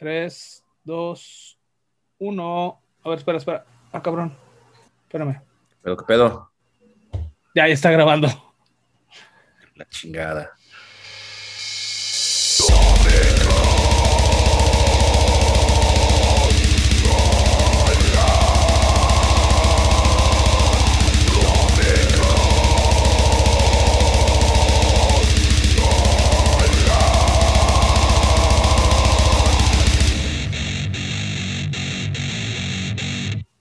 3, 0.00 0.64
2, 0.84 1.58
1. 2.20 2.82
A 3.04 3.08
ver, 3.10 3.18
espera, 3.18 3.36
espera. 3.36 3.66
Ah, 3.92 4.00
cabrón. 4.02 4.34
Espérame. 5.02 5.42
¿Pero 5.82 5.96
qué 5.98 6.04
pedo? 6.06 6.50
Ya, 7.54 7.68
ya 7.68 7.74
está 7.74 7.90
grabando. 7.90 8.26
La 9.74 9.86
chingada. 9.90 10.52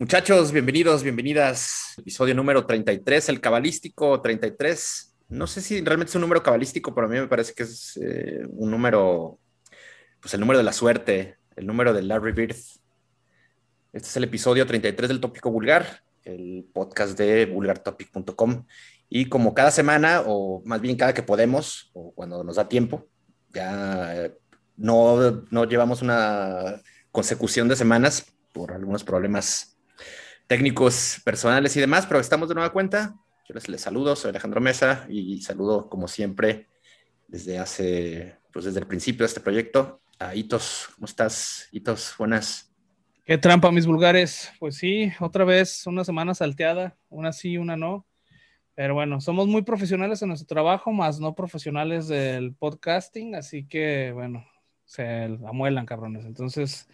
Muchachos, 0.10 0.52
bienvenidos, 0.52 1.04
bienvenidas. 1.04 1.94
Episodio 2.00 2.34
número 2.34 2.66
33, 2.66 3.30
el 3.30 3.40
cabalístico 3.40 4.20
33. 4.20 5.16
No 5.28 5.46
sé 5.46 5.62
si 5.62 5.82
realmente 5.82 6.10
es 6.10 6.16
un 6.16 6.22
número 6.22 6.42
cabalístico, 6.42 6.96
pero 6.96 7.06
a 7.06 7.10
mí 7.12 7.20
me 7.20 7.28
parece 7.28 7.54
que 7.54 7.62
es 7.62 7.96
eh, 8.02 8.42
un 8.50 8.72
número, 8.72 9.38
pues 10.20 10.34
el 10.34 10.40
número 10.40 10.58
de 10.58 10.64
la 10.64 10.74
suerte, 10.74 11.38
el 11.56 11.68
número 11.68 11.94
de 11.94 12.02
Larry 12.02 12.32
Bird. 12.32 12.56
Este 12.56 14.08
es 14.08 14.18
el 14.18 14.24
episodio 14.24 14.66
33 14.66 15.10
del 15.10 15.20
Tópico 15.20 15.52
Vulgar, 15.52 16.02
el 16.24 16.68
podcast 16.74 17.16
de 17.16 17.46
vulgartopic.com. 17.46 18.66
Y 19.10 19.26
como 19.26 19.54
cada 19.54 19.70
semana, 19.70 20.24
o 20.26 20.64
más 20.66 20.82
bien 20.82 20.98
cada 20.98 21.14
que 21.14 21.22
podemos, 21.22 21.92
o 21.94 22.14
cuando 22.16 22.44
nos 22.44 22.56
da 22.56 22.68
tiempo, 22.68 23.08
ya 23.54 24.26
eh, 24.26 24.36
no, 24.76 25.46
no 25.52 25.66
llevamos 25.66 26.02
una 26.02 26.82
consecución 27.12 27.68
de 27.68 27.76
semanas 27.76 28.34
por 28.52 28.72
algunos 28.72 29.04
problemas 29.04 29.76
técnicos 30.50 31.22
personales 31.24 31.78
y 31.78 31.80
demás, 31.80 32.08
pero 32.08 32.20
estamos 32.20 32.50
de 32.50 32.56
nueva 32.56 32.74
cuenta. 32.74 33.16
Yo 33.48 33.54
les, 33.54 33.70
les, 33.70 33.82
saludo, 33.82 34.16
soy 34.16 34.30
Alejandro 34.30 34.60
Mesa 34.60 35.06
y 35.08 35.40
saludo 35.44 35.88
como 35.88 36.08
siempre 36.08 36.66
desde 37.28 37.60
hace, 37.60 38.36
pues 38.52 38.66
desde 38.66 38.80
el 38.80 38.88
principio 38.88 39.20
de 39.20 39.28
este 39.28 39.42
proyecto 39.42 40.02
a 40.18 40.34
Hitos. 40.34 40.90
¿Cómo 40.96 41.06
estás, 41.06 41.70
Hitos? 41.72 42.16
Buenas. 42.18 42.74
Qué 43.26 43.38
trampa, 43.38 43.72
mis 43.72 43.86
vulgares. 43.86 44.52
Pues 44.58 44.76
sí, 44.76 45.12
otra 45.20 45.46
vez 45.46 45.86
una 45.86 46.04
semana 46.04 46.34
salteada, 46.34 46.98
una 47.10 47.32
sí, 47.32 47.60
una 47.60 47.78
no. 47.78 48.08
Pero 48.74 48.96
bueno, 48.96 49.22
somos 49.22 49.46
muy 49.46 49.62
profesionales 49.62 50.24
en 50.24 50.30
nuestro 50.30 50.48
trabajo, 50.48 50.92
más 50.92 51.20
no 51.20 51.36
profesionales 51.36 52.08
del 52.08 52.56
podcasting, 52.56 53.36
así 53.36 53.68
que 53.68 54.14
bueno, 54.16 54.48
se 54.86 55.26
amuelan, 55.48 55.86
cabrones. 55.86 56.26
Entonces, 56.26 56.88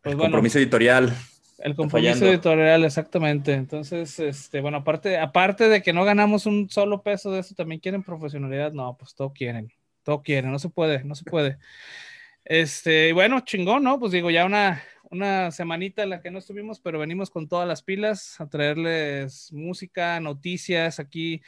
pues 0.00 0.12
el 0.12 0.20
compromiso 0.20 0.60
editorial. 0.60 1.12
El 1.58 1.74
compromiso 1.74 2.26
editorial, 2.26 2.84
exactamente. 2.84 3.52
Entonces, 3.52 4.18
este, 4.18 4.60
bueno, 4.60 4.78
aparte, 4.78 5.18
aparte 5.18 5.68
de 5.68 5.82
que 5.82 5.92
no 5.92 6.04
ganamos 6.04 6.46
un 6.46 6.68
solo 6.68 7.02
peso 7.02 7.30
de 7.30 7.40
eso, 7.40 7.54
también 7.54 7.80
quieren 7.80 8.02
profesionalidad. 8.02 8.72
No, 8.72 8.96
pues 8.96 9.14
todo 9.14 9.32
quieren, 9.32 9.72
todo 10.02 10.22
quieren, 10.22 10.50
no 10.50 10.58
se 10.58 10.68
puede, 10.68 11.04
no 11.04 11.14
se 11.14 11.24
puede. 11.24 11.58
Este, 12.44 13.12
bueno, 13.12 13.40
chingón, 13.40 13.84
¿no? 13.84 13.98
Pues 13.98 14.12
digo, 14.12 14.30
ya 14.30 14.44
una, 14.44 14.82
una 15.10 15.50
semanita 15.50 16.02
en 16.02 16.10
la 16.10 16.20
que 16.20 16.30
no 16.30 16.38
estuvimos, 16.38 16.80
pero 16.80 16.98
venimos 16.98 17.30
con 17.30 17.48
todas 17.48 17.66
las 17.68 17.82
pilas 17.82 18.40
a 18.40 18.48
traerles 18.48 19.52
música, 19.52 20.20
noticias 20.20 20.98
aquí, 20.98 21.42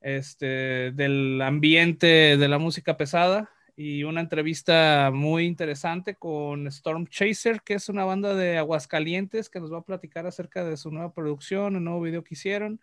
este, 0.00 0.92
del 0.92 1.40
ambiente 1.42 2.36
de 2.36 2.48
la 2.48 2.58
música 2.58 2.96
pesada 2.96 3.50
y 3.76 4.04
una 4.04 4.20
entrevista 4.20 5.10
muy 5.12 5.46
interesante 5.46 6.14
con 6.14 6.66
Storm 6.66 7.06
Chaser, 7.06 7.62
que 7.62 7.74
es 7.74 7.88
una 7.88 8.04
banda 8.04 8.34
de 8.34 8.58
Aguascalientes 8.58 9.48
que 9.48 9.60
nos 9.60 9.72
va 9.72 9.78
a 9.78 9.84
platicar 9.84 10.26
acerca 10.26 10.64
de 10.64 10.76
su 10.76 10.90
nueva 10.90 11.12
producción, 11.12 11.76
el 11.76 11.84
nuevo 11.84 12.02
video 12.02 12.22
que 12.22 12.34
hicieron. 12.34 12.80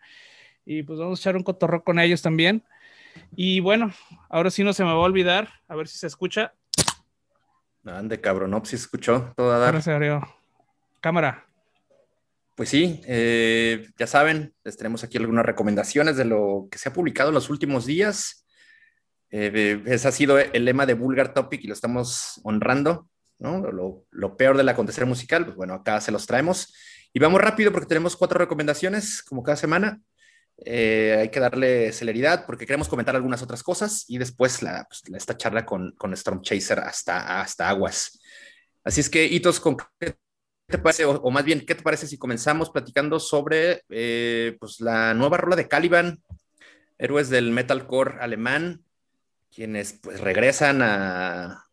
Y 0.66 0.82
pues 0.82 0.98
vamos 0.98 1.18
a 1.18 1.22
echar 1.22 1.36
un 1.36 1.42
cotorro 1.42 1.84
con 1.84 1.98
ellos 1.98 2.22
también. 2.22 2.64
Y 3.36 3.60
bueno, 3.60 3.92
ahora 4.28 4.50
sí 4.50 4.64
no 4.64 4.72
se 4.72 4.84
me 4.84 4.90
va 4.90 4.96
a 4.96 4.98
olvidar, 4.98 5.48
a 5.68 5.76
ver 5.76 5.88
si 5.88 5.98
se 5.98 6.06
escucha. 6.06 6.54
Ande, 7.84 8.20
cabrón, 8.20 8.50
no, 8.50 8.64
si 8.64 8.76
se 8.76 8.84
escuchó 8.84 9.32
todo 9.36 9.52
a 9.52 9.58
dar. 9.58 9.80
Cámara. 11.00 11.46
Pues 12.56 12.68
sí, 12.68 13.00
eh, 13.06 13.88
ya 13.98 14.06
saben, 14.06 14.52
les 14.64 14.76
tenemos 14.76 15.02
aquí 15.02 15.16
algunas 15.16 15.46
recomendaciones 15.46 16.16
de 16.16 16.26
lo 16.26 16.68
que 16.70 16.76
se 16.76 16.90
ha 16.90 16.92
publicado 16.92 17.30
en 17.30 17.34
los 17.34 17.48
últimos 17.48 17.86
días. 17.86 18.44
Eh, 19.30 19.82
ese 19.86 20.08
ha 20.08 20.12
sido 20.12 20.38
el 20.38 20.64
lema 20.64 20.86
de 20.86 20.94
Vulgar 20.94 21.32
Topic 21.32 21.62
y 21.62 21.68
lo 21.68 21.74
estamos 21.74 22.40
honrando, 22.42 23.08
¿no? 23.38 23.60
Lo, 23.70 24.04
lo, 24.10 24.36
peor 24.36 24.56
del 24.56 24.68
acontecer 24.68 25.06
musical, 25.06 25.44
pues 25.44 25.56
bueno, 25.56 25.74
acá 25.74 26.00
se 26.00 26.12
los 26.12 26.26
traemos. 26.26 26.74
Y 27.12 27.18
vamos 27.18 27.40
rápido 27.40 27.72
porque 27.72 27.88
tenemos 27.88 28.16
cuatro 28.16 28.38
recomendaciones, 28.38 29.22
como 29.22 29.42
cada 29.42 29.56
semana. 29.56 30.00
Eh, 30.64 31.16
hay 31.18 31.28
que 31.30 31.40
darle 31.40 31.90
celeridad 31.92 32.44
porque 32.44 32.66
queremos 32.66 32.88
comentar 32.88 33.16
algunas 33.16 33.40
otras 33.40 33.62
cosas 33.62 34.04
y 34.08 34.18
después 34.18 34.62
la, 34.62 34.86
pues, 34.86 35.02
esta 35.16 35.36
charla 35.36 35.64
con, 35.64 35.92
con, 35.92 36.12
Storm 36.12 36.42
Chaser 36.42 36.80
hasta, 36.80 37.40
hasta 37.40 37.68
aguas. 37.68 38.20
Así 38.84 39.00
es 39.00 39.08
que, 39.08 39.24
Hitos, 39.24 39.58
¿con 39.58 39.78
qué 39.98 40.16
te 40.66 40.78
parece? 40.78 41.06
O, 41.06 41.12
o, 41.12 41.30
más 41.30 41.44
bien, 41.44 41.64
¿qué 41.64 41.74
te 41.74 41.82
parece 41.82 42.06
si 42.06 42.18
comenzamos 42.18 42.70
platicando 42.70 43.18
sobre 43.18 43.82
eh, 43.88 44.56
pues, 44.60 44.80
la 44.80 45.14
nueva 45.14 45.38
rola 45.38 45.56
de 45.56 45.68
Caliban, 45.68 46.22
héroes 46.98 47.30
del 47.30 47.52
metalcore 47.52 48.18
alemán, 48.20 48.84
quienes 49.52 49.94
pues 49.94 50.20
regresan 50.20 50.82
a, 50.82 51.64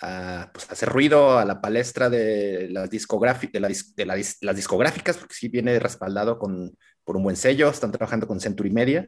a 0.00 0.50
pues, 0.52 0.70
hacer 0.70 0.88
ruido 0.88 1.38
a 1.38 1.44
la 1.44 1.60
palestra 1.60 2.10
de 2.10 2.68
las, 2.70 2.90
de, 2.90 3.60
la, 3.60 3.68
de 3.68 4.06
la, 4.06 4.16
las 4.40 4.56
discográficas, 4.56 5.16
porque 5.16 5.34
sí 5.34 5.48
viene 5.48 5.78
respaldado 5.78 6.38
con, 6.38 6.76
por 7.04 7.16
un 7.16 7.22
buen 7.22 7.36
sello, 7.36 7.70
están 7.70 7.92
trabajando 7.92 8.26
con 8.26 8.40
Century 8.40 8.70
Media, 8.70 9.06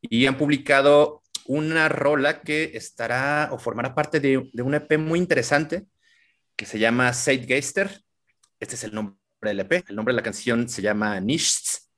y 0.00 0.26
han 0.26 0.38
publicado 0.38 1.22
una 1.46 1.88
rola 1.88 2.42
que 2.42 2.72
estará 2.74 3.48
o 3.52 3.58
formará 3.58 3.94
parte 3.94 4.20
de, 4.20 4.48
de 4.52 4.62
un 4.62 4.74
EP 4.74 4.98
muy 4.98 5.18
interesante 5.18 5.86
que 6.56 6.66
se 6.66 6.78
llama 6.78 7.12
Zeitgeister. 7.12 8.02
Este 8.60 8.74
es 8.74 8.84
el 8.84 8.94
nombre 8.94 9.16
del 9.42 9.60
EP. 9.60 9.84
El 9.88 9.96
nombre 9.96 10.12
de 10.12 10.16
la 10.16 10.22
canción 10.22 10.68
se 10.68 10.82
llama 10.82 11.18
Nichts 11.20 11.90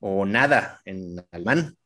o 0.00 0.26
Nada 0.26 0.80
en 0.84 1.24
alemán. 1.30 1.76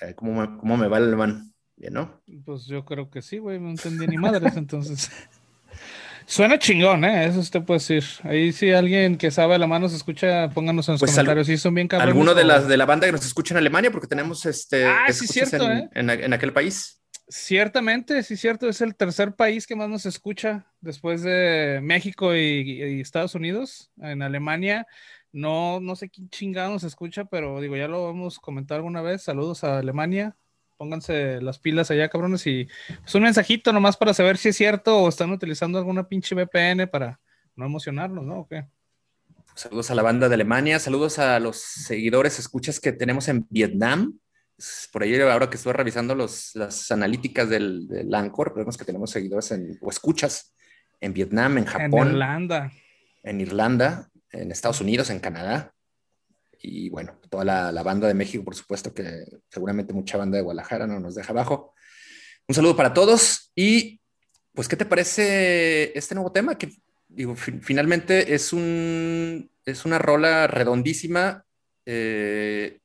Eh, 0.00 0.14
¿Cómo 0.14 0.40
me, 0.40 0.58
cómo 0.58 0.76
me 0.76 0.88
va 0.88 0.98
el 0.98 1.04
alemán? 1.04 1.49
Bien, 1.80 1.94
¿no? 1.94 2.20
Pues 2.44 2.66
yo 2.66 2.84
creo 2.84 3.08
que 3.08 3.22
sí, 3.22 3.38
güey, 3.38 3.58
no 3.58 3.70
entendí 3.70 4.06
ni 4.06 4.18
madres, 4.18 4.54
entonces. 4.54 5.10
Suena 6.26 6.58
chingón, 6.58 7.06
¿eh? 7.06 7.24
Eso 7.24 7.40
usted 7.40 7.62
puede 7.62 7.78
decir. 7.78 8.04
Ahí 8.22 8.52
si 8.52 8.70
alguien 8.70 9.16
que 9.16 9.30
sabe 9.30 9.58
la 9.58 9.66
mano 9.66 9.88
se 9.88 9.96
escucha, 9.96 10.50
pónganos 10.50 10.86
en 10.88 10.92
los 10.92 11.00
pues 11.00 11.12
comentarios. 11.12 11.46
Si 11.46 11.56
son 11.56 11.74
bien 11.74 11.88
cabrones. 11.88 12.12
Alguno 12.12 12.34
de, 12.34 12.44
las, 12.44 12.68
de 12.68 12.76
la 12.76 12.84
banda 12.84 13.06
que 13.06 13.12
nos 13.12 13.24
escucha 13.24 13.54
en 13.54 13.58
Alemania, 13.58 13.90
porque 13.90 14.06
tenemos 14.06 14.44
este. 14.44 14.84
Ah, 14.84 15.06
sí, 15.10 15.26
cierto, 15.26 15.70
en, 15.70 15.78
¿eh? 15.78 15.90
en, 15.94 16.10
en, 16.10 16.32
aquel 16.34 16.52
país. 16.52 17.00
Ciertamente, 17.28 18.22
sí, 18.24 18.36
cierto. 18.36 18.68
Es 18.68 18.82
el 18.82 18.94
tercer 18.94 19.34
país 19.34 19.66
que 19.66 19.74
más 19.74 19.88
nos 19.88 20.04
escucha 20.04 20.66
después 20.82 21.22
de 21.22 21.80
México 21.82 22.36
y, 22.36 22.82
y 22.82 23.00
Estados 23.00 23.34
Unidos. 23.34 23.90
En 24.02 24.20
Alemania, 24.20 24.86
no, 25.32 25.80
no 25.80 25.96
sé 25.96 26.10
quién 26.10 26.28
chingado 26.28 26.72
nos 26.72 26.84
escucha, 26.84 27.24
pero 27.24 27.58
digo, 27.58 27.74
ya 27.74 27.88
lo 27.88 28.10
hemos 28.10 28.38
comentado 28.38 28.76
alguna 28.76 29.00
vez. 29.00 29.22
Saludos 29.22 29.64
a 29.64 29.78
Alemania 29.78 30.36
pónganse 30.80 31.42
las 31.42 31.58
pilas 31.58 31.90
allá, 31.90 32.08
cabrones, 32.08 32.46
y 32.46 32.66
pues 33.02 33.14
un 33.14 33.24
mensajito 33.24 33.70
nomás 33.70 33.98
para 33.98 34.14
saber 34.14 34.38
si 34.38 34.48
es 34.48 34.56
cierto 34.56 34.96
o 34.96 35.10
están 35.10 35.30
utilizando 35.30 35.76
alguna 35.76 36.08
pinche 36.08 36.34
VPN 36.34 36.88
para 36.88 37.20
no 37.54 37.66
emocionarnos, 37.66 38.24
¿no? 38.24 38.38
¿O 38.38 38.48
qué? 38.48 38.64
Saludos 39.54 39.90
a 39.90 39.94
la 39.94 40.00
banda 40.00 40.30
de 40.30 40.36
Alemania, 40.36 40.78
saludos 40.78 41.18
a 41.18 41.38
los 41.38 41.58
seguidores, 41.58 42.38
escuchas 42.38 42.80
que 42.80 42.92
tenemos 42.92 43.28
en 43.28 43.46
Vietnam. 43.50 44.18
Por 44.90 45.02
ahí, 45.02 45.20
ahora 45.20 45.50
que 45.50 45.58
estoy 45.58 45.74
revisando 45.74 46.14
los, 46.14 46.52
las 46.54 46.90
analíticas 46.90 47.50
del, 47.50 47.86
del 47.86 48.14
Anchor, 48.14 48.54
vemos 48.56 48.78
que 48.78 48.86
tenemos 48.86 49.10
seguidores 49.10 49.50
en, 49.50 49.76
o 49.82 49.90
escuchas 49.90 50.54
en 50.98 51.12
Vietnam, 51.12 51.58
en 51.58 51.66
Japón. 51.66 52.08
En 52.08 52.14
Irlanda. 52.14 52.72
En 53.22 53.40
Irlanda, 53.42 54.10
en 54.32 54.50
Estados 54.50 54.80
Unidos, 54.80 55.10
en 55.10 55.20
Canadá 55.20 55.74
y 56.62 56.90
bueno, 56.90 57.18
toda 57.30 57.44
la, 57.44 57.72
la, 57.72 57.82
banda 57.82 58.06
de 58.06 58.14
México, 58.14 58.44
por 58.44 58.54
supuesto, 58.54 58.92
que 58.92 59.24
seguramente 59.48 59.94
mucha 59.94 60.18
banda 60.18 60.36
de 60.36 60.42
Guadalajara 60.42 60.86
no 60.86 61.00
nos 61.00 61.14
deja 61.14 61.32
abajo. 61.32 61.74
Un 62.46 62.54
saludo 62.54 62.76
para 62.76 62.92
todos 62.92 63.50
y 63.54 64.00
pues, 64.52 64.68
¿qué 64.68 64.76
te 64.76 64.84
parece 64.84 65.96
este 65.96 66.14
nuevo 66.14 66.32
tema? 66.32 66.58
Que 66.58 66.70
digo, 67.08 67.34
finalmente 67.36 68.34
es, 68.34 68.52
un, 68.52 69.50
es 69.64 69.84
una 69.84 69.98
rola 69.98 70.46
redondísima 70.46 71.44
eh, 71.86 72.80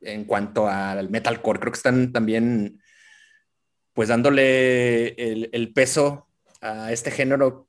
en 0.00 0.24
cuanto 0.24 0.68
al 0.68 1.10
metalcore. 1.10 1.60
Creo 1.60 1.72
que 1.72 1.76
están 1.76 2.12
también 2.12 2.80
pues 3.92 4.08
dándole 4.08 5.08
el, 5.08 5.50
el 5.52 5.72
peso 5.72 6.28
a 6.60 6.92
este 6.92 7.10
género 7.10 7.68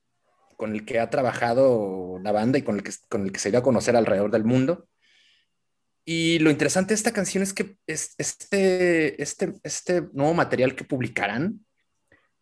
con 0.55 0.73
el 0.73 0.85
que 0.85 0.99
ha 0.99 1.09
trabajado 1.09 2.19
la 2.23 2.31
banda 2.31 2.57
y 2.57 2.61
con 2.61 2.75
el 2.75 2.83
que, 2.83 2.91
con 3.09 3.23
el 3.23 3.31
que 3.31 3.39
se 3.39 3.49
dio 3.49 3.59
a 3.59 3.63
conocer 3.63 3.95
alrededor 3.95 4.31
del 4.31 4.45
mundo. 4.45 4.87
Y 6.05 6.39
lo 6.39 6.51
interesante 6.51 6.89
de 6.89 6.95
esta 6.95 7.13
canción 7.13 7.43
es 7.43 7.53
que 7.53 7.77
este, 7.87 9.21
este, 9.21 9.53
este 9.63 10.01
nuevo 10.13 10.33
material 10.33 10.75
que 10.75 10.83
publicarán 10.83 11.65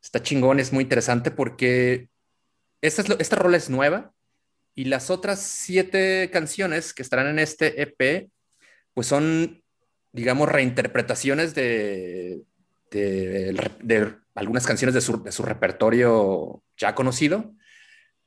está 0.02 0.24
chingón, 0.24 0.60
es 0.60 0.74
muy 0.74 0.84
interesante 0.84 1.30
porque 1.30 2.10
esta, 2.82 3.04
es 3.04 3.10
esta 3.20 3.36
rola 3.36 3.58
es 3.58 3.70
nueva 3.70 4.14
y 4.74 4.86
las 4.86 5.10
otras 5.10 5.42
siete 5.42 6.30
canciones 6.32 6.94
que 6.94 7.04
estarán 7.04 7.28
en 7.28 7.40
este 7.40 7.82
EP, 7.82 8.30
pues 8.94 9.08
son, 9.08 9.64
digamos, 10.12 10.50
reinterpretaciones 10.50 11.54
de, 11.54 12.42
de, 12.90 14.16
algunas 14.34 14.66
canciones 14.66 14.96
de 14.96 15.02
su, 15.02 15.22
de 15.22 15.32
su, 15.32 15.44
repertorio 15.44 16.64
ya 16.78 16.96
conocido, 16.96 17.54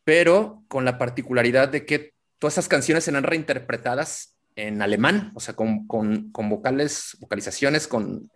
pero 0.05 0.65
con 0.69 0.85
la 0.85 0.99
particularidad 0.99 1.69
de 1.69 1.87
que 1.87 2.13
todas 2.39 2.55
esas 2.55 2.69
canciones 2.69 3.05
serán 3.05 3.25
reinterpretadas 3.25 4.34
en 4.57 4.83
alemán, 4.83 5.33
o 5.35 5.41
sea, 5.41 5.55
con, 5.55 5.87
con, 5.87 6.31
con 6.31 6.49
vocales, 6.49 7.17
vocalizaciones, 7.21 7.89
con, 7.89 8.31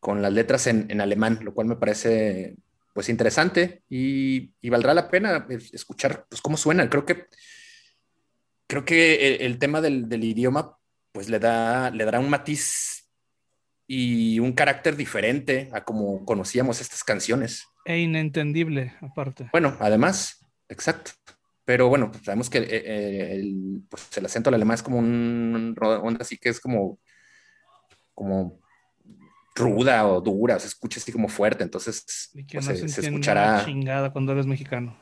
con 0.00 0.22
las 0.22 0.32
letras 0.32 0.66
en, 0.66 0.90
en, 0.90 1.00
alemán, 1.00 1.40
lo 1.42 1.54
cual 1.54 1.66
me 1.66 1.76
parece 1.76 2.56
pues 2.94 3.08
interesante 3.08 3.82
y, 3.90 4.52
y 4.60 4.70
valdrá 4.70 4.94
la 4.94 5.10
pena 5.10 5.46
escuchar 5.72 6.26
pues, 6.28 6.40
cómo 6.40 6.56
suena. 6.56 6.88
Creo 6.88 7.04
que, 7.04 7.26
creo 8.66 8.84
que 8.84 9.36
el, 9.36 9.58
tema 9.58 9.80
del, 9.80 10.08
del, 10.08 10.24
idioma 10.24 10.78
pues 11.12 11.28
le, 11.28 11.38
da, 11.38 11.90
le 11.90 12.04
dará 12.04 12.20
un 12.20 12.30
matiz 12.30 13.08
y 13.86 14.38
un 14.38 14.52
carácter 14.52 14.96
diferente 14.96 15.68
a 15.72 15.84
como 15.84 16.24
conocíamos 16.24 16.80
estas 16.80 17.04
canciones. 17.04 17.66
E 17.84 17.98
inentendible, 17.98 18.94
aparte. 19.00 19.48
Bueno, 19.52 19.76
además, 19.80 20.44
exacto. 20.68 21.12
Pero 21.66 21.88
bueno, 21.88 22.12
pues 22.12 22.24
sabemos 22.24 22.48
que 22.48 22.58
eh, 22.58 23.32
el, 23.34 23.82
pues 23.90 24.16
el 24.16 24.24
acento 24.24 24.48
alemán 24.48 24.76
es 24.76 24.82
como 24.84 24.98
un 24.98 25.76
onda 25.82 26.18
así 26.20 26.38
que 26.38 26.48
es 26.48 26.60
como, 26.60 27.00
como 28.14 28.60
ruda 29.56 30.06
o 30.06 30.20
dura, 30.20 30.60
se 30.60 30.68
escucha 30.68 31.00
así 31.00 31.10
como 31.10 31.28
fuerte, 31.28 31.64
entonces 31.64 32.30
pues, 32.52 32.64
se, 32.64 32.88
se, 32.88 33.00
escuchará 33.00 33.64
chingada 33.64 34.12
cuando 34.12 34.30
eres 34.30 34.46
mexicano. 34.46 34.96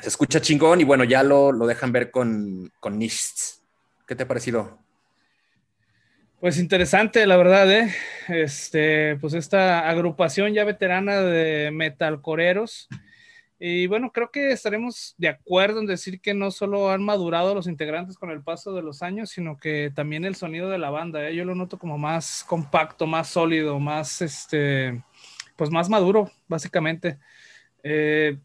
Se 0.00 0.08
escucha 0.08 0.40
chingón 0.40 0.80
y 0.80 0.84
bueno, 0.84 1.04
ya 1.04 1.22
lo, 1.22 1.52
lo 1.52 1.68
dejan 1.68 1.92
ver 1.92 2.10
con, 2.10 2.72
con 2.80 2.98
Nichts. 2.98 3.62
¿Qué 4.08 4.16
te 4.16 4.24
ha 4.24 4.28
parecido? 4.28 4.80
Pues 6.40 6.58
interesante, 6.58 7.24
la 7.24 7.36
verdad, 7.36 7.70
¿eh? 7.70 7.94
Este, 8.26 9.16
pues 9.20 9.32
esta 9.34 9.88
agrupación 9.88 10.52
ya 10.54 10.64
veterana 10.64 11.20
de 11.20 11.70
metalcoreros. 11.70 12.88
Y 13.64 13.86
bueno, 13.86 14.10
creo 14.10 14.32
que 14.32 14.50
estaremos 14.50 15.14
de 15.18 15.28
acuerdo 15.28 15.78
en 15.78 15.86
decir 15.86 16.20
que 16.20 16.34
no 16.34 16.50
solo 16.50 16.90
han 16.90 17.04
madurado 17.04 17.54
los 17.54 17.68
integrantes 17.68 18.18
con 18.18 18.30
el 18.30 18.42
paso 18.42 18.74
de 18.74 18.82
los 18.82 19.04
años, 19.04 19.30
sino 19.30 19.56
que 19.56 19.92
también 19.94 20.24
el 20.24 20.34
sonido 20.34 20.68
de 20.68 20.78
la 20.78 20.90
banda, 20.90 21.28
¿eh? 21.28 21.36
yo 21.36 21.44
lo 21.44 21.54
noto 21.54 21.78
como 21.78 21.96
más 21.96 22.42
compacto, 22.42 23.06
más 23.06 23.28
sólido, 23.28 23.78
más, 23.78 24.20
este, 24.20 25.04
pues 25.54 25.70
más 25.70 25.88
maduro, 25.88 26.28
básicamente. 26.48 27.20
Eh, 27.84 28.36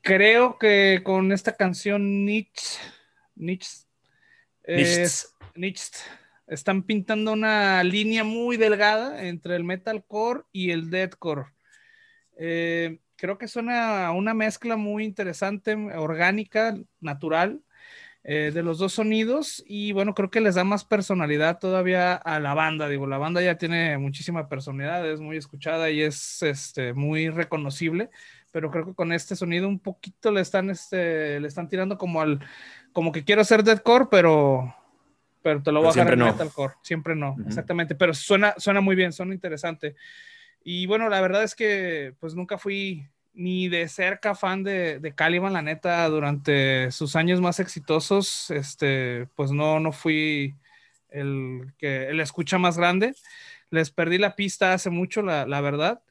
creo 0.00 0.56
que 0.56 1.02
con 1.04 1.32
esta 1.32 1.54
canción 1.54 2.24
Nietzsche, 2.24 2.78
Nietzsche, 3.34 3.84
Nietzsche 5.54 5.98
están 6.46 6.82
pintando 6.82 7.34
una 7.34 7.84
línea 7.84 8.24
muy 8.24 8.56
delgada 8.56 9.22
entre 9.26 9.54
el 9.54 9.64
metalcore 9.64 10.44
y 10.50 10.70
el 10.70 10.88
deathcore. 10.88 11.44
Eh, 12.38 13.00
creo 13.16 13.38
que 13.38 13.48
suena 13.48 14.10
una 14.12 14.34
mezcla 14.34 14.76
muy 14.76 15.04
interesante, 15.04 15.74
orgánica, 15.74 16.76
natural, 17.00 17.60
eh, 18.28 18.50
de 18.52 18.62
los 18.64 18.78
dos 18.78 18.94
sonidos 18.94 19.62
y 19.68 19.92
bueno, 19.92 20.12
creo 20.12 20.30
que 20.30 20.40
les 20.40 20.56
da 20.56 20.64
más 20.64 20.84
personalidad 20.84 21.60
todavía 21.60 22.14
a 22.14 22.40
la 22.40 22.54
banda. 22.54 22.88
Digo, 22.88 23.06
la 23.06 23.18
banda 23.18 23.40
ya 23.40 23.56
tiene 23.56 23.98
muchísima 23.98 24.48
personalidad, 24.48 25.08
es 25.08 25.20
muy 25.20 25.36
escuchada 25.36 25.90
y 25.90 26.02
es 26.02 26.42
este, 26.42 26.92
muy 26.92 27.28
reconocible, 27.28 28.10
pero 28.50 28.70
creo 28.70 28.84
que 28.84 28.94
con 28.94 29.12
este 29.12 29.36
sonido 29.36 29.68
un 29.68 29.78
poquito 29.78 30.32
le 30.32 30.40
están, 30.40 30.70
este, 30.70 31.38
le 31.38 31.46
están 31.46 31.68
tirando 31.68 31.98
como 31.98 32.20
al, 32.20 32.40
como 32.92 33.12
que 33.12 33.22
quiero 33.22 33.42
hacer 33.42 33.62
deathcore, 33.62 34.08
pero 34.10 34.74
pero 35.46 35.62
te 35.62 35.70
lo 35.70 35.78
voy 35.78 35.90
a 35.90 35.92
dejar 35.92 36.14
en 36.14 36.24
metalcore. 36.24 36.74
Siempre 36.82 37.14
no, 37.14 37.36
exactamente. 37.46 37.94
Pero 37.94 38.12
suena, 38.12 38.54
suena 38.58 38.80
muy 38.80 38.96
bien, 38.96 39.12
suena 39.12 39.32
interesante. 39.32 39.94
Y 40.68 40.86
bueno, 40.86 41.08
la 41.08 41.20
verdad 41.20 41.44
es 41.44 41.54
que 41.54 42.12
pues 42.18 42.34
nunca 42.34 42.58
fui 42.58 43.06
ni 43.34 43.68
de 43.68 43.86
cerca 43.86 44.34
fan 44.34 44.64
de, 44.64 44.98
de 44.98 45.14
Caliban, 45.14 45.52
la 45.52 45.62
neta, 45.62 46.08
durante 46.08 46.90
sus 46.90 47.14
años 47.14 47.40
más 47.40 47.60
exitosos, 47.60 48.50
este, 48.50 49.28
pues 49.36 49.52
no, 49.52 49.78
no 49.78 49.92
fui 49.92 50.56
el 51.08 51.72
que 51.78 52.08
el 52.08 52.18
escucha 52.18 52.58
más 52.58 52.76
grande. 52.78 53.14
Les 53.70 53.92
perdí 53.92 54.18
la 54.18 54.34
pista 54.34 54.72
hace 54.72 54.90
mucho, 54.90 55.22
la, 55.22 55.46
la 55.46 55.60
verdad. 55.60 56.02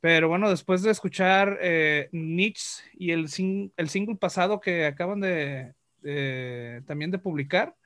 Pero 0.00 0.28
bueno, 0.28 0.48
después 0.48 0.80
de 0.82 0.90
escuchar 0.90 1.58
eh, 1.60 2.08
Nietzsche 2.12 2.84
y 2.94 3.10
el, 3.10 3.26
el 3.76 3.88
single 3.90 4.16
pasado 4.16 4.58
que 4.58 4.86
acaban 4.86 5.20
de, 5.20 5.74
de, 6.00 6.82
también 6.86 7.10
de 7.10 7.18
publicar, 7.18 7.76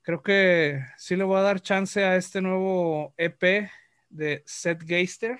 creo 0.00 0.22
que 0.22 0.80
sí 0.96 1.16
le 1.16 1.24
voy 1.24 1.38
a 1.38 1.42
dar 1.42 1.60
chance 1.60 2.02
a 2.02 2.16
este 2.16 2.40
nuevo 2.40 3.12
EP 3.18 3.68
de 4.08 4.42
Seth 4.46 4.82
Geister 4.82 5.38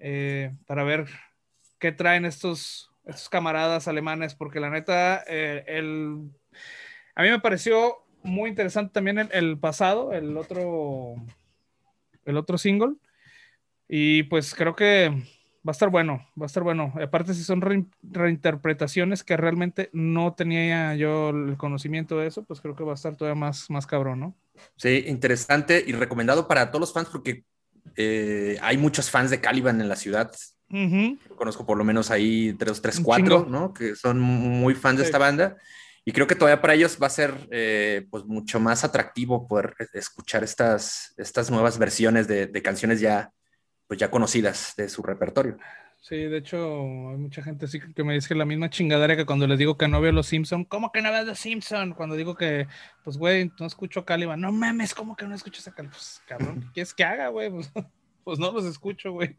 eh, 0.00 0.52
para 0.66 0.82
ver 0.84 1.06
qué 1.78 1.92
traen 1.92 2.24
estos, 2.24 2.90
estos 3.04 3.28
camaradas 3.28 3.88
alemanes, 3.88 4.34
porque 4.34 4.60
la 4.60 4.70
neta, 4.70 5.22
eh, 5.26 5.64
el, 5.66 6.30
a 7.14 7.22
mí 7.22 7.30
me 7.30 7.40
pareció 7.40 8.04
muy 8.22 8.50
interesante 8.50 8.92
también 8.92 9.18
el, 9.18 9.28
el, 9.32 9.58
pasado, 9.58 10.12
el 10.12 10.36
otro, 10.36 11.14
el 12.24 12.36
otro 12.36 12.58
single, 12.58 12.94
y 13.88 14.24
pues 14.24 14.54
creo 14.54 14.74
que 14.74 15.10
va 15.66 15.70
a 15.70 15.72
estar 15.72 15.90
bueno, 15.90 16.26
va 16.40 16.44
a 16.44 16.46
estar 16.46 16.62
bueno. 16.62 16.92
Aparte, 17.02 17.34
si 17.34 17.44
son 17.44 17.60
reinterpretaciones 18.02 19.24
que 19.24 19.36
realmente 19.36 19.90
no 19.92 20.34
tenía 20.34 20.94
yo 20.94 21.30
el 21.30 21.56
conocimiento 21.56 22.18
de 22.18 22.26
eso, 22.26 22.44
pues 22.44 22.60
creo 22.60 22.74
que 22.74 22.84
va 22.84 22.92
a 22.92 22.94
estar 22.94 23.16
todavía 23.16 23.38
más, 23.38 23.68
más 23.68 23.86
cabrón, 23.86 24.20
¿no? 24.20 24.36
Sí, 24.76 25.04
interesante 25.06 25.82
y 25.86 25.92
recomendado 25.92 26.48
para 26.48 26.70
todos 26.70 26.80
los 26.80 26.92
fans 26.92 27.08
porque 27.10 27.44
eh, 27.96 28.58
hay 28.62 28.76
muchos 28.76 29.10
fans 29.10 29.30
de 29.30 29.40
Caliban 29.40 29.80
en 29.80 29.88
la 29.88 29.96
ciudad. 29.96 30.32
Conozco 31.36 31.66
por 31.66 31.76
lo 31.76 31.84
menos 31.84 32.10
ahí 32.10 32.54
tres, 32.58 32.80
tres, 32.80 33.00
cuatro, 33.00 33.46
¿no? 33.48 33.74
Que 33.74 33.96
son 33.96 34.20
muy 34.20 34.74
fans 34.74 34.98
de 34.98 35.04
esta 35.04 35.18
banda. 35.18 35.56
Y 36.04 36.12
creo 36.12 36.26
que 36.26 36.34
todavía 36.34 36.60
para 36.60 36.74
ellos 36.74 36.98
va 37.02 37.08
a 37.08 37.10
ser 37.10 37.34
eh, 37.50 38.06
pues 38.10 38.24
mucho 38.24 38.58
más 38.58 38.84
atractivo 38.84 39.46
poder 39.46 39.74
escuchar 39.92 40.42
estas, 40.44 41.12
estas 41.16 41.50
nuevas 41.50 41.78
versiones 41.78 42.26
de, 42.26 42.46
de 42.46 42.62
canciones 42.62 43.00
ya, 43.00 43.32
pues 43.86 44.00
ya 44.00 44.10
conocidas 44.10 44.74
de 44.76 44.88
su 44.88 45.02
repertorio. 45.02 45.58
Sí, 46.02 46.16
de 46.16 46.38
hecho, 46.38 47.10
hay 47.10 47.18
mucha 47.18 47.42
gente 47.42 47.66
así 47.66 47.78
que 47.78 48.04
me 48.04 48.14
dice 48.14 48.34
la 48.34 48.46
misma 48.46 48.70
chingadera 48.70 49.16
que 49.16 49.26
cuando 49.26 49.46
les 49.46 49.58
digo 49.58 49.76
que 49.76 49.86
no 49.86 50.00
veo 50.00 50.12
los 50.12 50.26
Simpson. 50.26 50.64
¿Cómo 50.64 50.92
que 50.92 51.02
no 51.02 51.12
ves 51.12 51.26
los 51.26 51.38
Simpson? 51.38 51.92
Cuando 51.92 52.16
digo 52.16 52.34
que, 52.34 52.66
pues, 53.04 53.18
güey, 53.18 53.52
no 53.60 53.66
escucho 53.66 54.04
Caliban. 54.06 54.40
No 54.40 54.50
mames, 54.50 54.94
¿cómo 54.94 55.14
que 55.14 55.26
no 55.26 55.34
escuchas 55.34 55.68
a 55.68 55.74
Caliban? 55.74 55.92
Pues, 55.92 56.22
cabrón, 56.26 56.60
¿qué 56.60 56.72
quieres 56.72 56.94
que 56.94 57.04
haga, 57.04 57.28
güey? 57.28 57.50
Pues, 58.22 58.38
pues, 58.38 58.38
no 58.38 58.52
los 58.52 58.64
escucho, 58.64 59.12
güey. 59.12 59.34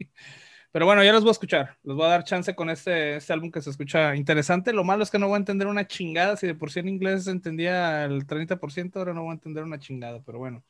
Pero 0.72 0.86
bueno, 0.86 1.04
ya 1.04 1.12
los 1.12 1.22
voy 1.22 1.30
a 1.30 1.32
escuchar. 1.32 1.78
Les 1.82 1.96
voy 1.96 2.06
a 2.06 2.08
dar 2.08 2.24
chance 2.24 2.54
con 2.54 2.70
este, 2.70 3.16
este 3.16 3.32
álbum 3.32 3.50
que 3.50 3.60
se 3.62 3.70
escucha 3.70 4.16
interesante. 4.16 4.72
Lo 4.72 4.84
malo 4.84 5.02
es 5.02 5.10
que 5.10 5.18
no 5.18 5.28
voy 5.28 5.36
a 5.36 5.38
entender 5.38 5.66
una 5.68 5.86
chingada. 5.86 6.36
Si 6.36 6.46
de 6.46 6.54
por 6.54 6.70
sí 6.70 6.80
en 6.80 6.88
inglés 6.88 7.26
entendía 7.26 8.04
el 8.04 8.26
30%, 8.26 8.96
ahora 8.96 9.14
no 9.14 9.22
voy 9.22 9.30
a 9.30 9.34
entender 9.34 9.64
una 9.64 9.78
chingada. 9.78 10.22
Pero 10.24 10.38
bueno, 10.38 10.64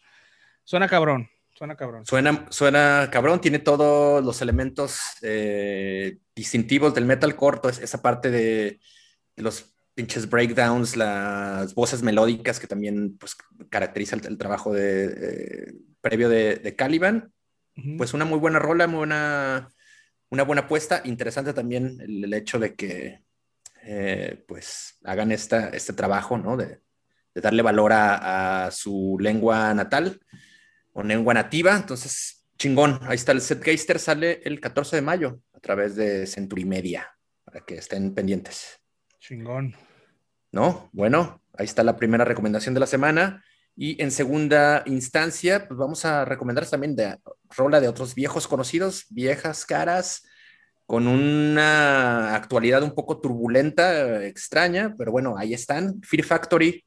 suena 0.65 0.89
cabrón. 0.89 1.29
Suena 1.63 1.77
cabrón. 1.77 2.05
Suena, 2.05 2.47
suena 2.51 3.09
cabrón, 3.13 3.41
tiene 3.41 3.61
todos 3.61 4.25
los 4.25 4.43
elementos 4.43 5.01
eh, 5.23 6.19
distintivos 6.35 6.93
del 6.93 7.05
metalcore, 7.05 7.61
esa 7.81 8.03
parte 8.03 8.33
de, 8.33 8.81
los 9.37 9.73
pinches 9.95 10.29
breakdowns, 10.29 10.97
las 10.97 11.73
voces 11.77 12.03
melódicas 12.03 12.59
que 12.59 12.67
también 12.67 13.17
pues, 13.17 13.37
caracteriza 13.71 14.17
el, 14.17 14.39
trabajo 14.39 14.73
de, 14.73 15.05
eh, 15.05 15.75
previo 16.01 16.29
de, 16.29 16.75
Caliban. 16.75 17.33
Pues 17.97 18.13
una 18.13 18.25
muy 18.25 18.41
buena 18.41 18.59
rola, 18.59 18.89
muy 18.89 18.99
buena, 18.99 19.69
una 20.31 20.43
buena 20.43 20.63
apuesta. 20.63 21.03
Interesante 21.05 21.53
también 21.53 22.01
el, 22.01 22.35
hecho 22.35 22.59
de 22.59 22.75
que 22.75 23.23
eh, 23.85 24.43
pues 24.49 24.99
hagan 25.05 25.31
esta, 25.31 25.69
este 25.69 25.93
trabajo, 25.93 26.37
¿no? 26.39 26.57
De, 26.57 26.81
de 27.37 27.41
darle 27.41 27.63
valor 27.63 27.93
a, 27.93 28.65
a, 28.67 28.71
su 28.73 29.17
lengua 29.21 29.73
natal 29.75 30.19
o 30.93 31.03
lengua 31.03 31.35
nativa. 31.35 31.77
Entonces, 31.77 32.45
chingón. 32.57 33.01
Ahí 33.03 33.17
está 33.17 33.33
el 33.33 33.41
Setgeister, 33.41 33.99
sale 33.99 34.41
el 34.45 34.61
14 34.61 34.97
de 34.97 35.03
mayo 35.03 35.41
a 35.53 35.61
través 35.61 35.97
de 35.97 36.27
Century 36.27 36.65
Media, 36.65 37.09
para 37.45 37.61
que 37.61 37.77
estén 37.77 38.15
pendientes. 38.15 38.81
Chingón. 39.19 39.75
¿No? 40.51 40.91
Bueno, 40.93 41.43
ahí 41.55 41.65
está 41.65 41.83
la 41.83 41.97
primera 41.97 42.25
recomendación 42.25 42.75
de 42.75 42.81
la 42.81 42.87
semana. 42.87 43.45
Y 43.75 44.01
en 44.03 44.11
segunda 44.11 44.83
instancia, 44.85 45.67
pues 45.67 45.79
vamos 45.79 46.05
a 46.05 46.25
recomendar 46.25 46.67
también 46.69 46.95
de 46.95 47.19
rola 47.57 47.81
de 47.81 47.89
otros 47.89 48.15
viejos 48.15 48.47
conocidos, 48.47 49.07
viejas 49.09 49.65
caras, 49.65 50.25
con 50.85 51.07
una 51.07 52.35
actualidad 52.35 52.83
un 52.83 52.95
poco 52.95 53.19
turbulenta, 53.19 54.25
extraña, 54.27 54.95
pero 54.99 55.11
bueno, 55.11 55.39
ahí 55.39 55.55
están. 55.55 56.03
Fear 56.03 56.25
Factory 56.25 56.85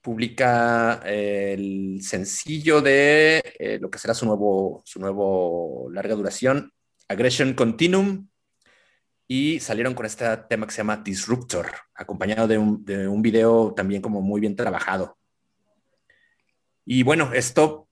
publica 0.00 1.02
eh, 1.04 1.54
el 1.54 2.02
sencillo 2.02 2.80
de 2.80 3.42
eh, 3.58 3.78
lo 3.80 3.90
que 3.90 3.98
será 3.98 4.14
su 4.14 4.26
nuevo, 4.26 4.82
su 4.84 4.98
nuevo 4.98 5.88
larga 5.92 6.14
duración, 6.14 6.72
Aggression 7.08 7.54
Continuum. 7.54 8.28
y 9.28 9.60
salieron 9.60 9.94
con 9.94 10.06
este 10.06 10.24
tema 10.48 10.66
que 10.66 10.72
se 10.72 10.78
llama 10.78 10.96
Disruptor, 10.98 11.66
acompañado 11.94 12.48
de 12.48 12.58
un, 12.58 12.84
de 12.84 13.06
un 13.06 13.22
video 13.22 13.74
también 13.74 14.02
como 14.02 14.20
muy 14.20 14.40
bien 14.40 14.56
trabajado. 14.56 15.16
Y 16.84 17.02
bueno, 17.02 17.32
esto 17.32 17.88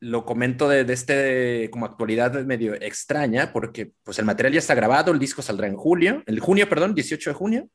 lo 0.00 0.24
comento 0.24 0.68
de, 0.68 0.84
de, 0.84 0.92
este 0.92 1.70
como 1.70 1.86
actualidad 1.86 2.32
medio 2.44 2.74
extraña 2.74 3.52
porque 3.52 3.92
pues 4.02 4.18
el 4.18 4.24
material 4.24 4.54
ya 4.54 4.58
está 4.58 4.74
grabado, 4.74 5.12
el 5.12 5.20
disco 5.20 5.42
saldrá 5.42 5.68
en 5.68 5.76
julio, 5.76 6.24
el 6.26 6.40
junio, 6.40 6.68
perdón, 6.68 6.94
18 6.94 7.30
de 7.30 7.34
junio. 7.34 7.68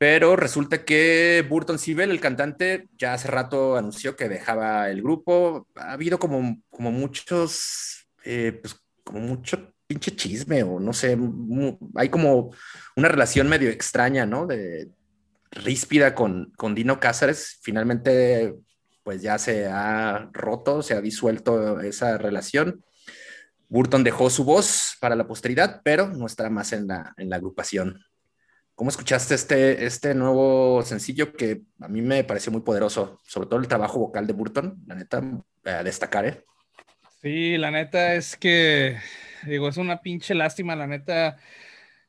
Pero 0.00 0.34
resulta 0.34 0.82
que 0.86 1.44
Burton 1.46 1.78
Sibel, 1.78 2.10
el 2.10 2.22
cantante, 2.22 2.88
ya 2.96 3.12
hace 3.12 3.28
rato 3.28 3.76
anunció 3.76 4.16
que 4.16 4.30
dejaba 4.30 4.88
el 4.88 5.02
grupo. 5.02 5.68
Ha 5.74 5.92
habido 5.92 6.18
como, 6.18 6.62
como 6.70 6.90
muchos, 6.90 8.08
eh, 8.24 8.58
pues 8.62 8.76
como 9.04 9.20
mucho 9.20 9.74
pinche 9.86 10.16
chisme 10.16 10.62
o 10.62 10.80
no 10.80 10.94
sé, 10.94 11.18
hay 11.96 12.08
como 12.08 12.50
una 12.96 13.08
relación 13.08 13.46
medio 13.46 13.68
extraña, 13.68 14.24
¿no? 14.24 14.46
De 14.46 14.88
ríspida 15.50 16.14
con, 16.14 16.50
con 16.56 16.74
Dino 16.74 16.98
Cáceres. 16.98 17.58
Finalmente 17.60 18.54
pues 19.02 19.20
ya 19.20 19.36
se 19.36 19.66
ha 19.66 20.30
roto, 20.32 20.82
se 20.82 20.94
ha 20.94 21.02
disuelto 21.02 21.78
esa 21.82 22.16
relación. 22.16 22.82
Burton 23.68 24.02
dejó 24.02 24.30
su 24.30 24.44
voz 24.44 24.96
para 24.98 25.14
la 25.14 25.26
posteridad, 25.26 25.82
pero 25.84 26.08
no 26.08 26.24
estará 26.24 26.48
más 26.48 26.72
en 26.72 26.86
la, 26.86 27.12
en 27.18 27.28
la 27.28 27.36
agrupación. 27.36 28.02
¿Cómo 28.80 28.88
escuchaste 28.88 29.34
este, 29.34 29.84
este 29.84 30.14
nuevo 30.14 30.82
sencillo 30.82 31.34
que 31.34 31.60
a 31.80 31.88
mí 31.88 32.00
me 32.00 32.24
pareció 32.24 32.50
muy 32.50 32.62
poderoso? 32.62 33.20
Sobre 33.26 33.46
todo 33.46 33.60
el 33.60 33.68
trabajo 33.68 33.98
vocal 33.98 34.26
de 34.26 34.32
Burton, 34.32 34.82
la 34.86 34.94
neta, 34.94 35.22
a 35.66 35.82
destacar, 35.82 36.24
¿eh? 36.24 36.44
Sí, 37.20 37.58
la 37.58 37.70
neta 37.70 38.14
es 38.14 38.38
que, 38.38 38.96
digo, 39.44 39.68
es 39.68 39.76
una 39.76 40.00
pinche 40.00 40.34
lástima, 40.34 40.76
la 40.76 40.86
neta. 40.86 41.36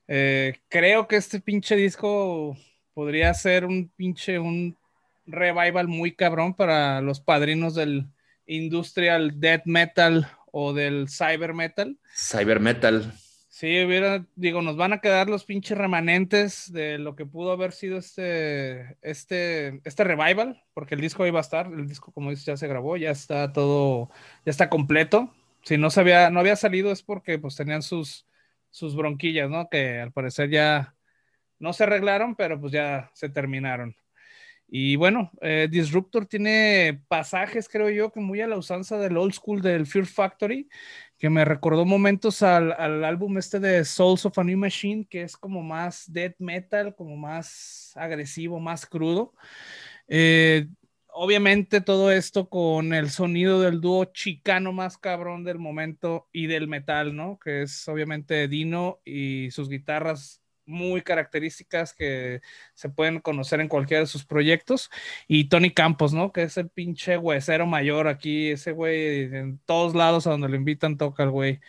Eh, 0.07 0.61
creo 0.69 1.09
que 1.09 1.17
este 1.17 1.41
pinche 1.41 1.75
disco 1.75 2.55
podría 2.93 3.33
ser 3.33 3.65
un 3.65 3.89
pinche, 3.89 4.39
un 4.39 4.77
revival 5.25 5.89
muy 5.89 6.15
cabrón 6.15 6.53
para 6.53 7.01
los 7.01 7.19
padrinos 7.19 7.75
del 7.75 8.07
industrial 8.45 9.41
death 9.41 9.63
metal 9.65 10.25
o 10.53 10.71
del 10.71 11.09
cyber 11.09 11.53
metal. 11.53 11.99
Cyber 12.15 12.61
metal. 12.61 13.11
Sí, 13.61 13.79
hubiera, 13.83 14.25
digo, 14.35 14.63
nos 14.63 14.75
van 14.75 14.91
a 14.91 15.01
quedar 15.01 15.29
los 15.29 15.45
pinches 15.45 15.77
remanentes 15.77 16.73
de 16.73 16.97
lo 16.97 17.15
que 17.15 17.27
pudo 17.27 17.51
haber 17.51 17.73
sido 17.73 17.99
este, 17.99 18.97
este, 19.03 19.81
este 19.83 20.03
revival, 20.03 20.63
porque 20.73 20.95
el 20.95 21.01
disco 21.01 21.27
iba 21.27 21.37
a 21.37 21.41
estar, 21.41 21.67
el 21.67 21.87
disco, 21.87 22.11
como 22.11 22.31
dices, 22.31 22.43
ya 22.43 22.57
se 22.57 22.67
grabó, 22.67 22.97
ya 22.97 23.11
está 23.11 23.53
todo, 23.53 24.09
ya 24.47 24.49
está 24.49 24.67
completo. 24.67 25.31
Si 25.61 25.77
no 25.77 25.91
se 25.91 25.99
había, 25.99 26.31
no 26.31 26.39
había 26.39 26.55
salido 26.55 26.91
es 26.91 27.03
porque 27.03 27.37
pues 27.37 27.55
tenían 27.55 27.83
sus, 27.83 28.25
sus 28.71 28.95
bronquillas, 28.95 29.47
¿no? 29.47 29.69
Que 29.69 29.99
al 29.99 30.11
parecer 30.11 30.49
ya 30.49 30.95
no 31.59 31.71
se 31.73 31.83
arreglaron, 31.83 32.35
pero 32.35 32.59
pues 32.59 32.73
ya 32.73 33.11
se 33.13 33.29
terminaron. 33.29 33.95
Y 34.67 34.95
bueno, 34.95 35.29
eh, 35.41 35.67
Disruptor 35.69 36.25
tiene 36.25 37.03
pasajes, 37.09 37.69
creo 37.69 37.89
yo, 37.89 38.11
que 38.11 38.21
muy 38.21 38.41
a 38.41 38.47
la 38.47 38.57
usanza 38.57 38.97
del 38.97 39.17
old 39.17 39.33
school 39.33 39.61
del 39.61 39.85
Fear 39.85 40.05
Factory, 40.07 40.69
que 41.21 41.29
me 41.29 41.45
recordó 41.45 41.85
momentos 41.85 42.41
al, 42.41 42.71
al, 42.71 43.05
álbum 43.05 43.37
este 43.37 43.59
de 43.59 43.85
Souls 43.85 44.25
of 44.25 44.39
a 44.39 44.43
New 44.43 44.57
Machine, 44.57 45.05
que 45.07 45.21
es 45.21 45.37
como 45.37 45.61
más 45.61 46.11
death 46.11 46.33
metal, 46.39 46.95
como 46.95 47.15
más 47.15 47.91
agresivo, 47.95 48.59
más 48.59 48.87
crudo. 48.87 49.35
Eh, 50.07 50.67
obviamente 51.13 51.79
todo 51.79 52.11
esto 52.11 52.49
con 52.49 52.95
el 52.95 53.11
sonido 53.11 53.61
del 53.61 53.81
dúo 53.81 54.05
chicano 54.05 54.73
más 54.73 54.97
cabrón 54.97 55.43
del 55.43 55.59
momento 55.59 56.27
y 56.33 56.47
del 56.47 56.67
metal, 56.67 57.15
¿no? 57.15 57.37
Que 57.37 57.61
es 57.61 57.87
obviamente 57.87 58.47
Dino 58.47 58.99
y 59.05 59.51
sus 59.51 59.69
guitarras 59.69 60.40
muy 60.65 61.01
características 61.01 61.93
que 61.93 62.41
se 62.73 62.89
pueden 62.89 63.19
conocer 63.19 63.61
en 63.61 63.67
cualquiera 63.67 64.01
de 64.01 64.07
sus 64.07 64.25
proyectos. 64.25 64.89
Y 65.27 65.45
Tony 65.49 65.71
Campos, 65.71 66.13
¿no? 66.13 66.31
Que 66.31 66.43
es 66.43 66.57
el 66.57 66.69
pinche 66.69 67.17
huesero 67.17 67.65
mayor 67.65 68.07
aquí, 68.07 68.51
ese 68.51 68.71
güey 68.71 69.23
en 69.35 69.59
todos 69.65 69.95
lados 69.95 70.27
a 70.27 70.31
donde 70.31 70.49
lo 70.49 70.55
invitan 70.55 70.97
toca 70.97 71.23
el 71.23 71.31
güey. 71.31 71.59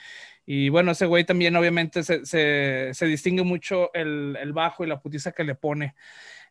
Y 0.44 0.68
bueno, 0.70 0.92
ese 0.92 1.06
güey 1.06 1.24
también 1.24 1.54
obviamente 1.56 2.02
se, 2.02 2.26
se, 2.26 3.06
distingue 3.06 3.44
mucho 3.44 3.92
el, 3.94 4.36
el, 4.40 4.52
bajo 4.52 4.84
y 4.84 4.88
la 4.88 5.00
putiza 5.00 5.32
que 5.32 5.44
le 5.44 5.54
pone. 5.54 5.94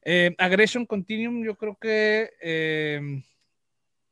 Eh, 0.03 0.33
Aggression 0.37 0.85
Continuum, 0.85 1.43
yo 1.43 1.55
creo 1.57 1.77
que, 1.77 2.31
eh, 2.41 3.23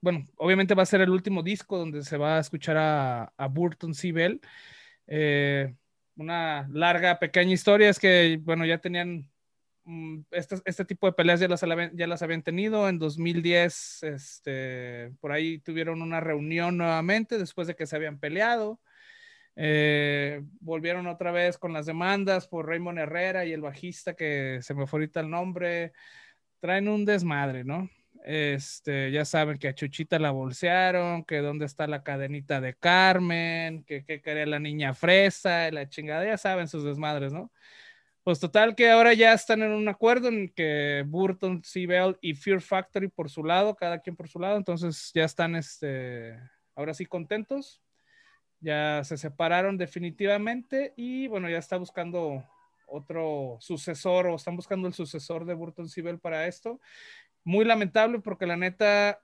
bueno, 0.02 0.26
obviamente 0.38 0.76
va 0.76 0.84
a 0.84 0.86
ser 0.86 1.02
el 1.02 1.10
último 1.10 1.44
disco 1.44 1.78
donde 1.78 2.04
se 2.04 2.18
va 2.18 2.38
a 2.38 2.42
escuchar 2.42 2.78
a, 2.78 3.34
a 3.38 3.48
Burton 3.48 3.94
Sibel. 3.94 4.42
Eh, 5.08 5.74
una 6.20 6.68
larga, 6.72 7.20
pequeña 7.20 7.54
historia, 7.54 7.90
es 7.90 8.00
que, 8.00 8.40
bueno, 8.42 8.66
ya 8.66 8.80
tenían 8.80 9.30
mm, 9.86 10.22
este, 10.32 10.58
este, 10.66 10.86
tipo 10.86 11.08
de 11.08 11.14
peleas 11.14 11.40
ya 11.40 11.48
las, 11.48 11.62
ya 11.94 12.08
las 12.08 12.22
habían 12.22 12.44
tenido. 12.44 12.90
En 12.90 13.00
2010, 13.00 14.04
este, 14.04 15.12
por 15.20 15.32
ahí 15.32 15.60
tuvieron 15.60 16.02
una 16.02 16.20
reunión 16.20 16.78
nuevamente 16.78 17.38
después 17.38 17.68
de 17.68 17.76
que 17.76 17.86
se 17.86 17.96
habían 17.96 18.20
peleado. 18.20 18.80
Eh, 19.56 20.42
volvieron 20.62 21.08
otra 21.08 21.32
vez 21.32 21.58
con 21.58 21.74
las 21.74 21.86
demandas 21.86 22.48
por 22.48 22.68
Raymond 22.68 23.00
Herrera 23.00 23.46
y 23.46 23.52
el 23.52 23.62
bajista 23.62 24.16
que 24.16 24.60
se 24.62 24.74
me 24.74 24.88
fue 24.88 25.10
el 25.14 25.30
nombre. 25.30 25.94
Traen 26.60 26.88
un 26.88 27.06
desmadre, 27.06 27.64
¿no? 27.64 27.90
Este, 28.26 29.12
ya 29.12 29.24
saben 29.24 29.58
que 29.58 29.70
a 29.70 29.74
Chuchita 29.74 30.20
la 30.20 30.32
bolsearon, 30.32 31.24
que 31.24 31.38
dónde 31.38 31.66
está 31.66 31.88
la 31.88 32.04
cadenita 32.04 32.60
de 32.60 32.76
Carmen, 32.76 33.84
que 33.84 34.04
qué 34.04 34.22
quería 34.22 34.46
la 34.46 34.60
niña 34.60 34.94
fresa, 34.94 35.72
la 35.72 35.88
chingada, 35.88 36.26
ya 36.26 36.38
saben 36.38 36.68
sus 36.68 36.84
desmadres, 36.84 37.32
¿no? 37.32 37.52
Pues 38.24 38.40
total 38.40 38.76
que 38.76 38.90
ahora 38.92 39.14
ya 39.14 39.34
están 39.34 39.64
en 39.64 39.72
un 39.72 39.88
acuerdo 39.88 40.28
en 40.28 40.50
que 40.50 41.04
Burton, 41.08 41.64
Seabell 41.64 42.18
y 42.22 42.36
Fear 42.36 42.62
Factory 42.62 43.08
por 43.08 43.30
su 43.30 43.44
lado, 43.44 43.76
cada 43.76 44.00
quien 44.00 44.16
por 44.16 44.28
su 44.28 44.40
lado, 44.40 44.58
entonces 44.58 45.12
ya 45.14 45.24
están, 45.24 45.56
este, 45.56 46.38
ahora 46.76 46.94
sí 46.94 47.06
contentos, 47.06 47.82
ya 48.60 49.02
se 49.06 49.18
separaron 49.18 49.78
definitivamente 49.78 50.94
y 50.98 51.28
bueno, 51.28 51.50
ya 51.50 51.58
está 51.58 51.78
buscando 51.78 52.44
otro 52.86 53.58
sucesor 53.62 54.28
o 54.28 54.36
están 54.36 54.56
buscando 54.56 54.88
el 54.88 54.94
sucesor 54.94 55.46
de 55.46 55.54
Burton 55.54 55.88
Sibel 55.88 56.20
para 56.20 56.48
esto 56.48 56.80
muy 57.44 57.66
lamentable 57.66 58.20
porque 58.20 58.46
la 58.46 58.58
neta, 58.58 59.22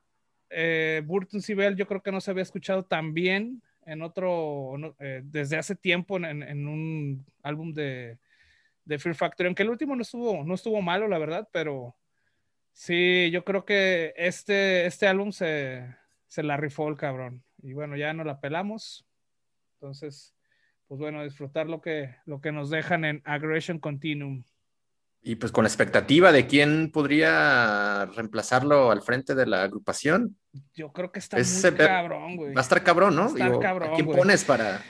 eh, 0.49 1.01
Burton 1.05 1.41
Sibel 1.41 1.75
yo 1.75 1.87
creo 1.87 2.01
que 2.01 2.11
no 2.11 2.21
se 2.21 2.31
había 2.31 2.43
escuchado 2.43 2.85
tan 2.85 3.13
bien 3.13 3.61
en 3.85 4.01
otro, 4.01 4.73
eh, 4.99 5.21
desde 5.23 5.57
hace 5.57 5.75
tiempo 5.75 6.17
en, 6.17 6.67
un 6.67 7.25
álbum 7.43 7.73
de, 7.73 8.17
de, 8.83 8.99
Fear 8.99 9.15
Factory, 9.15 9.47
aunque 9.47 9.63
el 9.63 9.69
último 9.69 9.95
no 9.95 10.01
estuvo, 10.01 10.43
no 10.43 10.55
estuvo 10.55 10.81
malo, 10.81 11.07
la 11.07 11.19
verdad, 11.19 11.47
pero 11.51 11.95
sí, 12.73 13.29
yo 13.31 13.45
creo 13.45 13.63
que 13.63 14.13
este, 14.17 14.87
este 14.87 15.07
álbum 15.07 15.31
se, 15.31 15.85
se 16.27 16.43
la 16.43 16.57
rifó 16.57 16.89
el 16.89 16.97
cabrón. 16.97 17.43
Y 17.61 17.73
bueno, 17.73 17.95
ya 17.95 18.13
no 18.13 18.23
la 18.23 18.39
pelamos. 18.39 19.05
Entonces, 19.75 20.35
pues 20.87 20.99
bueno, 20.99 21.23
disfrutar 21.23 21.67
lo 21.67 21.81
que, 21.81 22.15
lo 22.25 22.41
que 22.41 22.51
nos 22.51 22.69
dejan 22.69 23.05
en 23.05 23.21
Aggression 23.25 23.79
Continuum. 23.79 24.43
Y 25.27 25.37
pues 25.37 25.51
con 25.51 25.63
la 25.63 25.69
expectativa 25.69 26.31
de 26.31 26.45
quién 26.45 26.91
podría 26.91 28.05
reemplazarlo 28.15 28.91
al 28.91 29.01
frente 29.01 29.33
de 29.33 29.47
la 29.47 29.63
agrupación. 29.63 30.37
Yo 30.75 30.93
creo 30.93 31.11
que 31.11 31.17
está 31.17 31.37
muy 31.37 31.77
cabrón, 31.77 32.37
güey. 32.37 32.53
Va 32.53 32.61
a 32.61 32.63
estar 32.63 32.83
cabrón, 32.83 33.15
¿no? 33.15 33.33
cabrón, 33.59 33.89
quién 33.95 34.05
pones 34.05 34.43
para...? 34.43 34.83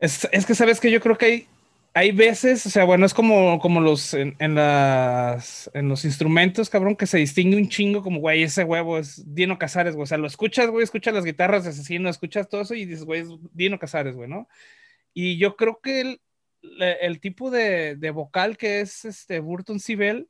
Es, 0.00 0.26
que 0.46 0.54
sabes 0.54 0.80
que 0.80 0.90
yo 0.90 1.00
creo 1.00 1.18
que 1.18 1.26
hay, 1.26 1.46
hay 1.92 2.12
veces, 2.12 2.64
o 2.64 2.70
sea, 2.70 2.84
bueno, 2.84 3.04
es 3.04 3.12
como, 3.12 3.58
como 3.58 3.82
los 3.82 4.14
en, 4.14 4.36
las, 4.54 5.70
en 5.74 5.90
los 5.90 6.06
instrumentos, 6.06 6.70
cabrón, 6.70 6.96
que 6.96 7.06
se 7.06 7.18
distingue 7.18 7.58
un 7.58 7.68
chingo 7.68 8.02
como, 8.02 8.20
güey, 8.20 8.44
ese 8.44 8.64
huevo 8.64 8.96
es 8.96 9.22
Dino 9.34 9.58
Casares, 9.58 9.96
güey. 9.96 10.04
O 10.04 10.06
sea, 10.06 10.16
lo 10.16 10.28
escuchas, 10.28 10.70
güey, 10.70 10.82
escuchas 10.82 11.12
las 11.12 11.26
guitarras 11.26 11.64
de 11.64 11.70
asesino, 11.70 12.08
escuchas 12.08 12.48
todo 12.48 12.62
eso 12.62 12.74
y 12.74 12.86
dices, 12.86 13.04
güey, 13.04 13.20
es 13.20 13.28
Dino 13.52 13.78
Casares, 13.78 14.14
güey, 14.14 14.30
¿no? 14.30 14.48
Y 15.12 15.36
yo 15.36 15.56
creo 15.56 15.80
que 15.82 16.00
él 16.00 16.20
el 16.62 17.20
tipo 17.20 17.50
de, 17.50 18.10
vocal 18.12 18.56
que 18.56 18.80
es 18.80 19.04
este 19.04 19.40
Burton 19.40 19.80
Sibel, 19.80 20.28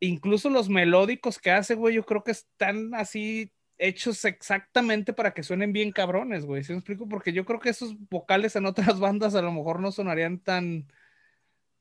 incluso 0.00 0.50
los 0.50 0.68
melódicos 0.68 1.38
que 1.38 1.50
hace, 1.50 1.74
güey, 1.74 1.94
yo 1.94 2.04
creo 2.04 2.24
que 2.24 2.32
están 2.32 2.94
así 2.94 3.52
hechos 3.78 4.24
exactamente 4.24 5.12
para 5.12 5.34
que 5.34 5.42
suenen 5.42 5.72
bien 5.72 5.90
cabrones, 5.92 6.46
güey. 6.46 6.62
¿Sí 6.62 6.72
me 6.72 6.78
explico? 6.78 7.08
Porque 7.08 7.32
yo 7.32 7.44
creo 7.44 7.58
que 7.60 7.70
esos 7.70 7.96
vocales 8.08 8.56
en 8.56 8.66
otras 8.66 8.98
bandas 9.00 9.34
a 9.34 9.42
lo 9.42 9.52
mejor 9.52 9.80
no 9.80 9.92
sonarían 9.92 10.38
tan, 10.38 10.86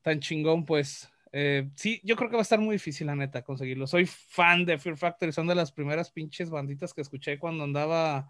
tan 0.02 0.20
chingón, 0.20 0.66
pues. 0.66 1.10
Eh, 1.36 1.72
sí, 1.76 2.00
yo 2.04 2.16
creo 2.16 2.30
que 2.30 2.36
va 2.36 2.42
a 2.42 2.44
estar 2.44 2.60
muy 2.60 2.76
difícil, 2.76 3.08
la 3.08 3.16
neta, 3.16 3.44
conseguirlo. 3.44 3.88
Soy 3.88 4.06
fan 4.06 4.66
de 4.66 4.78
Fear 4.78 4.98
Factory, 4.98 5.32
son 5.32 5.48
de 5.48 5.56
las 5.56 5.72
primeras 5.72 6.12
pinches 6.12 6.50
banditas 6.50 6.94
que 6.94 7.02
escuché 7.02 7.40
cuando 7.40 7.64
andaba 7.64 8.30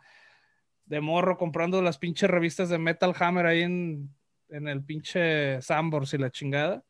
de 0.85 1.01
morro 1.01 1.37
comprando 1.37 1.81
las 1.81 1.97
pinches 1.97 2.29
revistas 2.29 2.69
de 2.69 2.77
Metal 2.77 3.13
Hammer 3.19 3.45
ahí 3.45 3.61
en, 3.61 4.09
en 4.49 4.67
el 4.67 4.83
pinche 4.83 5.61
Sambors 5.61 6.13
y 6.13 6.17
la 6.17 6.31
chingada. 6.31 6.83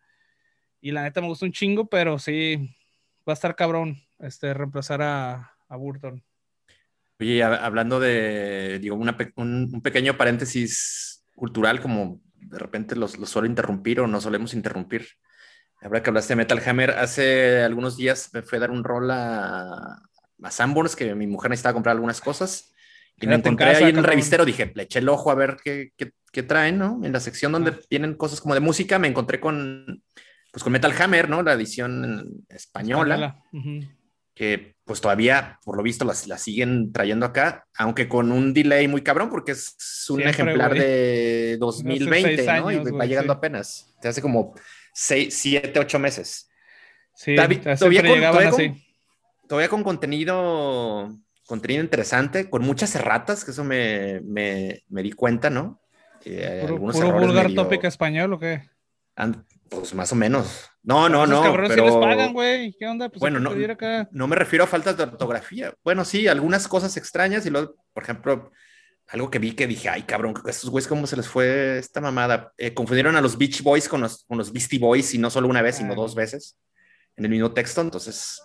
Y 0.82 0.92
la 0.92 1.04
neta 1.04 1.22
me 1.22 1.28
gustó 1.28 1.46
un 1.46 1.52
chingo, 1.52 1.88
pero 1.88 2.20
sí, 2.20 2.58
va 3.28 3.34
a 3.34 3.34
estar 3.34 3.56
cabrón 3.56 3.98
este, 4.20 4.54
reemplazar 4.54 5.02
a, 5.02 5.50
Burton. 5.70 6.24
Oye, 7.20 7.42
hablando 7.42 8.00
de, 8.00 8.78
digo, 8.78 8.96
un, 8.96 9.82
pequeño 9.82 10.16
paréntesis 10.18 11.26
cultural, 11.36 11.82
como 11.82 12.22
de 12.36 12.60
repente 12.60 12.96
los, 12.96 13.18
los 13.18 13.28
suelo 13.30 13.48
interrumpir 13.48 14.02
o 14.02 14.08
no 14.08 14.22
solemos 14.22 14.54
interrumpir. 14.54 15.08
Habrá 15.82 16.04
que 16.04 16.12
hablaste 16.12 16.34
de 16.34 16.38
Metal 16.38 16.62
Hammer, 16.64 16.92
hace 16.92 17.64
algunos 17.64 17.98
días 17.98 18.30
me 18.34 18.44
fue 18.44 18.60
a 18.60 18.62
dar 18.62 18.72
un 18.72 18.84
rol 18.84 19.10
a, 19.10 20.00
a 20.44 20.52
Sanborns, 20.52 20.96
que 20.96 21.16
mi 21.16 21.26
mujer 21.26 21.50
necesitaba 21.50 21.74
comprar 21.74 21.96
algunas 21.96 22.22
cosas. 22.22 22.74
Y 23.20 23.28
me 23.28 23.36
encontré 23.36 23.68
ahí 23.68 23.90
en 23.90 23.98
el 23.98 24.04
revistero, 24.04 24.46
dije, 24.46 24.72
le 24.76 24.84
eché 24.84 25.00
el 25.00 25.10
ojo 25.10 25.32
a 25.32 25.36
ver 25.36 25.58
qué, 25.64 25.92
qué, 25.96 26.12
qué 26.32 26.44
traen, 26.44 26.80
¿no? 26.80 27.00
En 27.04 27.14
la 27.14 27.20
sección 27.20 27.52
donde 27.52 27.72
tienen 27.72 28.16
cosas 28.16 28.42
como 28.42 28.54
de 28.56 28.60
música, 28.60 29.00
me 29.00 29.08
encontré 29.08 29.40
con, 29.40 30.04
pues 30.52 30.64
con 30.64 30.74
Metal 30.74 30.94
Hammer, 31.00 31.30
¿no? 31.30 31.44
La 31.44 31.54
edición 31.54 32.44
española, 32.50 33.40
que 34.34 34.76
pues 34.84 35.00
todavía, 35.00 35.60
por 35.64 35.78
lo 35.78 35.84
visto, 35.84 36.06
la, 36.06 36.14
la, 36.26 36.38
siguen 36.38 36.92
trayendo 36.92 37.26
acá, 37.26 37.66
aunque 37.78 38.10
con 38.10 38.32
un 38.32 38.54
delay 38.54 38.88
muy 38.88 39.02
cabrón, 39.02 39.30
porque 39.30 39.54
es 39.54 39.76
un 40.10 40.18
Siempre, 40.18 40.32
ejemplar 40.32 40.72
wey. 40.72 40.80
de 40.80 41.58
2020, 41.60 42.50
años, 42.50 42.66
¿no? 42.66 42.90
Y 42.90 42.92
va 42.92 43.06
llegando 43.06 43.34
sí. 43.34 43.38
apenas. 43.38 43.96
Te 44.02 44.08
hace 44.08 44.22
como 44.22 44.54
6, 44.94 45.34
7, 45.34 45.80
8 45.80 46.00
meses. 46.00 46.50
Sí, 47.16 47.36
todavía, 47.36 47.62
con, 47.62 47.78
todavía, 47.78 48.52
con, 48.52 48.82
todavía 49.48 49.70
con 49.70 49.84
contenido 49.84 51.16
contenido 51.46 51.84
interesante, 51.84 52.50
con 52.50 52.64
muchas 52.64 52.96
erratas, 52.96 53.44
que 53.44 53.52
eso 53.52 53.64
me, 53.64 54.22
me, 54.22 54.84
me 54.90 55.04
di 55.04 55.12
cuenta, 55.12 55.50
¿no? 55.50 55.82
Eh, 56.26 56.60
¿Puro, 56.62 56.80
puro 56.80 57.20
vulgar 57.20 57.50
medio... 57.50 57.64
tópico 57.64 57.88
español 57.88 58.34
o 58.34 58.40
qué? 58.40 58.70
And, 59.16 59.44
pues 59.70 59.94
más 59.94 60.12
o 60.12 60.16
menos. 60.16 60.70
No, 60.82 61.10
no, 61.10 61.26
no. 61.28 61.42
Cabrones 61.42 61.72
pero... 61.72 61.86
les 61.86 61.96
pagan, 61.96 62.34
güey. 62.34 62.74
¿Qué 62.78 62.88
onda? 62.88 63.10
Pues 63.10 63.20
bueno, 63.20 63.40
no, 63.40 63.52
acá. 63.72 64.08
no 64.12 64.28
me 64.28 64.36
refiero 64.36 64.64
a 64.64 64.68
faltas 64.68 64.98
de 64.98 65.04
ortografía. 65.04 65.74
Bueno, 65.84 66.06
sí, 66.06 66.28
algunas 66.28 66.68
cosas 66.68 66.96
extrañas 66.98 67.46
y 67.46 67.50
luego, 67.50 67.76
por 67.94 68.04
ejemplo, 68.04 68.52
algo 69.08 69.30
que 69.30 69.40
vi 69.40 69.54
que 69.54 69.68
dije, 69.68 69.90
ay, 69.90 70.04
cabrón, 70.04 70.34
estos 70.48 70.70
güeyes, 70.70 70.88
¿cómo 70.88 71.08
se 71.08 71.18
les 71.18 71.28
fue 71.28 71.78
esta 71.78 72.02
mamada? 72.02 72.54
Eh, 72.58 72.74
confundieron 72.74 73.16
a 73.16 73.22
los 73.22 73.38
Beach 73.38 73.62
Boys 73.62 73.88
con 73.88 74.02
los, 74.02 74.26
con 74.26 74.38
los 74.38 74.52
Beastie 74.52 74.80
Boys 74.80 75.14
y 75.14 75.18
no 75.18 75.30
solo 75.30 75.48
una 75.48 75.62
vez, 75.62 75.76
sino 75.76 75.96
dos 75.96 76.16
veces 76.16 76.58
en 77.16 77.26
el 77.26 77.32
mismo 77.32 77.52
texto. 77.54 77.82
Entonces, 77.82 78.42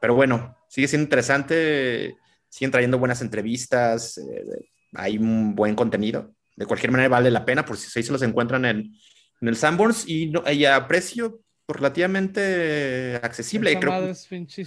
pero 0.00 0.14
bueno, 0.14 0.56
sigue 0.68 0.88
siendo 0.88 1.04
interesante 1.04 2.16
siguen 2.52 2.70
trayendo 2.70 2.98
buenas 2.98 3.22
entrevistas, 3.22 4.18
eh, 4.18 4.44
hay 4.92 5.16
un 5.16 5.54
buen 5.54 5.74
contenido. 5.74 6.34
De 6.54 6.66
cualquier 6.66 6.92
manera 6.92 7.08
vale 7.08 7.30
la 7.30 7.46
pena 7.46 7.64
por 7.64 7.78
si 7.78 8.02
se 8.02 8.12
los 8.12 8.20
encuentran 8.20 8.66
en, 8.66 8.92
en 9.40 9.48
el 9.48 9.56
Sanborns 9.56 10.06
y, 10.06 10.26
no, 10.26 10.42
y, 10.50 10.66
a 10.66 10.86
precio 10.86 11.40
relativamente 11.66 13.18
accesible. 13.22 13.80
Creo 13.80 13.90
que 13.90 14.12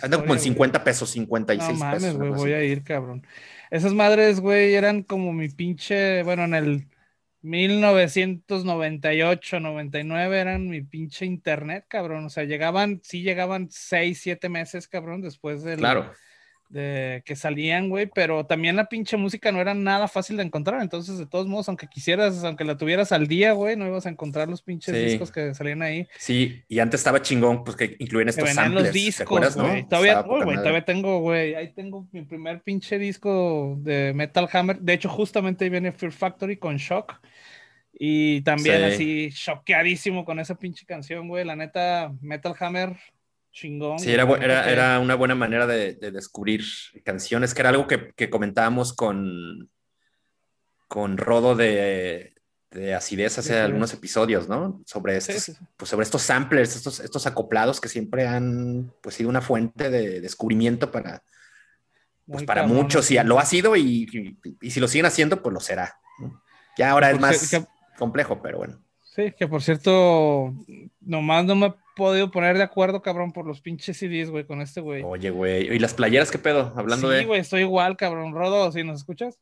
andan 0.01 0.22
como 0.22 0.34
en 0.34 0.39
50 0.39 0.84
pesos, 0.84 1.12
56 1.12 1.74
no, 1.74 1.77
mames, 1.77 2.15
pesos. 2.15 2.38
Voy 2.38 2.54
a 2.54 2.63
ir, 2.63 2.84
cabrón. 2.84 3.27
Esas 3.70 3.94
madres, 3.94 4.39
güey, 4.39 4.74
eran 4.74 5.04
como 5.04 5.32
mi 5.32 5.50
pinche, 5.50 6.24
bueno, 6.24 6.46
en 6.46 6.56
el 6.56 6.88
1998, 7.44 9.60
99 9.60 10.39
eran 10.39 10.70
mi 10.70 10.82
pinche 10.82 11.27
internet, 11.27 11.86
cabrón. 11.88 12.25
O 12.25 12.32
sea, 12.32 12.46
llegaban, 12.46 13.00
sí 13.04 13.22
llegaban 13.22 13.68
6, 13.70 14.20
7 14.24 14.50
meses, 14.50 14.88
cabrón, 14.88 15.22
después 15.22 15.62
del... 15.62 15.77
Claro 15.77 16.12
de 16.75 17.24
que 17.25 17.38
salían, 17.38 17.89
güey, 17.89 18.08
pero 18.13 18.46
también 18.46 18.75
la 18.75 18.89
pinche 18.89 19.15
música 19.15 19.50
no 19.53 19.62
era 19.62 19.74
nada 19.74 20.10
fácil 20.10 20.36
de 20.36 20.44
encontrar, 20.44 20.82
entonces 20.82 21.17
de 21.17 21.25
todos 21.25 21.48
modos, 21.48 21.70
aunque 21.70 21.88
quisieras, 21.88 22.44
aunque 22.44 22.65
la 22.65 22.75
tuvieras 22.75 23.13
al 23.13 23.27
día, 23.27 23.53
güey, 23.53 23.77
no 23.77 23.88
ibas 23.88 24.05
a 24.05 24.10
encontrar 24.10 24.50
los 24.50 24.62
pinches 24.62 24.94
sí. 24.94 25.05
discos 25.05 25.32
que 25.32 25.53
salían 25.53 25.82
ahí. 25.82 26.05
Sí, 26.17 26.63
y 26.67 26.79
antes 26.79 27.00
estaba 27.00 27.22
chingón, 27.22 27.63
pues 27.63 27.77
que 27.77 27.96
incluían 28.00 28.27
estos 28.27 28.44
que 28.44 28.53
samplers, 28.53 28.88
los 28.88 28.94
discos, 28.94 29.25
acuerdas, 29.25 29.55
güey. 29.55 29.84
¿no? 29.84 29.88
Todavía, 29.88 30.20
oh, 30.20 30.44
güey, 30.44 30.58
todavía 30.58 30.84
tengo, 30.84 31.20
güey, 31.20 31.55
ahí 31.55 31.72
tengo 31.74 32.08
mi 32.12 32.24
primer 32.24 32.62
pinche 32.62 33.00
disco 33.00 33.77
de 33.79 34.12
Metal 34.13 34.50
Hammer, 34.51 34.77
de 34.79 34.94
hecho 34.94 35.08
justamente 35.08 35.63
ahí 35.63 35.70
viene 35.70 35.94
Fear 35.94 36.12
Factory 36.12 36.58
con 36.58 36.75
Shock. 36.75 37.22
Y 37.98 38.41
también 38.41 38.77
sí. 38.77 38.84
así 38.84 39.29
choqueadísimo 39.32 40.25
con 40.25 40.41
esa 40.41 40.55
pinche 40.55 40.86
canción, 40.86 41.29
güey. 41.29 41.46
La 41.46 41.55
neta, 41.55 42.12
Metal 42.20 42.53
Hammer, 42.60 42.98
chingón. 43.56 43.98
Sí, 43.98 44.12
era, 44.12 44.24
era, 44.36 44.70
era, 44.70 45.00
una 45.00 45.16
buena 45.16 45.34
manera 45.34 45.66
de, 45.66 45.94
de, 45.94 46.12
descubrir 46.12 46.63
canciones, 47.04 47.54
que 47.54 47.62
era 47.62 47.70
algo 47.70 47.88
que, 47.88 48.12
que 48.15 48.30
comentábamos 48.30 48.94
con, 48.94 49.70
con 50.88 51.18
Rodo 51.18 51.56
de, 51.56 52.36
de 52.72 52.94
acidez 52.94 53.38
hace 53.39 53.54
sí, 53.54 53.60
algunos 53.60 53.94
episodios, 53.94 54.50
¿no? 54.50 54.82
Sobre 54.86 55.15
estos, 55.15 55.41
sí, 55.41 55.54
pues 55.78 55.89
sobre 55.89 56.04
estos 56.04 56.22
samplers, 56.22 56.76
estos, 56.76 57.00
estos 57.00 57.26
acoplados 57.26 57.80
que 57.80 57.88
siempre 57.88 58.28
han 58.28 58.94
pues, 59.02 59.15
sido 59.15 59.30
una 59.30 59.41
fuente 59.41 59.89
de 59.89 60.20
descubrimiento 60.20 60.91
para, 60.91 61.24
pues, 62.28 62.44
para 62.44 62.62
cabrón, 62.62 62.84
muchos, 62.84 63.10
y 63.10 63.18
lo 63.24 63.39
ha 63.39 63.46
sido 63.46 63.78
y, 63.78 64.06
y, 64.12 64.38
y, 64.62 64.72
si 64.72 64.82
lo 64.82 64.89
siguen 64.89 65.06
haciendo, 65.06 65.41
pues 65.41 65.54
lo 65.54 65.62
será. 65.62 65.98
Ya 66.78 66.91
ahora 66.91 67.10
es 67.10 67.20
más 67.22 67.50
que, 67.50 67.65
complejo, 67.98 68.41
pero 68.41 68.58
bueno. 68.58 68.82
Sí, 69.02 69.34
que 69.38 69.48
por 69.48 69.63
cierto, 69.63 70.54
nomás 71.00 71.46
no 71.46 71.56
me 71.56 71.74
podido 71.95 72.29
poner 72.29 72.58
de 72.58 72.63
acuerdo, 72.63 73.01
cabrón, 73.01 73.31
por 73.31 73.47
los 73.47 73.62
pinches 73.62 73.97
CDs, 73.97 74.29
güey, 74.29 74.45
con 74.45 74.62
este 74.62 74.81
güey. 74.81 75.03
Oye, 75.03 75.31
güey, 75.31 75.73
¿y 75.73 75.79
las 75.79 75.93
playeras 75.93 76.29
qué 76.29 76.38
pedo? 76.38 76.73
Hablando 76.75 77.08
sí, 77.08 77.13
de. 77.13 77.19
Sí, 77.21 77.25
güey, 77.25 77.41
estoy 77.41 77.62
igual, 77.62 77.97
cabrón. 77.97 78.34
Rodo, 78.34 78.71
¿sí 78.71 78.84
nos 78.84 78.99
escuchas? 78.99 79.39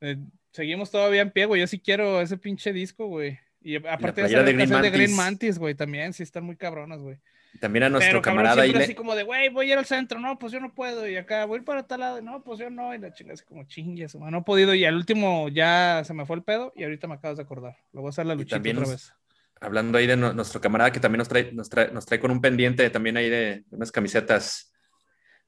Eh, 0.00 0.18
seguimos 0.52 0.90
todavía 0.90 1.22
en 1.22 1.30
pie, 1.30 1.46
güey. 1.46 1.60
Yo 1.60 1.66
sí 1.66 1.78
quiero 1.78 2.20
ese 2.20 2.36
pinche 2.36 2.72
disco, 2.72 3.06
güey. 3.06 3.38
Y 3.60 3.76
aparte 3.76 4.20
¿Y 4.20 4.30
la 4.30 4.42
de, 4.42 4.52
Green 4.52 4.70
de 4.70 4.90
Green 4.90 5.16
Mantis, 5.16 5.58
güey, 5.58 5.74
también 5.74 6.12
sí 6.12 6.22
están 6.22 6.44
muy 6.44 6.56
cabronas, 6.56 7.00
güey. 7.00 7.18
También 7.60 7.84
a 7.84 7.88
nuestro 7.88 8.12
Pero, 8.12 8.22
camarada 8.22 8.56
cabrón, 8.56 8.76
ahí. 8.76 8.82
así 8.82 8.94
como 8.94 9.14
de, 9.14 9.24
güey, 9.24 9.48
voy 9.48 9.68
a 9.68 9.72
ir 9.72 9.78
al 9.78 9.86
centro, 9.86 10.20
no, 10.20 10.38
pues 10.38 10.52
yo 10.52 10.60
no 10.60 10.74
puedo, 10.74 11.08
y 11.08 11.16
acá 11.16 11.44
voy 11.46 11.56
a 11.56 11.58
ir 11.60 11.64
para 11.64 11.86
tal 11.86 12.00
lado, 12.00 12.20
no, 12.20 12.42
pues 12.44 12.60
yo 12.60 12.70
no, 12.70 12.94
y 12.94 12.98
la 12.98 13.12
chingada 13.12 13.34
así 13.34 13.44
como 13.44 13.64
chingues, 13.64 14.14
no 14.14 14.38
he 14.38 14.42
podido, 14.42 14.74
y 14.74 14.84
al 14.84 14.94
último 14.94 15.48
ya 15.48 16.02
se 16.04 16.14
me 16.14 16.26
fue 16.26 16.36
el 16.36 16.42
pedo, 16.42 16.72
y 16.76 16.84
ahorita 16.84 17.08
me 17.08 17.14
acabas 17.14 17.38
de 17.38 17.42
acordar. 17.42 17.76
Lo 17.92 18.02
voy 18.02 18.08
a 18.08 18.10
hacer 18.10 18.26
la 18.26 18.34
luchita 18.34 18.58
otra 18.58 18.72
nos, 18.74 18.90
vez. 18.90 19.14
Hablando 19.60 19.98
ahí 19.98 20.06
de 20.06 20.16
no, 20.16 20.32
nuestro 20.32 20.60
camarada 20.60 20.92
que 20.92 21.00
también 21.00 21.18
nos 21.18 21.28
trae, 21.28 21.52
nos 21.52 21.68
trae, 21.68 21.90
nos 21.90 22.06
trae 22.06 22.20
con 22.20 22.30
un 22.30 22.40
pendiente 22.40 22.88
también 22.90 23.16
ahí 23.16 23.28
de, 23.28 23.64
de 23.66 23.76
unas 23.76 23.90
camisetas. 23.90 24.72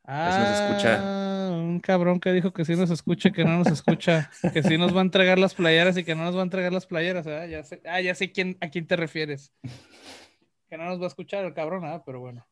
Ah, 0.04 0.38
nos 0.40 0.60
escucha. 0.60 1.52
un 1.52 1.78
cabrón 1.80 2.18
que 2.18 2.32
dijo 2.32 2.52
que 2.52 2.64
sí 2.64 2.74
nos 2.74 2.90
escucha, 2.90 3.30
que 3.30 3.44
no 3.44 3.58
nos 3.58 3.68
escucha, 3.68 4.30
que 4.52 4.62
sí 4.62 4.76
nos 4.76 4.94
va 4.94 5.00
a 5.00 5.04
entregar 5.04 5.38
las 5.38 5.54
playeras 5.54 5.96
y 5.96 6.04
que 6.04 6.14
no 6.14 6.24
nos 6.24 6.34
va 6.34 6.40
a 6.40 6.44
entregar 6.44 6.72
las 6.72 6.86
playeras, 6.86 7.26
¿eh? 7.26 7.48
ya 7.50 7.62
sé, 7.62 7.80
ah, 7.86 8.00
ya 8.00 8.14
sé 8.14 8.32
quién, 8.32 8.56
a 8.60 8.70
quién 8.70 8.86
te 8.86 8.96
refieres. 8.96 9.52
Que 10.68 10.76
no 10.76 10.84
nos 10.84 11.00
va 11.00 11.04
a 11.04 11.08
escuchar 11.08 11.44
el 11.44 11.54
cabrón, 11.54 11.84
¿eh? 11.84 12.00
pero 12.04 12.20
bueno. 12.20 12.46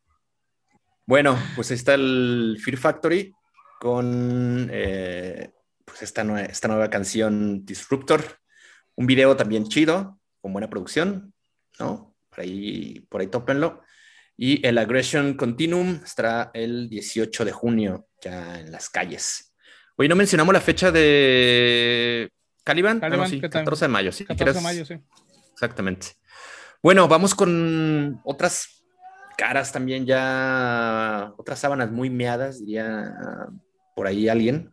Bueno, 1.07 1.39
pues 1.57 1.71
ahí 1.71 1.77
está 1.77 1.95
el 1.95 2.59
Fear 2.63 2.77
Factory 2.77 3.35
con 3.81 4.69
eh, 4.71 5.51
pues 5.85 6.03
esta, 6.03 6.23
nue 6.23 6.45
esta 6.45 6.69
nueva 6.69 6.91
canción 6.91 7.65
Disruptor. 7.65 8.23
Un 8.95 9.07
video 9.07 9.37
también 9.37 9.69
chido, 9.69 10.21
con 10.41 10.53
buena 10.53 10.69
producción, 10.69 11.33
¿no? 11.79 12.17
Por 12.29 12.41
ahí, 12.41 13.01
por 13.09 13.21
ahí 13.21 13.27
tópenlo. 13.27 13.83
Y 14.37 14.65
el 14.67 14.79
Aggression 14.79 15.35
Continuum 15.35 16.01
estará 16.05 16.51
el 16.55 16.89
18 16.89 17.45
de 17.45 17.53
junio 17.53 18.09
ya 18.23 18.61
en 18.61 18.71
las 18.71 18.89
calles. 18.89 19.55
Hoy 19.97 20.09
no 20.09 20.15
mencionamos 20.15 20.55
la 20.55 20.61
fecha 20.61 20.93
de 20.93 22.31
Caliban. 22.63 23.01
Caliban 23.01 23.29
bueno, 23.29 23.31
sí, 23.31 23.41
14 23.41 23.85
de 23.85 23.89
mayo, 23.89 24.13
sí. 24.13 24.25
14 24.25 24.59
de 24.59 24.61
mayo, 24.61 24.85
sí. 24.85 24.95
Exactamente. 25.53 26.09
Bueno, 26.81 27.09
vamos 27.09 27.35
con 27.35 28.21
otras 28.25 28.85
caras 29.37 29.73
también 29.73 30.07
ya, 30.07 31.33
otras 31.37 31.59
sábanas 31.59 31.91
muy 31.91 32.11
meadas, 32.11 32.61
diría 32.61 33.13
por 33.97 34.07
ahí 34.07 34.29
alguien. 34.29 34.71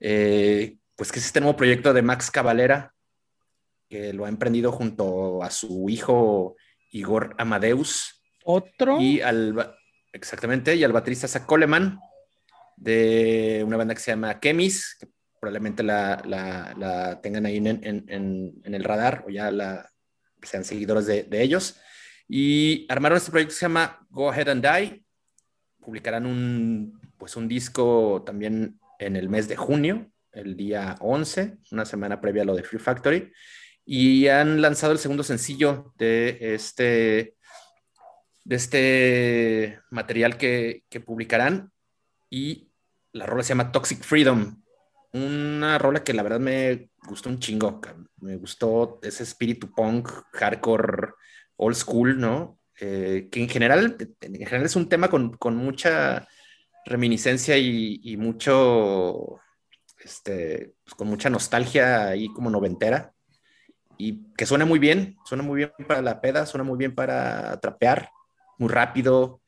Eh, 0.00 0.78
pues 0.96 1.12
que 1.12 1.18
es 1.18 1.26
este 1.26 1.40
nuevo 1.40 1.56
proyecto 1.56 1.92
de 1.92 2.02
Max 2.02 2.30
Cavalera, 2.30 2.94
que 3.88 4.12
lo 4.12 4.24
ha 4.24 4.28
emprendido 4.28 4.70
junto 4.72 5.42
a 5.42 5.50
su 5.50 5.88
hijo 5.88 6.56
Igor 6.90 7.34
Amadeus. 7.38 8.22
¿Otro? 8.44 9.00
Y 9.00 9.20
al, 9.20 9.76
exactamente, 10.12 10.76
y 10.76 10.84
al 10.84 10.92
baterista 10.92 11.28
Zach 11.28 11.46
Coleman, 11.46 11.98
de 12.76 13.62
una 13.66 13.76
banda 13.76 13.94
que 13.94 14.00
se 14.00 14.12
llama 14.12 14.38
Kemis, 14.40 14.96
que 14.98 15.08
probablemente 15.40 15.82
la, 15.82 16.22
la, 16.24 16.74
la 16.76 17.20
tengan 17.20 17.46
ahí 17.46 17.56
en, 17.56 17.66
en, 17.66 17.82
en, 17.82 18.54
en, 18.64 18.74
el 18.74 18.84
radar 18.84 19.24
o 19.26 19.30
ya 19.30 19.50
la, 19.50 19.90
sean 20.42 20.64
seguidores 20.64 21.06
de, 21.06 21.24
de, 21.24 21.42
ellos. 21.42 21.80
Y 22.28 22.86
armaron 22.88 23.18
este 23.18 23.30
proyecto 23.30 23.52
que 23.52 23.58
se 23.58 23.64
llama 23.64 24.06
Go 24.10 24.30
Ahead 24.30 24.48
and 24.48 24.66
Die. 24.66 25.04
Publicarán 25.78 26.26
un, 26.26 27.00
pues 27.16 27.36
un 27.36 27.48
disco 27.48 28.22
también 28.24 28.78
en 28.98 29.16
el 29.16 29.28
mes 29.28 29.48
de 29.48 29.56
junio, 29.56 30.10
el 30.32 30.56
día 30.56 30.96
11, 31.00 31.58
una 31.70 31.84
semana 31.84 32.20
previa 32.20 32.42
a 32.42 32.46
lo 32.46 32.54
de 32.54 32.62
Free 32.62 32.80
Factory 32.80 33.32
y 33.90 34.28
han 34.28 34.60
lanzado 34.60 34.92
el 34.92 34.98
segundo 34.98 35.22
sencillo 35.22 35.94
de 35.96 36.36
este, 36.54 37.36
de 38.44 38.56
este 38.56 39.80
material 39.88 40.36
que, 40.36 40.84
que 40.90 41.00
publicarán 41.00 41.72
y 42.28 42.70
la 43.12 43.24
rola 43.24 43.42
se 43.42 43.48
llama 43.48 43.72
Toxic 43.72 44.02
Freedom, 44.02 44.62
una 45.14 45.78
rola 45.78 46.04
que 46.04 46.12
la 46.12 46.22
verdad 46.22 46.38
me 46.38 46.90
gustó 47.08 47.30
un 47.30 47.38
chingo, 47.38 47.80
me 48.20 48.36
gustó 48.36 49.00
ese 49.02 49.22
espíritu 49.22 49.72
punk, 49.74 50.10
hardcore, 50.34 51.14
old 51.56 51.76
school, 51.76 52.20
¿no? 52.20 52.60
Eh, 52.78 53.30
que 53.32 53.42
en 53.42 53.48
general, 53.48 53.96
en 54.20 54.34
general 54.34 54.66
es 54.66 54.76
un 54.76 54.90
tema 54.90 55.08
con, 55.08 55.34
con 55.38 55.56
mucha 55.56 56.28
reminiscencia 56.84 57.56
y, 57.56 58.00
y 58.02 58.18
mucho, 58.18 59.40
este, 59.98 60.74
pues 60.84 60.94
con 60.94 61.08
mucha 61.08 61.30
nostalgia 61.30 62.08
ahí 62.08 62.28
como 62.34 62.50
noventera 62.50 63.14
y 63.98 64.32
que 64.34 64.46
suena 64.46 64.64
muy 64.64 64.78
bien, 64.78 65.16
suena 65.24 65.42
muy 65.42 65.56
bien 65.58 65.72
para 65.86 66.00
la 66.00 66.20
peda, 66.20 66.46
suena 66.46 66.64
muy 66.64 66.78
bien 66.78 66.94
para 66.94 67.58
trapear, 67.60 68.10
muy 68.56 68.68
rápido, 68.68 69.42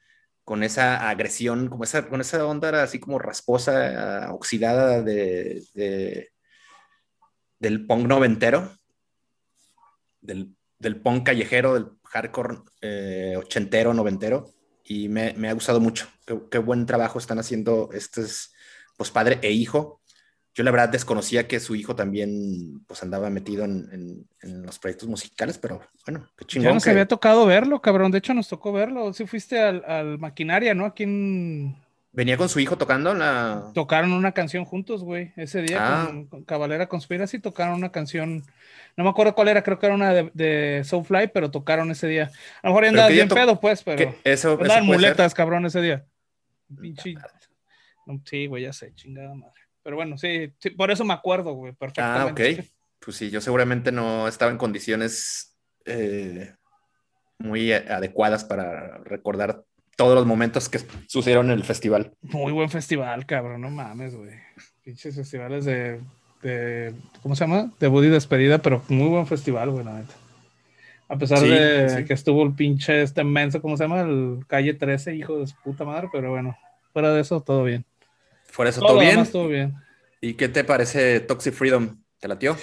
con 0.44 0.64
esa 0.64 1.08
agresión, 1.08 1.68
como 1.68 1.84
esa, 1.84 2.08
con 2.08 2.20
esa 2.20 2.44
onda 2.44 2.82
así 2.82 2.98
como 2.98 3.20
rasposa, 3.20 4.32
oxidada 4.32 5.00
de, 5.00 5.62
del 7.60 7.86
punk 7.86 8.08
noventero, 8.08 8.72
del, 10.20 10.56
del 10.80 11.00
punk 11.00 11.26
callejero, 11.26 11.74
del 11.74 11.86
hardcore 12.02 12.58
eh, 12.80 13.36
ochentero, 13.38 13.94
noventero, 13.94 14.52
y 14.84 15.08
me, 15.08 15.34
me, 15.34 15.48
ha 15.48 15.52
gustado 15.52 15.78
mucho. 15.78 16.08
Qué, 16.26 16.40
qué 16.50 16.58
buen 16.58 16.84
trabajo 16.84 17.20
están 17.20 17.38
haciendo 17.38 17.90
estos, 17.92 18.52
pues 18.96 19.12
padre 19.12 19.38
e 19.42 19.52
hijo, 19.52 19.99
yo 20.54 20.64
la 20.64 20.70
verdad 20.72 20.88
desconocía 20.88 21.46
que 21.46 21.60
su 21.60 21.76
hijo 21.76 21.94
también 21.94 22.80
pues 22.86 23.02
andaba 23.02 23.30
metido 23.30 23.64
en, 23.64 24.26
en, 24.42 24.62
los 24.62 24.78
proyectos 24.78 25.08
musicales, 25.08 25.58
pero 25.58 25.80
bueno, 26.04 26.26
qué 26.36 26.44
chingón. 26.44 26.68
Ya 26.68 26.74
nos 26.74 26.86
había 26.88 27.06
tocado 27.06 27.46
verlo, 27.46 27.80
cabrón. 27.80 28.10
De 28.10 28.18
hecho, 28.18 28.34
nos 28.34 28.48
tocó 28.48 28.72
verlo. 28.72 29.12
Si 29.12 29.26
fuiste 29.26 29.60
al, 29.60 29.84
al, 29.86 30.18
Maquinaria, 30.18 30.74
¿no? 30.74 30.86
Aquí 30.86 31.04
en... 31.04 31.76
Venía 32.12 32.36
con 32.36 32.48
su 32.48 32.58
hijo 32.58 32.76
tocando 32.76 33.14
la... 33.14 33.70
Tocaron 33.74 34.12
una 34.12 34.32
canción 34.32 34.64
juntos, 34.64 35.04
güey. 35.04 35.32
Ese 35.36 35.62
día 35.62 35.78
ah. 35.80 36.06
con, 36.06 36.26
con, 36.26 36.44
Cabalera 36.44 36.88
Conspiracy 36.88 37.38
tocaron 37.38 37.76
una 37.76 37.92
canción. 37.92 38.42
No 38.96 39.04
me 39.04 39.10
acuerdo 39.10 39.36
cuál 39.36 39.48
era, 39.48 39.62
creo 39.62 39.78
que 39.78 39.86
era 39.86 39.94
una 39.94 40.12
de, 40.12 40.30
de 40.34 40.82
Soulfly, 40.82 41.28
pero 41.32 41.52
tocaron 41.52 41.92
ese 41.92 42.08
día. 42.08 42.32
A 42.62 42.68
lo 42.68 42.74
mejor 42.74 42.86
andaba 42.86 43.08
bien 43.08 43.28
pedo, 43.28 43.60
pues, 43.60 43.84
pero... 43.84 44.16
Eso, 44.24 44.58
Andaban 44.60 44.84
muletas, 44.84 45.30
ser? 45.30 45.36
cabrón, 45.36 45.66
ese 45.66 45.80
día. 45.80 46.04
Pinche... 46.80 47.14
Sí, 48.24 48.46
güey, 48.48 48.64
ya 48.64 48.72
sé, 48.72 48.92
chingada 48.96 49.32
madre. 49.32 49.59
Pero 49.82 49.96
bueno, 49.96 50.18
sí, 50.18 50.52
sí, 50.58 50.70
por 50.70 50.90
eso 50.90 51.04
me 51.04 51.14
acuerdo, 51.14 51.52
güey, 51.54 51.72
perfectamente. 51.72 52.56
Ah, 52.58 52.60
ok. 52.60 52.66
Pues 53.00 53.16
sí, 53.16 53.30
yo 53.30 53.40
seguramente 53.40 53.92
no 53.92 54.28
estaba 54.28 54.50
en 54.50 54.58
condiciones 54.58 55.56
eh, 55.86 56.54
muy 57.38 57.72
adecuadas 57.72 58.44
para 58.44 58.98
recordar 58.98 59.64
todos 59.96 60.14
los 60.14 60.26
momentos 60.26 60.68
que 60.68 60.80
sucedieron 61.08 61.46
en 61.50 61.58
el 61.58 61.64
festival. 61.64 62.12
Muy 62.22 62.52
buen 62.52 62.70
festival, 62.70 63.26
cabrón, 63.26 63.62
no 63.62 63.70
mames, 63.70 64.14
güey. 64.14 64.32
Pinches 64.84 65.16
festivales 65.16 65.64
de, 65.64 66.00
de, 66.42 66.94
¿cómo 67.22 67.34
se 67.34 67.44
llama? 67.44 67.72
De 67.80 67.88
Buddy 67.88 68.08
despedida, 68.08 68.58
pero 68.58 68.82
muy 68.88 69.08
buen 69.08 69.26
festival, 69.26 69.70
güey, 69.70 69.84
la 69.84 69.98
neta. 69.98 70.14
A 71.08 71.16
pesar 71.16 71.38
sí, 71.38 71.48
de 71.48 71.88
sí. 71.88 72.04
que 72.04 72.12
estuvo 72.12 72.42
el 72.44 72.54
pinche 72.54 73.02
este 73.02 73.24
menso, 73.24 73.60
¿cómo 73.60 73.76
se 73.76 73.84
llama? 73.84 74.02
El 74.02 74.44
calle 74.46 74.74
13, 74.74 75.16
hijo 75.16 75.38
de 75.38 75.46
su 75.48 75.56
puta 75.56 75.84
madre, 75.84 76.08
pero 76.12 76.30
bueno, 76.30 76.56
fuera 76.92 77.12
de 77.12 77.20
eso, 77.20 77.40
todo 77.40 77.64
bien. 77.64 77.84
Fuera 78.50 78.70
eso, 78.70 78.80
¿todo, 78.80 78.90
¿todo 78.90 79.00
bien? 79.00 79.26
todo 79.30 79.48
bien. 79.48 79.74
¿Y 80.20 80.34
qué 80.34 80.48
te 80.48 80.64
parece 80.64 81.20
Toxic 81.20 81.54
Freedom? 81.54 82.02
¿Te 82.18 82.28
latió? 82.28 82.56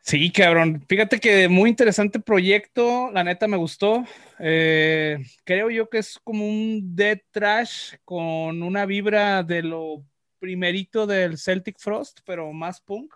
Sí, 0.00 0.30
cabrón. 0.30 0.84
Fíjate 0.86 1.18
que 1.18 1.48
muy 1.48 1.70
interesante 1.70 2.20
proyecto. 2.20 3.10
La 3.12 3.24
neta 3.24 3.48
me 3.48 3.56
gustó. 3.56 4.04
Eh, 4.38 5.18
creo 5.44 5.70
yo 5.70 5.88
que 5.88 5.98
es 5.98 6.18
como 6.22 6.46
un 6.46 6.94
dead 6.94 7.20
trash 7.30 7.94
con 8.04 8.62
una 8.62 8.84
vibra 8.84 9.42
de 9.42 9.62
lo 9.62 10.04
primerito 10.38 11.06
del 11.06 11.38
Celtic 11.38 11.78
Frost, 11.78 12.20
pero 12.26 12.52
más 12.52 12.82
punk. 12.82 13.14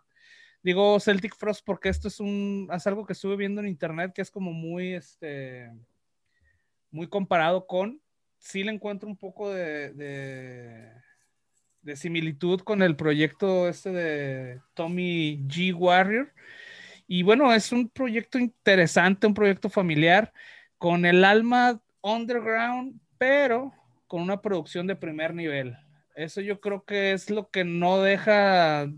Digo 0.63 0.99
Celtic 0.99 1.37
Frost 1.37 1.63
porque 1.65 1.91
esto 1.91 2.09
es 2.09 2.21
un 2.21 2.69
es 2.73 2.87
algo 2.87 3.05
que 3.05 3.13
estuve 3.13 3.37
viendo 3.37 3.61
en 3.61 3.69
internet 3.69 4.13
que 4.15 4.23
es 4.23 4.31
como 4.31 4.53
muy 4.53 4.95
este 4.95 5.71
muy 6.91 7.07
comparado 7.07 7.67
con 7.67 8.01
sí 8.39 8.65
le 8.65 8.73
encuentro 8.73 9.09
un 9.09 9.17
poco 9.17 9.51
de, 9.51 9.93
de 9.93 10.91
de 11.89 11.97
similitud 11.97 12.61
con 12.61 12.83
el 12.83 12.97
proyecto 12.97 13.67
este 13.67 13.91
de 13.91 14.61
Tommy 14.75 15.39
G. 15.49 15.75
Warrior. 15.75 16.35
Y 17.07 17.23
bueno, 17.23 17.55
es 17.55 17.73
un 17.73 17.89
proyecto 17.89 18.39
interesante, 18.39 19.27
un 19.27 19.33
proyecto 19.33 19.71
familiar, 19.71 20.35
con 20.77 21.07
el 21.07 21.25
alma 21.25 21.81
underground, 22.03 23.01
pero 23.17 23.73
con 24.07 24.21
una 24.21 24.43
producción 24.43 24.87
de 24.87 24.97
primer 24.97 25.35
nivel. 25.35 25.79
Eso 26.15 26.43
yo 26.43 26.61
creo 26.61 26.85
que 26.85 27.13
es 27.13 27.31
lo 27.31 27.49
que 27.49 27.65
no 27.65 28.03
deja 28.03 28.93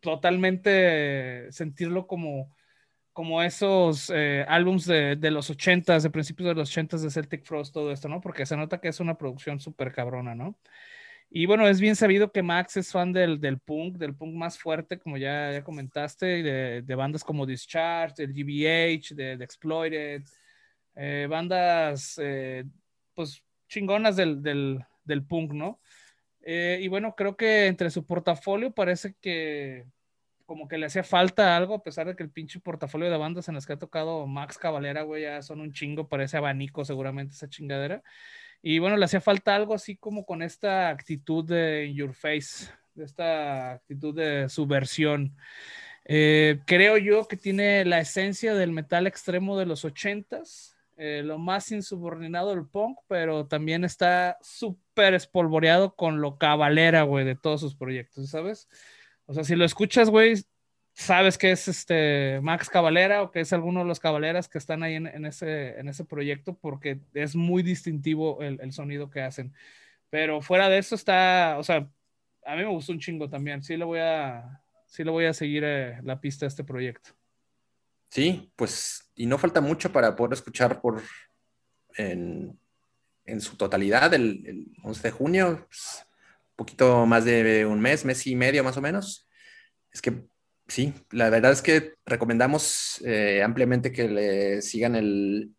totalmente 0.00 1.46
sentirlo 1.52 2.08
como, 2.08 2.52
como 3.12 3.40
esos 3.40 4.10
eh, 4.12 4.44
álbums 4.48 4.84
de, 4.84 5.14
de, 5.14 5.30
los 5.30 5.48
ochentas, 5.48 6.02
de 6.02 6.10
principios 6.10 6.48
de 6.48 6.54
los 6.56 6.70
ochentas 6.70 7.02
de 7.02 7.10
Celtic 7.10 7.44
Frost, 7.44 7.72
todo 7.72 7.92
esto, 7.92 8.08
¿no? 8.08 8.20
Porque 8.20 8.46
se 8.46 8.56
nota 8.56 8.80
que 8.80 8.88
es 8.88 8.98
una 8.98 9.16
producción 9.16 9.60
súper 9.60 9.92
cabrona, 9.92 10.34
¿no? 10.34 10.58
Y 11.36 11.46
bueno, 11.46 11.66
es 11.66 11.80
bien 11.80 11.96
sabido 11.96 12.30
que 12.30 12.44
Max 12.44 12.76
es 12.76 12.92
fan 12.92 13.12
del, 13.12 13.40
del 13.40 13.58
punk, 13.58 13.96
del 13.96 14.14
punk 14.14 14.36
más 14.36 14.56
fuerte, 14.56 15.00
como 15.00 15.16
ya, 15.16 15.50
ya 15.50 15.64
comentaste, 15.64 16.26
de, 16.44 16.82
de, 16.82 16.94
bandas 16.94 17.24
como 17.24 17.44
Discharge, 17.44 18.24
del 18.24 18.32
GBH, 18.32 19.16
de, 19.16 19.36
de 19.36 19.44
Exploited, 19.44 20.22
eh, 20.94 21.26
bandas 21.28 22.20
eh, 22.22 22.62
pues 23.14 23.42
chingonas 23.66 24.14
del, 24.14 24.44
del, 24.44 24.78
del 25.02 25.26
punk, 25.26 25.54
¿no? 25.54 25.80
Eh, 26.40 26.78
y 26.80 26.86
bueno, 26.86 27.16
creo 27.16 27.36
que 27.36 27.66
entre 27.66 27.90
su 27.90 28.06
portafolio 28.06 28.72
parece 28.72 29.16
que 29.20 29.86
como 30.46 30.68
que 30.68 30.78
le 30.78 30.86
hacía 30.86 31.02
falta 31.02 31.56
algo, 31.56 31.74
a 31.74 31.82
pesar 31.82 32.06
de 32.06 32.14
que 32.14 32.22
el 32.22 32.30
pinche 32.30 32.60
portafolio 32.60 33.10
de 33.10 33.16
bandas 33.16 33.48
en 33.48 33.56
las 33.56 33.66
que 33.66 33.72
ha 33.72 33.78
tocado 33.78 34.24
Max 34.28 34.56
Cavalera, 34.56 35.02
güey, 35.02 35.22
ya 35.22 35.42
son 35.42 35.60
un 35.60 35.72
chingo, 35.72 36.08
parece 36.08 36.36
abanico 36.36 36.84
seguramente 36.84 37.34
esa 37.34 37.48
chingadera. 37.48 38.04
Y 38.66 38.78
bueno, 38.78 38.96
le 38.96 39.04
hacía 39.04 39.20
falta 39.20 39.54
algo 39.54 39.74
así 39.74 39.94
como 39.94 40.24
con 40.24 40.40
esta 40.40 40.88
actitud 40.88 41.44
de 41.44 41.92
Your 41.92 42.14
Face, 42.14 42.72
de 42.94 43.04
esta 43.04 43.72
actitud 43.72 44.14
de 44.14 44.48
subversión. 44.48 45.36
Eh, 46.06 46.60
creo 46.64 46.96
yo 46.96 47.28
que 47.28 47.36
tiene 47.36 47.84
la 47.84 48.00
esencia 48.00 48.54
del 48.54 48.72
metal 48.72 49.06
extremo 49.06 49.58
de 49.58 49.66
los 49.66 49.84
ochentas, 49.84 50.78
eh, 50.96 51.20
lo 51.22 51.36
más 51.36 51.70
insubordinado 51.72 52.54
del 52.54 52.66
punk, 52.66 53.00
pero 53.06 53.46
también 53.46 53.84
está 53.84 54.38
súper 54.40 55.12
espolvoreado 55.12 55.94
con 55.94 56.22
lo 56.22 56.38
cabalera, 56.38 57.02
güey, 57.02 57.26
de 57.26 57.36
todos 57.36 57.60
sus 57.60 57.74
proyectos, 57.74 58.30
¿sabes? 58.30 58.66
O 59.26 59.34
sea, 59.34 59.44
si 59.44 59.56
lo 59.56 59.66
escuchas, 59.66 60.08
güey, 60.08 60.42
sabes 60.94 61.36
que 61.36 61.50
es 61.50 61.66
este 61.66 62.40
Max 62.40 62.70
Cavalera 62.70 63.22
o 63.22 63.30
que 63.30 63.40
es 63.40 63.52
alguno 63.52 63.80
de 63.80 63.86
los 63.86 64.00
Cavaleras 64.00 64.48
que 64.48 64.58
están 64.58 64.82
ahí 64.82 64.94
en, 64.94 65.26
ese, 65.26 65.78
en 65.78 65.88
ese 65.88 66.04
proyecto 66.04 66.56
porque 66.56 67.00
es 67.12 67.34
muy 67.34 67.62
distintivo 67.62 68.40
el, 68.42 68.72
sonido 68.72 69.10
que 69.10 69.20
hacen. 69.20 69.52
Pero 70.08 70.40
fuera 70.40 70.68
de 70.68 70.78
eso 70.78 70.94
está, 70.94 71.56
o 71.58 71.64
sea, 71.64 71.88
a 72.46 72.56
mí 72.56 72.62
me 72.62 72.68
gustó 72.68 72.92
un 72.92 73.00
chingo 73.00 73.28
también. 73.28 73.62
Sí 73.62 73.76
le 73.76 73.84
voy 73.84 73.98
a, 73.98 74.62
sí 74.86 75.02
le 75.02 75.10
voy 75.10 75.24
a 75.24 75.34
seguir 75.34 75.64
eh, 75.66 75.98
la 76.04 76.20
pista 76.20 76.46
a 76.46 76.48
este 76.48 76.62
proyecto. 76.62 77.10
Sí, 78.08 78.52
pues, 78.54 79.10
y 79.16 79.26
no 79.26 79.38
falta 79.38 79.60
mucho 79.60 79.90
para 79.90 80.14
poder 80.14 80.34
escuchar 80.34 80.80
por 80.80 81.02
en, 81.96 82.56
en 83.24 83.40
su 83.40 83.56
totalidad 83.56 84.14
el, 84.14 84.44
el 84.46 84.66
11 84.84 85.02
de 85.02 85.10
junio, 85.10 85.66
pues, 85.66 86.06
poquito 86.54 87.04
más 87.06 87.24
de 87.24 87.66
un 87.66 87.80
mes, 87.80 88.04
mes 88.04 88.24
y 88.28 88.36
medio 88.36 88.62
más 88.62 88.76
o 88.76 88.80
menos. 88.80 89.28
Es 89.90 90.00
que 90.00 90.28
sí, 90.66 90.94
la 91.10 91.30
verdad 91.30 91.52
es 91.52 91.62
que 91.62 91.94
recomendamos 92.06 93.02
eh, 93.04 93.42
ampliamente 93.42 93.92
que 93.92 94.08
le 94.08 94.62
sigan 94.62 94.96
el. 94.96 95.50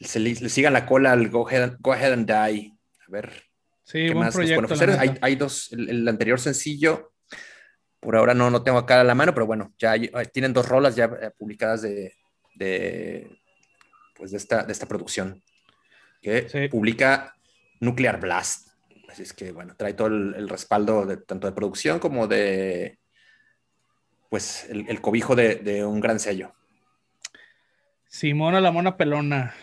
Se 0.00 0.20
le, 0.20 0.34
le, 0.34 0.48
sigan 0.48 0.72
la 0.72 0.86
cola 0.86 1.12
al 1.12 1.28
Go 1.28 1.48
Ahead, 1.48 1.76
Go 1.80 1.92
Ahead 1.92 2.12
and 2.12 2.26
Die. 2.26 2.72
A 3.06 3.10
ver. 3.10 3.44
Sí, 3.82 4.06
¿qué 4.06 4.14
más 4.14 4.34
proyecto, 4.34 4.62
nos 4.62 4.68
pueden 4.68 4.90
ofrecer? 4.90 5.10
Hay, 5.10 5.18
hay, 5.20 5.36
dos. 5.36 5.72
El, 5.72 5.88
el, 5.88 6.08
anterior 6.08 6.38
sencillo, 6.38 7.12
por 8.00 8.16
ahora 8.16 8.34
no, 8.34 8.50
no 8.50 8.62
tengo 8.62 8.78
acá 8.78 9.00
a 9.00 9.04
la 9.04 9.14
mano, 9.14 9.32
pero 9.32 9.46
bueno, 9.46 9.74
ya 9.78 9.92
hay, 9.92 10.10
tienen 10.32 10.52
dos 10.52 10.68
rolas 10.68 10.94
ya 10.94 11.06
eh, 11.06 11.30
publicadas 11.36 11.82
de, 11.82 12.14
de, 12.54 13.40
pues 14.14 14.32
de, 14.32 14.36
esta, 14.36 14.62
de 14.62 14.72
esta 14.72 14.86
producción 14.86 15.42
que 16.20 16.48
sí. 16.48 16.68
publica 16.68 17.34
Nuclear 17.80 18.20
Blast. 18.20 18.68
Así 19.08 19.22
es 19.22 19.32
que, 19.32 19.52
bueno, 19.52 19.74
trae 19.76 19.94
todo 19.94 20.08
el, 20.08 20.34
el 20.34 20.48
respaldo 20.48 21.06
de, 21.06 21.16
tanto 21.16 21.46
de 21.46 21.54
producción 21.54 21.98
como 21.98 22.26
de, 22.26 22.97
pues 24.28 24.66
el, 24.68 24.88
el 24.88 25.00
cobijo 25.00 25.34
de, 25.36 25.56
de, 25.56 25.84
un 25.84 26.00
gran 26.00 26.20
sello. 26.20 26.54
Simona 28.06 28.60
la 28.60 28.70
mona 28.70 28.96
pelona. 28.96 29.54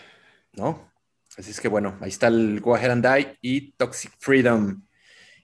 ¿No? 0.54 0.92
Así 1.38 1.52
es 1.52 1.60
que 1.60 1.68
bueno, 1.68 1.98
ahí 2.02 2.10
está 2.10 2.28
el 2.28 2.62
Go 2.62 2.76
Ahead 2.76 2.92
and 2.92 3.06
Die 3.06 3.38
y 3.42 3.72
Toxic 3.74 4.12
Freedom. 4.20 4.84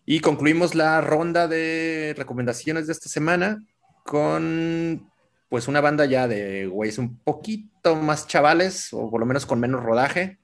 Y 0.05 0.19
concluimos 0.19 0.73
la 0.73 1.01
ronda 1.01 1.47
de 1.47 2.13
recomendaciones 2.17 2.87
de 2.87 2.93
esta 2.93 3.09
semana 3.09 3.63
con 4.03 5.11
pues 5.49 5.67
una 5.67 5.81
banda 5.81 6.05
ya 6.05 6.27
de 6.29 6.65
güeyes 6.67 6.97
un 6.97 7.17
poquito 7.19 7.97
más 7.97 8.25
chavales, 8.25 8.93
o 8.93 9.11
por 9.11 9.19
lo 9.19 9.25
menos 9.25 9.45
con 9.45 9.59
menos 9.59 9.83
rodaje, 9.83 10.39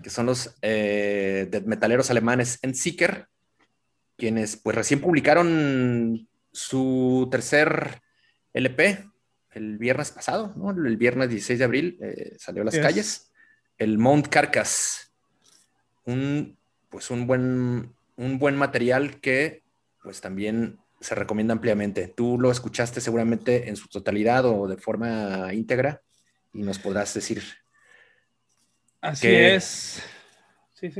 que 0.00 0.10
son 0.10 0.26
los 0.26 0.56
eh, 0.62 1.50
metaleros 1.66 2.08
alemanes 2.08 2.60
en 2.62 2.74
Seeker, 2.74 3.26
quienes 4.16 4.56
pues 4.56 4.76
recién 4.76 5.00
publicaron 5.00 6.28
su 6.52 7.28
tercer 7.30 8.00
LP 8.52 9.08
el 9.52 9.78
viernes 9.78 10.10
pasado, 10.10 10.52
¿no? 10.56 10.70
El 10.70 10.96
viernes 10.96 11.28
16 11.28 11.58
de 11.58 11.64
abril 11.64 11.98
eh, 12.00 12.36
salió 12.38 12.62
a 12.62 12.64
las 12.66 12.74
yes. 12.74 12.82
calles. 12.82 13.32
El 13.76 13.98
Mount 13.98 14.28
Carcass. 14.28 15.12
Un, 16.04 16.56
pues 16.88 17.10
un 17.10 17.26
buen, 17.26 17.94
un 18.16 18.38
buen 18.38 18.56
material 18.56 19.20
que 19.20 19.62
pues 20.02 20.20
también 20.20 20.78
se 21.00 21.14
recomienda 21.14 21.52
ampliamente. 21.52 22.08
Tú 22.08 22.38
lo 22.38 22.50
escuchaste 22.50 23.00
seguramente 23.00 23.68
en 23.68 23.76
su 23.76 23.88
totalidad 23.88 24.44
o 24.46 24.66
de 24.66 24.76
forma 24.76 25.52
íntegra 25.52 26.02
y 26.52 26.62
nos 26.62 26.78
podrás 26.78 27.12
decir. 27.14 27.42
Así 29.00 29.28
es. 29.28 30.02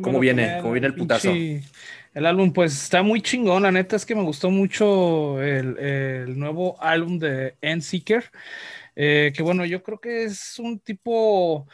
¿Cómo 0.01 0.21
viene? 0.21 0.59
¿Cómo 0.61 0.73
viene 0.73 0.89
el 0.89 0.95
putazo? 0.95 1.33
El 2.15 2.27
álbum, 2.27 2.53
pues 2.53 2.73
está 2.75 3.03
muy 3.03 3.23
chingón. 3.23 3.63
La 3.63 3.73
neta 3.73 3.97
es 3.97 4.05
que 4.05 4.15
me 4.15 4.23
gustó 4.23 4.51
mucho 4.51 5.41
el, 5.43 6.39
nuevo 6.39 6.81
álbum 6.83 7.19
de 7.19 7.57
Endseeker. 7.61 8.31
Eh, 8.95 9.33
que 9.35 9.43
bueno, 9.43 9.65
yo 9.65 9.83
creo 9.83 10.01
que 10.01 10.25
es 10.25 10.59
un 10.59 10.79
tipo 10.79 11.67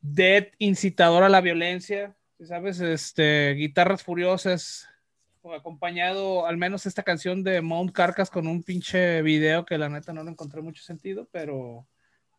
dead 0.00 0.48
incitador 0.58 1.22
a 1.22 1.28
la 1.28 1.40
violencia. 1.40 2.16
¿Sabes? 2.40 2.80
Este, 2.80 3.54
guitarras 3.54 4.02
furiosas, 4.02 4.88
acompañado 5.52 6.46
al 6.46 6.56
menos 6.56 6.86
esta 6.86 7.02
canción 7.02 7.42
de 7.42 7.60
Mount 7.60 7.92
Carcas 7.92 8.30
con 8.30 8.46
un 8.46 8.62
pinche 8.62 9.22
video 9.22 9.64
que 9.64 9.78
la 9.78 9.88
neta 9.88 10.12
no 10.12 10.24
lo 10.24 10.30
encontré 10.30 10.62
mucho 10.62 10.82
sentido, 10.82 11.28
pero 11.30 11.86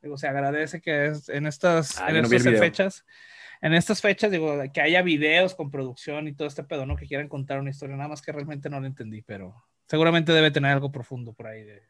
digo, 0.01 0.17
se 0.17 0.27
agradece 0.27 0.81
que 0.81 1.07
es 1.07 1.29
en 1.29 1.47
estas, 1.47 1.99
ah, 1.99 2.09
fechas, 2.59 3.05
en 3.61 3.73
estas 3.73 4.01
fechas, 4.01 4.31
digo, 4.31 4.61
que 4.73 4.81
haya 4.81 5.01
videos 5.01 5.55
con 5.55 5.71
producción 5.71 6.27
y 6.27 6.33
todo 6.33 6.47
este 6.47 6.63
pedo, 6.63 6.85
¿no? 6.85 6.95
Que 6.95 7.07
quieran 7.07 7.27
contar 7.27 7.59
una 7.59 7.69
historia, 7.69 7.95
nada 7.95 8.09
más 8.09 8.21
que 8.21 8.31
realmente 8.31 8.69
no 8.69 8.79
lo 8.79 8.87
entendí, 8.87 9.21
pero 9.21 9.65
seguramente 9.87 10.31
debe 10.31 10.51
tener 10.51 10.71
algo 10.71 10.91
profundo 10.91 11.33
por 11.33 11.47
ahí 11.47 11.63
de, 11.63 11.83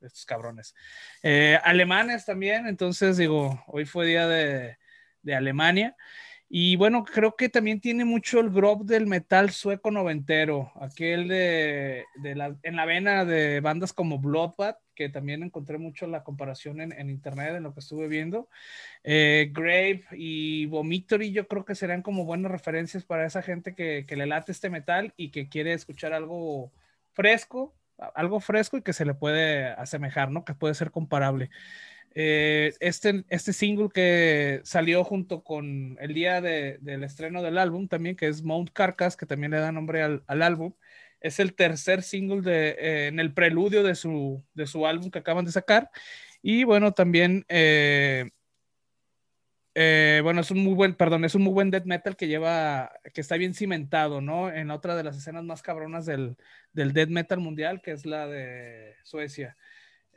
estos 0.00 0.26
cabrones. 0.26 0.74
Eh, 1.22 1.58
alemanes 1.64 2.24
también, 2.24 2.66
entonces 2.66 3.16
digo, 3.16 3.64
hoy 3.66 3.86
fue 3.86 4.06
día 4.06 4.28
de, 4.28 4.76
de 5.22 5.34
Alemania. 5.34 5.96
Y 6.48 6.76
bueno, 6.76 7.04
creo 7.04 7.34
que 7.34 7.48
también 7.48 7.80
tiene 7.80 8.04
mucho 8.04 8.38
el 8.38 8.50
grove 8.50 8.84
del 8.84 9.06
metal 9.06 9.50
sueco 9.50 9.90
noventero, 9.90 10.70
aquel 10.80 11.26
de, 11.26 12.04
en 12.62 12.76
la 12.76 12.84
vena 12.84 13.24
de 13.24 13.60
bandas 13.60 13.92
como 13.92 14.20
Bloodbath, 14.20 14.78
que 14.94 15.08
también 15.08 15.42
encontré 15.42 15.76
mucho 15.76 16.06
la 16.06 16.22
comparación 16.22 16.80
en, 16.80 17.10
internet, 17.10 17.56
en 17.56 17.64
lo 17.64 17.74
que 17.74 17.80
estuve 17.80 18.06
viendo. 18.06 18.48
Eh, 19.02 19.50
Grave 19.52 20.04
y 20.12 20.66
Vomitory, 20.66 21.32
yo 21.32 21.48
creo 21.48 21.64
que 21.64 21.74
serían 21.74 22.02
como 22.02 22.24
buenas 22.24 22.52
referencias 22.52 23.04
para 23.04 23.26
esa 23.26 23.42
gente 23.42 23.74
que, 23.74 24.04
que 24.06 24.16
le 24.16 24.26
late 24.26 24.52
este 24.52 24.70
metal 24.70 25.12
y 25.16 25.30
que 25.30 25.48
quiere 25.48 25.72
escuchar 25.72 26.12
algo 26.12 26.72
fresco, 27.12 27.74
algo 28.14 28.40
fresco 28.40 28.76
y 28.76 28.82
que 28.82 28.92
se 28.92 29.04
le 29.04 29.14
puede 29.14 29.66
asemejar, 29.66 30.30
¿no? 30.30 30.44
Que 30.44 30.54
puede 30.54 30.74
ser 30.74 30.90
comparable. 30.90 31.50
Eh, 32.18 32.72
este, 32.80 33.26
este 33.28 33.52
single 33.52 33.90
que 33.92 34.62
salió 34.64 35.04
junto 35.04 35.44
con 35.44 35.98
el 36.00 36.14
día 36.14 36.40
del 36.40 37.04
estreno 37.04 37.42
del 37.42 37.58
álbum 37.58 37.88
también, 37.88 38.16
que 38.16 38.26
es 38.26 38.42
Mount 38.42 38.70
Carcass, 38.72 39.18
que 39.18 39.26
también 39.26 39.50
le 39.52 39.58
da 39.58 39.70
nombre 39.70 40.02
al, 40.02 40.42
álbum, 40.42 40.72
es 41.20 41.40
el 41.40 41.54
tercer 41.54 42.02
single 42.02 42.40
de, 42.40 42.68
eh, 42.70 43.06
en 43.08 43.20
el 43.20 43.34
preludio 43.34 43.82
de 43.82 43.94
su, 43.94 44.42
de 44.54 44.66
su 44.66 44.86
álbum 44.86 45.10
que 45.10 45.18
acaban 45.18 45.44
de 45.44 45.52
sacar. 45.52 45.90
Y 46.40 46.64
bueno, 46.64 46.92
también, 46.92 47.44
eh, 47.48 48.30
bueno, 50.22 50.40
es 50.40 50.50
un 50.50 50.60
muy 50.64 50.72
buen, 50.72 50.94
perdón, 50.94 51.26
es 51.26 51.34
un 51.34 51.42
muy 51.42 51.52
buen 51.52 51.70
death 51.70 51.84
metal 51.84 52.16
que 52.16 52.28
lleva, 52.28 52.92
que 53.12 53.20
está 53.20 53.36
bien 53.36 53.52
cimentado, 53.52 54.22
¿no? 54.22 54.50
En 54.50 54.70
otra 54.70 54.96
de 54.96 55.04
las 55.04 55.18
escenas 55.18 55.44
más 55.44 55.60
cabronas 55.60 56.06
del, 56.06 56.38
del 56.72 56.94
death 56.94 57.10
metal 57.10 57.40
mundial, 57.40 57.82
que 57.82 57.92
es 57.92 58.06
la 58.06 58.26
de 58.26 58.94
Suecia. 59.04 59.54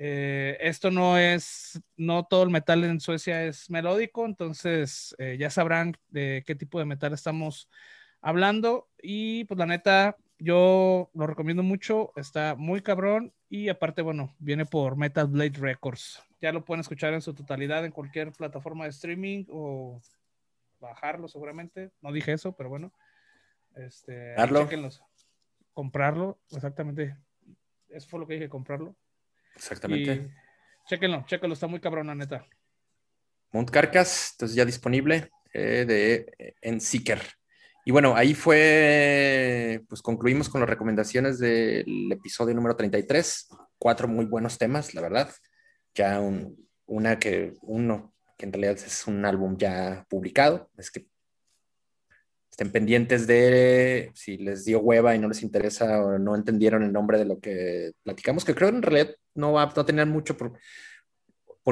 Eh, 0.02 0.58
esto 0.62 0.92
no 0.92 1.18
es, 1.18 1.82
no 1.98 2.24
todo 2.24 2.44
el 2.44 2.50
metal 2.50 2.86
en 2.86 3.02
Suecia 3.02 3.44
es 3.44 3.70
melódico, 3.70 4.26
entonces 4.26 5.14
eh, 5.20 5.36
ya 5.38 5.50
sabrán 5.50 5.98
de 6.08 6.42
qué 6.48 6.56
tipo 6.56 6.80
de 6.80 6.86
metal 6.86 7.12
estamos 7.12 7.70
hablando. 8.22 8.88
Y 9.02 9.44
pues 9.44 9.58
la 9.58 9.66
neta, 9.66 10.16
yo 10.38 11.12
lo 11.14 11.28
recomiendo 11.28 11.64
mucho, 11.64 12.14
está 12.16 12.56
muy 12.56 12.82
cabrón 12.82 13.34
y 13.50 13.68
aparte, 13.68 14.02
bueno, 14.02 14.34
viene 14.40 14.66
por 14.66 14.96
Metal 14.96 15.28
Blade 15.28 15.60
Records. 15.60 16.24
Ya 16.40 16.54
lo 16.54 16.64
pueden 16.64 16.80
escuchar 16.80 17.14
en 17.14 17.22
su 17.22 17.34
totalidad 17.34 17.84
en 17.84 17.92
cualquier 17.92 18.32
plataforma 18.32 18.86
de 18.86 18.92
streaming 18.92 19.44
o 19.50 20.00
bajarlo 20.80 21.28
seguramente. 21.28 21.92
No 22.02 22.14
dije 22.14 22.32
eso, 22.32 22.54
pero 22.54 22.70
bueno. 22.70 22.94
Este, 23.76 24.34
comprarlo, 25.74 26.40
exactamente. 26.52 27.18
Eso 27.90 28.08
fue 28.08 28.22
lo 28.22 28.28
que 28.28 28.36
dije, 28.36 28.48
comprarlo. 28.48 28.96
Exactamente. 29.60 30.32
chéquenlo, 30.88 31.24
chéquenlo, 31.28 31.54
está 31.54 31.68
muy 31.68 31.80
cabrón, 31.80 32.08
la 32.08 32.16
neta. 32.16 32.46
Mount 33.52 33.70
Carcass, 33.70 34.32
entonces 34.34 34.56
ya 34.56 34.66
disponible 34.66 35.30
eh, 35.54 35.86
de, 35.86 36.56
en 36.62 36.80
Seeker. 36.80 37.22
Y 37.86 37.92
bueno, 37.92 38.16
ahí 38.16 38.34
fue, 38.34 39.84
pues 39.90 40.02
concluimos 40.02 40.50
con 40.50 40.62
las 40.62 40.70
recomendaciones 40.70 41.40
del 41.40 42.12
episodio 42.12 42.54
número 42.54 42.76
33. 42.76 43.50
Cuatro 43.78 44.08
muy 44.08 44.26
buenos 44.26 44.58
temas, 44.58 44.94
la 44.94 45.02
verdad. 45.02 45.32
Ya 45.96 46.22
una 46.86 47.20
que, 47.20 47.54
uno, 47.62 48.14
que 48.38 48.46
en 48.46 48.54
realidad 48.54 48.78
es 48.78 49.08
un 49.08 49.26
álbum 49.26 49.58
ya 49.58 50.06
publicado, 50.10 50.70
es 50.78 50.92
que 50.92 51.08
estén 52.60 52.74
pendientes 52.74 53.26
de 53.26 54.12
si 54.16 54.38
les 54.38 54.66
dio 54.66 54.82
hueva 54.82 55.16
y 55.16 55.20
no 55.20 55.30
les 55.30 55.44
interesa 55.44 56.04
o 56.04 56.20
no 56.20 56.36
entendieron 56.36 56.84
el 56.84 56.92
nombre 56.92 57.18
de 57.18 57.24
lo 57.24 57.40
que 57.40 57.94
platicamos, 58.04 58.44
que 58.44 58.54
creo 58.54 58.68
en 58.68 58.82
realidad 58.82 59.16
no 59.34 59.54
va 59.54 59.74
tener 59.86 60.06
mucho 60.08 60.36
por, 60.36 60.60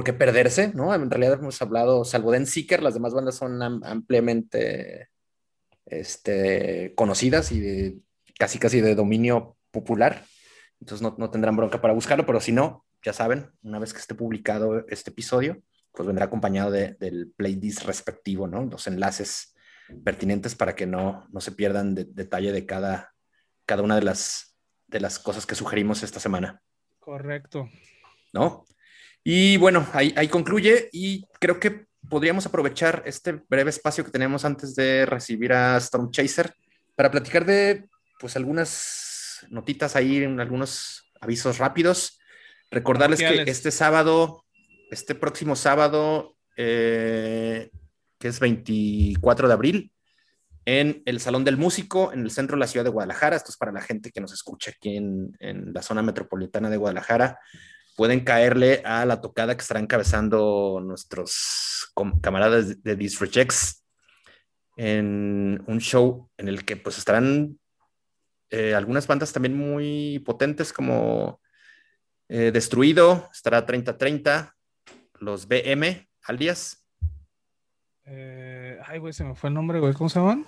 qué 0.05 0.13
perderse, 0.13 0.71
¿no? 0.73 0.93
En 0.93 1.09
realidad 1.09 1.39
hemos 1.41 1.61
hablado, 1.61 2.05
salvo 2.05 2.31
Den 2.31 2.45
Seeker, 2.45 2.81
las 2.81 2.93
demás 2.93 3.13
bandas 3.13 3.35
son 3.35 3.61
ampliamente 3.61 5.09
este, 5.87 6.93
conocidas 6.95 7.51
y 7.51 8.01
casi 8.39 8.57
casi 8.57 8.79
de 8.79 8.95
dominio 8.95 9.57
popular, 9.71 10.23
entonces 10.79 11.01
no, 11.01 11.15
no 11.17 11.29
tendrán 11.31 11.57
bronca 11.57 11.81
para 11.81 11.95
buscarlo, 11.95 12.25
pero 12.25 12.39
si 12.39 12.53
no, 12.53 12.85
ya 13.03 13.11
saben, 13.11 13.49
una 13.61 13.79
vez 13.79 13.91
que 13.91 13.99
esté 13.99 14.15
publicado 14.15 14.87
este 14.87 15.09
episodio, 15.09 15.61
pues 15.91 16.07
vendrá 16.07 16.25
acompañado 16.25 16.71
del 16.71 17.33
playlist 17.35 17.83
respectivo, 17.83 18.47
¿no? 18.47 18.63
Los 18.63 18.87
enlaces 18.87 19.55
pertinentes 20.03 20.55
para 20.55 20.75
que 20.75 20.85
no, 20.85 21.25
no 21.31 21.41
se 21.41 21.51
pierdan 21.51 21.95
detalle 21.95 22.51
de 22.51 22.65
cada, 22.65 23.13
cada 23.65 23.83
una 23.83 23.95
de 23.95 24.03
las, 24.03 24.57
de 24.87 24.99
las 24.99 25.19
cosas 25.19 25.45
que 25.45 25.55
sugerimos 25.55 26.03
esta 26.03 26.19
semana. 26.19 26.61
Correcto. 26.99 27.69
¿No? 28.33 28.65
Y 29.23 29.57
bueno, 29.57 29.87
ahí, 29.93 30.13
ahí 30.15 30.27
concluye 30.27 30.89
y 30.91 31.25
creo 31.39 31.59
que 31.59 31.87
podríamos 32.09 32.45
aprovechar 32.45 33.03
este 33.05 33.43
breve 33.49 33.69
espacio 33.69 34.03
que 34.03 34.11
tenemos 34.11 34.45
antes 34.45 34.75
de 34.75 35.05
recibir 35.05 35.53
a 35.53 35.77
Storm 35.77 36.11
Chaser 36.11 36.53
para 36.95 37.11
platicar 37.11 37.45
de 37.45 37.89
pues 38.19 38.35
algunas 38.35 39.45
notitas 39.49 39.95
ahí, 39.95 40.23
algunos 40.23 41.09
avisos 41.21 41.57
rápidos. 41.57 42.19
Recordarles 42.71 43.19
que 43.19 43.43
este 43.43 43.71
sábado, 43.71 44.43
este 44.91 45.15
próximo 45.15 45.55
sábado, 45.55 46.35
eh, 46.57 47.69
que 48.19 48.27
es 48.27 48.39
24 48.39 49.47
de 49.47 49.53
abril, 49.53 49.91
en 50.65 51.01
el 51.05 51.21
Salón 51.21 51.45
del 51.45 51.55
Músico, 51.55 52.11
en 52.11 52.19
el 52.19 52.31
centro 52.31 52.57
de 52.57 52.59
la 52.59 52.67
ciudad 52.67 52.83
de 52.83 52.89
Guadalajara. 52.89 53.37
Esto 53.37 53.51
es 53.51 53.57
para 53.57 53.71
la 53.71 53.81
gente 53.81 54.11
que 54.11 54.19
nos 54.19 54.33
escucha 54.33 54.71
aquí 54.71 54.97
en, 54.97 55.33
la 55.73 55.81
zona 55.81 56.01
metropolitana 56.01 56.69
de 56.69 56.75
Guadalajara. 56.75 57.39
Pueden 57.95 58.25
caerle 58.25 58.81
a 58.83 59.05
la 59.05 59.21
tocada 59.21 59.55
que 59.55 59.61
estarán 59.61 59.83
encabezando 59.83 60.81
nuestros 60.83 61.93
camaradas 62.21 62.83
de 62.83 62.95
Disrejects 62.97 63.85
en 64.75 65.63
un 65.67 65.79
show 65.79 66.29
en 66.37 66.49
el 66.49 66.65
que 66.65 66.75
pues 66.75 66.97
estarán 66.97 67.57
eh, 68.49 68.75
algunas 68.75 69.07
bandas 69.07 69.31
también 69.31 69.57
muy 69.57 70.19
potentes 70.19 70.73
como 70.73 71.39
eh, 72.29 72.51
Destruido, 72.51 73.29
estará 73.31 73.65
3030, 73.65 74.53
los 75.19 75.47
BM, 75.47 76.09
alias, 76.23 76.85
eh, 78.09 78.79
ay, 78.85 78.99
güey, 78.99 79.11
se 79.11 79.25
me 79.25 79.35
fue 79.35 79.49
el 79.49 79.53
nombre, 79.53 79.79
güey. 79.79 79.93
¿Cómo 79.93 80.09
se 80.09 80.19
llaman? 80.19 80.45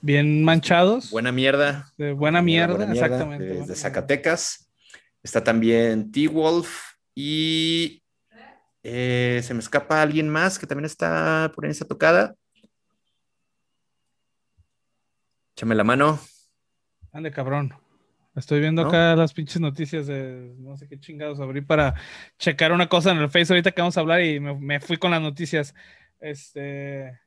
Bien 0.00 0.42
manchados. 0.42 1.10
Buena 1.10 1.30
mierda. 1.30 1.92
De 1.96 2.12
buena 2.12 2.42
mierda, 2.42 2.90
exactamente. 2.90 3.66
De, 3.66 3.74
Zacatecas. 3.76 4.68
Está 5.22 5.44
también 5.44 6.10
T-Wolf 6.10 6.94
y 7.14 8.02
eh, 8.82 9.40
se 9.44 9.54
me 9.54 9.60
escapa 9.60 10.00
alguien 10.00 10.28
más 10.28 10.58
que 10.58 10.66
también 10.66 10.86
está 10.86 11.52
por 11.54 11.64
ahí 11.64 11.70
esa 11.70 11.84
tocada. 11.84 12.34
Échame 15.54 15.74
la 15.74 15.84
mano. 15.84 16.18
Ande, 17.12 17.30
cabrón. 17.30 17.74
Estoy 18.34 18.60
viendo 18.60 18.82
acá 18.82 19.14
las 19.14 19.34
pinches 19.34 19.60
noticias 19.60 20.06
de 20.06 20.54
no 20.58 20.76
sé 20.76 20.88
qué 20.88 20.98
chingados 20.98 21.40
abrí 21.40 21.60
para 21.60 21.94
checar 22.38 22.72
una 22.72 22.88
cosa 22.88 23.10
en 23.10 23.18
el 23.18 23.28
Face 23.28 23.52
ahorita 23.52 23.72
que 23.72 23.82
vamos 23.82 23.96
a 23.96 24.00
hablar 24.00 24.24
y 24.24 24.40
me 24.40 24.80
fui 24.80 24.96
con 24.96 25.10
las 25.10 25.20
noticias. 25.20 25.74
Este. 26.20 27.18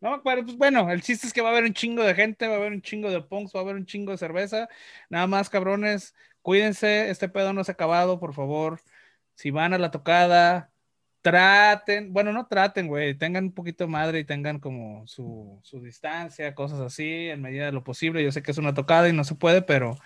No, 0.00 0.22
pero 0.22 0.44
pues 0.44 0.56
bueno, 0.58 0.90
el 0.90 1.02
chiste 1.02 1.26
es 1.26 1.32
que 1.32 1.40
va 1.40 1.48
a 1.48 1.52
haber 1.52 1.64
un 1.64 1.72
chingo 1.72 2.02
de 2.02 2.14
gente, 2.14 2.46
va 2.46 2.54
a 2.54 2.56
haber 2.58 2.72
un 2.72 2.82
chingo 2.82 3.10
de 3.10 3.22
punks, 3.22 3.54
va 3.54 3.60
a 3.60 3.62
haber 3.62 3.76
un 3.76 3.86
chingo 3.86 4.12
de 4.12 4.18
cerveza. 4.18 4.68
Nada 5.08 5.26
más, 5.26 5.48
cabrones, 5.48 6.14
cuídense, 6.42 7.08
este 7.08 7.28
pedo 7.28 7.54
no 7.54 7.64
se 7.64 7.72
ha 7.72 7.74
acabado, 7.74 8.20
por 8.20 8.34
favor. 8.34 8.80
Si 9.34 9.50
van 9.50 9.72
a 9.72 9.78
la 9.78 9.90
tocada, 9.90 10.70
traten, 11.24 12.12
bueno, 12.12 12.34
no 12.34 12.46
traten, 12.46 12.86
güey, 12.86 13.14
tengan 13.14 13.44
un 13.44 13.52
poquito 13.54 13.88
madre 13.88 14.18
y 14.18 14.24
tengan 14.24 14.60
como 14.60 15.06
su, 15.06 15.58
su, 15.62 15.80
distancia, 15.80 16.54
cosas 16.54 16.80
así, 16.80 17.30
en 17.30 17.40
medida 17.40 17.64
de 17.64 17.72
lo 17.72 17.82
posible. 17.82 18.22
Yo 18.22 18.30
sé 18.30 18.42
que 18.42 18.50
es 18.50 18.58
una 18.58 18.74
tocada 18.74 19.08
y 19.08 19.14
no 19.14 19.24
se 19.24 19.34
puede, 19.34 19.62
pero 19.62 19.96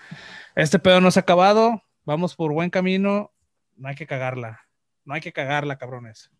este 0.54 0.78
pedo 0.78 1.00
no 1.00 1.10
se 1.10 1.18
ha 1.18 1.22
acabado, 1.22 1.82
vamos 2.04 2.36
por 2.36 2.52
buen 2.52 2.70
camino, 2.70 3.32
no 3.76 3.88
hay 3.88 3.96
que 3.96 4.06
cagarla, 4.06 4.60
no 5.04 5.14
hay 5.14 5.20
que 5.20 5.32
cagarla, 5.32 5.76
cabrones. 5.76 6.30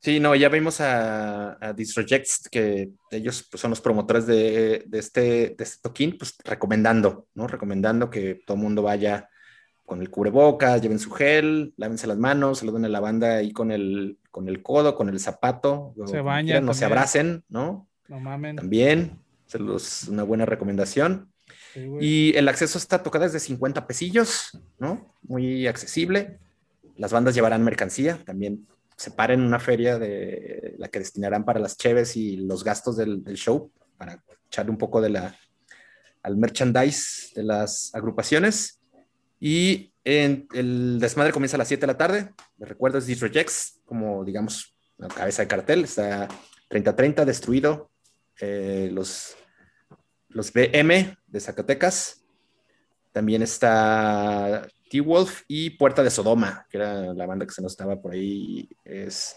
Sí, 0.00 0.20
no, 0.20 0.34
ya 0.34 0.48
vimos 0.48 0.80
a, 0.80 1.56
a 1.60 1.72
Disrejects, 1.72 2.48
que 2.48 2.90
ellos 3.10 3.46
pues, 3.50 3.60
son 3.60 3.70
los 3.70 3.80
promotores 3.80 4.26
de, 4.26 4.84
de, 4.86 4.98
este, 4.98 5.20
de 5.56 5.56
este 5.58 5.80
toquín, 5.82 6.16
pues 6.18 6.36
recomendando, 6.44 7.26
¿no? 7.34 7.46
Recomendando 7.46 8.10
que 8.10 8.40
todo 8.46 8.56
el 8.56 8.62
mundo 8.62 8.82
vaya 8.82 9.28
con 9.84 10.00
el 10.00 10.10
cubrebocas, 10.10 10.82
lleven 10.82 10.98
su 10.98 11.10
gel, 11.10 11.72
lávense 11.76 12.06
las 12.06 12.18
manos, 12.18 12.58
se 12.58 12.66
lo 12.66 12.72
den 12.72 12.84
a 12.84 12.88
la 12.88 13.00
banda 13.00 13.36
ahí 13.36 13.52
con 13.52 13.70
el, 13.70 14.18
con 14.30 14.48
el 14.48 14.62
codo, 14.62 14.96
con 14.96 15.08
el 15.08 15.20
zapato. 15.20 15.94
Se 16.06 16.20
bañan. 16.20 16.64
No 16.66 16.74
se 16.74 16.84
abracen, 16.84 17.44
¿no? 17.48 17.88
No 18.08 18.20
mamen. 18.20 18.56
También, 18.56 19.18
es 19.46 20.08
una 20.08 20.24
buena 20.24 20.44
recomendación. 20.44 21.32
y 22.00 22.36
el 22.36 22.48
acceso 22.48 22.78
está 22.78 23.02
tocado 23.02 23.24
desde 23.24 23.40
50 23.40 23.86
pesillos, 23.86 24.58
¿no? 24.78 25.14
Muy 25.22 25.66
accesible. 25.66 26.38
Las 26.96 27.12
bandas 27.12 27.34
llevarán 27.34 27.62
mercancía, 27.62 28.18
también 28.24 28.66
separen 28.96 29.40
una 29.40 29.60
feria 29.60 29.98
de 29.98 30.74
la 30.78 30.88
que 30.88 30.98
destinarán 30.98 31.44
para 31.44 31.60
las 31.60 31.76
cheves 31.76 32.16
y 32.16 32.36
los 32.36 32.64
gastos 32.64 32.96
del, 32.96 33.22
show, 33.34 33.70
para 33.98 34.22
echarle 34.46 34.70
un 34.70 34.78
poco 34.78 35.00
de 35.00 35.10
la, 35.10 35.36
al 36.22 36.36
merchandise 36.36 37.32
de 37.34 37.44
las 37.44 37.94
agrupaciones. 37.94 38.80
Y 39.38 39.92
en, 40.04 40.48
el 40.54 40.98
desmadre 40.98 41.32
comienza 41.32 41.56
a 41.56 41.58
las 41.58 41.68
7 41.68 41.82
de 41.82 41.86
la 41.86 41.98
tarde. 41.98 42.32
Me 42.56 42.66
recuerdo, 42.66 42.98
es 42.98 43.06
Disrejects, 43.06 43.80
como 43.84 44.24
digamos, 44.24 44.74
la 44.96 45.08
cabeza 45.08 45.42
de 45.42 45.48
cartel. 45.48 45.84
Está 45.84 46.28
30-30, 46.70 47.24
destruido. 47.24 47.90
Eh, 48.40 48.88
los, 48.92 49.36
los 50.28 50.52
BM 50.52 51.18
de 51.26 51.40
Zacatecas. 51.40 52.24
También 53.12 53.42
está 53.42 54.66
T-Wolf 54.90 55.42
y 55.48 55.70
Puerta 55.70 56.02
de 56.02 56.10
Sodoma, 56.10 56.66
que 56.70 56.78
era 56.78 57.14
la 57.14 57.26
banda 57.26 57.46
que 57.46 57.52
se 57.52 57.62
nos 57.62 57.72
estaba 57.72 58.00
por 58.00 58.12
ahí 58.12 58.68
es, 58.84 59.36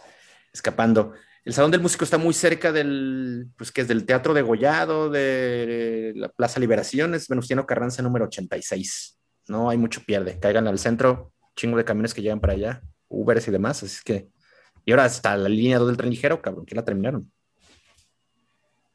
escapando. 0.53 1.13
El 1.45 1.53
Salón 1.53 1.71
del 1.71 1.81
Músico 1.81 2.03
está 2.03 2.17
muy 2.17 2.33
cerca 2.33 2.71
del, 2.71 3.47
pues 3.57 3.71
que 3.71 3.81
es 3.81 3.87
del 3.87 4.05
Teatro 4.05 4.33
de 4.33 4.41
Gollado, 4.41 5.09
de 5.09 6.13
la 6.15 6.29
Plaza 6.29 6.59
Liberación, 6.59 7.15
es 7.15 7.27
Venustiano 7.27 7.65
Carranza 7.65 8.01
número 8.01 8.25
86 8.25 9.19
no 9.49 9.69
hay 9.69 9.77
mucho 9.77 10.01
pierde. 10.05 10.39
Caigan 10.39 10.67
al 10.67 10.79
centro, 10.79 11.33
chingo 11.55 11.77
de 11.77 11.83
camiones 11.83 12.13
que 12.13 12.21
llegan 12.21 12.39
para 12.39 12.53
allá, 12.53 12.81
Uberes 13.09 13.47
y 13.47 13.51
demás, 13.51 13.83
así 13.83 14.01
que. 14.05 14.29
Y 14.85 14.91
ahora 14.91 15.05
hasta 15.05 15.35
la 15.35 15.49
línea 15.49 15.79
2 15.79 15.87
del 15.87 15.97
tren 15.97 16.09
ligero, 16.09 16.41
cabrón, 16.41 16.65
que 16.65 16.75
la 16.75 16.85
terminaron. 16.85 17.31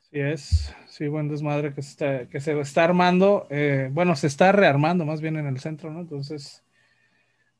Sí, 0.01 0.21
es, 0.21 0.75
sí, 0.94 1.09
buen 1.09 1.28
desmadre 1.28 1.74
que 1.74 1.83
se 1.83 1.90
está, 1.90 2.28
que 2.28 2.40
se 2.40 2.59
está 2.61 2.85
armando. 2.85 3.48
Eh, 3.50 3.88
bueno, 3.90 4.14
se 4.14 4.28
está 4.28 4.52
rearmando 4.52 5.04
más 5.04 5.20
bien 5.20 5.37
en 5.37 5.46
el 5.46 5.59
centro, 5.59 5.90
¿no? 5.90 6.00
Entonces, 6.00 6.62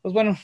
pues 0.03 0.15
bueno, 0.15 0.39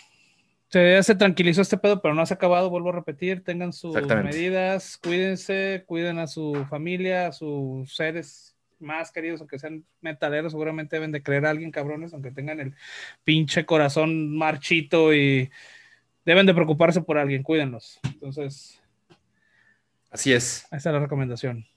se, 0.69 0.95
ya 0.95 1.03
se 1.05 1.15
tranquilizó 1.15 1.63
este 1.63 1.79
pedo, 1.79 2.03
pero 2.03 2.15
no 2.15 2.27
se 2.27 2.35
ha 2.35 2.37
acabado, 2.37 2.69
vuelvo 2.69 2.89
a 2.89 2.95
repetir, 2.95 3.45
tengan 3.45 3.73
sus 3.73 3.95
medidas, 3.95 4.99
cuídense, 4.99 5.85
cuiden 5.87 6.19
a 6.19 6.27
su 6.27 6.67
familia, 6.69 7.29
a 7.29 7.33
sus 7.33 7.95
seres 7.95 8.57
más 8.81 9.13
queridos, 9.13 9.41
aunque 9.41 9.61
sean 9.61 9.85
metaleros, 10.01 10.51
seguramente 10.51 10.97
deben 10.97 11.13
de 11.13 11.23
creer 11.23 11.47
a 11.47 11.51
alguien, 11.51 11.71
cabrones, 11.71 12.13
aunque 12.13 12.33
tengan 12.33 12.59
el 12.59 12.75
pinche 13.23 13.67
corazón 13.67 14.37
marchito 14.37 15.15
y 15.15 15.49
deben 16.25 16.47
de 16.47 16.55
preocuparse 16.55 17.03
por 17.03 17.19
alguien, 17.19 17.45
cuídenlos. 17.45 18.01
Entonces. 18.03 18.81
Así 20.11 20.33
es. 20.33 20.65
Esa 20.73 20.91
es 20.91 20.95
la 20.95 20.99
recomendación. 20.99 21.70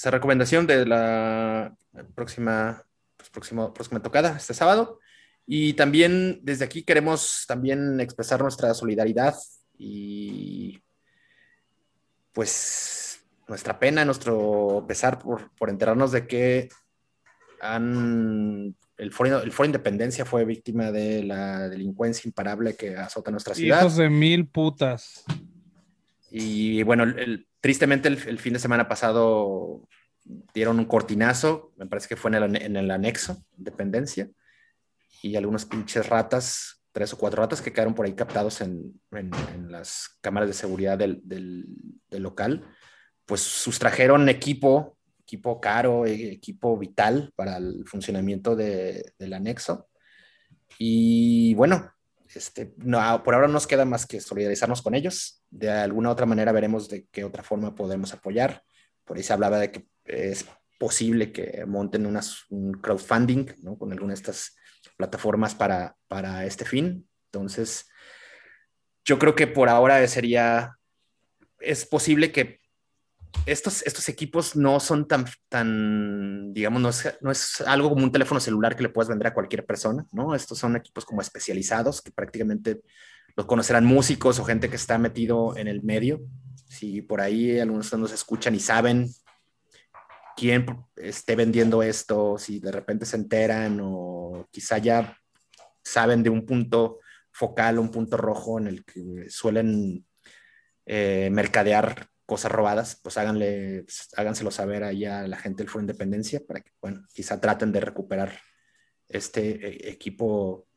Esa 0.00 0.10
recomendación 0.10 0.66
de 0.66 0.86
la 0.86 1.76
próxima, 2.14 2.82
pues, 3.18 3.28
próximo, 3.28 3.74
próxima 3.74 4.00
tocada, 4.00 4.34
este 4.34 4.54
sábado. 4.54 4.98
Y 5.46 5.74
también 5.74 6.40
desde 6.42 6.64
aquí 6.64 6.84
queremos 6.84 7.44
también 7.46 8.00
expresar 8.00 8.40
nuestra 8.40 8.72
solidaridad 8.72 9.34
y 9.76 10.82
pues 12.32 13.26
nuestra 13.46 13.78
pena, 13.78 14.06
nuestro 14.06 14.86
pesar 14.88 15.18
por, 15.18 15.50
por 15.54 15.68
enterarnos 15.68 16.12
de 16.12 16.26
que 16.26 16.70
han, 17.60 18.74
el, 18.96 19.12
foro, 19.12 19.42
el 19.42 19.52
Foro 19.52 19.66
Independencia 19.66 20.24
fue 20.24 20.46
víctima 20.46 20.90
de 20.92 21.24
la 21.24 21.68
delincuencia 21.68 22.26
imparable 22.26 22.74
que 22.74 22.96
azota 22.96 23.30
nuestra 23.30 23.54
ciudad. 23.54 23.80
Hijos 23.80 23.96
de 23.96 24.08
mil 24.08 24.48
putas. 24.48 25.26
Y 26.30 26.84
bueno, 26.84 27.02
el, 27.02 27.49
tristemente 27.60 28.08
el, 28.08 28.38
fin 28.38 28.52
de 28.52 28.58
semana 28.58 28.88
pasado 28.88 29.86
dieron 30.54 30.78
un 30.78 30.86
cortinazo, 30.86 31.72
me 31.76 31.86
parece 31.86 32.08
que 32.08 32.16
fue 32.16 32.30
en 32.30 32.76
el, 32.76 32.90
anexo, 32.90 33.44
Independencia, 33.56 34.30
y 35.22 35.36
algunos 35.36 35.66
pinches 35.66 36.08
ratas, 36.08 36.82
tres 36.92 37.12
o 37.12 37.18
cuatro 37.18 37.42
ratas 37.42 37.60
que 37.60 37.72
quedaron 37.72 37.94
por 37.94 38.06
ahí 38.06 38.14
captados 38.14 38.60
en, 38.60 39.00
las 39.68 40.18
cámaras 40.20 40.48
de 40.48 40.54
seguridad 40.54 40.98
del, 40.98 41.66
local 42.10 42.66
pues 43.26 43.42
sustrajeron 43.42 44.28
equipo, 44.28 44.98
equipo 45.20 45.60
caro, 45.60 46.04
e, 46.04 46.32
equipo 46.32 46.76
vital 46.76 47.32
para 47.36 47.58
el 47.58 47.84
funcionamiento 47.86 48.56
de, 48.56 49.12
del 49.20 49.34
anexo. 49.34 49.88
Y 50.80 51.54
bueno, 51.54 51.92
este, 52.34 52.74
no, 52.76 53.22
por 53.22 53.34
ahora 53.34 53.46
no 53.46 53.54
nos 53.54 53.66
queda 53.66 53.84
más 53.84 54.06
que 54.06 54.20
solidarizarnos 54.20 54.82
con 54.82 54.94
ellos. 54.94 55.44
De 55.50 55.70
alguna 55.70 56.10
otra 56.10 56.26
manera 56.26 56.52
veremos 56.52 56.88
de 56.88 57.06
qué 57.10 57.24
otra 57.24 57.42
forma 57.42 57.74
podemos 57.74 58.12
apoyar. 58.12 58.62
Por 59.04 59.16
ahí 59.16 59.22
se 59.22 59.32
hablaba 59.32 59.58
de 59.58 59.72
que 59.72 59.86
es 60.04 60.46
posible 60.78 61.32
que 61.32 61.64
monten 61.66 62.06
unas, 62.06 62.44
un 62.50 62.72
crowdfunding 62.72 63.46
con 63.78 63.92
alguna 63.92 64.12
de 64.12 64.18
estas 64.18 64.56
plataformas 64.96 65.54
para, 65.54 65.96
para 66.08 66.46
este 66.46 66.64
fin. 66.64 67.08
Entonces, 67.26 67.88
yo 69.04 69.18
creo 69.18 69.34
que 69.34 69.46
por 69.46 69.68
ahora 69.68 70.06
sería, 70.06 70.76
es 71.58 71.84
posible 71.84 72.32
que 72.32 72.59
estos, 73.46 73.82
estos 73.86 74.08
equipos 74.08 74.56
no 74.56 74.80
son 74.80 75.06
tan, 75.08 75.24
tan 75.48 76.52
digamos, 76.52 76.80
no 76.82 76.88
es, 76.88 77.18
no 77.20 77.30
es, 77.30 77.60
algo 77.62 77.90
como 77.90 78.04
un 78.04 78.12
teléfono 78.12 78.40
celular 78.40 78.76
que 78.76 78.82
le 78.82 78.88
puedes 78.88 79.08
vender 79.08 79.28
a 79.28 79.34
cualquier 79.34 79.64
persona, 79.64 80.06
¿no? 80.12 80.34
Estos 80.34 80.58
son 80.58 80.76
equipos 80.76 81.04
como 81.04 81.20
especializados 81.20 82.02
que 82.02 82.12
prácticamente 82.12 82.80
los 83.36 83.46
conocerán 83.46 83.84
músicos 83.84 84.38
o 84.38 84.44
gente 84.44 84.68
que 84.68 84.76
está 84.76 84.98
metido 84.98 85.56
en 85.56 85.68
el 85.68 85.82
medio. 85.82 86.20
Si 86.68 87.02
por 87.02 87.20
ahí 87.20 87.58
algunos 87.58 87.92
nos 87.94 88.12
escuchan 88.12 88.54
y 88.54 88.60
saben 88.60 89.08
quién 90.36 90.66
esté 90.96 91.36
vendiendo 91.36 91.82
esto, 91.82 92.38
si 92.38 92.60
de 92.60 92.72
repente 92.72 93.06
se 93.06 93.16
enteran 93.16 93.80
o 93.82 94.46
quizá 94.50 94.78
ya 94.78 95.16
saben 95.82 96.22
de 96.22 96.30
un 96.30 96.46
punto 96.46 97.00
focal, 97.32 97.78
un 97.78 97.90
punto 97.90 98.16
rojo 98.16 98.58
en 98.58 98.66
el 98.66 98.84
que 98.84 99.26
suelen 99.28 100.04
eh, 100.86 101.28
mercadear 101.32 102.08
cosas 102.30 102.52
robadas, 102.52 103.00
pues 103.02 103.18
háganle, 103.18 103.82
pues, 103.82 104.08
háganselo 104.16 104.52
saber 104.52 104.84
ahí 104.84 105.04
a 105.04 105.26
la 105.26 105.36
gente 105.36 105.64
del 105.64 105.68
Foro 105.68 105.82
Independencia 105.82 106.40
para 106.46 106.60
que, 106.60 106.70
bueno, 106.80 107.04
quizá 107.12 107.40
traten 107.40 107.72
de 107.72 107.80
recuperar 107.80 108.38
este 109.08 109.66
eh, 109.66 109.90
equipo, 109.90 110.68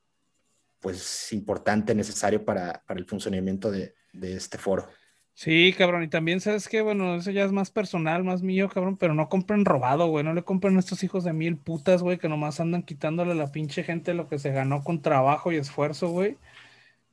pues 0.79 1.31
importante, 1.31 1.93
necesario 1.93 2.43
para, 2.43 2.83
para 2.87 2.99
el 2.99 3.05
funcionamiento 3.05 3.69
de, 3.69 3.93
de, 4.13 4.35
este 4.35 4.57
foro. 4.57 4.89
Sí, 5.35 5.75
cabrón, 5.77 6.01
y 6.01 6.07
también 6.07 6.41
sabes 6.41 6.67
que, 6.67 6.81
bueno, 6.81 7.17
eso 7.17 7.29
ya 7.29 7.43
es 7.45 7.51
más 7.51 7.69
personal, 7.69 8.23
más 8.23 8.41
mío, 8.41 8.67
cabrón, 8.67 8.97
pero 8.97 9.13
no 9.13 9.29
compren 9.29 9.63
robado, 9.63 10.07
güey, 10.07 10.23
no 10.23 10.33
le 10.33 10.41
compren 10.41 10.75
a 10.77 10.79
estos 10.79 11.03
hijos 11.03 11.23
de 11.23 11.33
mil 11.33 11.57
putas, 11.57 12.01
güey, 12.01 12.17
que 12.17 12.29
nomás 12.29 12.59
andan 12.61 12.81
quitándole 12.81 13.33
a 13.33 13.35
la 13.35 13.51
pinche 13.51 13.83
gente 13.83 14.15
lo 14.15 14.27
que 14.27 14.39
se 14.39 14.49
ganó 14.49 14.83
con 14.83 15.03
trabajo 15.03 15.51
y 15.51 15.57
esfuerzo, 15.57 16.09
güey, 16.09 16.39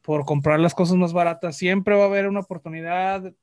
por 0.00 0.24
comprar 0.24 0.60
las 0.60 0.74
cosas 0.74 0.96
más 0.96 1.12
baratas. 1.12 1.58
Siempre 1.58 1.94
va 1.94 2.04
a 2.04 2.06
haber 2.06 2.26
una 2.26 2.40
oportunidad 2.40 3.34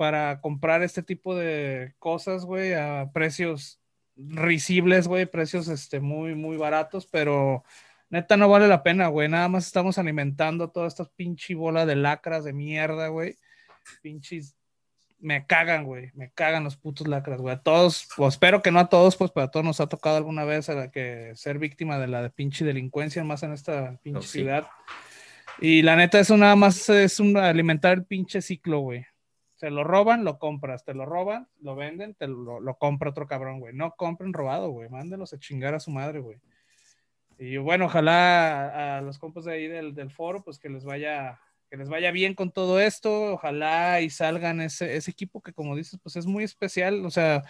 para 0.00 0.40
comprar 0.40 0.82
este 0.82 1.02
tipo 1.02 1.36
de 1.36 1.92
cosas, 1.98 2.46
güey, 2.46 2.72
a 2.72 3.10
precios 3.12 3.82
risibles, 4.16 5.06
güey, 5.06 5.26
precios 5.26 5.68
este, 5.68 6.00
muy, 6.00 6.34
muy 6.34 6.56
baratos, 6.56 7.04
pero 7.04 7.64
neta 8.08 8.38
no 8.38 8.48
vale 8.48 8.66
la 8.66 8.82
pena, 8.82 9.08
güey. 9.08 9.28
Nada 9.28 9.48
más 9.48 9.66
estamos 9.66 9.98
alimentando 9.98 10.70
todas 10.70 10.94
estas 10.94 11.10
pinche 11.10 11.54
bola 11.54 11.84
de 11.84 11.96
lacras 11.96 12.44
de 12.44 12.54
mierda, 12.54 13.08
güey. 13.08 13.36
Pinches. 14.00 14.56
Me 15.18 15.44
cagan, 15.44 15.84
güey. 15.84 16.10
Me 16.14 16.30
cagan 16.30 16.64
los 16.64 16.78
putos 16.78 17.06
lacras, 17.06 17.38
güey. 17.38 17.54
A 17.54 17.60
todos, 17.60 18.08
pues 18.16 18.36
espero 18.36 18.62
que 18.62 18.70
no 18.70 18.78
a 18.78 18.88
todos, 18.88 19.18
pues, 19.18 19.30
pero 19.34 19.44
a 19.44 19.50
todos 19.50 19.66
nos 19.66 19.80
ha 19.82 19.86
tocado 19.90 20.16
alguna 20.16 20.44
vez 20.44 20.70
a 20.70 20.74
la 20.76 20.90
que 20.90 21.32
ser 21.34 21.58
víctima 21.58 21.98
de 21.98 22.06
la 22.06 22.22
de 22.22 22.30
pinche 22.30 22.64
delincuencia, 22.64 23.22
más 23.22 23.42
en 23.42 23.52
esta 23.52 23.98
pinche 24.02 24.26
ciudad. 24.26 24.66
Y 25.60 25.82
la 25.82 25.94
neta, 25.94 26.18
eso 26.18 26.38
nada 26.38 26.56
más 26.56 26.88
es 26.88 27.20
un 27.20 27.36
alimentar 27.36 27.92
el 27.92 28.06
pinche 28.06 28.40
ciclo, 28.40 28.78
güey. 28.78 29.04
Se 29.60 29.68
lo 29.68 29.84
roban, 29.84 30.24
lo 30.24 30.38
compras, 30.38 30.86
te 30.86 30.94
lo 30.94 31.04
roban, 31.04 31.46
lo 31.60 31.76
venden, 31.76 32.14
te 32.14 32.26
lo, 32.26 32.60
lo 32.60 32.78
compra 32.78 33.10
otro 33.10 33.26
cabrón, 33.26 33.60
güey. 33.60 33.74
No 33.74 33.94
compren 33.94 34.32
robado, 34.32 34.70
güey. 34.70 34.88
Mándenlos 34.88 35.34
a 35.34 35.38
chingar 35.38 35.74
a 35.74 35.80
su 35.80 35.90
madre, 35.90 36.20
güey. 36.20 36.38
Y 37.36 37.58
bueno, 37.58 37.84
ojalá 37.84 38.96
a, 38.96 39.00
los 39.02 39.18
compas 39.18 39.44
de 39.44 39.52
ahí 39.52 39.68
del, 39.68 39.94
del, 39.94 40.10
foro, 40.10 40.42
pues 40.42 40.58
que 40.58 40.70
les 40.70 40.82
vaya, 40.82 41.42
que 41.68 41.76
les 41.76 41.90
vaya 41.90 42.10
bien 42.10 42.34
con 42.34 42.52
todo 42.52 42.80
esto, 42.80 43.34
ojalá 43.34 44.00
y 44.00 44.08
salgan 44.08 44.62
ese, 44.62 44.96
ese 44.96 45.10
equipo 45.10 45.42
que 45.42 45.52
como 45.52 45.76
dices, 45.76 46.00
pues 46.02 46.16
es 46.16 46.24
muy 46.24 46.42
especial, 46.42 47.04
o 47.04 47.10
sea, 47.10 47.42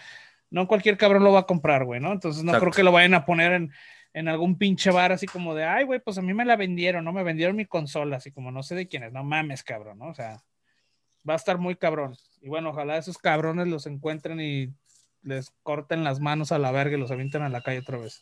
no 0.49 0.67
cualquier 0.67 0.97
cabrón 0.97 1.23
lo 1.23 1.31
va 1.31 1.39
a 1.39 1.45
comprar, 1.45 1.85
güey, 1.85 2.01
¿no? 2.01 2.11
Entonces 2.11 2.43
no 2.43 2.51
creo 2.59 2.73
que 2.73 2.83
lo 2.83 2.91
vayan 2.91 3.13
a 3.13 3.23
poner 3.23 3.53
en, 3.53 3.71
en 4.11 4.27
algún 4.27 4.57
pinche 4.57 4.91
bar 4.91 5.13
así 5.13 5.27
como 5.27 5.55
de, 5.55 5.63
ay, 5.63 5.85
güey, 5.85 6.01
pues 6.01 6.17
a 6.17 6.21
mí 6.21 6.33
me 6.33 6.43
la 6.43 6.57
vendieron, 6.57 7.05
¿no? 7.05 7.13
Me 7.13 7.23
vendieron 7.23 7.55
mi 7.55 7.65
consola, 7.65 8.17
así 8.17 8.33
como 8.33 8.51
no 8.51 8.63
sé 8.63 8.75
de 8.75 8.89
quién 8.89 9.03
es, 9.03 9.13
no 9.13 9.23
mames, 9.23 9.63
cabrón, 9.63 9.99
¿no? 9.99 10.09
O 10.09 10.13
sea, 10.13 10.43
va 11.27 11.33
a 11.33 11.37
estar 11.37 11.57
muy 11.57 11.75
cabrón. 11.75 12.15
Y 12.41 12.49
bueno, 12.49 12.69
ojalá 12.69 12.97
esos 12.97 13.17
cabrones 13.17 13.67
los 13.67 13.85
encuentren 13.85 14.39
y 14.39 14.73
les 15.23 15.51
corten 15.63 16.03
las 16.03 16.19
manos 16.19 16.51
a 16.51 16.59
la 16.59 16.71
verga 16.71 16.97
y 16.97 16.99
los 16.99 17.11
avienten 17.11 17.43
a 17.43 17.49
la 17.49 17.61
calle 17.61 17.79
otra 17.79 17.97
vez. 17.97 18.21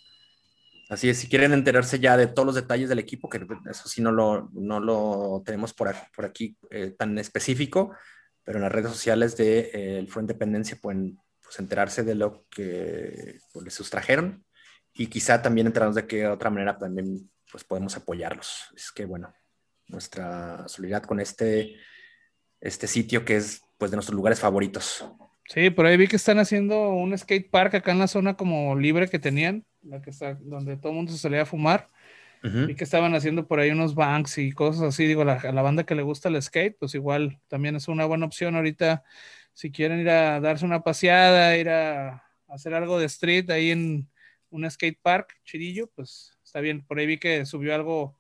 Así 0.90 1.08
es, 1.08 1.20
si 1.20 1.30
quieren 1.30 1.54
enterarse 1.54 2.00
ya 2.00 2.18
de 2.18 2.28
todos 2.28 2.48
los 2.48 2.56
detalles 2.56 2.90
del 2.90 2.98
equipo, 2.98 3.30
que 3.30 3.46
eso 3.70 3.88
sí 3.88 4.02
no 4.02 4.12
lo, 4.12 4.50
no 4.54 4.80
lo 4.80 5.44
tenemos 5.46 5.72
por 5.72 5.90
aquí, 5.90 6.02
por 6.16 6.26
aquí 6.26 6.58
eh, 6.72 6.96
tan 6.98 7.18
específico, 7.20 7.96
pero 8.44 8.58
en 8.58 8.64
las 8.64 8.72
redes 8.72 8.92
sociales 8.92 9.38
del 9.38 9.70
de, 9.72 10.00
eh, 10.00 10.08
Foro 10.08 10.22
Independencia 10.22 10.80
pueden 10.82 11.20
pues, 11.44 11.60
enterarse 11.60 12.04
de 12.04 12.16
lo 12.16 12.48
que 12.50 13.40
pues, 13.54 13.66
les 13.66 13.74
sustrajeron 13.76 14.44
y 14.92 15.08
quizá 15.08 15.44
también 15.44 15.68
enterarnos 15.68 15.96
de 15.96 16.08
qué 16.08 16.28
otra 16.28 16.50
manera 16.50 16.78
también 16.80 17.30
pues, 17.52 17.64
podemos 17.64 17.96
apoyarlos. 17.96 18.72
Es 18.76 18.92
que, 18.92 19.06
bueno, 19.06 19.32
nuestra 19.88 20.68
solidaridad 20.68 21.08
con 21.08 21.20
este, 21.20 21.76
este 22.62 22.88
sitio 22.88 23.26
que 23.26 23.38
es 23.38 23.64
pues 23.78 23.92
de 23.92 23.98
nuestros 23.98 24.16
lugares 24.16 24.40
favoritos. 24.40 25.06
Sí, 25.46 25.70
por 25.70 25.86
ahí 25.86 25.98
vi 25.98 26.08
que 26.08 26.18
están 26.18 26.38
haciendo 26.38 26.90
un 26.90 27.18
skate 27.18 27.50
park 27.50 27.76
acá 27.76 27.92
en 27.92 28.00
la 28.00 28.08
zona 28.08 28.36
como 28.36 28.76
libre 28.76 29.10
que 29.10 29.18
tenían, 29.18 29.66
la 29.82 30.02
que 30.02 30.12
está, 30.12 30.36
donde 30.36 30.78
todo 30.78 30.92
el 30.92 30.96
mundo 30.98 31.12
se 31.12 31.18
salía 31.18 31.44
a 31.44 31.46
fumar. 31.46 31.88
Y 32.42 32.76
que 32.76 32.86
estaban 32.86 33.14
haciendo 33.16 33.48
por 33.48 33.60
ahí 33.60 33.70
unos 33.70 33.96
banks 33.96 34.38
y 34.38 34.54
cosas 34.54 34.84
así. 34.84 35.06
Digo, 35.06 35.26
la, 35.26 35.34
a 35.34 35.52
la 35.52 35.62
banda 35.62 35.84
que 35.84 35.94
le 35.94 36.04
gusta 36.04 36.30
el 36.30 36.42
skate, 36.42 36.78
pues 36.80 36.96
igual 36.96 37.38
también 37.50 37.76
es 37.76 37.90
una 37.90 38.06
buena 38.06 38.26
opción 38.26 38.56
ahorita. 38.56 39.04
Si 39.52 39.72
quieren 39.72 40.00
ir 40.00 40.10
a 40.10 40.40
darse 40.40 40.64
una 40.64 40.82
paseada, 40.82 41.58
ir 41.58 41.70
a, 41.70 42.24
hacer 42.48 42.74
algo 42.74 43.00
de 43.00 43.06
street 43.08 43.50
ahí 43.50 43.72
en 43.72 44.10
un 44.50 44.70
skate 44.70 45.00
park, 45.02 45.38
Chirillo, 45.44 45.88
pues 45.88 46.38
está 46.44 46.62
bien. 46.62 46.86
Por 46.86 47.00
ahí 47.00 47.06
vi 47.06 47.18
que 47.18 47.46
subió 47.46 47.76
algo, 47.76 48.18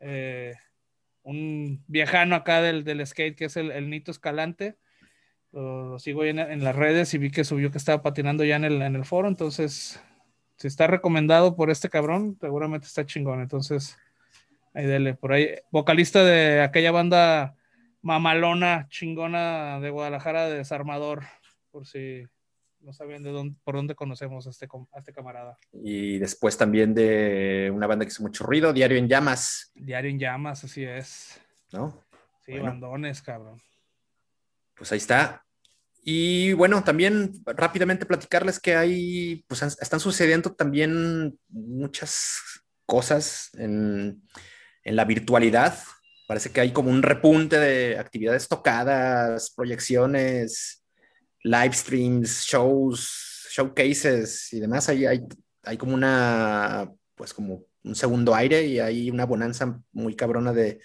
eh, 0.00 0.54
un 1.24 1.82
viejano 1.88 2.36
acá 2.36 2.62
del, 2.62 2.84
del, 2.84 3.04
skate 3.04 3.36
que 3.36 3.46
es 3.46 3.56
el, 3.56 3.70
el 3.72 3.90
Nito 3.90 4.10
Escalante. 4.10 4.76
Lo, 5.52 5.98
sigo 5.98 6.24
en, 6.24 6.64
las 6.64 6.76
redes 6.76 7.14
y 7.14 7.18
vi 7.18 7.30
que 7.30 7.44
subió 7.44 7.70
que 7.70 7.78
estaba 7.78 8.02
patinando 8.02 8.44
ya 8.44 8.56
en 8.56 8.64
el, 8.64 8.82
en 8.82 8.96
el 8.96 9.04
foro, 9.04 9.28
entonces 9.28 10.00
si 10.56 10.66
está 10.66 10.86
recomendado 10.86 11.56
por 11.56 11.70
este 11.70 11.88
cabrón, 11.88 12.36
seguramente 12.40 12.86
está 12.86 13.06
chingón, 13.06 13.40
entonces 13.40 13.96
ahí 14.72 14.86
dele, 14.86 15.14
por 15.14 15.32
ahí, 15.32 15.50
vocalista 15.70 16.24
de 16.24 16.60
aquella 16.62 16.90
banda 16.90 17.54
mamalona, 18.02 18.86
chingona 18.88 19.80
de 19.80 19.90
Guadalajara, 19.90 20.48
de 20.48 20.58
Desarmador, 20.58 21.22
por 21.70 21.86
si 21.86 22.24
no 22.84 22.92
sabían 22.92 23.22
de 23.22 23.30
dónde, 23.30 23.56
por 23.64 23.74
dónde 23.74 23.94
conocemos 23.94 24.46
a 24.46 24.50
este, 24.50 24.68
a 24.92 24.98
este 24.98 25.12
camarada. 25.12 25.58
Y 25.72 26.18
después 26.18 26.56
también 26.56 26.94
de 26.94 27.72
una 27.74 27.86
banda 27.86 28.04
que 28.04 28.10
hizo 28.10 28.22
mucho 28.22 28.44
ruido, 28.44 28.72
Diario 28.72 28.98
en 28.98 29.08
Llamas. 29.08 29.72
Diario 29.74 30.10
en 30.10 30.18
Llamas, 30.18 30.64
así 30.64 30.84
es. 30.84 31.40
¿No? 31.72 32.04
Sí, 32.44 32.58
bandones, 32.58 33.22
cabrón. 33.22 33.60
Pues 34.76 34.92
ahí 34.92 34.98
está. 34.98 35.44
Y 36.02 36.52
bueno, 36.52 36.84
también 36.84 37.32
rápidamente 37.46 38.04
platicarles 38.04 38.60
que 38.60 38.76
hay, 38.76 39.44
pues 39.48 39.62
están 39.62 40.00
sucediendo 40.00 40.54
también 40.54 41.38
muchas 41.48 42.62
cosas 42.84 43.50
en, 43.54 44.22
en 44.82 44.96
la 44.96 45.06
virtualidad. 45.06 45.78
Parece 46.28 46.50
que 46.50 46.60
hay 46.60 46.72
como 46.72 46.90
un 46.90 47.02
repunte 47.02 47.58
de 47.58 47.98
actividades 47.98 48.48
tocadas, 48.48 49.50
proyecciones, 49.56 50.83
live 51.44 51.74
streams, 51.74 52.42
shows, 52.44 53.48
showcases 53.50 54.52
y 54.52 54.60
demás. 54.60 54.88
Hay, 54.88 55.06
hay, 55.06 55.20
hay 55.62 55.76
como 55.76 55.94
una, 55.94 56.90
pues 57.14 57.32
como 57.32 57.66
un 57.84 57.94
segundo 57.94 58.34
aire 58.34 58.66
y 58.66 58.80
hay 58.80 59.10
una 59.10 59.26
bonanza 59.26 59.80
muy 59.92 60.16
cabrona 60.16 60.52
de, 60.52 60.80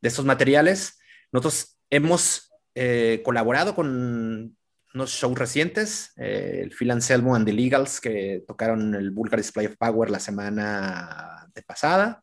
de 0.00 0.08
estos 0.08 0.24
materiales. 0.24 0.98
Nosotros 1.32 1.78
hemos 1.90 2.52
eh, 2.74 3.22
colaborado 3.24 3.74
con 3.74 4.56
unos 4.94 5.10
shows 5.10 5.38
recientes, 5.38 6.12
eh, 6.16 6.60
el 6.62 6.70
Phil 6.70 6.90
Anselmo 6.90 7.34
and 7.34 7.46
the 7.46 7.52
Legals, 7.52 8.00
que 8.00 8.44
tocaron 8.46 8.94
el 8.94 9.10
Vulgar 9.10 9.40
Display 9.40 9.66
of 9.66 9.76
Power 9.78 10.10
la 10.10 10.20
semana 10.20 11.48
de 11.54 11.62
pasada. 11.62 12.22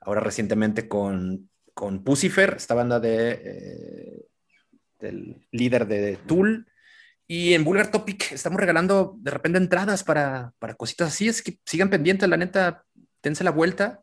Ahora 0.00 0.20
recientemente 0.20 0.88
con, 0.88 1.50
con 1.74 2.04
Pucifer, 2.04 2.54
esta 2.56 2.74
banda 2.74 3.00
de, 3.00 3.30
eh, 3.44 4.26
del 5.00 5.48
líder 5.50 5.88
de 5.88 6.16
Tool. 6.26 6.69
Y 7.32 7.54
en 7.54 7.62
Vulgar 7.62 7.92
Topic 7.92 8.32
estamos 8.32 8.58
regalando 8.58 9.14
de 9.18 9.30
repente 9.30 9.56
entradas 9.56 10.02
para, 10.02 10.52
para 10.58 10.74
cositas 10.74 11.06
así. 11.06 11.28
Es 11.28 11.42
que 11.42 11.60
sigan 11.64 11.88
pendientes, 11.88 12.28
la 12.28 12.36
neta, 12.36 12.84
dense 13.22 13.44
la 13.44 13.52
vuelta. 13.52 14.02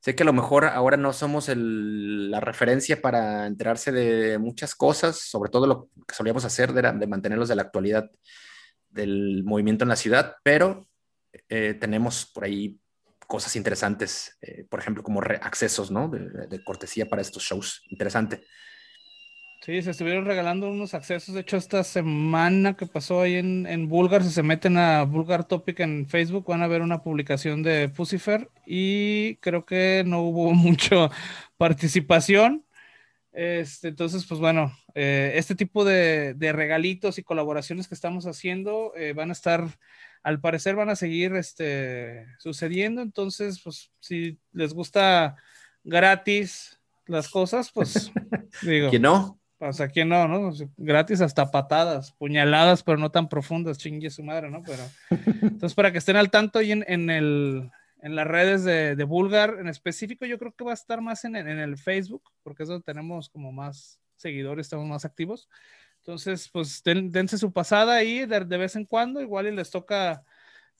Sé 0.00 0.14
que 0.14 0.22
a 0.22 0.26
lo 0.26 0.34
mejor 0.34 0.66
ahora 0.66 0.98
no 0.98 1.14
somos 1.14 1.48
la 1.48 2.40
referencia 2.40 3.00
para 3.00 3.46
enterarse 3.46 3.90
de 3.90 4.36
muchas 4.36 4.74
cosas, 4.74 5.18
sobre 5.18 5.48
todo 5.48 5.66
lo 5.66 5.88
que 6.06 6.14
solíamos 6.14 6.44
hacer 6.44 6.74
de, 6.74 6.82
de 6.82 7.06
mantenerlos 7.06 7.48
de 7.48 7.56
la 7.56 7.62
actualidad 7.62 8.10
del 8.90 9.44
movimiento 9.44 9.86
en 9.86 9.88
la 9.88 9.96
ciudad, 9.96 10.34
pero 10.44 10.86
eh, 11.48 11.72
tenemos 11.80 12.26
por 12.34 12.44
ahí 12.44 12.78
cosas 13.26 13.56
interesantes, 13.56 14.36
eh, 14.42 14.66
por 14.68 14.78
ejemplo, 14.78 15.02
como 15.02 15.22
accesos 15.22 15.90
¿no? 15.90 16.06
de, 16.06 16.48
de, 16.48 16.62
cortesía 16.62 17.08
para 17.08 17.22
estos 17.22 17.44
shows. 17.44 17.82
Interesante. 17.88 18.44
Sí, 19.64 19.80
se 19.80 19.92
estuvieron 19.92 20.24
regalando 20.24 20.68
unos 20.68 20.92
accesos. 20.92 21.36
De 21.36 21.42
hecho, 21.42 21.56
esta 21.56 21.84
semana 21.84 22.76
que 22.76 22.84
pasó 22.86 23.20
ahí 23.20 23.36
en, 23.36 23.64
en 23.68 23.88
Bulgar, 23.88 24.24
si 24.24 24.30
se 24.30 24.42
meten 24.42 24.76
a 24.76 25.04
Bulgar 25.04 25.46
Topic 25.46 25.78
en 25.78 26.08
Facebook, 26.08 26.46
van 26.48 26.62
a 26.62 26.66
ver 26.66 26.82
una 26.82 27.04
publicación 27.04 27.62
de 27.62 27.88
Pucifer 27.88 28.50
y 28.66 29.36
creo 29.36 29.64
que 29.64 30.02
no 30.04 30.22
hubo 30.22 30.52
mucha 30.52 31.10
participación. 31.56 32.64
Este, 33.30 33.86
entonces, 33.86 34.26
pues 34.26 34.40
bueno, 34.40 34.76
eh, 34.96 35.34
este 35.36 35.54
tipo 35.54 35.84
de, 35.84 36.34
de, 36.34 36.52
regalitos 36.52 37.18
y 37.18 37.22
colaboraciones 37.22 37.86
que 37.86 37.94
estamos 37.94 38.26
haciendo 38.26 38.92
eh, 38.96 39.12
van 39.12 39.30
a 39.30 39.32
estar, 39.32 39.64
al 40.24 40.40
parecer, 40.40 40.74
van 40.74 40.90
a 40.90 40.96
seguir 40.96 41.36
este, 41.36 42.26
sucediendo. 42.40 43.00
Entonces, 43.00 43.60
pues 43.62 43.92
si 44.00 44.40
les 44.52 44.74
gusta 44.74 45.36
gratis 45.84 46.80
las 47.06 47.28
cosas, 47.28 47.70
pues 47.70 48.10
digo. 48.62 48.90
Que 48.90 48.98
no? 48.98 49.38
Sea, 49.70 49.88
¿quién 49.88 50.08
no, 50.08 50.26
no? 50.26 50.52
Gratis 50.76 51.20
hasta 51.20 51.50
patadas, 51.50 52.12
puñaladas, 52.12 52.82
pero 52.82 52.98
no 52.98 53.10
tan 53.10 53.28
profundas, 53.28 53.78
chingue 53.78 54.10
su 54.10 54.24
madre, 54.24 54.50
¿no? 54.50 54.62
Pero, 54.64 54.82
entonces, 55.42 55.74
para 55.74 55.92
que 55.92 55.98
estén 55.98 56.16
al 56.16 56.30
tanto 56.30 56.60
y 56.60 56.72
en, 56.72 56.84
en, 56.88 57.10
el, 57.10 57.70
en 58.00 58.16
las 58.16 58.26
redes 58.26 58.64
de, 58.64 58.96
de, 58.96 59.04
Vulgar, 59.04 59.58
en 59.60 59.68
específico, 59.68 60.26
yo 60.26 60.38
creo 60.38 60.52
que 60.52 60.64
va 60.64 60.72
a 60.72 60.74
estar 60.74 61.00
más 61.00 61.24
en, 61.24 61.36
en 61.36 61.60
el 61.60 61.78
Facebook, 61.78 62.22
porque 62.42 62.64
es 62.64 62.68
donde 62.68 62.82
tenemos 62.82 63.28
como 63.28 63.52
más 63.52 64.00
seguidores, 64.16 64.66
estamos 64.66 64.88
más 64.88 65.04
activos. 65.04 65.48
Entonces, 65.98 66.48
pues 66.48 66.82
dense 66.84 67.38
su 67.38 67.52
pasada 67.52 67.94
ahí 67.94 68.26
de, 68.26 68.40
de, 68.40 68.56
vez 68.56 68.74
en 68.74 68.84
cuando, 68.84 69.20
igual 69.20 69.46
y 69.46 69.52
les 69.52 69.70
toca 69.70 70.24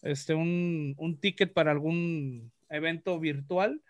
este, 0.03 0.35
un, 0.35 0.95
un 0.99 1.16
ticket 1.18 1.53
para 1.53 1.70
algún 1.70 2.51
evento 2.68 3.20
virtual 3.20 3.80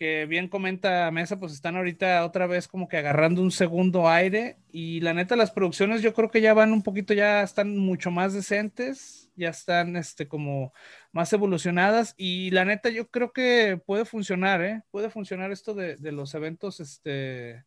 que 0.00 0.24
bien 0.24 0.48
comenta 0.48 1.10
Mesa, 1.10 1.38
pues 1.38 1.52
están 1.52 1.76
ahorita 1.76 2.24
otra 2.24 2.46
vez 2.46 2.66
como 2.68 2.88
que 2.88 2.96
agarrando 2.96 3.42
un 3.42 3.50
segundo 3.50 4.08
aire 4.08 4.56
y 4.72 5.00
la 5.00 5.12
neta 5.12 5.36
las 5.36 5.50
producciones 5.50 6.00
yo 6.00 6.14
creo 6.14 6.30
que 6.30 6.40
ya 6.40 6.54
van 6.54 6.72
un 6.72 6.82
poquito, 6.82 7.12
ya 7.12 7.42
están 7.42 7.76
mucho 7.76 8.10
más 8.10 8.32
decentes, 8.32 9.30
ya 9.36 9.50
están 9.50 9.96
este 9.96 10.26
como 10.26 10.72
más 11.12 11.30
evolucionadas 11.34 12.14
y 12.16 12.50
la 12.50 12.64
neta 12.64 12.88
yo 12.88 13.10
creo 13.10 13.34
que 13.34 13.78
puede 13.84 14.06
funcionar, 14.06 14.62
¿eh? 14.62 14.82
Puede 14.90 15.10
funcionar 15.10 15.52
esto 15.52 15.74
de, 15.74 15.96
de 15.96 16.12
los 16.12 16.34
eventos 16.34 16.80
este, 16.80 17.66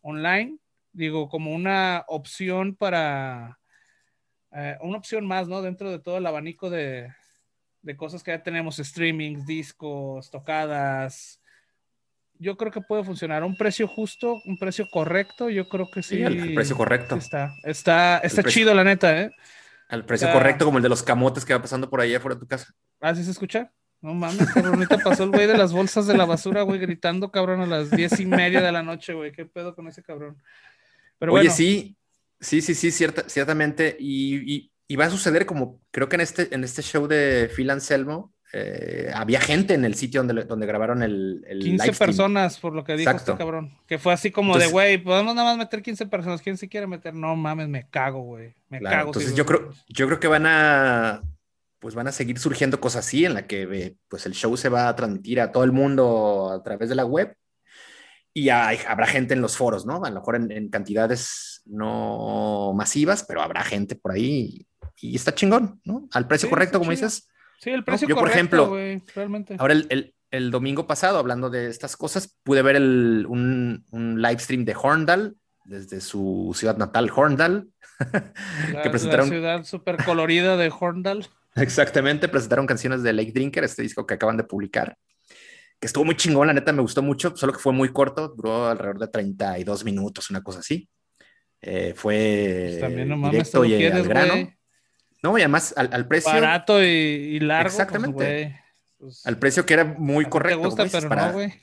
online, 0.00 0.56
digo, 0.92 1.28
como 1.28 1.54
una 1.54 2.06
opción 2.08 2.74
para, 2.74 3.58
eh, 4.52 4.78
una 4.80 4.96
opción 4.96 5.26
más, 5.26 5.46
¿no? 5.46 5.60
Dentro 5.60 5.90
de 5.90 5.98
todo 5.98 6.16
el 6.16 6.26
abanico 6.26 6.70
de, 6.70 7.12
de 7.82 7.96
cosas 7.98 8.22
que 8.22 8.30
ya 8.30 8.42
tenemos, 8.42 8.76
streamings, 8.76 9.44
discos, 9.44 10.30
tocadas, 10.30 11.39
yo 12.40 12.56
creo 12.56 12.72
que 12.72 12.80
puede 12.80 13.04
funcionar. 13.04 13.44
Un 13.44 13.56
precio 13.56 13.86
justo, 13.86 14.40
un 14.46 14.58
precio 14.58 14.88
correcto, 14.90 15.50
yo 15.50 15.68
creo 15.68 15.90
que 15.90 16.02
sí. 16.02 16.16
sí 16.16 16.22
el 16.22 16.54
precio 16.54 16.76
correcto. 16.76 17.16
Está, 17.16 17.54
está, 17.62 18.18
está 18.18 18.42
chido, 18.42 18.74
la 18.74 18.82
neta, 18.82 19.20
¿eh? 19.20 19.30
Al 19.88 20.04
precio 20.04 20.32
correcto, 20.32 20.64
como 20.64 20.78
el 20.78 20.82
de 20.82 20.88
los 20.88 21.02
camotes 21.02 21.44
que 21.44 21.52
va 21.52 21.60
pasando 21.60 21.90
por 21.90 22.00
ahí 22.00 22.14
afuera 22.14 22.36
de 22.36 22.40
tu 22.40 22.46
casa. 22.46 22.72
¿Ah, 23.00 23.14
sí 23.14 23.24
se 23.24 23.32
escucha? 23.32 23.72
No 24.00 24.14
mames, 24.14 24.50
cabrón, 24.54 24.76
ahorita 24.76 24.98
pasó 24.98 25.24
el 25.24 25.30
güey 25.30 25.46
de 25.46 25.58
las 25.58 25.72
bolsas 25.72 26.06
de 26.06 26.16
la 26.16 26.24
basura, 26.24 26.62
güey, 26.62 26.78
gritando, 26.78 27.30
cabrón, 27.30 27.60
a 27.60 27.66
las 27.66 27.90
diez 27.90 28.18
y 28.18 28.24
media 28.24 28.62
de 28.62 28.72
la 28.72 28.82
noche, 28.82 29.12
güey. 29.12 29.32
¿Qué 29.32 29.44
pedo 29.44 29.74
con 29.74 29.88
ese 29.88 30.02
cabrón? 30.02 30.40
Pero 31.18 31.34
Oye, 31.34 31.50
sí, 31.50 31.96
sí, 32.40 32.62
sí, 32.62 32.74
sí, 32.74 32.90
cierta, 32.90 33.28
ciertamente. 33.28 33.96
Y, 34.00 34.54
y, 34.54 34.72
y, 34.88 34.96
va 34.96 35.04
a 35.06 35.10
suceder 35.10 35.44
como, 35.44 35.82
creo 35.90 36.08
que 36.08 36.16
en 36.16 36.22
este, 36.22 36.54
en 36.54 36.64
este 36.64 36.80
show 36.80 37.06
de 37.06 37.50
Phil 37.54 37.68
Anselmo, 37.68 38.32
eh, 38.52 39.10
había 39.14 39.40
gente 39.40 39.74
en 39.74 39.84
el 39.84 39.94
sitio 39.94 40.22
donde, 40.22 40.44
donde 40.44 40.66
grabaron 40.66 41.02
el, 41.02 41.44
el 41.48 41.60
15 41.60 41.92
personas, 41.92 42.58
por 42.58 42.74
lo 42.74 42.82
que 42.82 42.96
dijo 42.96 43.10
este 43.10 43.36
cabrón. 43.36 43.78
Que 43.86 43.98
fue 43.98 44.12
así 44.12 44.30
como 44.30 44.58
de, 44.58 44.66
güey, 44.66 44.98
podemos 44.98 45.34
nada 45.34 45.50
más 45.50 45.58
meter 45.58 45.82
15 45.82 46.06
personas. 46.06 46.42
¿Quién 46.42 46.56
se 46.56 46.68
quiere 46.68 46.86
meter? 46.86 47.14
No 47.14 47.36
mames, 47.36 47.68
me 47.68 47.88
cago, 47.88 48.22
güey. 48.22 48.54
Me 48.68 48.80
cago. 48.80 49.08
Entonces 49.08 49.34
yo 49.34 49.46
creo, 49.46 49.70
yo 49.88 50.06
creo 50.06 50.18
que 50.18 50.28
van 50.28 50.46
a, 50.46 51.22
pues 51.78 51.94
van 51.94 52.08
a 52.08 52.12
seguir 52.12 52.38
surgiendo 52.38 52.80
cosas 52.80 53.06
así, 53.06 53.24
en 53.24 53.34
la 53.34 53.46
que 53.46 53.62
eh, 53.62 53.96
pues 54.08 54.26
el 54.26 54.34
show 54.34 54.56
se 54.56 54.68
va 54.68 54.88
a 54.88 54.96
transmitir 54.96 55.40
a 55.40 55.52
todo 55.52 55.64
el 55.64 55.72
mundo 55.72 56.50
a 56.50 56.62
través 56.62 56.88
de 56.88 56.94
la 56.94 57.04
web 57.04 57.36
y 58.32 58.48
habrá 58.48 59.06
gente 59.06 59.34
en 59.34 59.40
los 59.40 59.56
foros, 59.56 59.86
¿no? 59.86 60.04
A 60.04 60.10
lo 60.10 60.16
mejor 60.16 60.36
en, 60.36 60.68
cantidades 60.68 61.62
no 61.66 62.72
masivas, 62.74 63.24
pero 63.24 63.42
habrá 63.42 63.64
gente 63.64 63.96
por 63.96 64.12
ahí 64.12 64.66
y, 65.00 65.16
está 65.16 65.34
chingón, 65.34 65.80
¿no? 65.84 66.08
Al 66.12 66.28
precio 66.28 66.48
correcto, 66.48 66.78
como 66.78 66.90
dices. 66.90 67.28
Sí, 67.60 67.70
el 67.70 67.84
precio 67.84 68.08
Yo, 68.08 68.16
por 68.16 68.30
ejemplo, 68.30 68.74
realmente. 69.14 69.56
ahora 69.58 69.74
el, 70.30 70.50
domingo 70.50 70.86
pasado, 70.86 71.18
hablando 71.18 71.50
de 71.50 71.68
estas 71.68 71.96
cosas, 71.96 72.36
pude 72.42 72.62
ver 72.62 72.76
un, 72.76 73.84
un 73.90 74.22
live 74.22 74.38
stream 74.38 74.64
de 74.64 74.74
Horndal 74.74 75.36
desde 75.64 76.00
su 76.00 76.52
ciudad 76.56 76.76
natal, 76.78 77.10
Horndal. 77.14 77.68
La, 78.72 78.82
que 78.82 78.90
presentaron... 78.90 79.28
la 79.28 79.34
ciudad 79.34 79.64
súper 79.64 80.02
colorida 80.04 80.56
de 80.56 80.72
Horndal. 80.76 81.28
Exactamente, 81.54 82.28
presentaron 82.28 82.66
canciones 82.66 83.02
de 83.02 83.12
Lake 83.12 83.32
Drinker, 83.32 83.64
este 83.64 83.82
disco 83.82 84.06
que 84.06 84.14
acaban 84.14 84.36
de 84.36 84.44
publicar 84.44 84.96
que 85.80 85.86
estuvo 85.86 86.04
muy 86.04 86.14
chingón, 86.14 86.46
la 86.46 86.52
neta 86.52 86.72
me 86.72 86.82
gustó 86.82 87.00
mucho, 87.00 87.34
solo 87.34 87.54
que 87.54 87.58
fue 87.58 87.72
muy 87.72 87.90
corto, 87.90 88.28
duró 88.28 88.68
alrededor 88.68 88.98
de 88.98 89.08
32 89.08 89.84
minutos, 89.84 90.28
una 90.28 90.42
cosa 90.42 90.58
así. 90.58 90.86
Eh, 91.62 91.94
fue 91.96 92.68
pues 92.68 92.80
también 92.80 93.08
no 93.08 93.16
mames, 93.16 93.32
directo 93.32 93.64
y 93.64 93.86
al 93.86 94.06
grano. 94.06 94.34
No, 95.22 95.36
y 95.36 95.42
además 95.42 95.74
al, 95.76 96.06
precio. 96.06 96.32
Barato 96.32 96.82
y, 96.82 97.40
largo. 97.40 97.64
Pues, 97.64 97.74
Exactamente. 97.74 98.60
Pues, 98.98 99.26
al 99.26 99.38
precio 99.38 99.66
que 99.66 99.74
era 99.74 99.84
muy 99.84 100.26
correcto. 100.26 100.60
Te 100.60 100.84
gusta, 100.84 101.00
pero 101.00 101.14
no, 101.14 101.32
güey. 101.32 101.54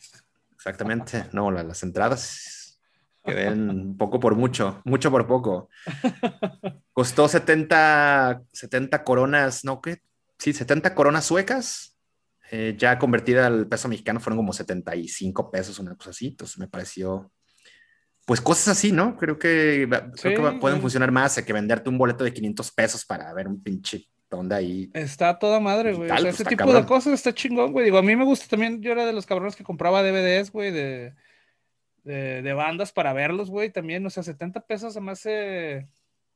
Exactamente. 0.56 1.26
No, 1.32 1.52
las, 1.52 1.84
entradas 1.84 2.80
que 3.24 3.34
ven 3.34 3.98
poco 3.98 4.20
por 4.20 4.36
mucho, 4.36 4.82
mucho 4.86 5.12
por 5.12 5.28
poco. 5.28 5.70
Costó 6.94 7.28
70, 7.28 8.44
70 8.52 9.04
coronas, 9.04 9.66
¿no? 9.66 9.82
¿Qué? 9.82 10.02
Sí, 10.38 10.54
70 10.54 10.94
coronas 10.94 11.26
suecas 11.26 11.98
eh, 12.50 12.76
ya 12.78 12.98
convertida 12.98 13.48
al 13.48 13.68
peso 13.68 13.90
mexicano 13.90 14.20
fueron 14.22 14.38
como 14.38 14.54
75 14.54 15.52
pesos, 15.52 15.80
una 15.80 15.96
cosa 15.96 16.12
así. 16.12 16.28
Entonces 16.28 16.58
me 16.58 16.68
pareció, 16.68 17.32
pues 18.28 18.42
cosas 18.42 18.78
así, 18.78 18.92
¿no? 18.92 19.16
Creo 19.16 19.40
que, 19.40 19.88
pueden 20.60 20.82
funcionar 20.82 21.14
más 21.14 21.42
que 21.42 21.54
venderte 21.54 21.90
un 21.90 21.98
boleto 21.98 22.26
de 22.26 22.34
500 22.34 22.72
pesos 22.74 23.06
para 23.06 23.34
ver 23.34 23.48
un 23.48 23.64
pinche 23.64 24.10
donde 24.30 24.54
ahí. 24.54 24.92
Está 24.94 25.40
toda 25.40 25.62
madre, 25.62 25.94
güey. 25.94 26.12
ese 26.12 26.44
pues, 26.44 26.50
tipo 26.50 26.74
de 26.74 26.86
cosas 26.86 27.14
está 27.14 27.34
chingón, 27.34 27.72
güey. 27.72 27.86
Digo, 27.86 27.98
a 27.98 28.04
mí 28.04 28.18
me 28.18 28.26
gusta 28.26 28.46
también, 28.50 28.82
yo 28.82 28.92
era 28.92 29.06
de 29.06 29.14
los 29.14 29.26
cabrones 29.26 29.56
que 29.56 29.64
compraba 29.64 30.04
DVDs, 30.04 30.52
güey, 30.52 30.72
de, 30.72 31.14
de, 32.04 32.54
bandas 32.54 32.92
para 32.92 33.14
verlos, 33.14 33.50
güey, 33.50 33.72
también. 33.72 34.06
O 34.06 34.10
sea, 34.10 34.24
70 34.24 34.60
pesos 34.66 34.98
además 34.98 35.20
se 35.20 35.88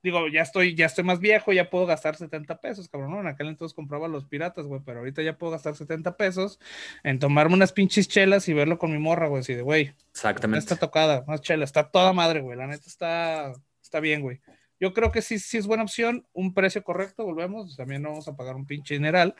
digo, 0.03 0.27
ya 0.27 0.41
estoy, 0.41 0.75
ya 0.75 0.87
estoy 0.87 1.03
más 1.03 1.19
viejo, 1.19 1.53
ya 1.53 1.69
puedo 1.69 1.85
gastar 1.85 2.15
70 2.15 2.59
pesos, 2.59 2.89
cabrón, 2.89 3.11
¿no? 3.11 3.21
En 3.21 3.27
aquel 3.27 3.47
entonces 3.47 3.75
compraba 3.75 4.07
los 4.07 4.25
piratas, 4.25 4.65
güey, 4.65 4.81
pero 4.83 4.99
ahorita 4.99 5.21
ya 5.21 5.37
puedo 5.37 5.51
gastar 5.51 5.75
70 5.75 6.17
pesos 6.17 6.59
en 7.03 7.19
tomarme 7.19 7.55
unas 7.55 7.71
pinches 7.71 8.07
chelas 8.07 8.47
y 8.47 8.53
verlo 8.53 8.77
con 8.77 8.91
mi 8.91 8.97
morra, 8.97 9.27
güey, 9.27 9.41
así 9.41 9.53
de, 9.53 9.61
güey. 9.61 9.93
Exactamente. 10.11 10.59
Está 10.59 10.75
tocada, 10.75 11.23
más 11.27 11.41
chela, 11.41 11.65
está 11.65 11.89
toda 11.89 12.13
madre, 12.13 12.41
güey, 12.41 12.57
la 12.57 12.67
neta 12.67 12.87
está, 12.87 13.53
está 13.81 13.99
bien, 13.99 14.21
güey. 14.21 14.41
Yo 14.79 14.93
creo 14.93 15.11
que 15.11 15.21
sí, 15.21 15.37
sí 15.37 15.57
es 15.57 15.67
buena 15.67 15.83
opción, 15.83 16.25
un 16.33 16.53
precio 16.53 16.83
correcto, 16.83 17.23
volvemos, 17.23 17.75
también 17.75 18.01
no 18.01 18.09
vamos 18.09 18.27
a 18.27 18.35
pagar 18.35 18.55
un 18.55 18.65
pinche 18.65 18.95
general, 18.95 19.35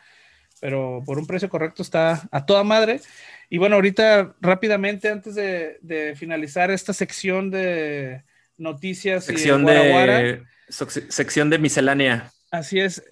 pero 0.59 1.01
por 1.03 1.18
un 1.18 1.26
precio 1.26 1.49
correcto 1.49 1.82
está 1.82 2.30
a 2.32 2.45
toda 2.45 2.64
madre. 2.64 3.01
Y 3.49 3.57
bueno, 3.57 3.76
ahorita 3.76 4.36
rápidamente, 4.39 5.09
antes 5.09 5.34
de, 5.34 5.80
de 5.82 6.16
finalizar 6.16 6.70
esta 6.70 6.93
sección 6.93 7.49
de 7.49 8.24
noticias 8.62 9.26
sección 9.26 9.64
y 9.64 9.66
de, 9.66 10.43
sección 10.70 11.49
de 11.49 11.59
miscelánea. 11.59 12.32
Así 12.51 12.80
es. 12.80 13.03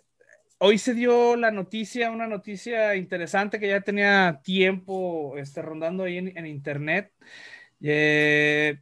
Hoy 0.59 0.77
se 0.77 0.93
dio 0.93 1.35
la 1.35 1.51
noticia, 1.51 2.11
una 2.11 2.27
noticia 2.27 2.95
interesante 2.95 3.59
que 3.59 3.69
ya 3.69 3.81
tenía 3.81 4.41
tiempo 4.43 5.37
este, 5.37 5.61
rondando 5.61 6.03
ahí 6.03 6.17
en, 6.17 6.45
internet. 6.45 7.11
Eh, 7.81 8.79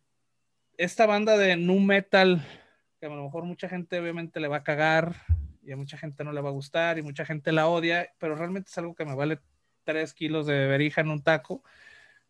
esta 0.77 1.05
banda 1.05 1.37
de 1.37 1.55
nu 1.55 1.79
metal, 1.79 2.43
que 2.99 3.05
a 3.05 3.09
lo 3.09 3.23
mejor 3.23 3.45
mucha 3.45 3.69
gente 3.69 3.99
obviamente 3.99 4.39
le 4.39 4.47
va 4.47 4.57
a 4.57 4.63
cagar 4.63 5.15
y 5.63 5.71
a 5.71 5.77
mucha 5.77 5.97
gente 5.97 6.23
no 6.23 6.31
le 6.31 6.41
va 6.41 6.49
a 6.49 6.53
gustar 6.53 6.97
y 6.97 7.03
mucha 7.03 7.25
gente 7.25 7.51
la 7.51 7.67
odia, 7.67 8.11
pero 8.17 8.35
realmente 8.35 8.69
es 8.69 8.77
algo 8.77 8.95
que 8.95 9.05
me 9.05 9.15
vale 9.15 9.39
3 9.83 10.13
kilos 10.13 10.47
de 10.47 10.65
berija 10.65 11.01
en 11.01 11.09
un 11.09 11.21
taco. 11.21 11.63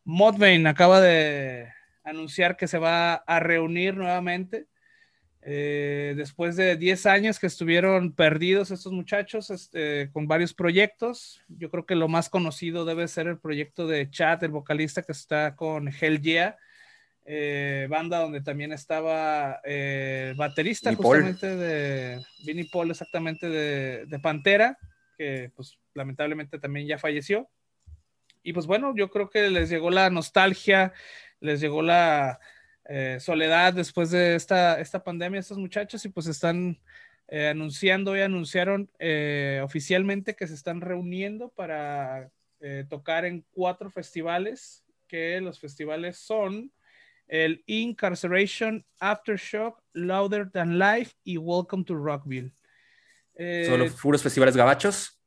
Modbane 0.03 0.67
acaba 0.67 0.99
de, 0.99 1.71
anunciar 2.07 2.57
que 2.57 2.67
se 2.67 2.77
va 2.77 3.15
a 3.15 3.39
reunir 3.39 3.95
nuevamente. 3.95 4.67
Eh, 5.49 6.13
después 6.17 6.57
de 6.57 6.75
10 6.75 7.05
años 7.05 7.39
que 7.39 7.47
estuvieron 7.47 8.11
perdidos 8.11 8.71
estos 8.71 8.91
muchachos 8.91 9.49
este, 9.49 10.09
con 10.11 10.27
varios 10.27 10.53
proyectos. 10.53 11.41
Yo 11.47 11.69
creo 11.69 11.85
que 11.85 11.95
lo 11.95 12.07
más 12.07 12.29
conocido 12.29 12.85
debe 12.85 13.07
ser 13.07 13.27
el 13.27 13.39
proyecto 13.39 13.87
de 13.87 14.09
Chad, 14.09 14.43
el 14.43 14.51
vocalista 14.51 15.03
que 15.03 15.13
está 15.13 15.55
con 15.55 15.87
Hell 15.87 16.21
Yeah, 16.21 16.57
eh, 17.25 17.87
banda 17.89 18.19
donde 18.19 18.41
también 18.41 18.73
estaba 18.73 19.61
eh, 19.63 20.29
el 20.31 20.35
baterista 20.35 20.93
justamente 20.93 21.55
de 21.55 22.21
Vinnie 22.45 22.69
Paul, 22.71 22.91
exactamente 22.91 23.49
de, 23.49 24.05
de, 24.05 24.19
Pantera, 24.19 24.77
que 25.17 25.51
pues 25.55 25.77
lamentablemente 25.93 26.59
también 26.59 26.87
ya 26.87 26.97
falleció. 26.97 27.49
Y 28.43 28.53
pues 28.53 28.65
bueno, 28.65 28.93
yo 28.95 29.09
creo 29.09 29.29
que 29.29 29.49
les 29.49 29.69
llegó 29.69 29.91
la 29.91 30.09
nostalgia 30.09 30.93
les 31.39 31.59
llegó 31.61 31.81
la 31.81 32.39
eh, 32.89 33.17
soledad 33.19 33.73
después 33.73 34.11
de 34.11 34.35
esta, 34.35 34.79
esta 34.79 35.03
pandemia 35.03 35.41
estos 35.41 35.57
muchachos 35.57 36.05
y 36.05 36.09
pues 36.09 36.27
están 36.27 36.79
eh, 37.27 37.47
anunciando 37.47 38.15
y 38.15 38.21
anunciaron 38.21 38.89
eh, 38.97 39.59
oficialmente 39.63 40.35
que 40.35 40.47
se 40.47 40.53
están 40.53 40.81
reuniendo 40.81 41.49
para 41.49 42.31
tocar 42.89 43.23
en 43.23 43.45
cuatro 43.51 43.91
festivales, 43.91 44.83
que 45.07 45.39
los 45.41 45.59
festivales 45.59 46.17
son 46.17 46.71
el 47.27 47.63
Incarceration, 47.67 48.83
Aftershock, 48.99 49.79
Louder 49.93 50.49
Than 50.49 50.79
Life 50.79 51.13
y 51.23 51.37
Welcome 51.37 51.83
to 51.83 51.93
Rockville. 51.93 52.51
¿Son 53.67 53.79
los 53.79 53.91
puros 53.91 54.23
festivales 54.23 54.57
gabachos? 54.57 55.21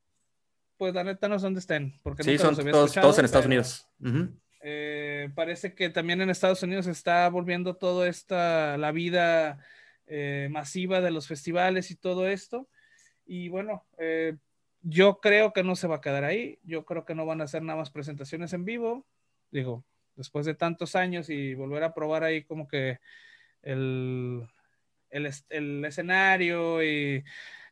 Pues 0.76 0.92
la 0.92 1.04
neta 1.04 1.28
no 1.28 1.38
sé 1.38 1.44
dónde 1.44 1.60
estén. 1.60 1.94
Porque 2.02 2.24
sí, 2.24 2.36
son 2.36 2.56
todos, 2.56 3.18
en 3.18 3.24
Estados 3.24 3.46
Unidos. 3.46 3.86
Eh, 4.62 5.30
parece 5.34 5.74
que 5.74 5.90
también 5.90 6.20
en 6.20 6.30
Estados 6.30 6.62
Unidos 6.62 6.86
está 6.86 7.28
volviendo 7.28 7.76
toda 7.76 8.08
esta, 8.08 8.76
la 8.76 8.92
vida 8.92 9.58
eh, 10.06 10.48
masiva 10.50 11.00
de 11.00 11.10
los 11.10 11.26
festivales 11.26 11.90
y 11.90 11.96
todo 11.96 12.28
esto. 12.28 12.68
Y 13.24 13.48
bueno, 13.48 13.86
eh, 13.98 14.36
yo 14.82 15.20
creo 15.20 15.52
que 15.52 15.62
no 15.62 15.76
se 15.76 15.88
va 15.88 15.96
a 15.96 16.00
quedar 16.00 16.24
ahí. 16.24 16.58
Yo 16.62 16.84
creo 16.84 17.04
que 17.04 17.14
no 17.14 17.26
van 17.26 17.40
a 17.40 17.44
hacer 17.44 17.62
nada 17.62 17.78
más 17.78 17.90
presentaciones 17.90 18.52
en 18.52 18.64
vivo. 18.64 19.06
Digo, 19.50 19.84
después 20.16 20.46
de 20.46 20.54
tantos 20.54 20.96
años 20.96 21.30
y 21.30 21.54
volver 21.54 21.82
a 21.84 21.94
probar 21.94 22.24
ahí 22.24 22.44
como 22.44 22.68
que 22.68 23.00
el, 23.62 24.46
el, 25.10 25.30
el 25.48 25.84
escenario 25.84 26.82
y 26.82 27.24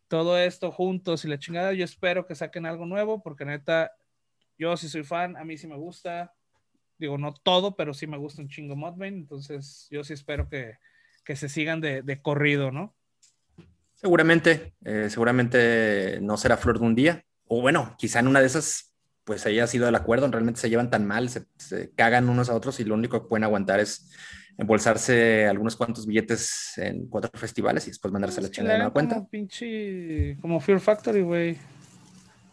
todo 0.09 0.39
esto 0.39 0.73
juntos 0.73 1.25
y 1.25 1.29
la 1.29 1.39
chingada, 1.39 1.73
yo 1.75 1.85
espero 1.85 2.27
que 2.27 2.35
saquen 2.35 2.67
algo 2.67 2.87
nuevo 2.87 3.23
porque 3.23 3.45
neta, 3.45 3.93
yo 4.57 4.77
sí 4.77 4.89
soy 4.89 5.05
fan, 5.05 5.37
a 5.37 5.45
mí 5.45 5.59
sí 5.59 5.67
me 5.67 5.77
gusta, 5.77 6.35
Digo, 6.99 7.19
no 7.19 7.33
todo, 7.33 7.77
pero 7.77 7.95
sí 7.95 8.07
me 8.07 8.17
gusta 8.17 8.43
un 8.43 8.49
chingo 8.49 8.77
Modbane, 8.77 9.17
entonces 9.17 9.87
yo 9.91 10.03
sí 10.05 10.13
espero 10.13 10.49
que, 10.49 10.75
que 11.25 11.37
se 11.37 11.49
sigan 11.49 11.81
de, 11.81 12.03
de, 12.03 12.21
corrido, 12.21 12.73
¿no? 12.73 12.95
Seguramente, 13.95 14.75
eh, 14.85 15.09
seguramente 15.09 16.19
no 16.21 16.37
será 16.37 16.57
flor 16.57 16.79
de 16.79 16.87
un 16.87 16.95
día, 16.95 17.25
o 17.47 17.61
bueno, 17.61 17.95
quizá 17.99 18.21
en 18.21 18.29
una 18.29 18.41
de 18.41 18.47
esas 18.47 18.93
pues 19.25 19.45
haya 19.45 19.67
sido 19.67 19.87
el 19.87 19.95
acuerdo, 19.95 20.31
realmente 20.31 20.61
se 20.61 20.71
llevan 20.71 20.89
tan 20.89 21.07
mal, 21.07 21.29
se, 21.29 21.45
se, 21.59 21.91
cagan 21.91 22.31
unos 22.31 22.49
a 22.49 22.55
otros 22.55 22.81
y 22.81 22.85
lo 22.85 22.95
único 22.95 23.23
que 23.23 23.29
pueden 23.29 23.45
aguantar 23.45 23.79
es 23.79 24.11
embolsarse 24.59 25.47
algunos 25.47 25.77
cuantos 25.77 26.07
billetes 26.07 26.77
en 26.79 27.07
cuatro 27.09 27.31
festivales 27.35 27.87
y 27.87 27.91
después 27.91 28.11
mandarse 28.13 28.43
la 28.43 28.51
chingada 28.51 28.79
de 28.79 28.85
la 28.85 28.91
cuenta. 28.91 29.15
Como 29.17 29.29
pinche, 29.29 30.37
como 30.41 30.61
Fear 30.61 30.81
Factory, 30.81 31.23
güey. 31.23 31.59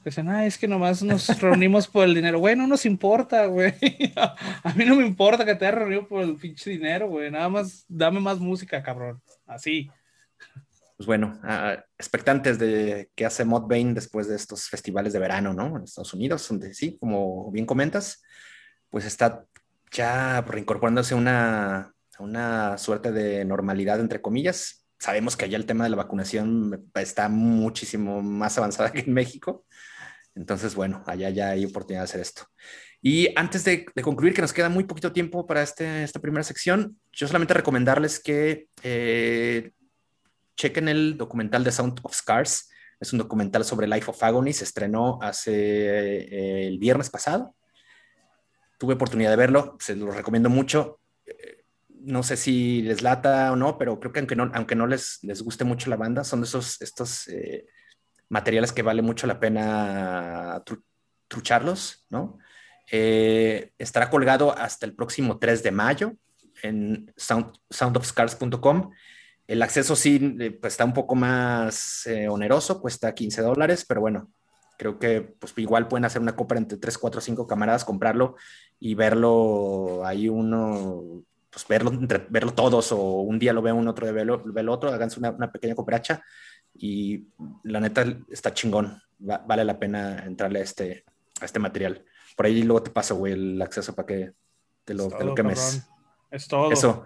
Dicen, 0.06 0.30
ah, 0.30 0.46
es 0.46 0.60
que 0.60 0.68
nomás 0.68 1.02
nos 1.02 1.28
reunimos 1.42 1.88
por 1.88 2.06
el 2.06 2.14
dinero. 2.14 2.38
Güey, 2.38 2.56
no 2.56 2.68
nos 2.68 2.86
importa, 2.86 3.48
güey. 3.48 3.74
A 4.64 4.72
mí 4.76 4.86
no 4.86 4.96
me 4.96 5.04
importa 5.06 5.44
que 5.44 5.56
te 5.56 5.66
hayas 5.66 5.80
reunido 5.80 6.08
por 6.08 6.22
el 6.22 6.36
pinche 6.36 6.70
dinero, 6.70 7.10
güey. 7.10 7.32
Nada 7.32 7.50
más 7.50 7.86
dame 7.88 8.20
más 8.20 8.38
música, 8.38 8.84
cabrón. 8.84 9.20
Así. 9.48 9.90
Pues 10.96 11.08
bueno, 11.08 11.40
uh, 11.44 11.82
expectantes 11.98 12.60
de 12.60 13.10
qué 13.16 13.26
hace 13.26 13.46
Modbane 13.46 13.96
después 13.96 14.28
de 14.28 14.36
estos 14.36 14.70
festivales 14.70 15.12
de 15.12 15.18
verano, 15.18 15.56
¿no? 15.56 15.76
En 15.76 15.84
Estados 15.84 16.14
Unidos, 16.14 16.48
donde 16.48 16.76
sí, 16.76 16.98
como 17.00 17.52
bien 17.52 17.66
comentas, 17.66 18.22
pues 18.92 19.06
está 19.06 19.44
ya 19.92 20.42
reincorporándose 20.42 21.16
una, 21.16 21.96
una 22.20 22.78
suerte 22.78 23.12
de 23.12 23.44
normalidad, 23.44 24.00
entre 24.00 24.22
comillas. 24.22 24.86
Sabemos 25.00 25.36
que 25.36 25.46
allá 25.46 25.58
el 25.58 25.66
tema 25.66 25.84
de 25.84 25.90
la 25.90 25.98
vacunación 25.98 26.92
está 26.94 27.28
muchísimo 27.28 28.22
más 28.22 28.56
avanzada 28.60 28.92
que 28.92 29.00
en 29.00 29.14
México 29.14 29.66
Entonces, 30.36 30.76
bueno, 30.76 31.02
allá 31.08 31.30
ya 31.30 31.50
hay 31.52 31.66
oportunidad 31.66 32.02
de 32.02 32.06
hacer 32.06 32.22
esto. 32.22 32.44
Y 33.02 33.30
antes 33.36 33.64
de, 33.64 33.86
concluir, 34.04 34.34
que 34.34 34.42
nos 34.42 34.52
queda 34.52 34.68
muy 34.68 34.84
poquito 34.84 35.14
tiempo 35.14 35.48
para 35.48 35.62
este, 35.62 36.04
esta 36.04 36.20
primera 36.20 36.44
sección, 36.44 37.00
yo 37.12 37.28
solamente 37.28 37.54
recomendarles 37.54 38.20
que 38.20 38.68
eh, 38.84 39.72
chequen 40.58 40.90
el 40.90 41.18
documental 41.18 41.64
de 41.64 41.72
Sound 41.72 42.00
of 42.04 42.14
Scars. 42.14 42.70
Es 43.00 43.14
un 43.14 43.20
documental 43.20 43.64
sobre 43.64 43.88
Life 43.88 44.10
of 44.10 44.22
Agony. 44.22 44.52
Se 44.52 44.66
estrenó 44.66 45.20
hace 45.22 45.54
eh, 45.54 46.68
el 46.68 46.80
viernes 46.80 47.10
pasado. 47.10 47.56
Tuve 48.78 48.96
oportunidad 48.96 49.30
de 49.30 49.38
verlo. 49.38 49.78
Se 49.80 49.96
lo 49.96 50.12
recomiendo 50.12 50.50
mucho. 50.50 51.00
Eh, 51.26 51.64
no 51.90 52.24
sé 52.24 52.36
si 52.36 52.82
les 52.82 53.02
lata 53.02 53.52
o 53.54 53.56
no, 53.56 53.78
pero 53.78 54.00
creo 54.00 54.12
que 54.12 54.20
aunque 54.20 54.36
no, 54.36 54.52
aunque 54.54 54.76
no 54.76 54.86
les, 54.86 55.20
les 55.24 55.42
guste 55.42 55.64
mucho 55.64 55.90
la 55.90 55.96
banda, 55.96 56.24
son 56.24 56.42
de 56.42 56.48
esos 56.48 56.82
estos 56.82 57.28
materiales 58.36 58.74
que 58.74 58.82
vale 58.82 59.02
mucho 59.02 59.28
la 59.28 59.40
pena 59.40 60.62
trucharlos, 61.30 62.06
¿no? 62.10 62.38
Eh, 62.92 63.72
estará 63.78 64.10
colgado 64.10 64.52
hasta 64.58 64.86
el 64.86 64.94
próximo 64.94 65.40
3 65.40 65.64
de 65.64 65.72
mayo 65.72 66.14
en 66.62 67.14
soundofscars.com. 67.16 68.92
El 69.48 69.62
acceso 69.62 69.96
sí 69.96 70.36
eh, 70.42 70.52
pues, 70.52 70.74
está 70.74 70.84
un 70.84 70.94
poco 70.94 71.16
más 71.16 72.06
eh, 72.08 72.28
oneroso, 72.28 72.82
cuesta 72.82 73.16
15 73.16 73.42
dólares, 73.42 73.86
pero 73.88 74.02
bueno, 74.02 74.30
creo 74.78 75.00
que 75.00 75.22
pues 75.22 75.54
igual 75.56 75.88
pueden 75.88 76.04
hacer 76.04 76.22
una 76.22 76.36
compra 76.36 76.58
entre 76.58 76.78
3, 76.78 76.98
4, 76.98 77.22
5 77.22 77.48
camaradas, 77.48 77.86
comprarlo 77.86 78.36
y 78.82 78.96
verlo 78.96 80.06
ahí 80.06 80.28
uno, 80.28 81.24
pues 81.50 81.66
verlo, 81.70 81.92
verlo 82.30 82.54
todos 82.54 82.92
o 82.92 83.00
un 83.22 83.40
día 83.40 83.54
lo 83.54 83.62
ve 83.62 83.72
uno, 83.72 83.92
otro 83.92 84.12
ve 84.14 84.22
el 84.62 84.70
otro, 84.70 84.92
háganse 84.92 85.20
una, 85.20 85.32
una 85.32 85.54
pequeña 85.54 85.74
cooperacha 85.74 86.22
y 86.78 87.28
la 87.64 87.80
neta 87.80 88.06
está 88.30 88.54
chingón, 88.54 89.02
vale 89.18 89.64
la 89.64 89.80
pena 89.80 90.26
entrarle 90.26 90.60
a 90.60 90.64
este, 90.64 91.06
a 91.42 91.46
este 91.46 91.60
material. 91.60 92.04
Por 92.36 92.46
ahí 92.46 92.64
luego 92.64 92.84
te 92.84 92.92
paso, 92.92 93.16
güey, 93.16 93.34
el 93.34 93.62
acceso 93.62 93.96
para 93.96 94.06
que 94.06 94.32
te 94.84 94.94
lo, 94.94 95.08
te 95.08 95.24
lo 95.24 95.34
quemes. 95.34 95.88
Es 96.30 96.48
todo. 96.48 96.72
Eso. 96.72 97.06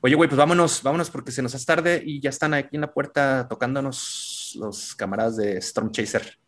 Oye, 0.00 0.14
güey, 0.14 0.28
pues 0.28 0.38
vámonos, 0.38 0.82
vámonos 0.82 1.10
porque 1.10 1.32
se 1.32 1.42
nos 1.42 1.54
hace 1.54 1.66
tarde 1.66 2.02
y 2.04 2.20
ya 2.20 2.30
están 2.30 2.54
aquí 2.54 2.76
en 2.76 2.82
la 2.82 2.92
puerta 2.92 3.46
tocándonos 3.48 4.56
los 4.58 4.94
camaradas 4.94 5.36
de 5.36 5.56
Storm 5.58 5.90
Chaser. 5.90 6.38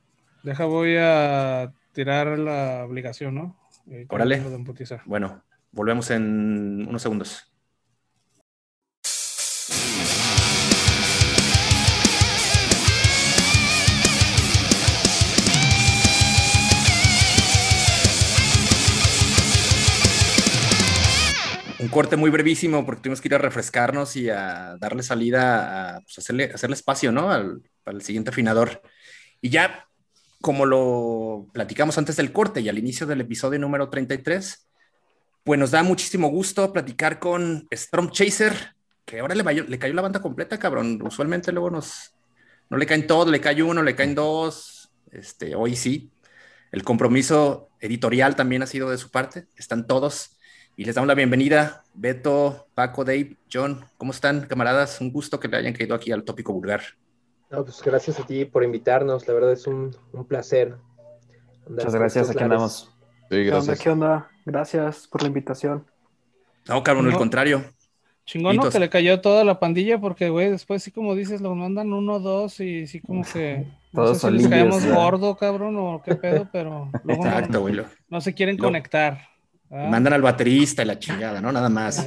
Deja, 0.42 0.64
voy 0.64 0.96
a 0.98 1.72
tirar 1.92 2.38
la 2.38 2.84
obligación, 2.86 3.34
¿no? 3.34 3.58
Eh, 3.90 4.06
Órale. 4.08 4.42
Bueno, 5.06 5.42
volvemos 5.72 6.10
en 6.10 6.86
unos 6.88 7.02
segundos. 7.02 7.52
Un 21.88 21.92
corte 21.92 22.16
muy 22.16 22.28
brevísimo 22.28 22.84
porque 22.84 23.00
tuvimos 23.00 23.22
que 23.22 23.28
ir 23.28 23.34
a 23.34 23.38
refrescarnos 23.38 24.14
y 24.14 24.28
a 24.28 24.76
darle 24.78 25.02
salida, 25.02 25.96
a 25.96 26.00
pues, 26.02 26.18
hacerle, 26.18 26.50
hacerle 26.54 26.74
espacio, 26.74 27.10
¿no? 27.12 27.30
Al, 27.30 27.62
el 27.86 28.02
siguiente 28.02 28.28
afinador. 28.28 28.82
Y 29.40 29.48
ya, 29.48 29.88
como 30.42 30.66
lo 30.66 31.46
platicamos 31.54 31.96
antes 31.96 32.16
del 32.16 32.30
corte 32.30 32.60
y 32.60 32.68
al 32.68 32.76
inicio 32.76 33.06
del 33.06 33.22
episodio 33.22 33.58
número 33.58 33.88
33, 33.88 34.68
pues 35.44 35.58
nos 35.58 35.70
da 35.70 35.82
muchísimo 35.82 36.28
gusto 36.28 36.74
platicar 36.74 37.18
con 37.18 37.66
Storm 37.70 38.10
Chaser, 38.10 38.74
que 39.06 39.20
ahora 39.20 39.34
le, 39.34 39.42
le 39.42 39.78
cayó 39.78 39.94
la 39.94 40.02
banda 40.02 40.20
completa, 40.20 40.58
cabrón. 40.58 41.00
Usualmente 41.02 41.52
luego 41.52 41.70
nos, 41.70 42.12
no 42.68 42.76
le 42.76 42.84
caen 42.84 43.06
todos, 43.06 43.28
le 43.28 43.40
cae 43.40 43.62
uno, 43.62 43.82
le 43.82 43.96
caen 43.96 44.14
dos. 44.14 44.90
Este, 45.10 45.54
hoy 45.54 45.74
sí. 45.74 46.10
El 46.70 46.82
compromiso 46.84 47.70
editorial 47.80 48.36
también 48.36 48.62
ha 48.62 48.66
sido 48.66 48.90
de 48.90 48.98
su 48.98 49.10
parte. 49.10 49.46
Están 49.56 49.86
todos 49.86 50.37
y 50.78 50.84
les 50.84 50.94
damos 50.94 51.08
la 51.08 51.16
bienvenida, 51.16 51.82
Beto, 51.92 52.68
Paco, 52.72 53.04
Dave, 53.04 53.36
John. 53.52 53.84
¿Cómo 53.96 54.12
están, 54.12 54.42
camaradas? 54.42 55.00
Un 55.00 55.10
gusto 55.10 55.40
que 55.40 55.48
le 55.48 55.56
hayan 55.56 55.72
caído 55.72 55.92
aquí 55.92 56.12
al 56.12 56.22
tópico 56.22 56.52
vulgar. 56.52 56.82
No, 57.50 57.64
pues 57.64 57.82
gracias 57.82 58.20
a 58.20 58.24
ti 58.24 58.44
por 58.44 58.62
invitarnos. 58.62 59.26
La 59.26 59.34
verdad 59.34 59.50
es 59.50 59.66
un, 59.66 59.96
placer. 60.28 60.76
Muchas 61.68 61.92
gracias, 61.92 62.30
aquí 62.30 62.44
andamos. 62.44 62.94
Sí, 63.28 63.42
gracias. 63.42 63.80
¿Qué 63.80 63.90
onda? 63.90 64.30
Gracias 64.46 65.08
por 65.08 65.22
la 65.22 65.26
invitación. 65.26 65.84
No, 66.68 66.80
cabrón, 66.84 67.08
al 67.08 67.16
contrario. 67.16 67.64
Chingón, 68.24 68.54
¿no? 68.54 68.70
Que 68.70 68.78
le 68.78 68.88
cayó 68.88 69.20
toda 69.20 69.42
la 69.42 69.58
pandilla 69.58 70.00
porque, 70.00 70.28
güey, 70.28 70.48
después 70.48 70.80
sí 70.84 70.92
como 70.92 71.16
dices, 71.16 71.40
lo 71.40 71.56
mandan 71.56 71.92
uno, 71.92 72.20
dos 72.20 72.60
y 72.60 72.86
sí 72.86 73.00
como 73.00 73.24
que... 73.24 73.66
Todos 73.92 74.22
no 74.22 74.30
sé 74.30 74.36
si 74.36 74.42
les 74.44 74.48
caemos 74.48 74.86
gordo, 74.86 75.36
cabrón, 75.36 75.74
o 75.76 76.00
qué 76.04 76.14
pedo, 76.14 76.48
pero... 76.52 76.88
Exacto, 77.08 77.62
güey. 77.62 77.80
No, 78.08 78.20
se 78.20 78.32
quieren 78.32 78.56
conectar. 78.56 79.18
Ah. 79.70 79.88
Mandan 79.90 80.14
al 80.14 80.22
baterista 80.22 80.82
y 80.82 80.86
la 80.86 80.98
chingada, 80.98 81.40
¿no? 81.40 81.52
Nada 81.52 81.68
más. 81.68 82.06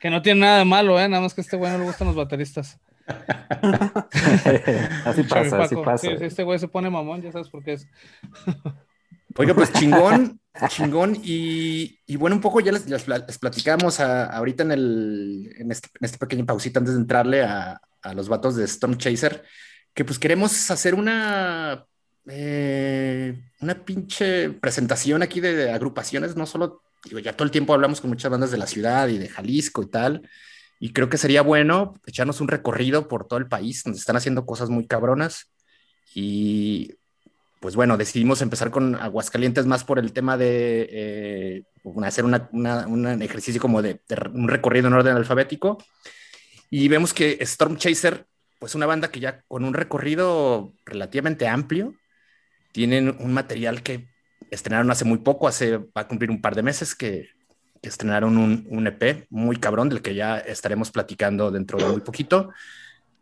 que 0.00 0.10
no 0.10 0.22
tiene 0.22 0.40
nada 0.40 0.58
de 0.58 0.64
malo, 0.64 0.98
¿eh? 1.00 1.08
Nada 1.08 1.22
más 1.22 1.34
que 1.34 1.40
a 1.40 1.44
este 1.44 1.56
güey 1.56 1.70
no 1.72 1.78
le 1.78 1.84
gustan 1.84 2.08
los 2.08 2.16
bateristas. 2.16 2.78
así 5.04 5.22
pasa, 5.22 5.62
así 5.62 5.76
pasa. 5.76 5.98
Sí, 5.98 6.08
este 6.20 6.42
güey 6.42 6.58
se 6.58 6.68
pone 6.68 6.90
mamón, 6.90 7.22
ya 7.22 7.32
sabes 7.32 7.48
por 7.48 7.62
qué 7.62 7.74
es. 7.74 7.86
Oiga, 9.36 9.54
pues 9.54 9.72
chingón, 9.72 10.40
chingón. 10.68 11.16
Y, 11.22 12.16
bueno, 12.16 12.36
un 12.36 12.42
poco 12.42 12.60
ya 12.60 12.72
les, 12.72 12.84
platicamos 13.38 14.00
ahorita 14.00 14.64
en, 14.64 14.72
el, 14.72 15.54
en, 15.58 15.70
este, 15.70 15.88
en 16.00 16.04
esta 16.04 16.18
pequeña 16.18 16.44
pausita 16.44 16.80
antes 16.80 16.94
de 16.94 17.00
entrarle 17.00 17.44
a, 17.44 17.80
a 18.02 18.14
los 18.14 18.28
vatos 18.28 18.56
de 18.56 18.64
Storm 18.64 18.96
Chaser, 18.96 19.44
que 19.94 20.04
pues 20.04 20.18
queremos 20.18 20.70
hacer 20.70 20.94
una 20.94 21.86
eh, 22.30 23.38
una 23.60 23.84
pinche 23.84 24.50
presentación 24.50 25.22
aquí 25.22 25.40
de, 25.40 25.70
agrupaciones, 25.72 26.36
no 26.36 26.46
solo, 26.46 26.82
digo, 27.04 27.18
ya 27.18 27.32
todo 27.32 27.44
el 27.44 27.50
tiempo 27.50 27.74
hablamos 27.74 28.00
con 28.00 28.10
muchas 28.10 28.30
bandas 28.30 28.50
de 28.50 28.58
la 28.58 28.66
ciudad 28.66 29.08
y 29.08 29.18
de 29.18 29.28
Jalisco 29.28 29.82
y 29.82 29.86
tal, 29.86 30.28
y 30.80 30.92
creo 30.92 31.08
que 31.08 31.18
sería 31.18 31.42
bueno 31.42 31.94
echarnos 32.06 32.40
un 32.40 32.48
recorrido 32.48 33.08
por 33.08 33.26
todo 33.26 33.38
el 33.38 33.48
país, 33.48 33.82
donde 33.82 33.98
están 33.98 34.16
haciendo 34.16 34.46
cosas 34.46 34.70
muy 34.70 34.86
cabronas, 34.86 35.50
y 36.14 36.94
pues 37.60 37.74
bueno, 37.74 37.96
decidimos 37.96 38.40
empezar 38.40 38.70
con 38.70 38.94
Aguascalientes 38.94 39.66
más 39.66 39.82
por 39.82 39.98
el 39.98 40.12
tema 40.12 40.36
de 40.36 40.88
eh, 40.92 41.62
hacer 42.04 42.24
un 42.24 43.22
ejercicio 43.22 43.60
como 43.60 43.82
de, 43.82 44.00
de, 44.08 44.30
un 44.32 44.48
recorrido 44.48 44.88
en 44.88 44.94
orden 44.94 45.16
alfabético, 45.16 45.78
y 46.70 46.88
vemos 46.88 47.14
que 47.14 47.38
Storm 47.40 47.76
Chaser, 47.78 48.26
pues 48.58 48.74
una 48.74 48.86
banda 48.86 49.10
que 49.10 49.20
ya 49.20 49.42
con 49.48 49.64
un 49.64 49.74
recorrido 49.74 50.74
relativamente 50.84 51.48
amplio, 51.48 51.94
tienen 52.72 53.16
un 53.20 53.32
material 53.32 53.82
que 53.82 54.08
estrenaron 54.50 54.90
hace 54.90 55.04
muy 55.04 55.18
poco, 55.18 55.48
hace, 55.48 55.78
va 55.78 56.02
a 56.02 56.08
cumplir 56.08 56.30
un 56.30 56.40
par 56.40 56.54
de 56.54 56.62
meses 56.62 56.94
que, 56.94 57.30
estrenaron 57.80 58.36
un, 58.36 58.86
EP 58.86 59.26
muy 59.30 59.56
cabrón 59.56 59.88
del 59.88 60.02
que 60.02 60.14
ya 60.14 60.38
estaremos 60.38 60.90
platicando 60.90 61.50
dentro 61.50 61.78
de 61.78 61.86
muy 61.86 62.00
poquito. 62.00 62.50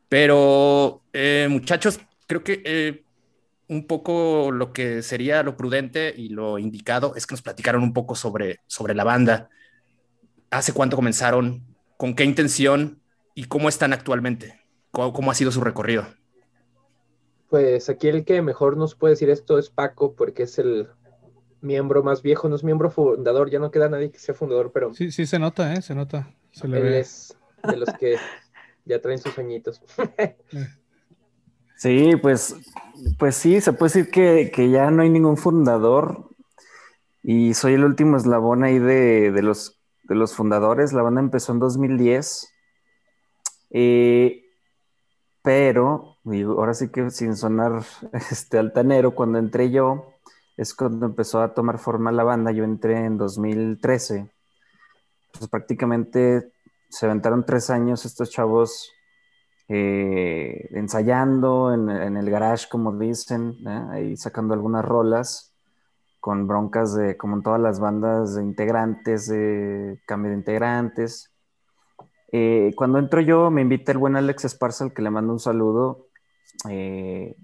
Pero 0.08 1.02
eh, 1.12 1.46
muchachos, 1.50 2.00
creo 2.26 2.42
que 2.42 2.62
eh, 2.64 3.04
un 3.68 3.86
poco 3.86 4.50
lo 4.52 4.72
que 4.72 5.02
sería 5.02 5.42
lo 5.42 5.56
prudente 5.56 6.14
y 6.16 6.30
lo 6.30 6.58
indicado 6.58 7.14
es 7.16 7.26
que 7.26 7.34
nos 7.34 7.42
platicaron 7.42 7.82
un 7.82 7.92
poco 7.92 8.14
sobre, 8.14 8.60
sobre 8.66 8.94
la 8.94 9.04
banda. 9.04 9.50
¿Hace 10.50 10.72
cuánto 10.72 10.96
comenzaron? 10.96 11.62
¿Con 11.96 12.14
qué 12.14 12.24
intención? 12.24 13.00
¿Y 13.34 13.44
cómo 13.44 13.68
están 13.68 13.92
actualmente? 13.92 14.60
cómo 14.90 15.30
ha 15.30 15.34
sido 15.34 15.52
su 15.52 15.60
recorrido? 15.60 16.06
Pues 17.48 17.88
aquí 17.88 18.08
el 18.08 18.24
que 18.24 18.42
mejor 18.42 18.76
nos 18.76 18.94
puede 18.94 19.12
decir 19.12 19.30
esto 19.30 19.58
es 19.58 19.70
Paco, 19.70 20.14
porque 20.14 20.44
es 20.44 20.58
el 20.58 20.88
miembro 21.60 22.02
más 22.02 22.22
viejo, 22.22 22.48
no 22.48 22.56
es 22.56 22.64
miembro 22.64 22.90
fundador, 22.90 23.50
ya 23.50 23.58
no 23.58 23.70
queda 23.70 23.88
nadie 23.88 24.10
que 24.10 24.18
sea 24.18 24.34
fundador, 24.34 24.72
pero... 24.72 24.94
Sí, 24.94 25.10
sí, 25.10 25.26
se 25.26 25.38
nota, 25.38 25.74
¿eh? 25.74 25.82
Se 25.82 25.94
nota. 25.94 26.28
él 26.62 26.94
es 26.94 27.36
de 27.68 27.76
los 27.76 27.88
que 27.98 28.16
ya 28.84 29.00
traen 29.00 29.18
sus 29.18 29.38
añitos. 29.38 29.82
sí, 31.76 32.16
pues, 32.20 32.56
pues 33.18 33.36
sí, 33.36 33.60
se 33.60 33.72
puede 33.72 33.92
decir 33.92 34.10
que, 34.10 34.70
ya 34.70 34.90
no 34.90 35.02
hay 35.02 35.10
ningún 35.10 35.36
fundador 35.36 36.30
y 37.22 37.54
soy 37.54 37.74
el 37.74 37.84
último 37.84 38.16
eslabón 38.16 38.64
ahí 38.64 38.78
de, 38.78 39.30
los, 39.42 39.80
de 40.04 40.14
los 40.14 40.34
fundadores. 40.34 40.92
La 40.92 41.02
banda 41.02 41.20
empezó 41.20 41.52
en 41.52 41.58
2010, 41.58 42.48
eh, 43.70 44.44
pero 45.42 46.15
y 46.26 46.42
ahora 46.42 46.74
sí 46.74 46.88
que 46.88 47.10
sin 47.10 47.36
sonar 47.36 47.82
este, 48.30 48.58
altanero, 48.58 49.14
cuando 49.14 49.38
entré 49.38 49.70
yo, 49.70 50.12
es 50.56 50.74
cuando 50.74 51.06
empezó 51.06 51.40
a 51.40 51.54
tomar 51.54 51.78
forma 51.78 52.10
la 52.12 52.24
banda. 52.24 52.50
Yo 52.50 52.64
entré 52.64 53.04
en 53.04 53.18
2013. 53.18 54.30
Pues 55.32 55.50
prácticamente 55.50 56.50
se 56.88 57.06
aventaron 57.06 57.44
tres 57.44 57.70
años 57.70 58.04
estos 58.04 58.30
chavos 58.30 58.90
eh, 59.68 60.68
ensayando 60.72 61.74
en, 61.74 62.16
el 62.16 62.30
garage, 62.30 62.68
como 62.70 62.96
dicen, 62.96 63.56
¿eh? 63.66 63.84
ahí 63.90 64.16
sacando 64.16 64.54
algunas 64.54 64.84
rolas 64.84 65.52
con 66.20 66.46
broncas 66.46 66.94
de, 66.94 67.16
como 67.16 67.36
en 67.36 67.42
todas 67.42 67.60
las 67.60 67.78
bandas 67.78 68.34
de 68.34 68.42
integrantes, 68.42 69.28
de 69.28 70.00
cambio 70.06 70.30
de 70.30 70.38
integrantes. 70.38 71.30
Eh, 72.32 72.72
cuando 72.76 72.98
entro 72.98 73.20
yo, 73.20 73.50
me 73.50 73.62
invita 73.62 73.92
el 73.92 73.98
buen 73.98 74.16
Alex 74.16 74.44
Esparza, 74.44 74.84
al 74.84 74.92
que 74.92 75.02
le 75.02 75.10
mando 75.10 75.32
un 75.32 75.38
saludo. 75.38 76.05
Eh, 76.68 77.36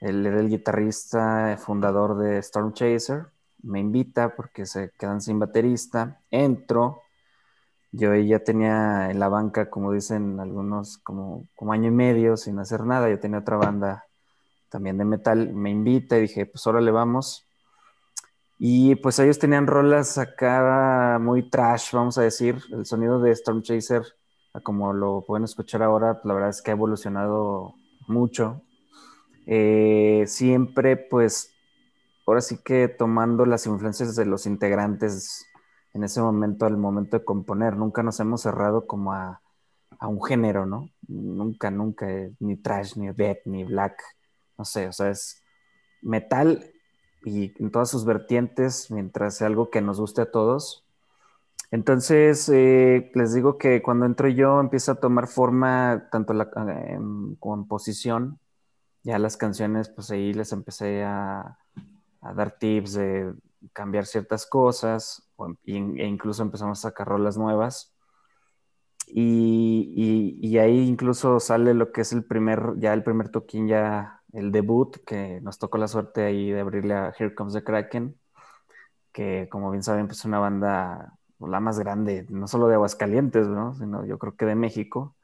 Él 0.00 0.26
era 0.26 0.40
el 0.40 0.48
guitarrista 0.48 1.56
fundador 1.58 2.18
de 2.18 2.38
Storm 2.38 2.72
Chaser. 2.72 3.26
Me 3.62 3.80
invita 3.80 4.34
porque 4.34 4.66
se 4.66 4.90
quedan 4.98 5.20
sin 5.20 5.38
baterista. 5.38 6.20
Entro. 6.30 7.02
Yo 7.92 8.14
ya 8.14 8.38
tenía 8.38 9.10
en 9.10 9.18
la 9.18 9.28
banca, 9.28 9.68
como 9.68 9.92
dicen 9.92 10.38
algunos, 10.38 10.98
como, 10.98 11.48
como 11.56 11.72
año 11.72 11.88
y 11.88 11.92
medio 11.92 12.36
sin 12.36 12.58
hacer 12.58 12.84
nada. 12.84 13.10
Yo 13.10 13.18
tenía 13.18 13.40
otra 13.40 13.56
banda 13.56 14.04
también 14.68 14.96
de 14.98 15.04
metal. 15.04 15.52
Me 15.52 15.70
invita 15.70 16.16
y 16.16 16.22
dije, 16.22 16.46
pues 16.46 16.66
ahora 16.66 16.80
le 16.80 16.92
vamos. 16.92 17.46
Y 18.62 18.94
pues 18.96 19.18
ellos 19.18 19.38
tenían 19.38 19.66
rolas 19.66 20.18
acá 20.18 21.18
muy 21.20 21.48
trash, 21.48 21.92
vamos 21.92 22.18
a 22.18 22.22
decir. 22.22 22.58
El 22.70 22.84
sonido 22.84 23.18
de 23.18 23.32
Storm 23.32 23.62
Chaser, 23.62 24.02
como 24.62 24.92
lo 24.92 25.24
pueden 25.26 25.44
escuchar 25.44 25.82
ahora, 25.82 26.20
la 26.24 26.34
verdad 26.34 26.50
es 26.50 26.60
que 26.60 26.70
ha 26.70 26.74
evolucionado 26.74 27.74
mucho. 28.10 28.62
Eh, 29.46 30.24
siempre, 30.26 30.96
pues, 30.96 31.54
ahora 32.26 32.40
sí 32.40 32.58
que 32.62 32.88
tomando 32.88 33.46
las 33.46 33.66
influencias 33.66 34.14
de 34.16 34.26
los 34.26 34.46
integrantes 34.46 35.46
en 35.94 36.04
ese 36.04 36.20
momento, 36.20 36.66
al 36.66 36.76
momento 36.76 37.18
de 37.18 37.24
componer. 37.24 37.76
Nunca 37.76 38.02
nos 38.02 38.20
hemos 38.20 38.42
cerrado 38.42 38.86
como 38.86 39.12
a, 39.12 39.40
a 39.98 40.08
un 40.08 40.22
género, 40.22 40.66
¿no? 40.66 40.90
Nunca, 41.08 41.70
nunca, 41.70 42.10
eh, 42.10 42.32
ni 42.38 42.56
trash, 42.56 42.96
ni 42.96 43.10
death, 43.12 43.40
ni 43.46 43.64
black, 43.64 44.00
no 44.56 44.64
sé, 44.64 44.88
o 44.88 44.92
sea, 44.92 45.10
es 45.10 45.42
metal 46.02 46.72
y 47.24 47.52
en 47.62 47.70
todas 47.70 47.90
sus 47.90 48.04
vertientes, 48.04 48.90
mientras 48.90 49.36
sea 49.36 49.46
algo 49.46 49.70
que 49.70 49.80
nos 49.80 50.00
guste 50.00 50.22
a 50.22 50.30
todos. 50.30 50.84
Entonces, 51.70 52.48
eh, 52.48 53.10
les 53.14 53.32
digo 53.34 53.56
que 53.56 53.80
cuando 53.82 54.06
entro 54.06 54.28
yo 54.28 54.60
empieza 54.60 54.92
a 54.92 54.94
tomar 54.96 55.28
forma 55.28 56.08
tanto 56.10 56.34
la 56.34 56.50
composición, 57.38 58.40
ya 59.04 59.18
las 59.18 59.36
canciones, 59.36 59.88
pues 59.88 60.10
ahí 60.10 60.32
les 60.34 60.52
empecé 60.52 61.04
a, 61.04 61.58
dar 62.20 62.58
tips 62.58 62.94
de 62.94 63.34
cambiar 63.72 64.06
ciertas 64.06 64.46
cosas, 64.46 65.30
e 65.64 65.74
incluso 66.06 66.42
empezamos 66.42 66.80
a 66.80 66.90
sacar 66.90 67.08
rolas 67.08 67.38
nuevas. 67.38 67.94
Y, 69.06 70.38
y, 70.40 70.58
ahí 70.58 70.86
incluso 70.88 71.40
sale 71.40 71.74
lo 71.74 71.92
que 71.92 72.02
es 72.02 72.12
el 72.12 72.24
primer, 72.24 72.74
ya 72.78 72.92
el 72.94 73.02
primer 73.02 73.28
toquín 73.30 73.66
ya 73.66 74.22
el 74.32 74.52
debut, 74.52 74.98
que 75.04 75.40
nos 75.42 75.58
tocó 75.58 75.78
la 75.78 75.88
suerte 75.88 76.24
ahí 76.24 76.50
de 76.52 76.60
abrirle 76.60 76.94
a 76.94 77.12
Here 77.18 77.34
Comes 77.34 77.54
the 77.54 77.64
Kraken, 77.64 78.16
que 79.12 79.48
como 79.50 79.70
bien 79.70 79.82
saben, 79.82 80.06
pues 80.06 80.18
es 80.20 80.24
una 80.26 80.38
banda 80.38 81.18
la 81.48 81.60
más 81.60 81.78
grande, 81.78 82.26
no 82.28 82.46
solo 82.48 82.68
de 82.68 82.74
Aguascalientes, 82.74 83.48
¿no? 83.48 83.74
sino 83.74 84.04
yo 84.04 84.18
creo 84.18 84.36
que 84.36 84.46
de 84.46 84.54
México. 84.54 85.16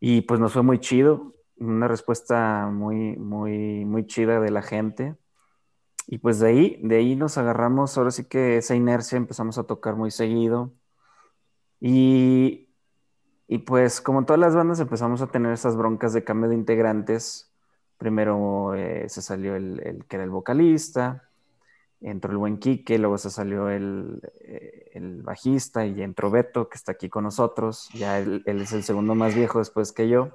Y 0.00 0.22
pues 0.22 0.40
nos 0.40 0.52
fue 0.52 0.62
muy 0.62 0.78
chido, 0.80 1.34
una 1.58 1.88
respuesta 1.88 2.68
muy, 2.72 3.16
muy, 3.16 3.84
muy 3.84 4.06
chida 4.06 4.40
de 4.40 4.50
la 4.50 4.62
gente. 4.62 5.16
Y 6.06 6.18
pues 6.18 6.38
de 6.40 6.48
ahí, 6.48 6.80
de 6.82 6.96
ahí 6.96 7.16
nos 7.16 7.38
agarramos, 7.38 7.98
ahora 7.98 8.10
sí 8.10 8.24
que 8.24 8.58
esa 8.58 8.74
inercia 8.76 9.16
empezamos 9.16 9.58
a 9.58 9.64
tocar 9.64 9.96
muy 9.96 10.10
seguido. 10.10 10.72
Y, 11.80 12.68
y 13.48 13.58
pues 13.58 14.00
como 14.00 14.24
todas 14.24 14.40
las 14.40 14.54
bandas 14.54 14.80
empezamos 14.80 15.22
a 15.22 15.28
tener 15.28 15.52
esas 15.52 15.76
broncas 15.76 16.12
de 16.12 16.24
cambio 16.24 16.48
de 16.48 16.56
integrantes 16.56 17.52
Primero 17.98 18.74
eh, 18.74 19.08
se 19.08 19.22
salió 19.22 19.56
el, 19.56 20.04
que 20.08 20.16
era 20.16 20.24
el 20.24 20.30
vocalista, 20.30 21.25
entró 22.00 22.30
el 22.30 22.38
buen 22.38 22.58
Quique, 22.58 22.98
luego 22.98 23.18
se 23.18 23.30
salió 23.30 23.68
el, 23.68 24.20
eh, 24.40 24.90
el, 24.94 25.22
bajista 25.22 25.86
y 25.86 26.02
entró 26.02 26.30
Beto, 26.30 26.68
que 26.68 26.76
está 26.76 26.92
aquí 26.92 27.08
con 27.08 27.24
nosotros. 27.24 27.88
Ya 27.94 28.18
él, 28.18 28.42
es 28.46 28.72
el 28.72 28.82
segundo 28.82 29.14
más 29.14 29.34
viejo 29.34 29.58
después 29.58 29.92
que 29.92 30.08
yo. 30.08 30.30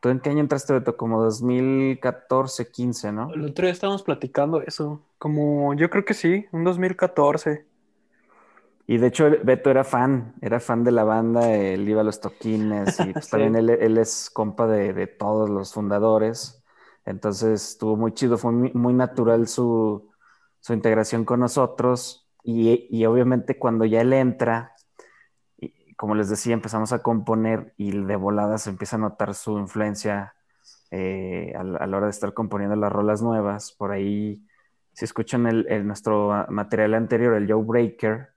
¿Tú 0.00 0.10
en 0.10 0.20
qué 0.20 0.30
año 0.30 0.40
entraste, 0.40 0.72
Beto? 0.72 0.96
Como 0.96 1.22
2014, 1.22 2.70
15, 2.70 3.12
¿no? 3.12 3.34
El 3.34 3.44
otro 3.44 3.66
día 3.66 3.72
estábamos 3.72 4.02
platicando 4.02 4.62
eso. 4.62 5.02
Como 5.18 5.74
yo 5.74 5.90
creo 5.90 6.04
que 6.04 6.14
sí, 6.14 6.46
un 6.52 6.64
2014. 6.64 7.66
Y 8.86 8.96
de 8.96 9.06
hecho, 9.06 9.28
Beto 9.44 9.70
era 9.70 9.84
fan, 9.84 10.34
era 10.40 10.60
fan 10.60 10.82
de 10.82 10.92
la 10.92 11.04
banda, 11.04 11.52
él 11.52 11.86
iba 11.86 12.00
a 12.00 12.04
los 12.04 12.20
toquines 12.20 12.98
y 13.00 13.12
pues 13.12 13.28
también 13.30 13.54
él, 13.54 13.68
él, 13.68 13.98
es 13.98 14.30
compa 14.30 14.66
de, 14.66 14.94
de 14.94 15.06
todos 15.06 15.50
los 15.50 15.74
fundadores. 15.74 16.58
Entonces 17.08 17.70
estuvo 17.70 17.96
muy 17.96 18.12
chido, 18.12 18.36
fue 18.36 18.52
muy, 18.52 18.92
natural 18.92 19.48
su, 19.48 20.07
integración 20.70 21.24
con 21.24 21.40
nosotros 21.40 22.28
y, 22.42 23.04
obviamente 23.04 23.58
cuando 23.58 23.84
ya 23.84 24.00
él 24.00 24.12
entra, 24.12 24.74
como 25.96 26.14
les 26.14 26.28
decía, 26.28 26.54
empezamos 26.54 26.92
a 26.92 27.02
componer 27.02 27.74
y 27.76 27.90
de 27.90 28.16
volada 28.16 28.58
se 28.58 28.70
empieza 28.70 28.96
a 28.96 29.00
notar 29.00 29.34
su 29.34 29.58
influencia 29.58 30.34
eh, 30.90 31.52
a, 31.56 31.64
la 31.64 31.96
hora 31.96 32.06
de 32.06 32.10
estar 32.10 32.32
componiendo 32.32 32.76
las 32.76 32.92
rolas 32.92 33.20
nuevas. 33.20 33.72
Por 33.72 33.90
ahí, 33.90 34.46
si 34.92 35.04
escuchan 35.04 35.46
el, 35.46 35.86
nuestro 35.86 36.46
material 36.48 36.94
anterior, 36.94 37.34
el 37.34 37.50
Joe 37.50 37.64
Breaker, 37.64 38.28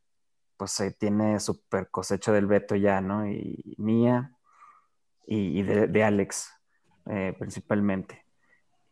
pues 0.57 0.71
se 0.71 0.91
tiene 0.91 1.39
súper 1.39 1.89
cosecha 1.89 2.31
del 2.31 2.47
Beto 2.47 2.75
ya, 2.75 2.99
¿no? 3.01 3.27
Y 3.27 3.75
mía 3.77 4.35
y, 5.25 5.61
de, 5.63 6.03
Alex 6.03 6.51
eh, 7.05 7.35
principalmente. 7.37 8.25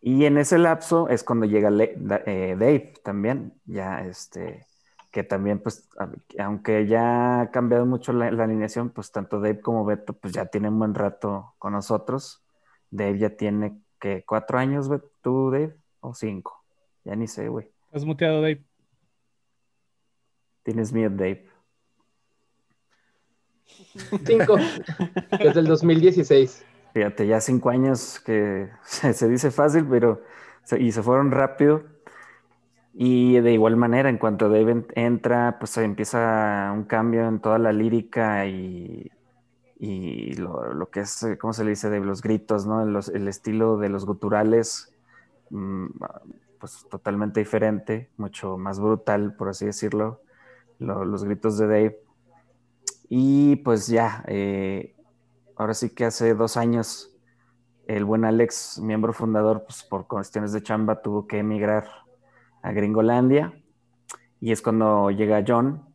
Y 0.02 0.26
en 0.26 0.38
ese 0.38 0.58
lapso 0.58 1.10
es 1.10 1.24
cuando 1.24 1.46
llega 1.46 1.70
eh, 1.72 2.56
Dave 2.58 2.94
también, 3.04 3.54
ya 3.66 4.06
este, 4.06 4.66
que 5.12 5.24
también, 5.24 5.60
pues, 5.60 5.90
aunque 6.38 6.88
ya 6.88 7.42
ha 7.42 7.52
cambiado 7.52 7.86
mucho 7.86 8.14
la, 8.14 8.28
alineación, 8.28 8.92
pues 8.92 9.12
tanto 9.12 9.42
Dave 9.42 9.60
como 9.60 9.84
Beto, 9.84 10.14
pues 10.14 10.34
ya 10.34 10.46
tienen 10.46 10.74
un 10.74 10.80
buen 10.80 10.96
rato 10.96 11.54
con 11.58 11.74
nosotros. 11.74 12.44
Dave 12.92 13.18
ya 13.18 13.30
tiene, 13.32 13.82
que 14.00 14.24
¿Cuatro 14.26 14.58
años, 14.58 14.90
tú, 15.22 15.52
Dave? 15.52 15.76
¿O 16.00 16.14
cinco? 16.14 16.64
Ya 17.04 17.16
ni 17.16 17.28
sé, 17.28 17.50
güey. 17.50 17.70
Has 17.92 18.06
muteado, 18.06 18.42
Dave. 18.42 18.64
Tienes 20.64 20.94
miedo, 20.94 21.10
Dave. 21.10 21.46
Cinco. 24.26 24.56
Desde 25.40 25.60
el 25.60 25.66
2016. 25.66 26.66
Fíjate, 26.94 27.28
ya 27.28 27.40
cinco 27.42 27.70
años 27.70 28.20
que 28.20 28.70
se, 28.84 29.28
dice 29.28 29.52
fácil, 29.52 29.86
pero 29.90 30.22
y 30.78 30.92
se 30.92 31.04
fueron 31.04 31.32
rápido. 31.32 31.84
Y 32.94 33.40
de 33.40 33.54
igual 33.54 33.78
manera, 33.78 34.10
en 34.10 34.18
cuanto 34.18 34.50
Dave 34.50 34.86
entra, 34.96 35.58
pues 35.60 35.78
empieza 35.78 36.72
un 36.74 36.84
cambio 36.84 37.28
en 37.28 37.40
toda 37.40 37.58
la 37.60 37.72
lírica 37.72 38.46
y, 38.48 39.10
y 39.80 40.34
lo, 40.34 40.90
que 40.92 41.02
es, 41.02 41.26
¿cómo 41.40 41.54
se 41.54 41.64
le 41.64 41.70
dice? 41.70 41.90
De 41.90 42.02
los 42.02 42.22
gritos, 42.22 42.66
¿no? 42.66 42.84
el 42.84 43.28
estilo 43.28 43.78
de 43.78 43.88
los 43.88 44.06
guturales, 44.06 44.94
mm, 45.50 45.86
pues 46.60 46.86
totalmente 46.90 47.40
diferente, 47.40 48.10
mucho 48.18 48.58
más 48.58 48.80
brutal, 48.80 49.34
por 49.36 49.48
así 49.48 49.66
decirlo, 49.66 50.22
los 50.80 51.24
gritos 51.24 51.58
de 51.58 51.68
Dave. 51.68 52.00
Y 53.08 53.56
pues 53.58 53.88
ya, 53.88 54.24
eh, 54.28 54.96
ahora 55.60 55.74
sí 55.74 55.90
que 55.90 56.06
hace 56.06 56.34
dos 56.34 56.58
años 56.58 57.14
el 57.86 58.06
buen 58.06 58.24
Alex, 58.24 58.80
miembro 58.82 59.14
fundador, 59.14 59.64
pues 59.66 59.84
por 59.84 60.08
cuestiones 60.08 60.54
de 60.54 60.64
chamba 60.64 61.02
tuvo 61.02 61.28
que 61.28 61.40
emigrar 61.40 61.86
a 62.62 62.72
Gringolandia 62.72 63.54
y 64.40 64.54
es 64.54 64.62
cuando 64.62 65.12
llega 65.12 65.44
John. 65.46 65.86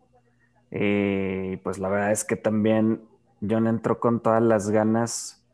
Eh, 0.71 1.61
pues 1.65 1.79
la 1.79 1.89
verdad 1.89 2.13
es 2.13 2.25
que 2.25 2.37
también 2.37 3.05
John 3.41 3.67
entró 3.67 4.01
con 4.01 4.21
todas 4.21 4.43
las 4.43 4.71
ganas, 4.71 5.47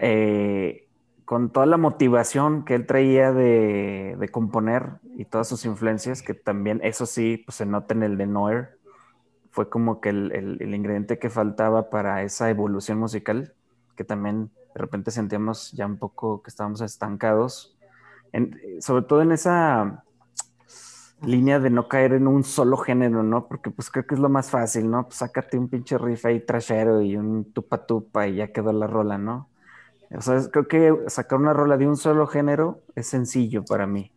eh, 0.00 0.88
con 1.24 1.50
toda 1.50 1.66
la 1.66 1.76
motivación 1.76 2.64
que 2.64 2.74
él 2.74 2.86
traía 2.86 3.32
de, 3.32 4.28
componer 4.32 4.94
y 5.16 5.24
todas 5.26 5.46
sus 5.46 5.66
influencias, 5.66 6.22
que 6.22 6.34
también 6.34 6.80
eso 6.82 7.06
sí 7.06 7.42
pues, 7.46 7.56
se 7.56 7.66
nota 7.66 7.94
en 7.94 8.02
el 8.02 8.16
de 8.16 8.26
Noir 8.26 8.79
fue 9.50 9.68
como 9.68 10.00
que 10.00 10.10
el, 10.10 10.74
ingrediente 10.74 11.18
que 11.18 11.30
faltaba 11.30 11.90
para 11.90 12.22
esa 12.22 12.50
evolución 12.50 12.98
musical, 12.98 13.52
que 13.96 14.04
también 14.04 14.50
de 14.74 14.80
repente 14.80 15.10
sentíamos 15.10 15.72
ya 15.72 15.86
un 15.86 15.98
poco 15.98 16.42
que 16.42 16.50
estábamos 16.50 16.80
estancados, 16.80 17.76
sobre 18.80 19.04
todo 19.04 19.22
en 19.22 19.32
esa 19.32 20.04
línea 21.22 21.58
de 21.58 21.70
no 21.70 21.88
caer 21.88 22.14
en 22.14 22.26
un 22.26 22.44
solo 22.44 22.76
género, 22.76 23.22
¿no? 23.22 23.46
Porque 23.46 23.70
pues 23.70 23.90
creo 23.90 24.06
que 24.06 24.14
es 24.14 24.20
lo 24.20 24.28
más 24.28 24.50
fácil, 24.50 24.90
¿no? 24.90 25.04
Pues 25.04 25.16
sácate 25.16 25.58
un 25.58 25.68
pinche 25.68 25.98
riff 25.98 26.24
ahí 26.24 26.40
trashero 26.40 27.02
y 27.02 27.16
un 27.16 27.52
tupa 27.52 27.84
tupa 27.84 28.26
y 28.26 28.36
ya 28.36 28.52
quedó 28.52 28.72
la 28.72 28.86
rola, 28.86 29.18
¿no? 29.18 29.48
O 30.16 30.20
sea, 30.20 30.40
creo 30.50 30.66
que 30.66 30.96
sacar 31.08 31.38
una 31.38 31.52
rola 31.52 31.76
de 31.76 31.86
un 31.86 31.96
solo 31.96 32.26
género 32.26 32.80
es 32.94 33.06
sencillo 33.06 33.64
para 33.64 33.86
mí. 33.86 34.12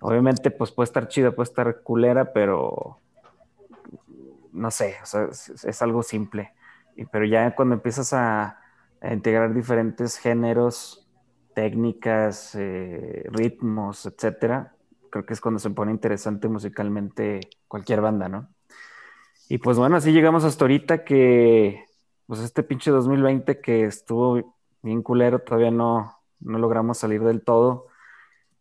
Obviamente, 0.00 0.50
pues 0.50 0.70
puede 0.70 0.84
estar 0.84 1.08
chida, 1.08 1.32
puede 1.32 1.48
estar 1.48 1.80
culera, 1.82 2.32
pero 2.32 2.98
no 4.54 4.70
sé, 4.70 4.96
es, 5.02 5.82
algo 5.82 6.02
simple. 6.02 6.54
pero 7.12 7.24
ya 7.26 7.54
cuando 7.54 7.74
empiezas 7.74 8.12
a, 8.12 8.60
integrar 9.02 9.52
diferentes 9.52 10.16
géneros, 10.16 11.06
técnicas, 11.54 12.54
eh, 12.54 13.24
ritmos, 13.30 14.06
etcétera, 14.06 14.74
creo 15.10 15.26
que 15.26 15.34
es 15.34 15.42
cuando 15.42 15.58
se 15.58 15.68
pone 15.68 15.92
interesante 15.92 16.48
musicalmente 16.48 17.40
cualquier 17.68 18.00
banda, 18.00 18.30
¿no? 18.30 18.48
Y 19.48 19.58
pues 19.58 19.76
bueno, 19.76 19.96
así 19.96 20.12
llegamos 20.12 20.44
hasta 20.44 20.64
ahorita 20.64 21.04
que, 21.04 21.84
pues 22.26 22.40
este 22.40 22.62
pinche 22.62 22.90
2020 22.90 23.60
que 23.60 23.84
estuvo 23.84 24.56
bien 24.82 25.02
culero, 25.02 25.40
todavía 25.40 25.70
no, 25.70 26.16
no 26.40 26.58
logramos 26.58 26.98
salir 26.98 27.22
del 27.22 27.42
todo. 27.42 27.88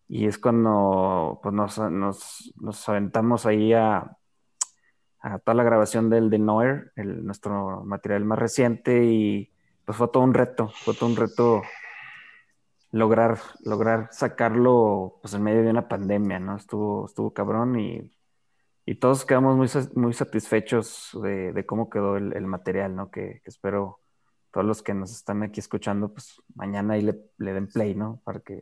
Y 0.08 0.28
es 0.28 0.38
cuando 0.38 1.40
pues, 1.42 1.56
nos, 1.56 1.80
nos, 2.58 2.90
aventamos 2.90 3.46
ahí 3.46 3.74
a, 3.74 4.18
a, 5.24 5.40
toda 5.40 5.56
la 5.56 5.64
grabación 5.64 6.10
del 6.10 6.30
de 6.30 6.38
Noir, 6.38 6.92
el, 6.96 7.26
nuestro 7.26 7.84
material 7.86 8.26
más 8.26 8.38
reciente, 8.38 9.06
y 9.06 9.52
pues 9.86 9.98
fue 9.98 10.10
todo 10.10 10.24
un 10.24 10.34
reto, 10.34 10.70
fue 10.84 10.94
todo 10.94 11.10
un 11.10 11.16
reto 11.16 11.64
lograr, 12.92 13.40
lograr 13.64 14.10
sacarlo 14.12 15.18
pues, 15.22 15.34
en 15.34 15.42
medio 15.42 15.64
de 15.64 15.72
una 15.72 15.88
pandemia, 15.88 16.40
¿no? 16.40 16.58
Estuvo, 16.58 17.08
estuvo 17.08 17.34
cabrón 17.34 17.80
y, 17.80 18.12
y 18.86 18.96
todos 18.96 19.26
quedamos 19.26 19.56
muy, 19.56 19.70
muy 19.96 20.14
satisfechos 20.14 21.18
de, 21.24 21.66
cómo 21.66 21.90
quedó 21.90 22.18
el, 22.18 22.46
material, 22.46 22.96
¿no? 22.96 23.10
Que, 23.10 23.42
espero 23.46 24.00
todos 24.52 24.68
los 24.68 24.84
que 24.84 24.94
nos 24.94 25.12
están 25.12 25.42
aquí 25.42 25.60
escuchando, 25.60 26.14
pues 26.14 26.40
mañana 26.54 26.94
ahí 26.94 27.02
le 27.02 27.54
den 27.54 27.68
play, 27.68 27.96
¿no? 27.96 28.22
Para 28.24 28.42
que 28.42 28.62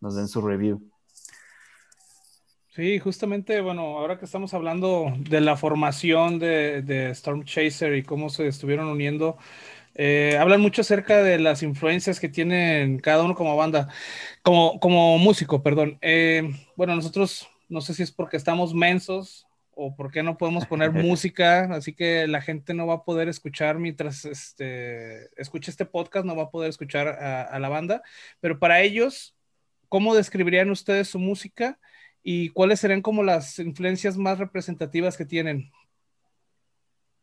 nos 0.00 0.14
den 0.14 0.28
su 0.28 0.40
review. 0.40 0.80
Sí, 2.76 2.98
justamente, 2.98 3.62
bueno, 3.62 3.96
ahora 3.96 4.18
que 4.18 4.26
estamos 4.26 4.52
hablando 4.52 5.10
de 5.18 5.40
la 5.40 5.56
formación 5.56 6.38
de, 6.38 6.82
de 6.82 7.08
Storm 7.12 7.42
Chaser 7.46 7.94
y 7.96 8.02
cómo 8.02 8.28
se 8.28 8.46
estuvieron 8.48 8.88
uniendo, 8.88 9.38
eh, 9.94 10.36
hablan 10.38 10.60
mucho 10.60 10.82
acerca 10.82 11.22
de 11.22 11.38
las 11.38 11.62
influencias 11.62 12.20
que 12.20 12.28
tienen 12.28 12.98
cada 12.98 13.24
uno 13.24 13.34
como 13.34 13.56
banda, 13.56 13.88
como, 14.42 14.78
como 14.78 15.16
músico, 15.16 15.62
perdón. 15.62 15.96
Eh, 16.02 16.50
bueno, 16.76 16.94
nosotros 16.94 17.48
no 17.70 17.80
sé 17.80 17.94
si 17.94 18.02
es 18.02 18.12
porque 18.12 18.36
estamos 18.36 18.74
mensos 18.74 19.46
o 19.74 19.96
porque 19.96 20.22
no 20.22 20.36
podemos 20.36 20.66
poner 20.66 20.92
música, 20.92 21.74
así 21.74 21.94
que 21.94 22.26
la 22.26 22.42
gente 22.42 22.74
no 22.74 22.86
va 22.86 22.96
a 22.96 23.04
poder 23.04 23.28
escuchar 23.30 23.78
mientras 23.78 24.26
este, 24.26 25.30
escuche 25.40 25.70
este 25.70 25.86
podcast, 25.86 26.26
no 26.26 26.36
va 26.36 26.42
a 26.44 26.50
poder 26.50 26.68
escuchar 26.68 27.08
a 27.08 27.58
la 27.58 27.70
banda, 27.70 28.02
pero 28.40 28.58
para 28.58 28.82
ellos 28.82 29.34
¿cómo 29.88 30.14
describirían 30.14 30.70
ustedes 30.70 31.08
su 31.08 31.18
música 31.18 31.78
y 32.28 32.48
cuáles 32.48 32.80
serían 32.80 33.02
como 33.02 33.22
las 33.22 33.60
influencias 33.60 34.18
más 34.18 34.40
representativas 34.40 35.16
que 35.16 35.24
tienen? 35.24 35.70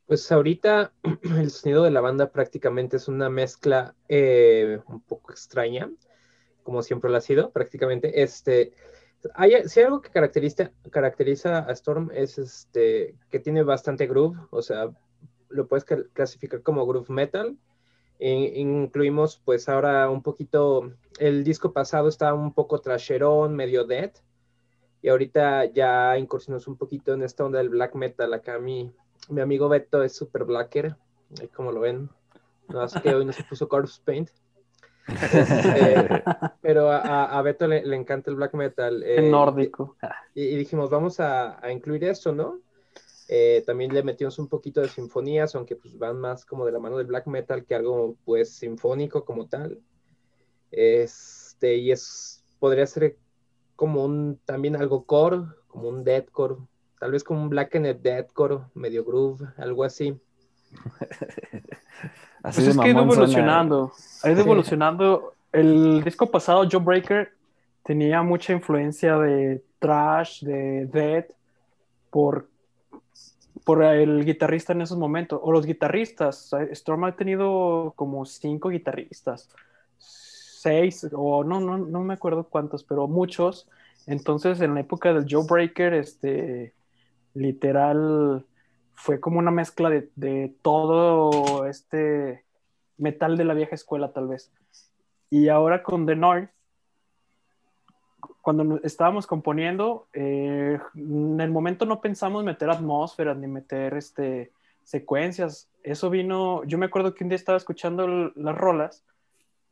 Pues 0.06 0.32
ahorita 0.32 0.94
el 1.24 1.52
sonido 1.52 1.84
de 1.84 1.92
la 1.92 2.00
banda 2.00 2.32
prácticamente 2.32 2.96
es 2.96 3.10
una 3.10 3.30
mezcla 3.30 3.96
eh, 4.08 4.80
un 4.88 5.02
poco 5.02 5.34
extraña, 5.34 5.92
como 6.64 6.82
siempre 6.82 7.12
lo 7.12 7.18
ha 7.18 7.22
sido, 7.22 7.52
prácticamente. 7.52 8.24
Este, 8.24 8.72
hay, 9.36 9.68
si 9.68 9.82
hay 9.82 9.88
algo 9.88 10.00
que 10.00 10.10
caracteriza, 10.10 10.72
caracteriza 10.90 11.70
a 11.70 11.74
Storm 11.74 12.10
es 12.14 12.38
este, 12.38 13.18
que 13.30 13.40
tiene 13.40 13.64
bastante 13.64 14.08
groove, 14.08 14.40
o 14.52 14.62
sea, 14.62 14.90
lo 15.50 15.68
puedes 15.68 15.84
clasificar 16.14 16.62
como 16.62 16.88
groove 16.88 17.10
metal, 17.10 17.58
incluimos 18.20 19.42
pues 19.44 19.68
ahora 19.68 20.10
un 20.10 20.24
poquito, 20.24 20.94
el 21.20 21.44
disco 21.44 21.74
pasado 21.74 22.08
estaba 22.08 22.36
un 22.36 22.54
poco 22.54 22.80
trasherón, 22.80 23.54
medio 23.54 23.84
dead, 23.84 24.14
y 25.04 25.10
ahorita 25.10 25.66
ya 25.66 26.18
incursionamos 26.18 26.66
un 26.68 26.78
poquito 26.78 27.14
en 27.14 27.24
esta 27.24 27.44
onda 27.44 27.60
del 27.60 27.68
black 27.68 27.94
metal. 27.94 28.34
Acá 28.34 28.58
mi, 28.58 28.90
mi 29.28 29.42
amigo 29.42 29.68
Beto 29.68 30.02
es 30.02 30.16
super 30.16 30.46
blacker, 30.46 30.96
como 31.54 31.74
lo 31.74 31.82
ven, 31.82 32.10
no 32.70 32.86
es 32.86 32.94
que 32.94 33.14
hoy 33.14 33.26
no 33.26 33.34
se 33.34 33.44
puso 33.44 33.68
Corpse 33.68 34.02
Paint. 34.04 34.30
Este, 35.06 36.24
pero 36.62 36.90
a, 36.90 37.42
Beto 37.42 37.68
le, 37.68 37.80
encanta 37.94 38.32
el 38.32 38.38
black 38.38 38.54
metal. 38.54 39.04
el 39.04 39.30
nórdico. 39.30 39.98
Y, 40.34 40.56
dijimos, 40.56 40.90
vamos 40.90 41.20
a, 41.20 41.64
a 41.64 41.70
incluir 41.70 42.06
eso, 42.06 42.32
¿no? 42.32 42.62
Eh, 43.28 43.62
también 43.66 43.94
le 43.94 44.04
metimos 44.04 44.40
un 44.40 44.48
poquito 44.48 44.80
de 44.80 44.88
sinfonías, 44.88 45.54
aunque 45.56 45.76
pues 45.76 45.98
van 45.98 46.18
más 46.18 46.46
como 46.46 46.66
de 46.66 46.72
la 46.72 46.80
mano 46.80 46.98
del 46.98 47.08
black 47.08 47.28
metal 47.28 47.66
que 47.66 47.76
algo 47.76 48.16
pues 48.24 48.56
sinfónico 48.56 49.26
como 49.26 49.50
tal. 49.50 49.82
Este, 50.72 51.76
y 51.76 51.92
es, 51.92 52.46
podría 52.60 52.88
ser 52.88 53.18
como 53.76 54.04
un, 54.04 54.40
también 54.46 54.76
algo 54.76 55.06
core, 55.06 55.42
como 55.68 55.90
un 55.90 56.04
deathcore, 56.04 56.56
tal 57.00 57.12
vez 57.12 57.24
como 57.24 57.42
un 57.42 57.50
black 57.50 57.76
and 57.76 58.02
deathcore, 58.02 58.60
medio 58.74 59.04
groove, 59.04 59.46
algo 59.58 59.84
así. 59.84 60.20
así 62.44 62.62
pues 62.62 62.68
es 62.68 62.78
que 62.78 62.84
ha 62.84 62.90
ido 62.90 63.02
evolucionando, 63.02 63.92
ha 64.24 64.32
ido 64.32 64.42
evolucionando. 64.42 65.34
El 65.52 66.04
disco 66.04 66.32
pasado, 66.32 66.68
Joe 66.70 66.82
Breaker, 66.82 67.32
tenía 67.84 68.24
mucha 68.24 68.54
influencia 68.54 69.18
de 69.18 69.64
trash, 69.80 70.44
de 70.44 70.86
death, 70.88 71.32
por 72.10 72.48
por 73.64 73.84
el 73.84 74.26
guitarrista 74.26 74.74
en 74.74 74.82
esos 74.82 74.98
momentos, 74.98 75.40
o 75.42 75.52
los 75.52 75.66
guitarristas. 75.66 76.52
Storm 76.72 77.06
ha 77.06 77.16
tenido 77.16 77.94
como 77.96 78.26
cinco 78.26 78.70
guitarristas, 78.70 79.50
seis, 80.64 81.08
o 81.14 81.44
no, 81.44 81.60
no, 81.60 81.78
no 81.78 82.02
me 82.02 82.16
acuerdo 82.16 82.46
cuántos, 82.50 82.84
pero 82.84 83.08
muchos. 83.08 83.70
Entonces, 84.08 84.60
en 84.62 84.74
la 84.74 84.82
época 84.82 85.14
del 85.14 85.28
Joe 85.30 85.46
Breaker, 85.48 85.94
este, 85.94 86.74
literal, 87.34 88.46
fue 88.94 89.20
como 89.20 89.40
una 89.40 89.52
mezcla 89.52 89.90
de, 89.90 90.10
de 90.16 90.56
todo 90.62 91.66
este 91.68 92.44
metal 92.98 93.38
de 93.38 93.46
la 93.46 93.54
vieja 93.54 93.76
escuela, 93.76 94.12
tal 94.12 94.28
vez. 94.28 94.52
Y 95.30 95.50
ahora 95.50 95.84
con 95.84 96.06
The 96.06 96.16
North, 96.16 96.50
cuando 98.42 98.80
estábamos 98.84 99.26
componiendo, 99.26 100.08
eh, 100.14 100.78
en 100.96 101.40
el 101.40 101.50
momento 101.50 101.86
no 101.86 102.02
pensamos 102.02 102.44
meter 102.44 102.70
atmósferas 102.70 103.38
ni 103.38 103.48
meter 103.48 103.94
este, 103.96 104.52
secuencias. 104.84 105.70
Eso 105.82 106.10
vino, 106.10 106.64
yo 106.66 106.78
me 106.78 106.86
acuerdo 106.86 107.14
que 107.14 107.24
un 107.24 107.30
día 107.30 107.38
estaba 107.38 107.58
escuchando 107.58 108.06
las 108.36 108.56
rolas, 108.56 109.06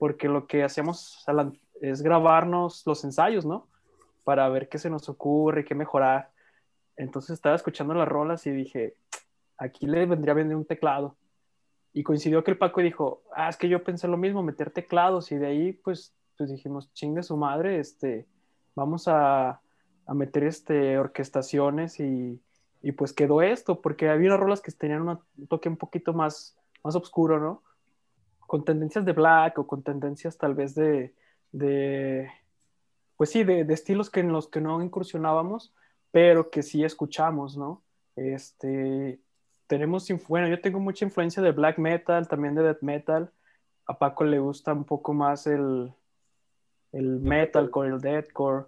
porque 0.01 0.27
lo 0.27 0.47
que 0.47 0.63
hacíamos 0.63 1.23
es 1.79 2.01
grabarnos 2.01 2.81
los 2.87 3.03
ensayos, 3.03 3.45
¿no? 3.45 3.67
Para 4.23 4.49
ver 4.49 4.67
qué 4.67 4.79
se 4.79 4.89
nos 4.89 5.07
ocurre, 5.09 5.63
qué 5.63 5.75
mejorar. 5.75 6.31
Entonces 6.97 7.35
estaba 7.35 7.55
escuchando 7.55 7.93
las 7.93 8.07
rolas 8.07 8.47
y 8.47 8.49
dije, 8.49 8.95
aquí 9.59 9.85
le 9.85 10.07
vendría 10.07 10.33
bien 10.33 10.55
un 10.55 10.65
teclado. 10.65 11.17
Y 11.93 12.01
coincidió 12.01 12.43
que 12.43 12.49
el 12.49 12.57
Paco 12.57 12.81
dijo, 12.81 13.21
ah, 13.35 13.47
es 13.47 13.57
que 13.57 13.69
yo 13.69 13.83
pensé 13.83 14.07
lo 14.07 14.17
mismo, 14.17 14.41
meter 14.41 14.71
teclados. 14.71 15.31
Y 15.31 15.35
de 15.35 15.45
ahí, 15.45 15.71
pues, 15.71 16.15
pues 16.35 16.49
dijimos, 16.49 16.91
chingue 16.93 17.21
su 17.21 17.37
madre, 17.37 17.77
este, 17.77 18.25
vamos 18.73 19.07
a, 19.07 19.61
meter 20.07 20.45
este, 20.45 20.97
orquestaciones 20.97 21.99
y, 21.99 22.41
pues 22.97 23.13
quedó 23.13 23.43
esto, 23.43 23.81
porque 23.81 24.09
había 24.09 24.29
unas 24.29 24.39
rolas 24.39 24.61
que 24.61 24.71
tenían 24.71 25.07
un 25.07 25.47
toque 25.47 25.69
un 25.69 25.77
poquito 25.77 26.11
más, 26.11 26.57
más 26.83 26.95
oscuro, 26.95 27.39
¿no? 27.39 27.61
Con 28.51 28.65
tendencias 28.65 29.05
de 29.05 29.13
black 29.13 29.59
o 29.59 29.65
con 29.65 29.81
tendencias 29.81 30.37
tal 30.37 30.55
vez 30.55 30.75
de, 30.75 31.13
pues 33.15 33.29
sí, 33.29 33.45
de, 33.45 33.61
estilos 33.69 34.09
que 34.09 34.19
en 34.19 34.33
los 34.33 34.49
que 34.49 34.59
no 34.59 34.83
incursionábamos, 34.83 35.73
pero 36.11 36.49
que 36.49 36.61
sí 36.61 36.83
escuchamos, 36.83 37.55
¿no? 37.55 37.81
Este, 38.17 39.21
tenemos, 39.67 40.05
bueno, 40.27 40.49
yo 40.49 40.59
tengo 40.59 40.81
mucha 40.81 41.05
influencia 41.05 41.41
de 41.41 41.53
black 41.53 41.77
metal, 41.77 42.27
también 42.27 42.53
de 42.53 42.63
death 42.63 42.81
metal. 42.81 43.31
A 43.85 43.97
Paco 43.97 44.25
le 44.25 44.39
gusta 44.39 44.73
un 44.73 44.83
poco 44.83 45.13
más 45.13 45.47
el, 45.47 45.93
el 46.91 47.21
metalcore, 47.21 47.87
el 47.87 48.01
deathcore, 48.01 48.65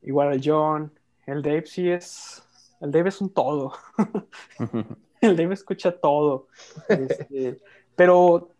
igual 0.00 0.32
el 0.32 0.40
John, 0.42 0.90
el 1.26 1.42
Dave 1.42 1.66
sí 1.66 1.90
es, 1.90 2.42
el 2.80 2.90
Dave 2.90 3.10
es 3.10 3.20
un 3.20 3.28
todo, 3.34 3.74
el 5.20 5.36
Dave 5.36 5.52
escucha 5.52 5.92
todo, 5.92 6.48
este, 6.88 7.60
pero 7.94 8.55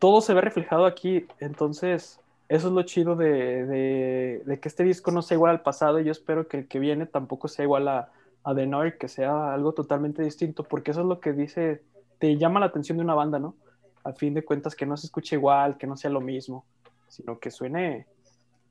todo 0.00 0.20
se 0.22 0.34
ve 0.34 0.40
reflejado 0.40 0.86
aquí, 0.86 1.26
entonces 1.38 2.18
eso 2.48 2.66
es 2.66 2.72
lo 2.72 2.82
chido 2.82 3.14
de, 3.14 4.42
que 4.60 4.68
este 4.68 4.82
disco 4.82 5.12
no 5.12 5.22
sea 5.22 5.36
igual 5.36 5.52
al 5.52 5.62
pasado 5.62 6.00
y 6.00 6.04
yo 6.04 6.10
espero 6.10 6.48
que 6.48 6.56
el 6.56 6.68
que 6.68 6.80
viene 6.80 7.06
tampoco 7.06 7.46
sea 7.46 7.64
igual 7.64 7.86
a, 7.86 8.10
a 8.42 8.54
The 8.54 8.66
Noir, 8.66 8.98
que 8.98 9.06
sea 9.06 9.54
algo 9.54 9.72
totalmente 9.72 10.22
distinto, 10.22 10.64
porque 10.64 10.90
eso 10.90 11.02
es 11.02 11.06
lo 11.06 11.20
que 11.20 11.32
dice, 11.32 11.82
te 12.18 12.36
llama 12.38 12.58
la 12.58 12.66
atención 12.66 12.98
de 12.98 13.04
una 13.04 13.14
banda, 13.14 13.38
¿no? 13.38 13.54
A 14.02 14.12
fin 14.12 14.34
de 14.34 14.42
cuentas, 14.42 14.74
que 14.74 14.86
no 14.86 14.96
se 14.96 15.06
escuche 15.06 15.36
igual, 15.36 15.76
que 15.76 15.86
no 15.86 15.96
sea 15.96 16.10
lo 16.10 16.20
mismo, 16.20 16.64
sino 17.06 17.38
que 17.38 17.50
suene 17.50 18.06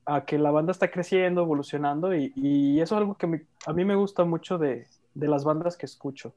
a 0.04 0.24
que 0.24 0.36
la 0.36 0.50
banda 0.50 0.72
está 0.72 0.90
creciendo, 0.90 1.42
evolucionando 1.42 2.14
y, 2.14 2.80
eso 2.80 2.96
es 2.96 3.00
algo 3.00 3.14
que 3.14 3.46
a 3.66 3.72
mí 3.72 3.84
me 3.84 3.94
gusta 3.94 4.24
mucho 4.24 4.58
de, 4.58 4.86
las 5.14 5.44
bandas 5.44 5.76
que 5.76 5.86
escucho. 5.86 6.34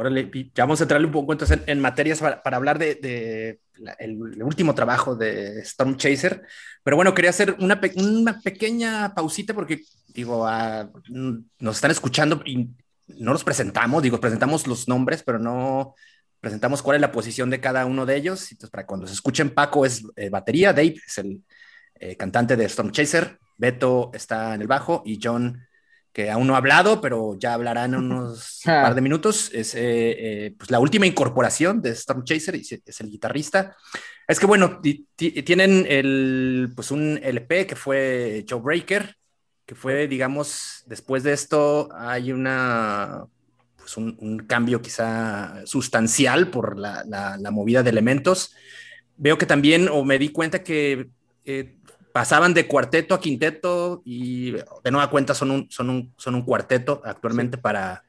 Órale, 0.00 0.30
ya 0.54 0.62
vamos 0.62 0.80
a 0.80 0.84
entrarle 0.84 1.08
un 1.08 1.12
poco 1.12 1.32
entonces 1.32 1.58
en, 1.66 1.80
materias 1.80 2.20
para, 2.20 2.56
hablar 2.56 2.78
de, 2.78 3.58
el, 3.98 4.42
último 4.44 4.72
trabajo 4.72 5.16
de 5.16 5.58
Storm 5.62 5.96
Chaser. 5.96 6.46
Pero 6.84 6.94
bueno, 6.94 7.12
quería 7.14 7.30
hacer 7.30 7.56
una, 7.58 7.80
una 7.96 8.40
pequeña 8.40 9.12
pausita 9.12 9.54
porque, 9.54 9.80
digo, 10.14 10.46
nos 11.58 11.76
están 11.76 11.90
escuchando 11.90 12.40
y 12.46 12.68
no 13.08 13.32
los 13.32 13.42
presentamos, 13.42 14.00
digo, 14.00 14.20
presentamos 14.20 14.68
los 14.68 14.86
nombres, 14.86 15.24
pero 15.24 15.40
no, 15.40 15.96
presentamos 16.38 16.80
cuál 16.80 16.94
es 16.94 17.00
la 17.00 17.10
posición 17.10 17.50
de 17.50 17.60
cada 17.60 17.84
uno 17.84 18.06
de 18.06 18.14
ellos. 18.14 18.52
Entonces, 18.52 18.70
para 18.70 18.86
cuando 18.86 19.08
se 19.08 19.14
escuchen, 19.14 19.50
Paco 19.50 19.84
es 19.84 20.04
eh, 20.14 20.30
batería, 20.30 20.72
Dave 20.72 20.94
es 21.04 21.18
el 21.18 21.42
eh, 21.98 22.14
cantante 22.16 22.56
de 22.56 22.66
Storm 22.66 22.92
Chaser, 22.92 23.36
Beto 23.56 24.12
está 24.14 24.54
en 24.54 24.60
el 24.60 24.68
bajo 24.68 25.02
y 25.04 25.18
John 25.20 25.60
que 26.12 26.30
aún 26.30 26.46
no 26.46 26.54
ha 26.54 26.58
hablado, 26.58 27.00
pero 27.00 27.36
ya 27.38 27.54
hablará 27.54 27.84
en 27.84 27.94
unos 27.96 28.62
Ah. 28.66 28.82
par 28.82 28.94
de 28.94 29.00
minutos. 29.00 29.50
Es 29.52 29.74
eh, 29.74 29.80
eh, 30.46 30.54
pues 30.58 30.70
la 30.70 30.80
última 30.80 31.06
incorporación 31.06 31.80
de 31.80 31.90
Storm 31.90 32.24
Chaser, 32.24 32.56
es 32.56 33.00
el 33.00 33.10
guitarrista. 33.10 33.76
Es 34.26 34.38
que 34.40 34.46
bueno, 34.46 34.80
ti- 34.80 35.06
ti- 35.16 35.42
tienen 35.42 35.86
el, 35.88 36.72
pues 36.76 36.90
un 36.90 37.18
LP 37.22 37.66
que 37.66 37.76
fue 37.76 38.44
Joe 38.48 38.60
Breaker, 38.60 39.16
que 39.64 39.74
fue, 39.74 40.08
digamos, 40.08 40.82
después 40.86 41.22
de 41.22 41.32
esto 41.34 41.88
hay 41.94 42.32
una, 42.32 43.24
pues 43.76 43.96
un, 43.96 44.16
un 44.20 44.38
cambio 44.40 44.80
quizá 44.82 45.62
sustancial 45.66 46.50
por 46.50 46.78
la, 46.78 47.04
la- 47.06 47.36
la 47.38 47.50
movida 47.50 47.82
de 47.82 47.90
elementos. 47.90 48.54
Veo 49.16 49.36
que 49.38 49.46
también, 49.46 49.88
o 49.90 50.04
me 50.04 50.18
di 50.18 50.28
cuenta 50.30 50.62
que 50.62 51.08
eh, 51.44 51.76
pasaban 52.18 52.52
de 52.52 52.66
cuarteto 52.66 53.14
a 53.14 53.20
quinteto 53.20 54.02
y 54.04 54.50
de 54.50 54.90
nueva 54.90 55.08
cuenta 55.08 55.34
son 55.34 55.52
un, 55.52 55.70
son 55.70 55.88
un, 55.88 56.12
son 56.16 56.34
un 56.34 56.42
cuarteto 56.42 57.00
actualmente 57.04 57.58
para, 57.58 58.02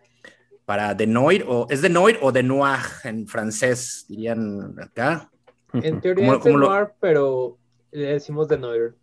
para 0.65 0.95
De 0.95 1.05
Noir, 1.05 1.45
o 1.47 1.67
es 1.69 1.83
De 1.83 1.89
Noir 1.89 2.17
o 2.23 2.31
De 2.31 2.41
Noir 2.41 2.79
en 3.03 3.27
francés, 3.27 4.05
dirían 4.09 4.73
acá. 4.81 5.29
En 5.73 6.01
teoría 6.01 6.25
¿Cómo- 6.25 6.37
es 6.37 6.39
cómo 6.41 6.53
de 6.55 6.59
lo- 6.59 6.69
Noir, 6.71 6.87
pero 6.99 7.59
le 7.91 8.05
decimos 8.13 8.47
de 8.47 8.57
Noir. 8.57 8.95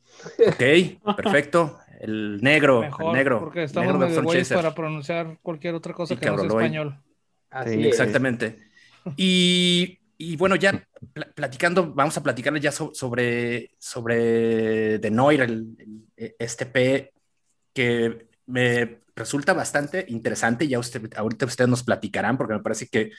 Ok, 0.44 1.14
perfecto. 1.14 1.78
El 2.00 2.40
negro, 2.42 2.80
Mejor, 2.80 3.06
el 3.06 3.12
negro. 3.12 3.38
porque 3.38 3.62
estamos 3.62 3.86
negro 3.92 4.00
de 4.00 4.08
medio 4.08 4.22
güeyes 4.24 4.48
para 4.52 4.74
pronunciar 4.74 5.38
cualquier 5.40 5.76
otra 5.76 5.94
cosa 5.94 6.14
Y 6.14 6.16
que 6.16 6.26
no 6.26 6.36
sea 6.36 6.46
español. 6.48 7.00
Así 7.48 7.74
Sí, 7.74 7.80
es. 7.82 7.86
Exactamente. 7.86 8.58
Y, 9.16 10.00
y 10.18 10.36
bueno, 10.36 10.56
ya 10.56 10.72
pl- 11.12 11.26
platicando, 11.34 11.92
vamos 11.92 12.16
a 12.16 12.22
platicarles 12.22 12.62
ya 12.62 12.72
so- 12.72 12.92
sobre, 12.94 13.70
sobre 13.78 14.98
The 14.98 15.10
Noir, 15.10 15.42
el, 15.42 15.76
el- 16.16 16.34
este 16.38 16.66
P 16.66 17.12
que 17.74 18.26
me 18.46 19.00
resulta 19.14 19.52
bastante 19.52 20.04
interesante. 20.08 20.66
Ya 20.68 20.78
usted, 20.78 21.12
ahorita 21.16 21.46
ustedes 21.46 21.68
nos 21.70 21.82
platicarán, 21.82 22.38
porque 22.38 22.54
me 22.54 22.60
parece 22.60 22.88
que 22.88 23.12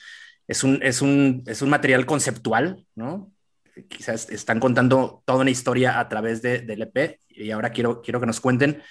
es 0.46 0.64
un, 0.64 0.80
es 0.82 1.02
un, 1.02 1.42
es 1.46 1.62
un 1.62 1.70
material 1.70 2.06
conceptual, 2.06 2.84
¿no? 2.94 3.32
Quizás 3.88 4.28
están 4.30 4.58
contando 4.58 5.22
toda 5.24 5.40
una 5.40 5.50
historia 5.50 6.00
a 6.00 6.08
través 6.08 6.42
de, 6.42 6.60
del 6.60 6.82
EP 6.82 7.20
y 7.28 7.50
ahora 7.52 7.70
quiero, 7.70 8.02
quiero 8.02 8.18
que 8.20 8.26
nos 8.26 8.40
cuenten. 8.40 8.82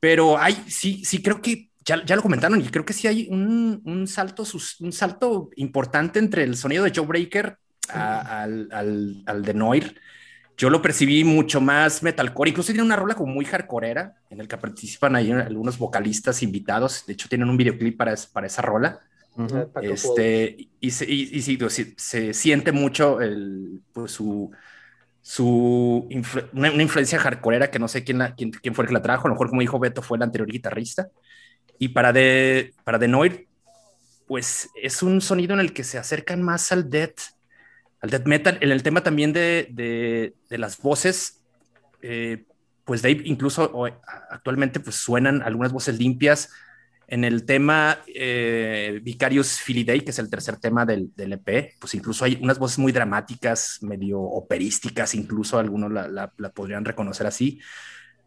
Pero 0.00 0.38
hay, 0.38 0.54
sí, 0.68 1.04
sí, 1.04 1.22
creo 1.22 1.40
que 1.40 1.70
ya, 1.86 2.04
ya 2.04 2.16
lo 2.16 2.22
comentaron 2.22 2.60
y 2.60 2.64
creo 2.68 2.84
que 2.84 2.92
sí 2.92 3.06
hay 3.06 3.28
un, 3.30 3.80
un 3.84 4.06
salto, 4.08 4.44
un 4.80 4.92
salto 4.92 5.50
importante 5.56 6.18
entre 6.18 6.44
el 6.44 6.56
sonido 6.56 6.84
de 6.84 6.92
Joe 6.94 7.06
Breaker 7.06 7.58
a- 7.88 8.42
al, 8.42 8.68
al, 8.72 9.22
al 9.26 9.42
de 9.42 9.54
Noir. 9.54 10.00
Yo 10.58 10.70
lo 10.70 10.80
percibí 10.82 11.22
mucho 11.22 11.60
más 11.60 12.02
metalcore, 12.02 12.50
incluso 12.50 12.72
tiene 12.72 12.82
una 12.82 12.96
rola 12.96 13.14
como 13.14 13.32
muy 13.32 13.44
hardcoreera 13.44 14.14
en 14.30 14.40
el 14.40 14.48
que 14.48 14.56
participan 14.56 15.14
ahí 15.14 15.30
algunos 15.30 15.78
vocalistas 15.78 16.42
invitados. 16.42 17.04
De 17.06 17.12
hecho, 17.12 17.28
tienen 17.28 17.50
un 17.50 17.58
videoclip 17.58 17.96
para, 17.96 18.14
para 18.32 18.46
esa 18.46 18.62
rola. 18.62 19.00
Ujú. 19.36 19.70
Paco 19.70 19.80
Este, 19.82 20.68
y, 20.80 20.90
se, 20.92 21.04
y, 21.04 21.28
y 21.36 21.42
sí, 21.42 21.58
sí, 21.68 21.94
se 21.98 22.32
siente 22.32 22.72
mucho 22.72 23.20
el, 23.20 23.82
pues, 23.92 24.12
su, 24.12 24.50
su 25.22 26.06
influ- 26.10 26.48
una, 26.52 26.70
una 26.72 26.82
influencia 26.82 27.18
hardcoreera 27.18 27.70
que 27.70 27.78
no 27.78 27.88
sé 27.88 28.04
quién, 28.04 28.18
la- 28.18 28.34
quién, 28.34 28.50
quién 28.50 28.74
fue 28.74 28.84
el 28.84 28.88
que 28.88 28.94
la 28.94 29.02
trajo. 29.02 29.26
A 29.26 29.28
lo 29.28 29.34
mejor, 29.34 29.48
como 29.50 29.60
dijo 29.60 29.78
Beto, 29.78 30.02
fue 30.02 30.16
el 30.16 30.22
anterior 30.22 30.48
guitarrista. 30.50 31.08
Y 31.78 31.88
para 31.88 32.12
de, 32.12 32.74
para 32.84 32.98
de 32.98 33.08
Noir, 33.08 33.46
pues 34.26 34.70
es 34.80 35.02
un 35.02 35.20
sonido 35.20 35.54
en 35.54 35.60
el 35.60 35.72
que 35.72 35.84
se 35.84 35.98
acercan 35.98 36.42
más 36.42 36.72
al 36.72 36.90
death, 36.90 37.20
al 38.00 38.10
death 38.10 38.26
metal. 38.26 38.58
En 38.60 38.70
el 38.70 38.82
tema 38.82 39.02
también 39.02 39.32
de, 39.32 39.68
de, 39.70 40.34
de 40.48 40.58
las 40.58 40.78
voces, 40.78 41.42
eh, 42.02 42.44
pues 42.84 43.02
Dave 43.02 43.22
incluso 43.24 43.84
actualmente 44.30 44.80
pues 44.80 44.96
suenan 44.96 45.42
algunas 45.42 45.72
voces 45.72 45.98
limpias. 45.98 46.50
En 47.08 47.22
el 47.22 47.44
tema 47.44 47.98
eh, 48.12 49.00
Vicarious 49.02 49.60
Filiday, 49.60 50.00
que 50.00 50.10
es 50.10 50.18
el 50.18 50.28
tercer 50.28 50.56
tema 50.56 50.84
del, 50.84 51.10
del, 51.14 51.34
EP, 51.34 51.74
pues 51.78 51.94
incluso 51.94 52.24
hay 52.24 52.36
unas 52.42 52.58
voces 52.58 52.78
muy 52.78 52.90
dramáticas, 52.90 53.78
medio 53.82 54.20
operísticas, 54.20 55.14
incluso 55.14 55.56
algunos 55.58 55.92
la, 55.92 56.08
la, 56.08 56.32
la 56.36 56.50
podrían 56.50 56.84
reconocer 56.84 57.28
así. 57.28 57.60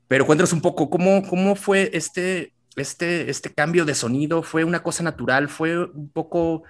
Pero 0.07 0.25
cuéntanos 0.25 0.53
un 0.53 0.61
poco, 0.61 0.89
¿cómo, 0.89 1.27
cómo 1.27 1.55
fue 1.55 1.89
este, 1.93 2.53
este, 2.81 3.29
este 3.29 3.53
cambio 3.53 3.85
de 3.85 3.95
sonido? 3.95 4.43
¿Fue 4.43 4.63
una 4.63 4.83
cosa 4.83 5.03
natural? 5.03 5.49
¿Fue 5.49 5.85
un 5.85 6.09
poco 6.09 6.63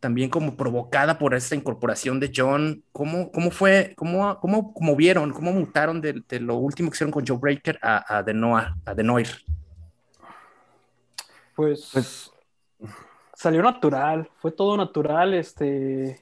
también 0.00 0.30
como 0.30 0.56
provocada 0.56 1.18
por 1.18 1.34
esta 1.34 1.54
incorporación 1.54 2.20
de 2.20 2.32
John? 2.34 2.84
¿Cómo, 2.92 3.30
cómo 3.32 3.50
fue, 3.50 3.94
cómo, 3.96 4.38
cómo, 4.40 4.72
cómo 4.72 4.96
vieron, 4.96 5.32
cómo 5.32 5.52
mutaron 5.52 6.00
de, 6.00 6.22
de, 6.28 6.40
lo 6.40 6.56
último 6.56 6.90
que 6.90 6.96
hicieron 6.96 7.12
con 7.12 7.26
Joe 7.26 7.38
Breaker 7.38 7.78
a, 7.82 8.18
a, 8.18 8.24
The, 8.24 8.34
Noir, 8.34 8.68
a 8.84 8.94
The 8.94 9.02
Noir? 9.02 9.28
Pues, 11.54 12.30
salió 13.34 13.62
natural, 13.62 14.30
fue 14.36 14.52
todo 14.52 14.76
natural. 14.76 15.34
Este, 15.34 16.20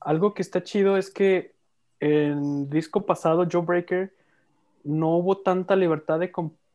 algo 0.00 0.34
que 0.34 0.42
está 0.42 0.62
chido 0.62 0.96
es 0.96 1.10
que 1.10 1.54
en 2.00 2.68
disco 2.68 3.06
pasado, 3.06 3.46
Joe 3.50 3.62
Breaker, 3.62 4.12
no 4.84 5.16
hubo 5.16 5.38
tanta 5.38 5.76
libertad 5.76 6.18
de 6.18 6.32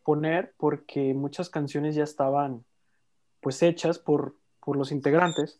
componer 0.08 0.53
porque 0.58 1.14
muchas 1.14 1.49
canciones 1.49 1.93
ya 1.93 2.03
estaban 2.03 2.64
pues 3.41 3.62
hechas 3.62 3.99
por, 3.99 4.36
por 4.64 4.78
los 4.78 4.93
integrantes. 4.93 5.60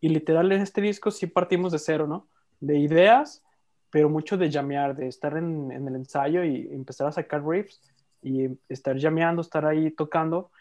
Y 0.00 0.10
literal 0.10 0.52
en 0.52 0.62
este 0.62 0.80
disco 0.80 1.10
sí 1.10 1.26
partimos 1.26 1.72
de 1.72 1.80
cero, 1.80 2.06
¿no? 2.06 2.28
De 2.60 2.78
ideas, 2.78 3.42
pero 3.90 4.08
mucho 4.08 4.36
de 4.36 4.48
llamear, 4.48 4.94
de 4.94 5.08
estar 5.08 5.36
en, 5.36 5.72
en 5.72 5.88
el 5.88 5.96
ensayo 5.96 6.44
y 6.44 6.68
empezar 6.72 7.08
a 7.08 7.12
sacar 7.12 7.44
riffs 7.44 7.80
y 8.22 8.48
estar 8.68 8.96
llameando, 8.96 9.42
estar 9.42 9.66
ahí 9.66 9.90
tocando. 9.90 10.52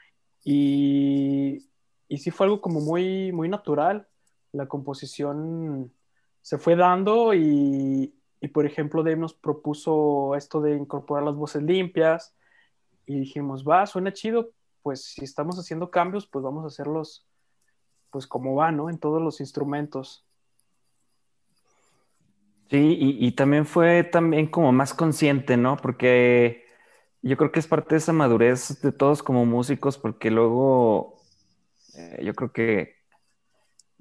Y, 0.43 1.67
y, 2.07 2.17
sí 2.17 2.31
fue 2.31 2.47
algo 2.47 2.61
como 2.61 2.81
muy, 2.81 3.31
muy 3.31 3.47
natural. 3.47 4.07
La 4.53 4.65
composición 4.65 5.91
se 6.41 6.57
fue 6.57 6.75
dando 6.75 7.35
y, 7.35 8.11
y, 8.41 8.47
por 8.47 8.65
ejemplo, 8.65 9.03
Dave 9.03 9.17
nos 9.17 9.35
propuso 9.35 10.35
esto 10.35 10.61
de 10.61 10.75
incorporar 10.75 11.25
las 11.25 11.35
voces 11.35 11.61
limpias 11.61 12.33
y 13.09 13.19
dijimos, 13.19 13.67
va, 13.67 13.87
suena 13.87 14.13
chido, 14.13 14.51
pues 14.83 15.03
si 15.03 15.25
estamos 15.25 15.57
haciendo 15.57 15.89
cambios, 15.89 16.27
pues 16.27 16.43
vamos 16.43 16.63
a 16.63 16.67
hacerlos 16.67 17.25
pues 18.11 18.27
como 18.27 18.53
va, 18.53 18.71
¿no? 18.71 18.87
En 18.87 18.99
todos 18.99 19.19
los 19.19 19.39
instrumentos. 19.39 20.27
Sí, 22.69 22.97
y, 22.99 23.25
y 23.25 23.31
también 23.31 23.65
fue 23.65 24.03
también 24.03 24.45
como 24.45 24.71
más 24.71 24.93
consciente, 24.93 25.57
¿no? 25.57 25.75
Porque 25.77 26.65
yo 27.23 27.35
creo 27.35 27.51
que 27.51 27.59
es 27.59 27.65
parte 27.65 27.95
de 27.95 27.97
esa 27.97 28.13
madurez 28.13 28.79
de 28.81 28.91
todos 28.91 29.23
como 29.23 29.43
músicos, 29.43 29.97
porque 29.97 30.29
luego 30.29 31.19
eh, 31.95 32.21
yo 32.23 32.35
creo 32.35 32.51
que 32.51 32.95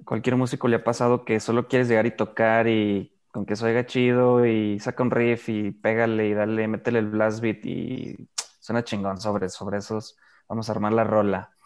cualquier 0.05 0.37
músico 0.37 0.69
le 0.69 0.77
ha 0.77 0.85
pasado 0.85 1.25
que 1.25 1.41
solo 1.41 1.67
quieres 1.67 1.89
llegar 1.89 2.05
y 2.05 2.15
tocar 2.15 2.69
y 2.69 3.15
con 3.33 3.47
que 3.47 3.57
se 3.57 3.65
oiga 3.65 3.87
chido 3.87 4.45
y 4.45 4.79
saca 4.81 5.03
un 5.03 5.11
riff 5.11 5.49
y 5.49 5.71
pégale 5.71 6.29
y 6.29 6.35
dale, 6.35 6.69
métele 6.69 6.99
el 6.99 7.09
blast 7.09 7.41
beat 7.41 7.65
y 7.65 8.29
suena 8.69 8.85
chingón 8.85 9.19
sobre, 9.19 9.49
sobre 9.49 9.79
esos, 9.79 10.19
vamos 10.47 10.69
a 10.69 10.73
armar 10.73 10.93
la 10.93 11.03
rola. 11.03 11.57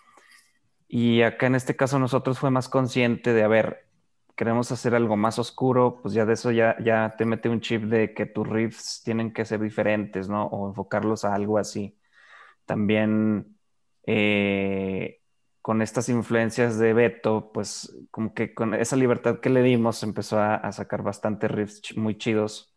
Y 0.86 1.22
acá 1.22 1.46
en 1.48 1.56
este 1.56 1.74
caso 1.74 1.98
nosotros 1.98 2.38
fue 2.38 2.50
más 2.52 2.68
consciente 2.68 3.32
de, 3.32 3.42
a 3.42 3.48
ver, 3.48 3.88
queremos 4.36 4.70
hacer 4.70 4.94
algo 4.94 5.16
más 5.16 5.36
oscuro, 5.40 5.98
pues 6.00 6.14
ya 6.14 6.24
de 6.26 6.34
eso 6.34 6.52
ya, 6.52 6.76
ya 6.78 7.16
te 7.18 7.24
mete 7.24 7.48
un 7.48 7.60
chip 7.60 7.82
de 7.84 8.14
que 8.14 8.26
tus 8.26 8.48
riffs 8.48 9.02
tienen 9.04 9.32
que 9.32 9.44
ser 9.44 9.60
diferentes, 9.60 10.28
¿no? 10.28 10.46
O 10.46 10.68
enfocarlos 10.68 11.24
a 11.24 11.34
algo 11.34 11.58
así. 11.58 11.98
También 12.66 13.58
eh, 14.06 15.22
con 15.60 15.82
estas 15.82 16.08
influencias 16.08 16.78
de 16.78 16.92
Beto, 16.92 17.50
pues 17.52 17.96
como 18.12 18.32
que 18.32 18.54
con 18.54 18.74
esa 18.74 18.94
libertad 18.94 19.40
que 19.40 19.50
le 19.50 19.62
dimos 19.62 20.04
empezó 20.04 20.38
a, 20.38 20.70
sacar 20.70 21.02
bastantes 21.02 21.50
riffs 21.50 21.96
muy 21.96 22.16
chidos, 22.16 22.76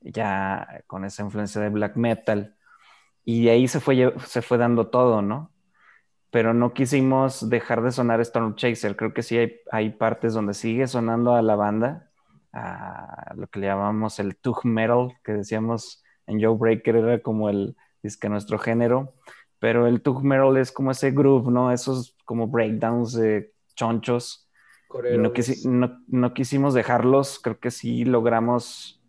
ya 0.00 0.82
con 0.86 1.04
esa 1.04 1.24
influencia 1.24 1.60
de 1.60 1.68
black 1.68 1.96
metal. 1.96 2.55
Y 3.26 3.44
de 3.44 3.50
ahí 3.50 3.68
se 3.68 3.80
fue, 3.80 4.14
se 4.24 4.40
fue 4.40 4.56
dando 4.56 4.88
todo, 4.88 5.20
¿no? 5.20 5.52
pero 6.30 6.52
no 6.52 6.74
quisimos 6.74 7.48
dejar 7.48 7.82
de 7.82 7.92
sonar 7.92 8.20
Storm 8.20 8.56
Chaser. 8.56 8.94
Creo 8.94 9.14
que 9.14 9.22
sí 9.22 9.38
hay, 9.38 9.56
hay, 9.70 9.88
partes 9.88 10.34
donde 10.34 10.52
sigue 10.52 10.86
sonando 10.86 11.34
a 11.34 11.40
la 11.40 11.56
banda, 11.56 12.10
a 12.52 13.32
lo 13.36 13.46
que 13.46 13.60
le 13.60 13.68
llamamos 13.68 14.18
el 14.18 14.36
Tug 14.36 14.66
Metal, 14.66 15.16
que 15.24 15.32
decíamos 15.32 16.04
en 16.26 16.42
Joe 16.42 16.56
Breaker 16.56 16.96
era 16.96 17.22
como 17.22 17.48
el, 17.48 17.76
es 18.02 18.16
que 18.16 18.28
nuestro 18.28 18.58
género, 18.58 19.14
pero 19.58 19.86
el 19.86 20.02
Tug 20.02 20.24
Metal 20.24 20.56
es 20.56 20.72
como 20.72 20.90
ese 20.90 21.10
groove, 21.10 21.50
¿no? 21.50 21.72
Esos 21.72 22.16
como 22.24 22.48
breakdowns 22.48 23.14
de 23.14 23.52
chonchos. 23.74 24.50
Y 25.12 25.18
no, 25.18 25.32
quisi, 25.32 25.68
no, 25.68 26.00
no, 26.06 26.34
quisimos 26.34 26.74
dejarlos, 26.74 27.38
creo 27.38 27.58
que 27.58 27.70
sí 27.70 28.04
logramos 28.04 29.02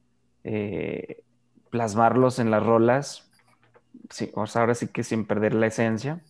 eh, 0.44 1.24
plasmarlos 1.70 2.40
en 2.40 2.52
las 2.52 2.66
rolas. 2.66 3.27
Sí, 4.10 4.32
o 4.34 4.46
sea, 4.48 4.62
ahora 4.62 4.76
sí 4.76 4.88
que 4.88 5.04
sin 5.04 5.26
perder 5.26 5.54
la 5.54 5.68
esencia. 5.68 6.22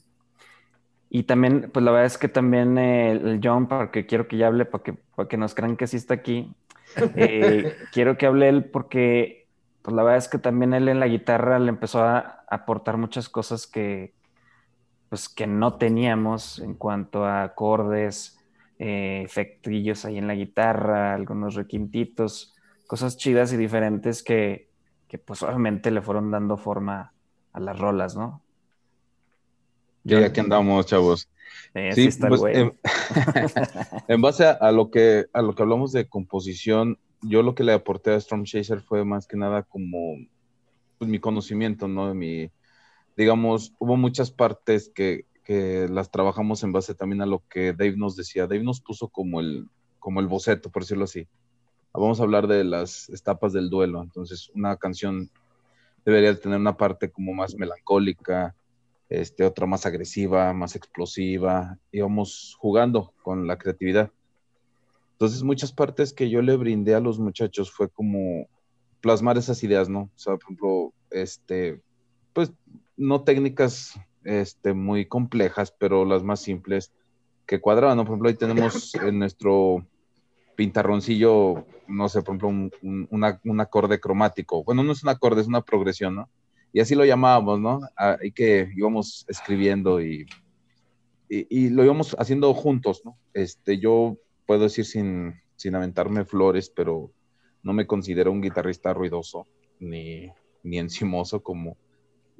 Y 1.10 1.24
también, 1.24 1.70
pues 1.74 1.84
la 1.86 1.92
verdad 1.92 2.08
es 2.08 2.18
que 2.18 2.28
también 2.28 2.78
eh, 2.78 3.12
el 3.12 3.40
John, 3.44 3.68
para 3.68 3.92
que 3.92 4.06
quiero 4.06 4.28
que 4.28 4.38
ya 4.38 4.48
hable, 4.48 4.66
para 4.66 4.84
que, 4.84 4.94
para 4.94 5.28
que 5.30 5.38
nos 5.38 5.56
crean 5.56 5.78
que 5.78 5.88
sí 5.88 5.98
está 5.98 6.14
aquí, 6.16 6.54
eh, 7.16 7.76
quiero 7.94 8.18
que 8.18 8.26
hable 8.26 8.50
él 8.50 8.66
porque, 8.66 9.48
pues 9.82 9.96
la 9.96 10.04
verdad 10.04 10.18
es 10.18 10.28
que 10.28 10.38
también 10.38 10.74
él 10.74 10.90
en 10.90 11.00
la 11.00 11.08
guitarra 11.08 11.60
le 11.60 11.70
empezó 11.70 12.04
a 12.04 12.44
aportar 12.50 12.98
muchas 12.98 13.30
cosas 13.30 13.68
que, 13.68 14.14
pues 15.10 15.30
que 15.30 15.48
no 15.48 15.76
teníamos 15.78 16.60
en 16.60 16.74
cuanto 16.74 17.26
a 17.26 17.44
acordes, 17.44 18.38
eh, 18.80 19.22
efectillos 19.26 20.04
ahí 20.06 20.18
en 20.18 20.28
la 20.28 20.36
guitarra, 20.36 21.14
algunos 21.14 21.56
requintitos, 21.56 22.56
cosas 22.86 23.18
chidas 23.18 23.54
y 23.54 23.58
diferentes 23.58 24.24
que, 24.24 24.70
que 25.08 25.18
pues 25.18 25.42
obviamente 25.42 25.90
le 25.90 26.02
fueron 26.02 26.32
dando 26.32 26.58
forma 26.58 27.14
a 27.58 27.60
las 27.60 27.80
rolas, 27.80 28.16
¿no? 28.16 28.44
Ya, 30.04 30.24
aquí 30.24 30.40
andamos, 30.40 30.86
chavos. 30.86 31.28
sí, 31.96 32.10
pues, 32.28 32.42
en, 34.08 34.22
base 34.22 34.46
a, 34.46 34.72
lo 34.72 34.92
que, 34.92 35.26
a 35.34 35.42
lo 35.42 35.56
que 35.56 35.64
hablamos 35.64 35.92
de 35.92 36.08
composición, 36.08 37.00
yo 37.22 37.42
lo 37.42 37.56
que 37.56 37.64
le 37.64 37.74
aporté 37.74 38.12
a 38.12 38.18
Storm 38.18 38.44
Chaser 38.44 38.82
fue 38.82 39.04
más 39.04 39.28
que 39.28 39.38
nada 39.38 39.64
como 39.64 40.18
pues, 41.00 41.10
mi 41.10 41.18
conocimiento, 41.20 41.88
¿no? 41.88 42.14
Mi, 42.14 42.52
digamos, 43.18 43.74
hubo 43.80 43.98
muchas 43.98 44.30
partes 44.30 44.92
que, 44.94 45.26
que, 45.44 45.88
las 45.90 46.12
trabajamos 46.12 46.64
en 46.64 46.72
base 46.74 46.94
también 46.94 47.24
a 47.24 47.26
lo 47.26 47.42
que 47.50 47.74
Dave 47.74 47.98
nos 47.98 48.16
decía. 48.16 48.44
Dave 48.44 48.64
nos 48.64 48.82
puso 48.82 49.08
como 49.08 49.40
el, 49.40 49.68
como 49.98 50.20
el 50.20 50.28
boceto, 50.28 50.70
por 50.70 50.84
decirlo 50.84 51.06
así. 51.06 51.28
Vamos 51.92 52.20
a 52.20 52.24
hablar 52.24 52.46
de 52.46 52.64
las 52.64 53.10
etapas 53.10 53.52
del 53.52 53.72
duelo. 53.72 54.04
Entonces, 54.04 54.52
una 54.54 54.78
canción 54.78 55.32
debería 56.12 56.40
tener 56.40 56.58
una 56.58 56.78
parte 56.78 57.12
como 57.12 57.34
más 57.34 57.56
melancólica, 57.56 58.56
este, 59.10 59.44
otra 59.44 59.66
más 59.66 59.86
agresiva, 59.86 60.54
más 60.54 60.78
explosiva, 60.78 61.78
íbamos 61.92 62.56
jugando 62.60 63.14
con 63.24 63.46
la 63.46 63.58
creatividad. 63.58 64.10
Entonces, 65.12 65.44
muchas 65.44 65.74
partes 65.74 66.14
que 66.14 66.30
yo 66.30 66.42
le 66.42 66.56
brindé 66.56 66.96
a 66.96 67.02
los 67.02 67.20
muchachos 67.20 67.72
fue 67.72 67.90
como 67.90 68.48
plasmar 69.02 69.38
esas 69.38 69.62
ideas, 69.64 69.90
¿no? 69.90 70.04
O 70.04 70.12
sea, 70.16 70.34
por 70.36 70.44
ejemplo, 70.44 70.94
este, 71.12 71.82
pues 72.32 72.54
no 72.96 73.24
técnicas 73.24 74.00
este, 74.24 74.74
muy 74.74 75.08
complejas, 75.08 75.74
pero 75.78 76.06
las 76.06 76.24
más 76.24 76.40
simples 76.40 76.94
que 77.46 77.60
cuadraban, 77.60 77.98
¿no? 77.98 78.04
Por 78.04 78.14
ejemplo, 78.14 78.30
ahí 78.30 78.36
tenemos 78.36 78.96
en 78.96 79.20
nuestro 79.20 79.86
pintarroncillo, 80.58 81.66
no 81.88 82.10
sé, 82.10 82.22
por 82.22 82.36
ejemplo, 82.36 82.50
un, 82.82 83.40
un 83.46 83.62
acorde 83.62 84.02
cromático. 84.02 84.66
Bueno, 84.66 84.84
no 84.84 84.92
es 84.92 85.04
un 85.04 85.10
acorde, 85.10 85.40
es 85.40 85.48
una 85.48 85.62
progresión, 85.62 86.16
¿no? 86.16 86.30
y 86.74 86.80
así 86.80 86.96
lo 86.96 87.06
llamábamos, 87.06 87.60
¿no? 87.60 87.82
Ahí 87.96 88.32
que 88.32 88.70
íbamos 88.76 89.26
escribiendo 89.28 90.02
y, 90.02 90.28
y, 91.28 91.70
lo 91.70 91.84
íbamos 91.84 92.16
haciendo 92.20 92.54
juntos, 92.54 93.02
¿no? 93.04 93.18
Este, 93.34 93.80
yo 93.80 94.18
puedo 94.46 94.64
decir 94.64 94.86
sin, 94.86 95.42
sin 95.56 95.76
aventarme 95.76 96.26
flores, 96.26 96.70
pero 96.70 97.12
no 97.64 97.74
me 97.74 97.88
considero 97.88 98.32
un 98.32 98.42
guitarrista 98.42 98.94
ruidoso 98.94 99.48
ni, 99.80 100.32
ni 100.64 100.78
encimoso 100.78 101.42
como, 101.42 101.78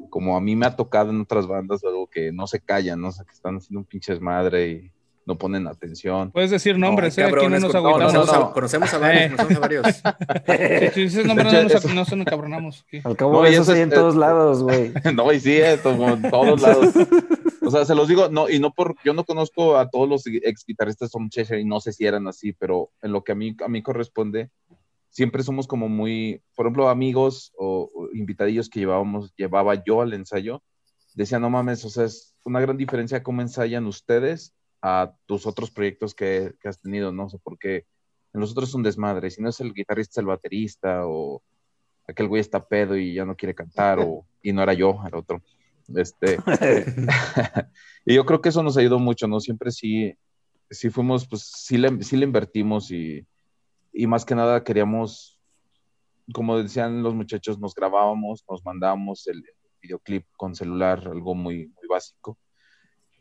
como 0.10 0.38
a 0.38 0.42
mí 0.42 0.56
me 0.56 0.66
ha 0.66 0.76
tocado 0.76 1.10
en 1.10 1.22
otras 1.22 1.48
bandas, 1.48 1.84
algo 1.84 2.08
que 2.08 2.32
no 2.32 2.48
se 2.48 2.60
callan, 2.60 3.02
¿no? 3.02 3.08
O 3.08 3.12
sea, 3.12 3.26
que 3.26 3.34
están 3.34 3.58
haciendo 3.58 3.80
un 3.80 3.86
pinche 3.86 4.14
desmadre 4.14 4.70
y 4.70 4.92
no 5.28 5.38
ponen 5.38 5.68
atención. 5.68 6.32
Puedes 6.32 6.52
decir 6.52 6.80
nombres, 6.80 7.18
¿eh? 7.18 7.26
Aquí 7.26 7.48
no 7.48 7.60
nos 7.60 7.76
agüitamos. 7.76 8.54
conocemos 8.54 8.94
a 8.94 8.98
varios, 8.98 9.32
conocemos 9.32 9.58
a 9.58 9.60
varios. 9.60 9.86
si 10.94 11.02
dices 11.02 11.26
nombres, 11.26 11.54
no 11.54 11.64
nos, 11.64 11.86
no 11.86 11.94
nos 11.94 12.12
encabronamos. 12.14 12.86
Al 13.04 13.18
cabo, 13.18 13.46
eso 13.46 13.74
hay 13.74 13.82
en 13.82 13.90
todos 13.90 14.16
lados, 14.16 14.64
güey. 14.64 14.94
no, 15.14 15.32
y 15.34 15.42
sí, 15.42 15.58
esto, 15.58 15.92
en 15.92 16.22
todos 16.32 16.62
lados. 16.62 16.94
O 17.62 17.70
sea, 17.70 17.84
se 17.84 17.94
los 17.94 18.08
digo, 18.08 18.30
no, 18.30 18.50
y 18.50 18.60
no 18.60 18.72
por, 18.72 18.96
yo 19.04 19.14
no 19.14 19.26
conozco 19.26 19.78
a 19.78 19.90
todos 19.90 20.08
los 20.08 20.26
ex 20.26 20.64
guitarristas 20.66 21.12
Tom 21.12 21.28
Cheshire 21.30 21.60
y 21.60 21.66
no 21.66 21.82
sé 21.82 21.92
si 21.92 22.06
eran 22.06 22.26
así, 22.30 22.54
pero 22.54 22.92
en 23.02 23.12
lo 23.12 23.26
que 23.26 23.34
a 23.34 23.36
mí, 23.36 23.54
a 23.64 23.68
mí 23.68 23.82
corresponde, 23.84 24.50
siempre 25.10 25.44
somos 25.44 25.68
como 25.68 25.90
muy, 25.90 26.42
por 26.56 26.68
ejemplo, 26.68 26.88
amigos 26.88 27.52
o, 27.58 27.90
o 27.94 28.10
invitadillos 28.14 28.70
que 28.70 28.80
llevábamos, 28.80 29.34
llevaba 29.36 29.84
yo 29.84 30.02
al 30.02 30.14
ensayo, 30.14 30.64
decía, 31.16 31.38
no 31.38 31.50
mames, 31.50 31.84
o 31.84 31.90
sea, 31.90 32.06
es 32.06 32.34
una 32.46 32.62
gran 32.62 32.78
diferencia 32.78 33.24
cómo 33.24 33.42
ensayan 33.42 33.88
ustedes 33.88 34.54
a 34.82 35.14
tus 35.26 35.46
otros 35.46 35.72
proyectos 35.72 36.14
que, 36.14 36.54
has 36.64 36.80
tenido, 36.80 37.12
¿no? 37.12 37.30
sé 37.30 37.40
por 37.40 37.58
qué 37.58 37.86
en 38.34 38.42
los 38.42 38.52
otros 38.52 38.70
es 38.70 38.76
un 38.76 38.84
desmadre. 38.84 39.30
Si 39.30 39.42
no 39.42 39.50
es 39.50 39.60
el 39.60 39.74
guitarrista, 39.74 40.14
es 40.14 40.18
el 40.18 40.26
baterista, 40.28 41.08
o 41.08 41.42
aquel 42.08 42.28
güey 42.28 42.40
está 42.40 42.66
pedo 42.66 42.96
y 42.96 43.14
ya 43.14 43.26
no 43.26 43.36
quiere 43.36 43.56
cantar, 43.56 44.00
o, 44.00 44.26
y 44.42 44.54
no 44.54 44.62
era 44.64 44.74
yo, 44.74 45.00
era 45.06 45.20
otro. 45.20 45.42
Este, 45.96 46.38
y 48.06 48.16
yo 48.16 48.26
creo 48.26 48.42
que 48.42 48.50
eso 48.50 48.64
nos 48.64 48.78
ayudó 48.78 49.00
mucho, 49.00 49.28
¿no? 49.28 49.40
Siempre 49.40 49.72
sí, 49.72 50.14
sí 50.70 50.90
fuimos, 50.90 51.28
pues 51.28 51.44
sí 51.44 51.78
le, 51.78 52.04
sí 52.04 52.18
le 52.18 52.26
invertimos 52.26 52.92
y, 52.92 53.26
y 53.94 54.08
más 54.08 54.26
que 54.26 54.36
nada 54.36 54.64
queríamos, 54.64 55.40
como 56.34 56.58
decían 56.58 57.02
los 57.02 57.16
muchachos, 57.16 57.60
nos 57.60 57.74
grabábamos, 57.74 58.44
nos 58.50 58.64
mandábamos 58.64 59.28
el 59.28 59.44
videoclip 59.82 60.26
con 60.36 60.56
celular, 60.56 61.08
algo 61.08 61.34
muy, 61.34 61.68
muy 61.68 61.88
básico. 61.90 62.38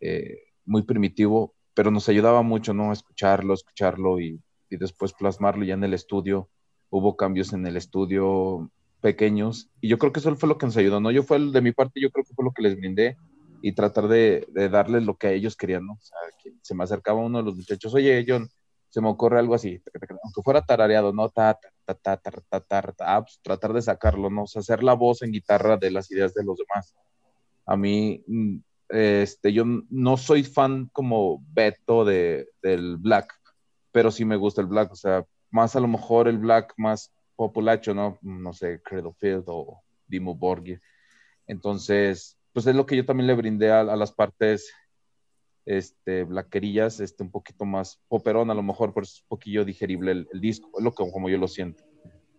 Eh, 0.00 0.45
muy 0.66 0.82
primitivo, 0.82 1.54
pero 1.74 1.90
nos 1.90 2.08
ayudaba 2.08 2.42
mucho, 2.42 2.74
¿no? 2.74 2.92
Escucharlo, 2.92 3.54
escucharlo 3.54 4.20
y, 4.20 4.40
y 4.68 4.76
después 4.76 5.12
plasmarlo 5.12 5.64
ya 5.64 5.74
en 5.74 5.84
el 5.84 5.94
estudio. 5.94 6.48
Hubo 6.90 7.16
cambios 7.16 7.52
en 7.52 7.66
el 7.66 7.76
estudio 7.76 8.70
pequeños 9.00 9.68
y 9.80 9.88
yo 9.88 9.98
creo 9.98 10.12
que 10.12 10.20
eso 10.20 10.34
fue 10.36 10.48
lo 10.48 10.58
que 10.58 10.66
nos 10.66 10.76
ayudó, 10.76 11.00
¿no? 11.00 11.10
Yo 11.10 11.22
fue 11.22 11.38
de 11.38 11.60
mi 11.60 11.72
parte, 11.72 12.00
yo 12.00 12.10
creo 12.10 12.24
que 12.24 12.34
fue 12.34 12.44
lo 12.44 12.52
que 12.52 12.62
les 12.62 12.76
brindé 12.76 13.16
y 13.62 13.72
tratar 13.72 14.08
de, 14.08 14.46
de 14.50 14.68
darles 14.68 15.04
lo 15.04 15.16
que 15.16 15.28
a 15.28 15.32
ellos 15.32 15.56
querían, 15.56 15.86
¿no? 15.86 15.94
O 15.94 16.00
sea, 16.00 16.18
que 16.42 16.52
se 16.62 16.74
me 16.74 16.84
acercaba 16.84 17.20
uno 17.20 17.38
de 17.38 17.44
los 17.44 17.56
muchachos, 17.56 17.94
oye, 17.94 18.24
John, 18.26 18.48
se 18.88 19.00
me 19.00 19.08
ocurre 19.08 19.38
algo 19.38 19.54
así, 19.54 19.82
aunque 20.22 20.42
fuera 20.42 20.62
tarareado, 20.62 21.12
¿no? 21.12 21.28
Ta, 21.28 21.58
ta, 21.84 21.94
ta, 21.94 22.16
ta, 22.16 22.60
ta, 22.92 23.22
pues, 23.22 23.38
tratar 23.42 23.72
de 23.72 23.82
sacarlo, 23.82 24.30
¿no? 24.30 24.44
O 24.44 24.46
sea, 24.46 24.60
hacer 24.60 24.82
la 24.82 24.94
voz 24.94 25.22
en 25.22 25.32
guitarra 25.32 25.76
de 25.76 25.90
las 25.90 26.10
ideas 26.10 26.32
de 26.34 26.44
los 26.44 26.56
demás. 26.56 26.94
A 27.66 27.76
mí 27.76 28.22
mm, 28.26 28.56
este, 28.88 29.52
yo 29.52 29.64
no 29.90 30.16
soy 30.16 30.44
fan 30.44 30.88
como 30.92 31.44
Beto 31.48 32.04
de, 32.04 32.48
del 32.62 32.96
Black, 32.96 33.32
pero 33.92 34.10
sí 34.10 34.24
me 34.24 34.36
gusta 34.36 34.60
el 34.60 34.66
Black, 34.66 34.92
o 34.92 34.96
sea, 34.96 35.24
más 35.50 35.76
a 35.76 35.80
lo 35.80 35.88
mejor 35.88 36.28
el 36.28 36.38
Black 36.38 36.74
más 36.76 37.12
populacho, 37.34 37.94
¿no? 37.94 38.18
No 38.22 38.52
sé, 38.52 38.80
Credo 38.82 39.12
Field 39.12 39.44
o 39.46 39.82
Dimo 40.06 40.34
Borghi. 40.34 40.78
Entonces, 41.46 42.38
pues 42.52 42.66
es 42.66 42.74
lo 42.74 42.86
que 42.86 42.96
yo 42.96 43.04
también 43.04 43.26
le 43.26 43.34
brindé 43.34 43.70
a, 43.70 43.84
las 43.84 44.12
partes 44.12 44.72
este, 45.64 46.24
blaquerillas, 46.24 47.00
este, 47.00 47.22
un 47.22 47.30
poquito 47.30 47.64
más 47.64 48.00
poperón, 48.08 48.50
a 48.50 48.54
lo 48.54 48.62
mejor, 48.62 48.92
por 48.92 49.02
es 49.02 49.22
un 49.22 49.28
poquillo 49.28 49.64
digerible 49.64 50.12
el, 50.12 50.40
disco, 50.40 50.70
es 50.78 50.84
lo 50.84 50.92
que, 50.92 51.10
como 51.10 51.28
yo 51.28 51.38
lo 51.38 51.48
siento. 51.48 51.84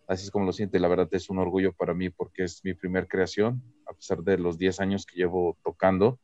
Así 0.07 0.23
es 0.23 0.31
como 0.31 0.45
lo 0.45 0.53
siento 0.53 0.77
y 0.77 0.79
la 0.79 0.87
verdad 0.87 1.09
es 1.11 1.29
un 1.29 1.37
orgullo 1.37 1.73
para 1.73 1.93
mí 1.93 2.09
porque 2.09 2.45
es 2.45 2.63
mi 2.63 2.73
primer 2.73 3.07
creación, 3.07 3.61
a 3.85 3.93
pesar 3.93 4.23
de 4.23 4.37
los 4.37 4.57
10 4.57 4.79
años 4.79 5.05
que 5.05 5.17
llevo 5.17 5.57
tocando 5.63 6.19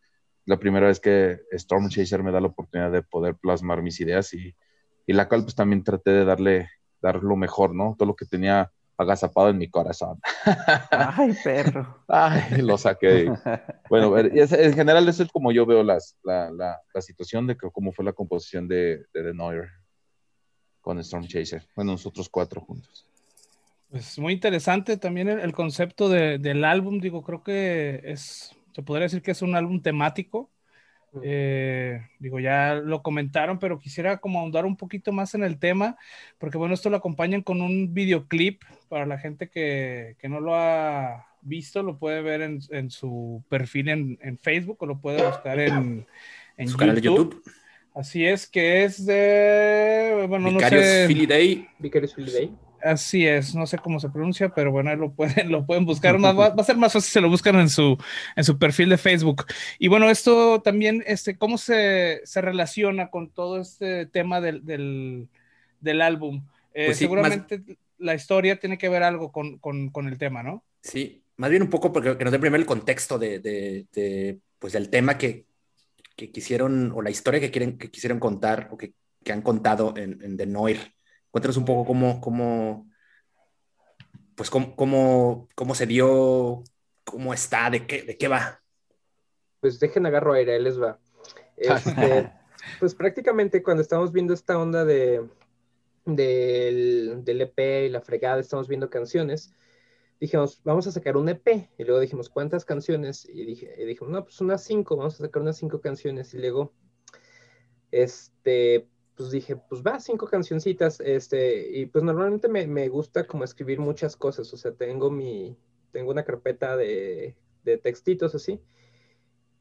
la 0.46 0.58
primera 0.58 0.88
vez 0.88 1.00
que 1.00 1.42
Storm 1.52 1.90
Chaser 1.90 2.24
me 2.24 2.32
da 2.32 2.42
la 2.42 2.48
oportunidad 2.48 2.92
de 2.92 3.02
poder 3.02 3.36
plasmar 3.36 3.82
mis 3.82 4.00
ideas 4.00 4.34
y, 4.34 4.56
y 5.06 5.14
la 5.14 5.28
cual 5.28 5.44
pues 5.44 5.56
también 5.56 5.84
traté 5.84 6.12
de 6.12 6.26
darle 6.26 6.70
dar 7.02 7.22
lo 7.22 7.36
mejor, 7.36 7.76
¿no? 7.76 7.96
Todo 7.98 8.08
lo 8.08 8.16
que 8.16 8.26
tenía 8.26 8.72
agazapado 8.98 9.50
en 9.50 9.58
mi 9.58 9.70
corazón. 9.70 10.20
Ay, 10.92 11.36
perro. 11.44 12.04
Ay, 12.08 12.62
lo 12.62 12.78
saqué. 12.78 13.32
Bueno, 13.90 14.18
en 14.18 14.74
general 14.74 15.08
eso 15.10 15.24
es 15.24 15.32
como 15.32 15.52
yo 15.52 15.66
veo 15.66 15.84
las, 15.84 16.18
la, 16.24 16.50
la, 16.52 16.82
la, 16.94 17.02
situación 17.02 17.48
de 17.48 17.58
cómo 17.58 17.92
fue 17.92 18.06
la 18.06 18.14
composición 18.14 18.68
de, 18.68 19.06
de 19.14 19.24
The 19.24 19.34
Noir 19.34 19.70
con 20.82 21.00
Storm 21.00 21.28
Chaser. 21.28 21.68
Bueno, 21.76 21.94
nosotros 21.94 22.30
cuatro 22.30 22.62
juntos. 22.62 23.08
Pues 23.90 24.18
muy 24.18 24.34
interesante 24.34 24.98
también 24.98 25.28
el, 25.28 25.40
el 25.40 25.54
concepto 25.54 26.10
de, 26.10 26.40
del 26.40 26.64
álbum, 26.64 27.00
digo, 27.00 27.24
creo 27.24 27.44
que 27.44 28.02
es 28.04 28.56
se 28.74 28.84
podría 28.84 29.04
decir 29.04 29.22
que 29.22 29.32
es 29.32 29.42
un 29.42 29.56
álbum 29.56 29.82
temático. 29.82 30.50
Eh, 31.22 32.02
digo, 32.18 32.40
ya 32.40 32.74
lo 32.74 33.04
comentaron, 33.04 33.60
pero 33.60 33.80
quisiera 33.80 34.18
como 34.18 34.40
ahondar 34.40 34.66
un 34.66 34.76
poquito 34.76 35.12
más 35.12 35.36
en 35.36 35.44
el 35.44 35.60
tema, 35.60 35.96
porque 36.40 36.58
bueno, 36.58 36.74
esto 36.74 36.90
lo 36.90 36.98
acompañan 36.98 37.44
con 37.44 37.62
un 37.62 37.94
videoclip 37.94 38.64
para 38.90 39.06
la 39.06 39.20
gente 39.20 39.48
que, 39.48 40.16
que 40.18 40.28
no 40.28 40.40
lo 40.40 40.56
ha 40.56 41.28
visto, 41.42 41.84
lo 41.84 42.00
puede 42.00 42.22
ver 42.22 42.42
en, 42.42 42.60
en 42.72 42.90
su 42.90 43.44
perfil 43.48 43.90
en, 43.90 44.20
en, 44.22 44.40
Facebook 44.40 44.78
o 44.80 44.86
lo 44.88 45.00
puede 45.00 45.24
buscar 45.24 45.60
en, 45.60 46.08
en 46.58 46.68
su 46.68 46.78
canal 46.78 46.96
de 46.96 47.02
YouTube. 47.02 47.44
Así 47.94 48.26
es, 48.26 48.48
que 48.48 48.84
es 48.84 49.06
de, 49.06 50.26
bueno, 50.28 50.50
Vicarious 50.50 50.84
no 50.84 50.90
sé. 50.90 51.08
Philly 51.08 51.26
Day. 51.28 51.68
Vicarious 51.78 52.16
Philly 52.16 52.32
Day. 52.32 52.52
Así 52.84 53.26
es, 53.26 53.56
no 53.56 53.66
sé 53.66 53.78
cómo 53.78 54.00
se 54.02 54.10
pronuncia, 54.10 54.50
pero 54.50 54.72
bueno, 54.72 54.94
lo 54.96 55.14
pueden, 55.14 55.50
lo 55.52 55.66
pueden 55.66 55.86
buscar. 55.86 56.22
va, 56.22 56.48
a 56.48 56.64
ser 56.64 56.76
más 56.76 56.92
fácil 56.92 57.08
si 57.08 57.14
se 57.14 57.22
lo 57.22 57.30
buscan 57.30 57.56
en 57.56 57.70
su, 57.70 57.98
en 58.36 58.44
su 58.44 58.60
perfil 58.60 58.90
de 58.90 58.98
Facebook. 58.98 59.46
Y 59.80 59.88
bueno, 59.88 60.10
esto 60.10 60.62
también, 60.62 61.02
este, 61.08 61.38
¿cómo 61.38 61.58
se, 61.58 62.22
se 62.26 62.42
relaciona 62.42 63.10
con 63.10 63.30
todo 63.30 63.62
este 63.62 64.06
tema 64.06 64.42
del, 64.42 64.66
del, 64.66 65.30
del 65.80 66.02
álbum? 66.02 66.44
Eh, 66.74 66.88
pues 66.88 66.98
seguramente 66.98 67.64
la 68.00 68.16
historia 68.16 68.60
tiene 68.60 68.78
que 68.78 68.90
ver 68.90 69.04
algo 69.04 69.32
con, 69.32 69.60
con, 69.60 69.90
con, 69.90 70.08
el 70.08 70.18
tema, 70.18 70.44
¿no? 70.44 70.66
Sí, 70.82 71.24
más 71.38 71.50
bien 71.50 71.62
un 71.62 71.70
poco 71.70 71.94
porque 71.94 72.18
que 72.18 72.24
nos 72.26 72.34
dé 72.34 72.40
primero 72.40 72.62
el 72.62 72.68
contexto 72.68 73.18
de, 73.18 73.40
de, 73.40 73.88
de, 73.94 74.40
pues 74.60 74.74
del 74.74 74.90
tema 74.90 75.18
que, 75.18 75.46
que, 76.18 76.32
quisieron, 76.32 76.92
o 76.92 77.02
la 77.02 77.12
historia 77.12 77.40
que, 77.40 77.50
quieren, 77.50 77.78
que 77.78 77.90
quisieron 77.90 78.20
contar, 78.20 78.68
o 78.72 78.78
que, 78.78 78.94
que 79.24 79.32
han 79.32 79.42
contado 79.42 79.94
en, 79.96 80.22
en 80.22 80.36
The 80.36 80.48
Noir. 80.48 80.94
Cuéntanos 81.34 81.58
un 81.58 81.66
poco 81.66 81.84
cómo, 81.84 82.22
cómo 82.22 82.86
pues 84.36 84.52
cómo, 84.52 84.76
cómo, 84.76 85.50
cómo, 85.56 85.74
se 85.74 85.88
dio, 85.88 86.64
cómo 87.04 87.34
está, 87.34 87.72
de 87.72 87.88
qué, 87.88 88.04
de 88.04 88.18
qué 88.20 88.28
va. 88.28 88.62
pues 89.60 89.80
dejen 89.80 90.06
agarro 90.06 90.34
aire, 90.34 90.60
les 90.60 90.80
va. 90.80 91.00
Este, 91.58 92.32
pues 92.80 92.94
prácticamente 92.94 93.64
cuando 93.64 93.82
estamos 93.82 94.12
viendo 94.12 94.36
esta 94.36 94.60
onda 94.60 94.86
de 94.86 95.28
del, 96.06 97.24
del 97.24 97.42
EP 97.42 97.86
y 97.88 97.90
la 97.90 98.02
fregada, 98.02 98.40
estamos 98.40 98.68
viendo 98.68 98.92
canciones, 98.92 99.56
dijimos, 100.20 100.62
vamos 100.64 100.86
a 100.86 100.92
sacar 100.92 101.18
un 101.18 101.30
EP. 101.30 101.68
Y 101.80 101.84
luego 101.84 102.00
dijimos, 102.00 102.30
¿cuántas 102.30 102.64
canciones? 102.64 103.28
Y, 103.28 103.44
dije, 103.44 103.74
y 103.76 103.86
dijimos, 103.86 104.12
no, 104.12 104.24
pues 104.24 104.40
unas 104.40 104.64
cinco, 104.64 104.98
vamos 104.98 105.16
a 105.16 105.26
sacar 105.26 105.42
unas 105.42 105.58
cinco 105.58 105.82
canciones. 105.82 106.32
Y 106.36 106.38
luego, 106.38 106.74
este, 107.90 108.88
pues 109.16 109.32
dije, 109.32 109.56
pues 109.56 109.82
va, 109.84 110.00
cinco 110.00 110.28
cancioncitas. 110.28 111.00
Este, 111.00 111.70
y 111.78 111.86
pues 111.86 112.04
normalmente 112.04 112.48
me, 112.48 112.68
me 112.68 112.88
gusta 112.90 113.26
como 113.26 113.44
escribir 113.44 113.80
muchas 113.80 114.16
cosas. 114.16 114.54
O 114.54 114.58
sea, 114.58 114.72
tengo 114.74 115.12
mi, 115.12 115.58
tengo 115.92 116.12
una 116.12 116.24
carpeta 116.24 116.76
de, 116.76 117.36
de 117.64 117.78
textitos 117.78 118.36
así. 118.36 118.60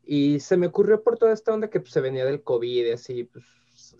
Y 0.05 0.41
se 0.41 0.57
me 0.57 0.67
ocurrió 0.67 1.03
por 1.03 1.19
toda 1.19 1.33
esta 1.33 1.53
onda 1.55 1.71
que 1.71 1.81
pues, 1.81 1.93
se 1.93 2.01
venía 2.01 2.25
del 2.25 2.43
COVID, 2.43 2.93
así, 2.93 3.25
pues, 3.25 3.45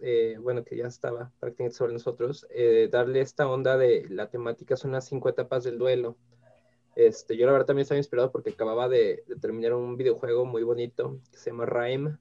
eh, 0.03 0.37
bueno, 0.41 0.65
que 0.65 0.77
ya 0.77 0.87
estaba 0.87 1.33
prácticamente 1.39 1.77
sobre 1.77 1.93
nosotros, 1.93 2.47
eh, 2.51 2.89
darle 2.91 3.21
esta 3.21 3.49
onda 3.49 3.77
de 3.77 4.07
la 4.11 4.29
temática 4.29 4.77
son 4.77 4.93
las 4.93 5.07
cinco 5.07 5.29
etapas 5.29 5.65
del 5.65 5.79
duelo. 5.79 6.17
Este, 6.95 7.37
yo 7.37 7.47
la 7.47 7.53
verdad 7.53 7.67
también 7.67 7.83
estaba 7.85 7.99
inspirado 7.99 8.31
porque 8.33 8.51
acababa 8.51 8.89
de, 8.89 9.25
terminar 9.41 9.73
un 9.75 9.97
videojuego 9.97 10.45
muy 10.45 10.63
bonito 10.63 11.21
que 11.31 11.39
se 11.39 11.51
llama 11.51 11.67
Rhyme 11.67 12.19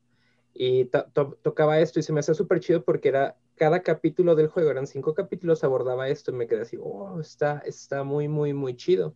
y 0.53 0.86
tocaba 0.86 1.80
esto 1.80 1.99
y 1.99 2.03
se 2.03 2.14
me 2.14 2.19
hacía 2.19 2.34
súper 2.34 2.60
chido 2.60 2.84
porque 2.84 3.10
era 3.10 3.38
cada 3.56 3.82
capítulo 3.82 4.36
del 4.36 4.48
juego, 4.48 4.72
eran 4.72 4.88
cinco 4.88 5.14
capítulos, 5.14 5.64
abordaba 5.64 6.10
esto 6.10 6.32
y 6.32 6.36
me 6.36 6.48
quedé 6.48 6.61
así, 6.61 6.78
oh, 6.82 7.19
está, 7.19 7.60
está 7.60 8.03
muy, 8.03 8.28
muy, 8.28 8.53
muy 8.53 8.76
chido. 8.76 9.15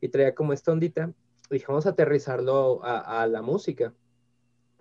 Y 0.00 0.08
traía 0.08 0.34
como 0.34 0.52
esta 0.52 0.72
ondita 0.72 1.14
dije, 1.50 1.66
vamos 1.68 1.86
a 1.86 1.90
aterrizarlo 1.90 2.80
a, 2.82 3.26
la 3.26 3.42
música. 3.42 3.94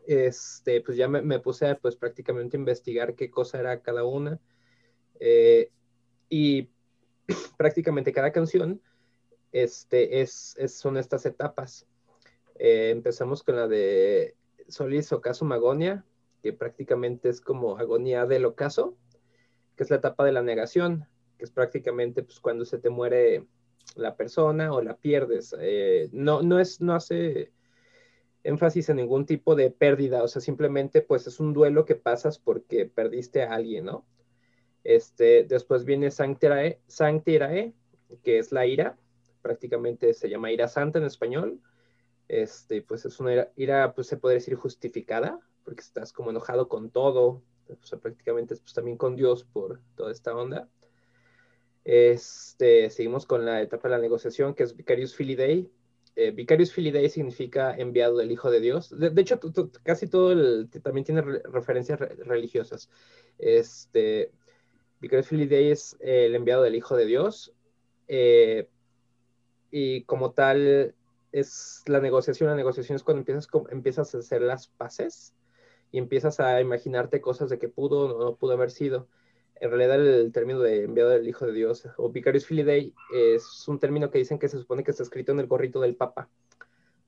Este, 0.05 0.81
pues 0.81 0.97
ya 0.97 1.07
me, 1.07 1.39
puse 1.39 1.75
pues 1.75 1.95
prácticamente 1.95 2.57
a 2.57 2.59
investigar 2.59 3.15
qué 3.15 3.29
cosa 3.29 3.59
era 3.59 3.81
cada 3.81 4.03
una. 4.03 4.39
Eh, 5.19 5.71
y 6.29 6.69
prácticamente 7.57 8.11
cada 8.11 8.31
canción 8.31 8.81
este, 9.51 10.21
es, 10.21 10.55
son 10.67 10.97
estas 10.97 11.25
etapas. 11.25 11.87
Eh, 12.55 12.89
empezamos 12.91 13.43
con 13.43 13.55
la 13.55 13.67
de 13.67 14.35
Solis 14.67 15.11
Ocaso 15.11 15.45
Magonia, 15.45 16.05
que 16.41 16.53
prácticamente 16.53 17.29
es 17.29 17.41
como 17.41 17.77
agonía 17.77 18.25
del 18.25 18.45
ocaso, 18.45 18.97
que 19.75 19.83
es 19.83 19.89
la 19.89 19.97
etapa 19.97 20.25
de 20.25 20.31
la 20.31 20.41
negación, 20.41 21.07
que 21.37 21.45
es 21.45 21.51
prácticamente 21.51 22.23
pues, 22.23 22.39
cuando 22.39 22.65
se 22.65 22.77
te 22.77 22.89
muere 22.89 23.47
la 23.95 24.15
persona 24.15 24.73
o 24.73 24.81
la 24.81 24.97
pierdes. 24.97 25.55
Eh, 25.59 26.09
no, 26.11 26.41
no, 26.41 26.59
es, 26.59 26.81
no 26.81 26.93
hace 26.95 27.51
énfasis 28.43 28.89
en 28.89 28.97
ningún 28.97 29.25
tipo 29.25 29.55
de 29.55 29.71
pérdida, 29.71 30.23
o 30.23 30.27
sea, 30.27 30.41
simplemente 30.41 31.01
pues 31.01 31.27
es 31.27 31.39
un 31.39 31.53
duelo 31.53 31.85
que 31.85 31.95
pasas 31.95 32.39
porque 32.39 32.85
perdiste 32.85 33.43
a 33.43 33.53
alguien, 33.53 33.85
¿no? 33.85 34.05
Este, 34.83 35.45
después 35.45 35.85
viene 35.85 36.11
Sanctirae, 36.11 36.81
Sanctirae, 36.87 37.73
que 38.21 38.37
es 38.39 38.51
la 38.51 38.65
ira, 38.65 38.97
prácticamente 39.41 40.13
se 40.13 40.29
llama 40.29 40.51
ira 40.51 40.67
santa 40.67 40.99
en 40.99 41.05
español. 41.05 41.59
Este, 42.27 42.81
pues 42.81 43.05
es 43.05 43.19
una 43.19 43.49
ira, 43.55 43.93
pues 43.93 44.07
se 44.07 44.17
puede 44.17 44.35
decir 44.35 44.55
justificada, 44.55 45.39
porque 45.63 45.81
estás 45.81 46.13
como 46.13 46.29
enojado 46.29 46.67
con 46.67 46.89
todo, 46.89 47.41
sea, 47.83 47.99
prácticamente 47.99 48.55
pues 48.55 48.73
también 48.73 48.97
con 48.97 49.15
Dios 49.15 49.43
por 49.43 49.81
toda 49.95 50.11
esta 50.11 50.35
onda. 50.35 50.69
Este, 51.83 52.89
seguimos 52.89 53.25
con 53.25 53.45
la 53.45 53.61
etapa 53.61 53.89
de 53.89 53.95
la 53.95 54.01
negociación, 54.01 54.53
que 54.53 54.63
es 54.63 54.75
Vicarius 54.75 55.15
Filii 55.15 55.69
eh, 56.15 56.29
Vicarius 56.29 56.71
Filii 56.71 57.09
significa 57.09 57.75
enviado 57.75 58.17
del 58.17 58.31
Hijo 58.31 58.51
de 58.51 58.59
Dios. 58.59 58.95
De, 58.97 59.19
hecho, 59.19 59.39
casi 59.81 60.07
todo 60.07 60.31
el, 60.31 60.69
también 60.83 61.05
tiene 61.05 61.21
referencias 61.21 61.99
religiosas. 61.99 62.89
Este, 63.39 64.31
Vicarius 65.01 65.27
Filii 65.27 65.71
es 65.71 65.97
el 65.99 66.35
enviado 66.35 66.61
del 66.61 66.75
Hijo 66.75 66.95
de 66.95 67.05
Dios. 67.07 67.51
Eh, 68.07 68.69
y 69.71 70.03
como 70.03 70.33
tal, 70.33 70.93
es 71.33 71.83
la 71.87 71.99
negociación. 71.99 72.49
La 72.49 72.55
negociación 72.55 72.95
es 72.95 73.03
cuando 73.03 73.19
empiezas, 73.19 73.49
empiezas 73.69 74.15
a 74.15 74.19
hacer 74.19 74.41
las 74.41 74.67
paces 74.67 75.35
y 75.91 75.97
empiezas 75.97 76.39
a 76.39 76.61
imaginarte 76.61 77.19
cosas 77.19 77.49
de 77.49 77.59
que 77.59 77.67
pudo 77.67 78.15
o 78.15 78.23
no 78.23 78.35
pudo 78.37 78.53
haber 78.53 78.71
sido 78.71 79.09
en 79.63 79.69
realidad 79.69 80.05
el 80.05 80.31
término 80.33 80.59
de 80.59 80.83
enviado 80.83 81.11
del 81.11 81.27
Hijo 81.27 81.45
de 81.45 81.53
Dios 81.53 81.87
o 81.95 82.09
Vicarius 82.09 82.45
Filii 82.45 82.93
es 83.13 83.65
un 83.67 83.79
término 83.79 84.11
que 84.11 84.17
dicen 84.17 84.37
que 84.37 84.49
se 84.49 84.57
supone 84.57 84.83
que 84.83 84.91
está 84.91 85.03
escrito 85.03 85.31
en 85.31 85.39
el 85.39 85.47
gorrito 85.47 85.79
del 85.79 85.95
Papa, 85.95 86.29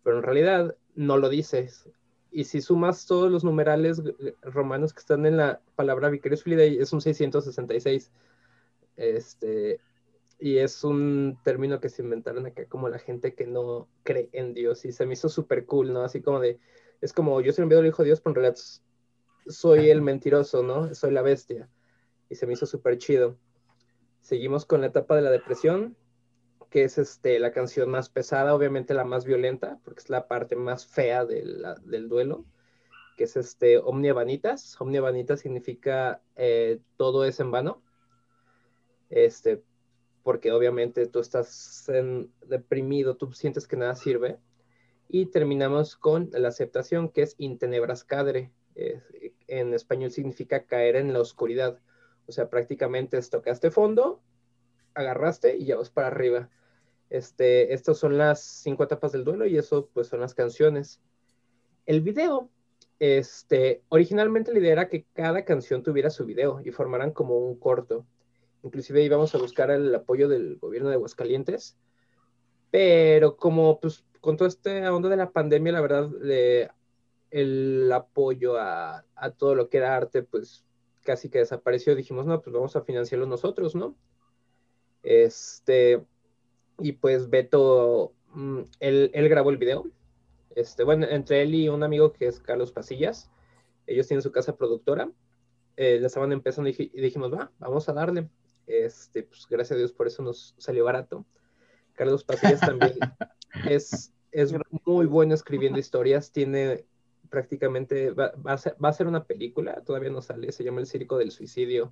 pero 0.04 0.18
en 0.18 0.24
realidad 0.24 0.76
no 0.96 1.18
lo 1.18 1.28
dices. 1.28 1.90
Y 2.32 2.46
si 2.46 2.62
sumas 2.62 3.08
todos 3.08 3.30
los 3.30 3.44
numerales 3.44 4.02
romanos 4.42 4.94
que 4.94 5.00
están 5.00 5.26
en 5.26 5.36
la 5.36 5.62
palabra 5.76 6.10
Vicarius 6.10 6.44
Filii, 6.44 6.78
es 6.80 6.94
un 6.94 7.02
666. 7.02 8.12
Este, 8.96 9.80
y 10.40 10.58
es 10.58 10.84
un 10.84 11.38
término 11.44 11.80
que 11.80 11.90
se 11.90 12.02
inventaron 12.02 12.46
acá 12.46 12.66
como 12.68 12.90
la 12.90 13.00
gente 13.00 13.36
que 13.36 13.48
no 13.48 13.88
cree 14.04 14.30
en 14.34 14.54
Dios 14.54 14.86
y 14.86 14.92
se 14.92 15.06
me 15.06 15.14
hizo 15.14 15.30
súper 15.30 15.66
cool, 15.66 15.94
¿no? 15.94 16.02
Así 16.02 16.22
como 16.22 16.40
de, 16.40 16.60
es 17.02 17.14
como 17.14 17.40
yo 17.42 17.54
soy 17.54 17.64
enviado 17.64 17.82
del 17.82 17.90
Hijo 17.90 18.04
de 18.04 18.08
Dios, 18.08 18.22
pero 18.22 18.32
en 18.32 18.36
realidad 18.36 18.60
soy 19.48 19.90
el 19.90 20.02
mentiroso, 20.02 20.64
¿no? 20.64 20.94
Soy 20.94 21.12
la 21.12 21.22
bestia 21.22 21.70
y 22.30 22.36
se 22.36 22.48
me 22.48 22.54
hizo 22.54 22.66
súper 22.66 22.98
chido. 22.98 23.38
Seguimos 24.22 24.66
con 24.66 24.82
la 24.82 24.88
etapa 24.88 25.16
de 25.16 25.22
la 25.22 25.32
depresión, 25.32 25.96
que 26.70 26.84
es 26.84 26.98
este, 26.98 27.40
la 27.40 27.52
canción 27.52 27.90
más 27.90 28.10
pesada, 28.10 28.56
obviamente 28.56 28.94
la 28.94 29.06
más 29.06 29.24
violenta, 29.24 29.80
porque 29.84 30.02
es 30.02 30.10
la 30.10 30.28
parte 30.28 30.56
más 30.56 30.88
fea 30.88 31.24
del 31.26 32.10
duelo, 32.10 32.46
que 33.18 33.26
es 33.26 33.38
este 33.38 33.78
Omnia 33.78 34.14
Vanitas. 34.14 34.80
Omnia 34.82 35.02
Vanitas 35.02 35.40
significa 35.40 36.22
eh, 36.36 36.80
todo 36.98 37.24
es 37.24 37.40
en 37.40 37.52
vano. 37.52 37.82
Este, 39.10 39.64
porque 40.26 40.52
obviamente 40.52 41.06
tú 41.06 41.20
estás 41.20 41.86
deprimido, 42.48 43.16
tú 43.16 43.32
sientes 43.32 43.68
que 43.68 43.78
nada 43.78 43.96
sirve. 43.96 44.40
Y 45.08 45.28
terminamos 45.28 45.96
con 45.96 46.32
la 46.34 46.48
aceptación, 46.48 47.10
que 47.10 47.22
es 47.22 47.36
intenebras 47.38 48.04
cadre. 48.04 48.52
en 48.74 49.76
español 49.76 50.10
significa 50.10 50.66
caer 50.66 50.96
en 50.96 51.14
la 51.14 51.22
oscuridad. 51.22 51.80
O 52.26 52.32
sea, 52.32 52.50
prácticamente 52.50 53.20
es 53.20 53.30
tocaste 53.30 53.70
fondo, 53.70 54.20
agarraste 54.96 55.58
y 55.58 55.66
ya 55.66 55.76
vas 55.78 55.92
para 55.92 56.08
arriba. 56.08 56.50
Este, 57.12 57.76
estas 57.76 58.00
son 58.00 58.18
las 58.18 58.42
cinco 58.42 58.84
etapas 58.84 59.12
del 59.12 59.26
duelo 59.26 59.46
y 59.46 59.60
eso 59.60 59.92
pues 59.94 60.08
son 60.08 60.22
las 60.22 60.34
canciones. 60.34 61.04
El 61.86 62.02
video, 62.02 62.50
este, 62.98 63.84
originalmente 63.90 64.52
la 64.52 64.58
idea 64.58 64.72
era 64.72 64.90
que 64.90 65.06
cada 65.14 65.46
canción 65.46 65.84
tuviera 65.84 66.10
su 66.10 66.26
video 66.26 66.62
y 66.66 66.72
formaran 66.72 67.12
como 67.12 67.38
un 67.38 67.60
corto. 67.60 68.08
Inclusive 68.66 69.04
íbamos 69.04 69.36
a 69.36 69.38
buscar 69.38 69.70
el 69.70 69.94
apoyo 69.94 70.28
del 70.28 70.58
gobierno 70.58 70.90
de 70.90 70.96
Aguascalientes, 70.96 71.78
pero 72.72 73.38
como 73.38 73.80
pues 73.80 74.04
con 74.22 74.38
todo 74.38 74.48
este 74.48 74.90
onda 74.90 75.08
de 75.08 75.18
la 75.18 75.32
pandemia, 75.32 75.72
la 75.72 75.82
verdad, 75.82 76.10
el 77.30 77.92
apoyo 77.94 78.58
a, 78.58 79.06
todo 79.38 79.54
lo 79.54 79.70
que 79.70 79.78
era 79.78 79.96
arte, 79.96 80.24
pues 80.24 80.66
casi 81.04 81.30
que 81.30 81.38
desapareció, 81.38 81.96
dijimos, 81.96 82.26
no, 82.26 82.42
pues 82.42 82.56
vamos 82.56 82.76
a 82.76 82.82
financiarlo 82.82 83.28
nosotros, 83.28 83.76
¿no? 83.76 83.96
Este, 85.04 86.04
y 86.80 86.94
pues 86.94 87.30
Beto, 87.30 88.14
mm, 88.34 88.62
él, 88.80 89.30
grabó 89.30 89.52
el 89.52 89.58
video. 89.58 89.86
Este, 90.56 90.84
bueno, 90.84 91.06
entre 91.08 91.44
él 91.44 91.54
y 91.54 91.70
un 91.70 91.84
amigo 91.84 92.14
que 92.14 92.26
es 92.26 92.40
Carlos 92.40 92.72
Pasillas, 92.72 93.30
ellos 93.86 94.08
tienen 94.08 94.24
su 94.24 94.32
casa 94.32 94.58
productora, 94.58 95.12
eh, 95.78 96.02
estaban 96.04 96.32
empezando 96.32 96.68
y, 96.72 96.74
dijimos, 96.96 97.32
va, 97.32 97.52
vamos 97.60 97.88
a 97.90 97.94
darle. 97.94 98.28
Este, 98.68 99.24
pues 99.24 99.48
gracias 99.50 99.76
a 99.76 99.80
Dios 99.80 99.94
por 99.94 100.08
eso 100.08 100.24
nos 100.24 100.56
salió 100.58 100.86
barato. 100.86 101.26
Carlos 101.94 102.24
Pasillas 102.24 102.60
también 102.60 102.94
es, 103.70 104.14
es 104.32 104.54
muy 104.86 105.06
bueno 105.06 105.34
escribiendo 105.34 105.80
historias, 105.80 106.32
tiene 106.32 106.86
prácticamente 107.30 108.12
va, 108.12 108.34
a 108.46 108.94
ser, 108.94 109.08
una 109.08 109.26
película, 109.26 109.82
todavía 109.82 110.10
no 110.10 110.22
sale, 110.22 110.52
se 110.52 110.64
llama 110.64 110.80
El 110.80 110.88
Circo 110.88 111.18
del 111.18 111.32
Suicidio. 111.32 111.92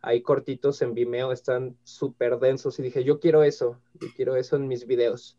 Hay 0.00 0.22
cortitos 0.22 0.82
en 0.82 0.94
Vimeo, 0.94 1.32
están 1.32 1.76
súper 1.82 2.38
densos 2.38 2.78
y 2.78 2.82
dije, 2.82 3.04
yo 3.04 3.20
quiero 3.20 3.42
eso, 3.42 3.80
yo 3.94 4.08
quiero 4.14 4.36
eso 4.36 4.56
en 4.56 4.68
mis 4.68 4.86
videos. 4.86 5.38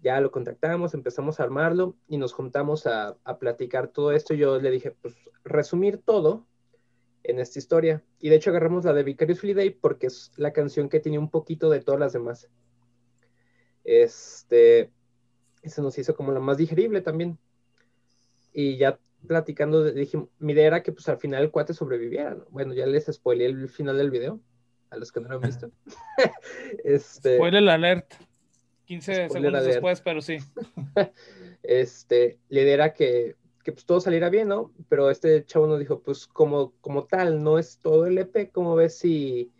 Ya 0.00 0.20
lo 0.20 0.30
contactamos, 0.30 0.94
empezamos 0.94 1.40
a 1.40 1.44
armarlo 1.44 1.96
y 2.06 2.18
nos 2.18 2.32
juntamos 2.32 2.86
a, 2.86 3.16
platicar 3.38 3.88
todo 3.88 4.12
esto. 4.12 4.34
Yo 4.34 4.58
le 4.58 4.70
dije, 4.70 4.90
pues 4.90 5.14
resumir 5.44 5.98
todo 5.98 6.46
en 7.24 7.40
esta 7.40 7.58
historia. 7.58 8.02
Y 8.20 8.28
de 8.28 8.36
hecho 8.36 8.50
agarramos 8.50 8.84
la 8.84 8.92
de 8.92 9.02
Vicarious 9.02 9.42
Day 9.42 9.70
porque 9.70 10.06
es 10.06 10.32
la 10.36 10.52
canción 10.52 10.88
que 10.88 11.00
tiene 11.00 11.18
un 11.18 11.30
poquito 11.30 11.70
de 11.70 11.80
todas 11.80 12.00
las 12.00 12.12
demás. 12.12 12.48
Este, 13.82 14.90
se 15.62 15.82
nos 15.82 15.98
hizo 15.98 16.14
como 16.14 16.32
la 16.32 16.40
más 16.40 16.56
digerible 16.56 17.00
también 17.00 17.38
y 18.52 18.76
ya 18.76 18.98
platicando, 19.26 19.84
dije, 19.84 20.18
mi 20.38 20.52
idea 20.52 20.66
era 20.66 20.82
que 20.82 20.92
pues 20.92 21.08
al 21.08 21.18
final 21.18 21.42
el 21.42 21.50
cuate 21.50 21.74
sobreviviera. 21.74 22.36
Bueno, 22.50 22.72
ya 22.74 22.86
les 22.86 23.06
spoileé 23.06 23.46
el 23.46 23.68
final 23.68 23.98
del 23.98 24.10
video, 24.10 24.40
a 24.90 24.96
los 24.96 25.10
que 25.10 25.20
no 25.20 25.28
lo 25.28 25.36
han 25.36 25.40
visto. 25.42 25.70
este, 26.84 27.36
Spoiler 27.36 27.68
alert. 27.68 28.14
15 28.86 29.30
segundos 29.30 29.64
después, 29.64 30.00
pero 30.02 30.20
sí. 30.20 30.36
este, 31.62 32.38
la 32.48 32.60
idea 32.60 32.74
era 32.74 32.92
que, 32.92 33.34
que 33.64 33.72
pues, 33.72 33.86
todo 33.86 34.00
saliera 34.00 34.28
bien, 34.28 34.48
¿no? 34.48 34.72
Pero 34.88 35.10
este 35.10 35.44
chavo 35.44 35.66
nos 35.66 35.80
dijo, 35.80 36.00
pues 36.00 36.26
como, 36.26 36.72
como 36.80 37.06
tal, 37.06 37.42
no 37.42 37.58
es 37.58 37.78
todo 37.78 38.06
el 38.06 38.18
EP, 38.18 38.52
¿cómo 38.52 38.76
ves 38.76 38.98
si, 38.98 39.50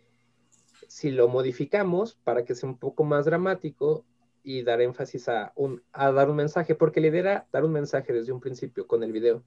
si 0.87 1.11
lo 1.11 1.27
modificamos 1.27 2.15
para 2.23 2.45
que 2.45 2.55
sea 2.55 2.69
un 2.69 2.77
poco 2.77 3.03
más 3.03 3.25
dramático 3.25 4.05
y 4.43 4.61
dar 4.61 4.79
énfasis 4.79 5.27
a, 5.27 5.51
un, 5.55 5.81
a 5.91 6.11
dar 6.11 6.29
un 6.29 6.35
mensaje? 6.35 6.75
Porque 6.75 7.01
la 7.01 7.07
idea 7.07 7.19
era 7.19 7.47
dar 7.51 7.65
un 7.65 7.71
mensaje 7.71 8.13
desde 8.13 8.31
un 8.31 8.39
principio 8.39 8.85
con 8.87 9.03
el 9.03 9.11
video. 9.11 9.43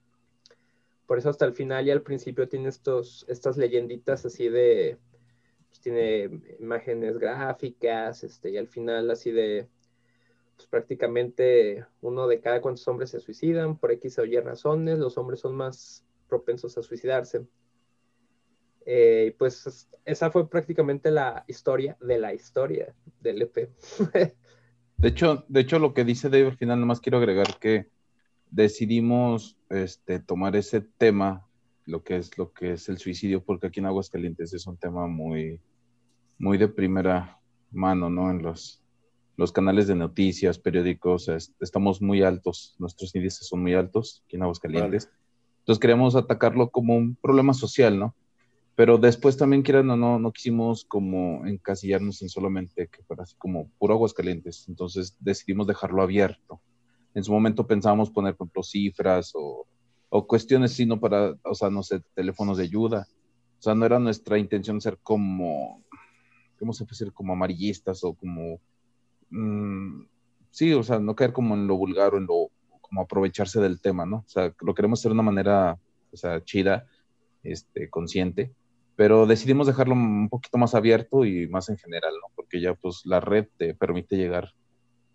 Por 1.07 1.19
eso 1.19 1.31
hasta 1.31 1.47
el 1.47 1.55
final 1.55 1.87
y 1.87 1.93
al 1.93 2.03
principio 2.03 2.49
tiene 2.49 2.69
estos, 2.69 3.25
estas 3.29 3.57
leyenditas 3.57 4.27
así 4.27 4.49
de, 4.49 4.99
pues, 5.69 5.81
tiene 5.81 6.43
imágenes 6.59 7.17
gráficas, 7.17 8.25
este, 8.25 8.51
y 8.51 8.57
al 8.59 8.67
final 8.67 9.09
así 9.11 9.31
de, 9.31 9.69
pues 10.59 10.69
prácticamente 10.69 11.87
uno 12.01 12.27
de 12.27 12.41
cada 12.41 12.61
cuantos 12.61 12.87
hombres 12.89 13.11
se 13.11 13.21
suicidan 13.21 13.79
por 13.79 13.93
X 13.93 14.19
o 14.19 14.25
Y 14.25 14.41
razones, 14.41 14.99
los 14.99 15.17
hombres 15.17 15.39
son 15.39 15.55
más 15.55 16.05
propensos 16.29 16.77
a 16.77 16.83
suicidarse. 16.83 17.47
Eh, 18.85 19.37
pues 19.39 19.89
esa 20.05 20.33
fue 20.33 20.51
prácticamente 20.51 21.13
la 21.13 21.45
historia 21.47 21.97
de 22.01 22.19
la 22.19 22.35
historia 22.35 22.93
del 23.21 23.43
EP. 23.43 23.71
de 24.97 25.09
hecho, 25.09 25.45
de 25.47 25.61
hecho, 25.61 25.79
lo 25.79 25.95
que 25.95 26.05
dice 26.05 26.29
Dave 26.29 26.47
al 26.47 26.57
final, 26.57 26.81
nomás 26.81 27.01
quiero 27.01 27.19
agregar 27.19 27.59
que 27.61 27.87
decidimos 28.51 29.57
este, 29.69 30.19
tomar 30.19 30.57
ese 30.57 30.81
tema 30.81 31.47
lo 31.85 32.03
que 32.03 32.17
es 32.17 32.37
lo 32.37 32.53
que 32.53 32.73
es 32.73 32.89
el 32.89 32.99
suicidio, 32.99 33.45
porque 33.45 33.69
aquí 33.69 33.79
en 33.79 33.87
Aguascalientes 33.87 34.53
es 34.53 34.67
un 34.67 34.77
tema 34.77 35.07
muy, 35.07 35.61
muy 36.37 36.59
de 36.59 36.67
primera 36.67 37.41
mano, 37.71 38.11
¿no? 38.11 38.31
En 38.31 38.43
los, 38.43 38.83
los 39.39 39.53
canales 39.53 39.87
de 39.87 39.95
noticias, 39.95 40.59
periódicos, 40.59 41.29
estamos 41.61 42.03
muy 42.03 42.23
altos, 42.23 42.75
nuestros 42.79 43.15
índices 43.15 43.47
son 43.49 43.63
muy 43.63 43.73
altos 43.73 44.23
aquí 44.27 44.37
en 44.37 44.43
Aguascalientes. 44.43 45.09
Entonces 45.61 45.81
queríamos 45.81 46.15
atacarlo 46.15 46.69
como 46.69 46.95
un 46.95 47.15
problema 47.17 47.55
social, 47.55 47.99
¿no? 47.99 48.15
Pero 48.75 48.99
después 48.99 49.39
también, 49.39 49.63
quieran 49.63 49.89
o 49.91 49.97
no, 49.97 50.19
no 50.19 50.33
quisimos 50.33 50.85
como 50.85 51.47
encasillarnos 51.47 52.21
en 52.21 52.29
solamente 52.29 52.89
que 52.89 53.03
fuera 53.05 53.23
así 53.23 53.35
como 53.39 53.71
puro 53.79 53.95
Aguascalientes. 53.95 54.67
Entonces 54.69 55.17
decidimos 55.19 55.67
dejarlo 55.67 56.03
abierto. 56.03 56.61
En 57.15 57.25
su 57.25 57.33
momento 57.33 57.67
pensábamos 57.67 58.11
poner, 58.11 58.37
por 58.37 58.47
ejemplo, 58.47 58.63
cifras 58.63 59.33
o 59.35 59.67
o 60.11 60.27
cuestiones 60.27 60.73
sino 60.73 60.99
para, 61.01 61.37
o 61.43 61.55
sea, 61.55 61.71
no 61.71 61.83
sé, 61.83 62.01
teléfonos 62.15 62.59
de 62.59 62.65
ayuda. 62.65 63.07
O 63.59 63.63
sea, 63.63 63.75
no 63.75 63.85
era 63.85 63.99
nuestra 63.99 64.39
intención 64.39 64.81
ser 64.81 64.99
como, 65.03 65.83
¿cómo 66.59 66.73
se 66.73 66.85
puede 66.85 66.99
decir? 66.99 67.13
Como 67.13 67.33
amarillistas 67.33 68.05
o 68.05 68.15
como, 68.15 68.61
mm, 69.31 70.03
sí, 70.51 70.73
o 70.73 70.83
sea, 70.83 70.99
no 70.99 71.15
caer 71.15 71.33
como 71.33 71.55
en 71.55 71.67
lo 71.67 71.77
vulgar 71.77 72.15
o 72.15 72.19
en 72.19 72.27
lo, 72.27 72.49
como 72.81 73.03
aprovecharse 73.03 73.61
del 73.61 73.81
tema, 73.81 74.07
¿no? 74.07 74.19
O 74.19 74.29
sea, 74.29 74.53
lo 74.61 74.75
queremos 74.75 75.01
hacer 75.01 75.11
de 75.11 75.15
una 75.15 75.23
manera, 75.23 75.79
o 76.13 76.17
sea, 76.17 76.43
chida, 76.43 76.87
este, 77.43 77.89
consciente, 77.89 78.53
pero 78.97 79.27
decidimos 79.27 79.67
dejarlo 79.67 79.95
un 79.95 80.29
poquito 80.29 80.59
más 80.59 80.75
abierto 80.75 81.25
y 81.25 81.47
más 81.49 81.69
en 81.69 81.79
general, 81.79 82.13
¿no? 82.21 82.33
Porque 82.35 82.61
ya, 82.61 82.75
pues, 82.75 83.03
la 83.05 83.21
red 83.21 83.47
te 83.57 83.75
permite 83.75 84.17
llegar 84.17 84.53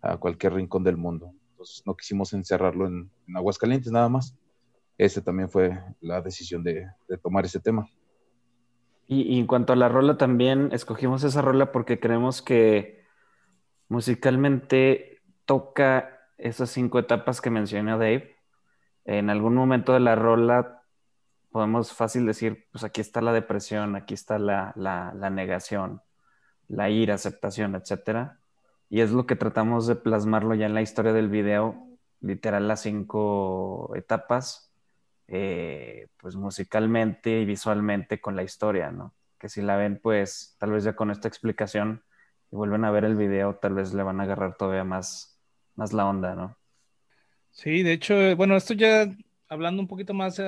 a 0.02 0.16
cualquier 0.16 0.54
rincón 0.54 0.84
del 0.84 0.96
mundo. 0.96 1.32
Entonces, 1.50 1.82
no 1.86 1.96
quisimos 1.96 2.32
encerrarlo 2.32 2.86
en, 2.86 3.10
en 3.28 3.36
Aguascalientes 3.36 3.92
nada 3.92 4.08
más 4.08 4.34
ese 4.98 5.20
también 5.20 5.48
fue 5.48 5.78
la 6.00 6.20
decisión 6.20 6.62
de, 6.62 6.86
tomar 7.22 7.44
ese 7.44 7.60
tema. 7.60 7.88
Y, 9.06 9.38
en 9.38 9.46
cuanto 9.46 9.72
a 9.72 9.76
la 9.76 9.88
rola, 9.88 10.16
también 10.16 10.70
escogimos 10.72 11.24
esa 11.24 11.42
rola 11.42 11.72
porque 11.72 12.00
creemos 12.00 12.42
que 12.42 13.03
musicalmente 13.94 15.22
toca 15.44 16.20
esas 16.36 16.70
cinco 16.70 16.98
etapas 16.98 17.40
que 17.40 17.50
mencionó 17.50 17.92
Dave. 17.92 18.34
En 19.04 19.30
algún 19.30 19.54
momento 19.54 19.92
de 19.92 20.00
la 20.00 20.16
rola 20.16 20.82
podemos 21.52 21.92
fácil 21.92 22.26
decir, 22.26 22.66
pues 22.72 22.82
aquí 22.82 23.00
está 23.00 23.20
la 23.20 23.32
depresión, 23.32 23.94
aquí 23.94 24.14
está 24.14 24.40
la, 24.40 24.72
la 24.74 25.30
negación, 25.30 26.02
la 26.66 26.90
ira, 26.90 27.14
aceptación, 27.14 27.76
etc. 27.76 28.32
Y 28.90 29.00
es 29.00 29.12
lo 29.12 29.26
que 29.26 29.36
tratamos 29.36 29.86
de 29.86 29.94
plasmarlo 29.94 30.56
ya 30.56 30.66
en 30.66 30.74
la 30.74 30.82
historia 30.82 31.12
del 31.12 31.28
video, 31.28 31.86
literal 32.20 32.66
las 32.66 32.82
cinco 32.82 33.92
etapas 33.94 34.74
eh, 35.28 36.08
pues 36.16 36.34
musicalmente 36.34 37.40
y 37.40 37.44
visualmente 37.44 38.20
con 38.20 38.34
la 38.34 38.42
historia, 38.42 38.90
¿no? 38.90 39.14
Que 39.38 39.48
si 39.48 39.62
la 39.62 39.76
ven, 39.76 40.00
pues 40.02 40.56
tal 40.58 40.72
vez 40.72 40.82
ya 40.82 40.96
con 40.96 41.12
esta 41.12 41.28
explicación 41.28 42.02
vuelven 42.54 42.84
a 42.84 42.90
ver 42.90 43.04
el 43.04 43.16
video, 43.16 43.54
tal 43.56 43.74
vez 43.74 43.92
le 43.94 44.02
van 44.02 44.20
a 44.20 44.24
agarrar 44.24 44.56
todavía 44.56 44.84
más, 44.84 45.40
más 45.74 45.92
la 45.92 46.06
onda, 46.06 46.34
¿no? 46.34 46.56
Sí, 47.50 47.82
de 47.82 47.92
hecho, 47.92 48.14
eh, 48.14 48.34
bueno, 48.34 48.56
esto 48.56 48.74
ya 48.74 49.06
hablando 49.48 49.80
un 49.80 49.88
poquito 49.88 50.14
más 50.14 50.40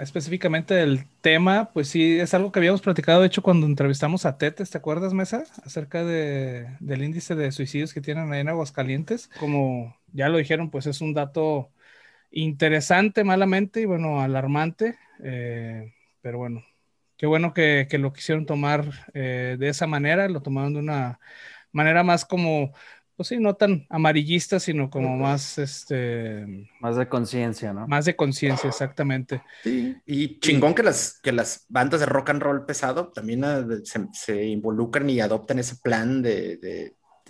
específicamente 0.00 0.74
del 0.74 1.06
tema, 1.20 1.70
pues 1.72 1.88
sí, 1.88 2.20
es 2.20 2.34
algo 2.34 2.52
que 2.52 2.60
habíamos 2.60 2.82
platicado, 2.82 3.20
de 3.20 3.26
hecho, 3.26 3.42
cuando 3.42 3.66
entrevistamos 3.66 4.24
a 4.26 4.38
Tetes, 4.38 4.70
¿te 4.70 4.78
acuerdas, 4.78 5.12
Mesa? 5.12 5.44
Acerca 5.64 6.04
de, 6.04 6.68
del 6.78 7.02
índice 7.02 7.34
de 7.34 7.50
suicidios 7.50 7.92
que 7.92 8.00
tienen 8.00 8.32
ahí 8.32 8.40
en 8.40 8.48
Aguascalientes. 8.48 9.28
Como 9.40 9.96
ya 10.12 10.28
lo 10.28 10.38
dijeron, 10.38 10.70
pues 10.70 10.86
es 10.86 11.00
un 11.00 11.14
dato 11.14 11.70
interesante 12.30 13.24
malamente 13.24 13.80
y 13.80 13.86
bueno, 13.86 14.20
alarmante, 14.20 14.96
eh, 15.22 15.92
pero 16.20 16.38
bueno, 16.38 16.62
qué 17.16 17.26
bueno 17.26 17.54
que, 17.54 17.88
lo 17.98 18.12
quisieron 18.12 18.46
tomar 18.46 18.90
eh, 19.14 19.56
de 19.58 19.68
esa 19.68 19.86
manera, 19.86 20.28
lo 20.28 20.42
tomaron 20.42 20.74
de 20.74 20.80
una 20.80 21.18
manera 21.72 22.02
más 22.02 22.24
como, 22.24 22.72
pues 23.16 23.28
sí, 23.28 23.38
no 23.38 23.54
tan 23.54 23.86
amarillista, 23.90 24.60
sino 24.60 24.90
como 24.90 25.16
más, 25.16 25.58
este... 25.58 26.68
Más 26.80 26.96
de 26.96 27.08
conciencia, 27.08 27.72
¿no? 27.72 27.86
Más 27.86 28.04
de 28.04 28.16
conciencia, 28.16 28.68
exactamente. 28.68 29.42
Sí, 29.62 29.96
y 30.06 30.38
chingón 30.40 30.74
que 30.74 30.82
las, 30.82 31.20
que 31.22 31.32
las 31.32 31.66
bandas 31.68 32.00
de 32.00 32.06
rock 32.06 32.30
and 32.30 32.42
roll 32.42 32.64
pesado 32.66 33.08
también 33.08 33.44
ah, 33.44 33.66
se, 34.12 34.44
involucran 34.46 35.08
y 35.10 35.20
adoptan 35.20 35.58
ese 35.58 35.76
plan 35.76 36.22
de, 36.22 36.58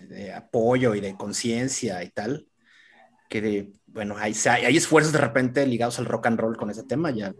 de 0.09 0.33
apoyo 0.33 0.95
y 0.95 1.01
de 1.01 1.17
conciencia 1.17 2.03
y 2.03 2.11
tal, 2.11 2.47
que 3.29 3.41
de 3.41 3.73
bueno, 3.97 4.15
hay, 4.19 4.35
hay, 4.63 4.77
esfuerzos 4.77 5.11
de 5.15 5.19
repente 5.19 5.67
ligados 5.67 5.99
al 5.99 6.05
rock 6.05 6.27
and 6.27 6.39
roll 6.39 6.59
con 6.59 6.69
ese 6.69 6.83
tema, 6.83 7.11
ya, 7.13 7.35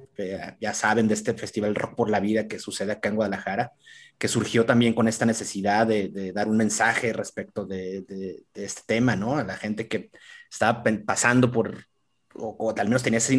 ya 0.59 0.73
saben 0.73 1.07
de 1.07 1.13
este 1.13 1.35
festival 1.35 1.75
Rock 1.75 1.95
por 1.95 2.09
la 2.09 2.19
Vida 2.19 2.49
que 2.49 2.59
sucede 2.59 2.93
acá 2.93 3.11
en 3.11 3.17
Guadalajara, 3.17 3.73
que 4.17 4.27
surgió 4.27 4.65
también 4.65 4.95
con 4.95 5.07
esta 5.07 5.27
necesidad 5.27 5.87
de, 5.87 6.33
dar 6.33 6.49
un 6.49 6.57
mensaje 6.57 7.13
respecto 7.13 7.67
de, 7.67 8.43
este 8.55 8.83
tema, 8.87 9.17
¿no? 9.17 9.37
A 9.37 9.45
la 9.45 9.55
gente 9.59 9.87
que 9.87 10.11
estaba 10.51 10.83
pasando 11.05 11.53
por, 11.53 11.89
o, 12.33 12.75
al 12.75 12.89
menos 12.89 13.03
tenía 13.03 13.19
esas 13.19 13.33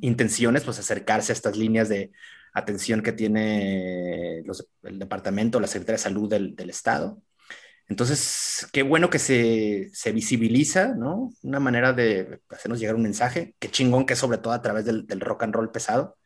intenciones, 0.00 0.62
pues 0.62 0.78
acercarse 0.78 1.32
a 1.32 1.34
estas 1.34 1.56
líneas 1.56 1.88
de 1.88 2.12
atención 2.52 3.02
que 3.02 3.10
tiene 3.12 4.44
el 4.84 4.98
departamento, 5.00 5.58
la 5.58 5.66
Secretaría 5.66 5.96
de 5.96 6.02
Salud 6.04 6.30
del, 6.30 6.54
del 6.54 6.70
Estado 6.70 7.20
entonces, 7.90 8.68
qué 8.72 8.84
bueno 8.84 9.10
que 9.10 9.18
se, 9.18 9.90
se, 9.92 10.12
visibiliza, 10.12 10.94
¿no? 10.94 11.32
Una 11.42 11.58
manera 11.58 11.92
de 11.92 12.40
hacernos 12.48 12.78
llegar 12.78 12.94
un 12.94 13.02
mensaje, 13.02 13.56
qué 13.58 13.68
chingón 13.68 14.06
que 14.06 14.12
es 14.12 14.18
sobre 14.20 14.38
todo 14.38 14.52
a 14.52 14.62
través 14.62 14.84
del, 14.84 15.08
del, 15.08 15.18
rock 15.18 15.42
and 15.42 15.54
roll 15.56 15.72
pesado. 15.72 16.16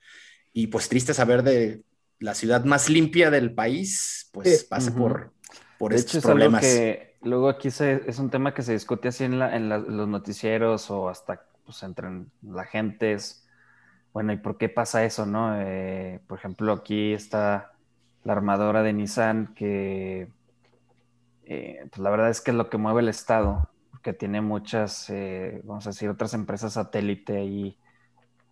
Y 0.53 0.67
pues 0.67 0.91
triste 0.91 1.15
saber 1.15 1.43
de 1.43 1.83
la 2.19 2.35
ciudad 2.35 2.67
más 2.67 2.91
limpia 2.91 3.31
del 3.31 3.55
país, 3.55 4.29
pues 4.35 4.65
pase 4.65 4.93
por, 4.93 5.33
por 5.79 5.93
de 5.93 6.01
estos 6.01 6.23
problemas. 6.23 6.61
que 6.61 7.17
luego 7.23 7.49
aquí 7.49 7.69
es 7.69 8.19
un 8.19 8.29
tema 8.29 8.53
que 8.53 8.61
se 8.61 8.73
discute 8.73 9.09
así 9.09 9.25
en, 9.25 9.39
la, 9.39 9.57
en 9.57 9.71
los 9.71 10.07
noticieros 10.07 10.91
o 10.91 11.09
hasta 11.09 11.47
pues, 11.65 11.83
entre 11.83 12.11
la 12.43 12.65
gente. 12.65 13.15
Es, 13.15 13.49
bueno, 14.13 14.35
¿y 14.35 14.37
por 14.37 14.59
qué 14.59 14.69
pasa 14.69 15.03
eso, 15.03 15.25
no? 15.25 15.59
Eh, 15.59 16.21
por 16.27 16.37
ejemplo, 16.37 16.75
aquí 16.75 17.15
está 17.15 17.73
la 18.23 18.35
armadora 18.35 18.83
de 18.83 18.93
Nissan 18.93 19.55
que 19.55 20.29
eh, 21.47 21.87
pues 21.91 21.99
la 21.99 22.11
verdad 22.11 22.31
es 22.31 22.41
que 22.41 22.51
es 22.51 22.57
lo 22.57 22.71
que 22.71 22.79
mueve 22.79 23.01
el 23.01 23.09
Estado, 23.09 23.71
porque 23.91 24.13
tiene 24.13 24.41
muchas, 24.41 25.09
eh, 25.11 25.61
vamos 25.65 25.87
a 25.87 25.91
decir, 25.91 26.09
otras 26.09 26.35
empresas 26.35 26.75
satélite 26.75 27.45
y 27.45 27.79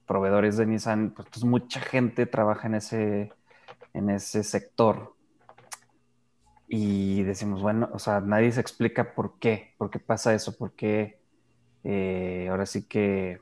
proveedores 0.06 0.56
de 0.56 0.66
Nissan, 0.66 1.12
pues, 1.14 1.28
pues, 1.30 1.44
mucha 1.44 1.80
gente 1.80 2.26
trabaja 2.26 2.68
en 2.68 2.74
ese, 2.74 3.32
en 3.94 4.10
ese 4.10 4.42
sector. 4.44 5.16
Y 6.68 7.22
decimos, 7.24 7.62
bueno, 7.62 7.90
o 7.92 7.98
sea, 7.98 8.20
nadie 8.20 8.50
se 8.52 8.60
explica 8.60 9.14
por 9.14 9.38
qué, 9.38 9.74
por 9.78 9.90
qué 9.90 9.98
pasa 9.98 10.34
eso, 10.34 10.56
por 10.56 10.72
qué 10.72 11.20
eh, 11.84 12.48
ahora 12.50 12.66
sí 12.66 12.86
que 12.88 13.40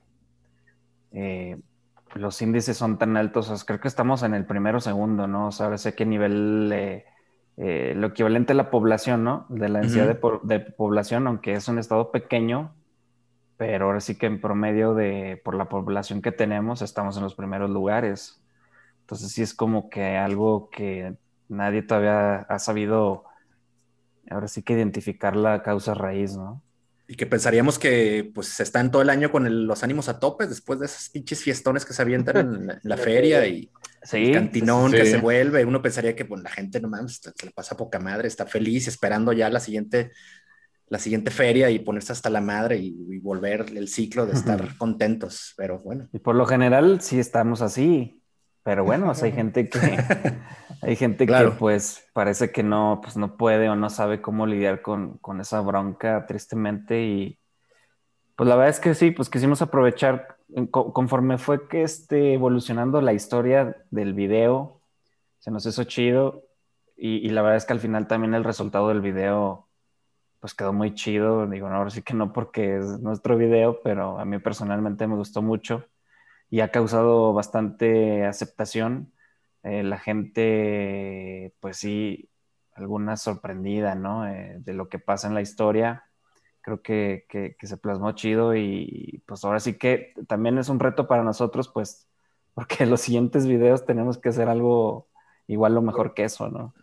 los 2.15 2.43
índices 2.43 2.77
son 2.77 2.99
tan 2.99 3.17
altos. 3.17 3.65
creo 3.65 3.81
que 3.81 3.89
estamos 3.89 4.23
en 4.23 4.35
el 4.35 4.47
primero 4.47 4.79
o 4.79 4.81
segundo, 4.81 5.27
¿no? 5.27 5.49
O 5.49 5.53
sea, 5.53 5.67
ahora 5.67 5.79
sé 5.79 5.95
qué 5.95 6.07
nivel 6.07 7.05
eh, 7.63 7.93
lo 7.95 8.07
equivalente 8.07 8.55
a 8.55 8.57
la 8.57 8.71
población, 8.71 9.23
¿no? 9.23 9.45
De 9.51 9.69
la 9.69 9.81
densidad 9.81 10.07
de, 10.07 10.61
población, 10.61 11.27
aunque 11.27 11.53
es 11.53 11.69
un 11.69 11.79
estado 11.79 12.11
pequeño, 12.11 12.73
pero 13.59 13.85
ahora 13.85 14.01
sí 14.01 14.17
que 14.17 14.25
en 14.25 14.41
promedio 14.41 14.95
de, 14.95 15.39
por 15.45 15.55
la 15.55 15.69
población 15.69 16.23
que 16.23 16.33
tenemos, 16.33 16.81
estamos 16.81 17.19
en 17.19 17.23
los 17.23 17.35
primeros 17.35 17.69
lugares. 17.69 18.43
Entonces 19.01 19.33
sí 19.33 19.43
es 19.43 19.53
como 19.53 19.91
que 19.91 20.17
algo 20.17 20.71
que 20.71 21.19
nadie 21.51 21.83
todavía 21.83 22.37
ha 22.49 22.59
sabido 22.59 23.25
ahora 24.31 24.49
sí 24.49 24.63
que 24.63 24.73
identificar 24.73 25.37
la 25.37 25.63
causa 25.63 25.93
raíz, 25.93 26.39
¿no? 26.39 26.63
Y 27.11 27.17
que 27.17 27.27
pensaríamos 27.27 27.77
que 27.77 28.31
pues 28.33 28.61
están 28.61 28.93
todo 28.93 29.03
el 29.03 29.11
año 29.11 29.33
con 29.33 29.67
los 29.67 29.83
ánimos 29.83 30.09
a 30.09 30.21
tope 30.21 30.47
después 30.47 30.79
de 30.79 30.87
esos 30.87 31.09
pinches 31.09 31.43
fiestones 31.43 31.85
que 31.85 31.93
se 31.93 32.03
avientan 32.03 32.37
en, 32.37 32.79
la, 32.85 32.97
feria 32.97 33.45
y 33.49 33.69
el 34.13 34.33
cantinón 34.33 34.93
que 34.93 35.05
se 35.05 35.17
vuelve. 35.17 35.65
Uno 35.65 35.83
pensaría 35.83 36.15
que 36.15 36.25
pues, 36.25 36.41
la 36.41 36.51
gente 36.51 36.81
no 36.81 36.87
mames, 36.87 37.21
se 37.35 37.47
le 37.47 37.51
pasa 37.51 37.77
poca 37.77 37.99
madre, 37.99 38.29
está 38.29 38.47
feliz 38.47 38.87
esperando 38.87 39.33
ya 39.33 39.51
la 39.51 39.59
siguiente, 39.59 40.13
la 40.87 41.01
siguiente 41.01 41.33
feria 41.33 41.69
y 41.69 41.81
ponerse 41.81 42.13
hasta 42.13 42.31
la 42.31 42.41
madre 42.41 42.77
y, 42.79 43.19
volver 43.19 43.67
el 43.75 43.89
ciclo 43.89 44.25
de 44.25 44.33
estar 44.35 44.77
contentos. 44.77 45.55
Pero 45.57 45.81
bueno. 45.81 46.09
Y 46.13 46.21
por 46.21 46.37
lo 46.37 46.47
general 46.47 47.01
sí 47.01 47.19
estamos 47.19 47.61
así. 47.61 48.20
Pero 48.63 48.85
bueno, 48.85 49.13
hay 49.23 49.33
gente 49.33 49.69
que 49.69 49.79
hay 50.83 50.97
gente 50.97 51.27
que 51.27 51.53
pues 51.59 52.09
parece 52.13 52.53
que 52.53 52.63
no, 52.63 53.01
pues 53.03 53.17
no 53.17 53.37
puede 53.37 53.69
o 53.69 53.77
no 53.77 53.91
sabe 53.91 54.21
cómo 54.21 54.47
lidiar 54.47 54.83
con, 54.83 55.21
esa 55.41 55.61
bronca 55.61 56.27
tristemente 56.27 57.03
y 57.03 57.39
pues 58.37 58.49
la 58.49 58.57
verdad 58.57 58.71
es 58.71 58.81
que 58.81 58.95
sí, 58.95 59.11
pues 59.11 59.29
quisimos 59.29 59.61
aprovechar 59.63 60.39
conforme 60.71 61.39
fue 61.39 61.69
que 61.69 61.83
esté 61.83 62.35
evolucionando 62.35 63.01
la 63.01 63.13
historia 63.13 63.77
del 63.91 64.15
video, 64.15 64.81
se 65.39 65.51
nos 65.51 65.65
hizo 65.67 65.85
chido 65.85 66.45
y, 66.97 67.29
la 67.31 67.41
verdad 67.41 67.57
es 67.57 67.65
que 67.65 67.73
al 67.73 67.81
final 67.81 68.07
también 68.07 68.35
el 68.35 68.45
resultado 68.45 68.89
del 68.89 69.01
video 69.01 69.69
pues 70.39 70.55
quedó 70.55 70.73
muy 70.73 70.95
chido, 70.95 71.47
digo, 71.47 71.69
no, 71.69 71.77
ahora 71.77 71.91
sí 71.91 72.03
que 72.03 72.15
no 72.15 72.33
porque 72.33 72.79
es 72.79 73.01
nuestro 73.01 73.37
video, 73.37 73.81
pero 73.83 74.19
a 74.19 74.25
mí 74.25 74.39
personalmente 74.39 75.07
me 75.07 75.17
gustó 75.17 75.43
mucho 75.43 75.85
y 76.51 76.61
ha 76.61 76.71
causado 76.71 77.33
bastante 77.33 78.25
aceptación 78.27 79.13
eh, 79.63 79.83
la 79.83 79.99
gente, 79.99 81.55
pues 81.61 81.77
sí, 81.77 82.29
alguna 82.75 83.17
sorprendida, 83.17 83.95
¿no? 83.95 84.27
Eh, 84.27 84.57
de 84.59 84.73
lo 84.73 84.89
que 84.89 84.99
pasa 84.99 85.29
en 85.29 85.35
la 85.35 85.43
historia. 85.43 86.05
Creo 86.63 86.83
que, 86.83 87.27
se 87.63 87.77
plasmó 87.77 88.13
chido 88.13 88.55
y 88.55 89.23
pues 89.27 89.45
ahora 89.45 89.61
sí 89.61 89.75
que 89.75 90.13
también 90.29 90.59
es 90.59 90.69
un 90.69 90.81
reto 90.81 91.07
para 91.07 91.23
nosotros, 91.23 91.69
pues, 91.69 92.09
porque 92.55 92.87
los 92.87 93.01
siguientes 93.01 93.47
videos 93.47 93.87
tenemos 93.87 94.19
que 94.19 94.31
hacer 94.31 94.49
algo 94.49 95.09
igual 95.47 95.77
o 95.77 95.83
mejor 95.83 96.15
que 96.15 96.25
eso, 96.25 96.49
¿no? 96.49 96.75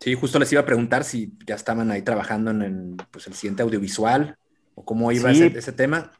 Sí, 0.00 0.14
justo 0.14 0.38
les 0.38 0.52
iba 0.52 0.60
a 0.60 0.66
preguntar 0.66 1.04
si 1.04 1.32
ya 1.46 1.54
estaban 1.54 1.90
ahí 1.90 2.02
trabajando 2.02 2.50
en 2.50 2.96
pues, 3.10 3.26
el 3.26 3.34
siguiente 3.34 3.62
audiovisual 3.62 4.36
o 4.74 4.84
cómo 4.84 5.10
iba 5.10 5.30
ese, 5.30 5.72
tema. 5.72 6.12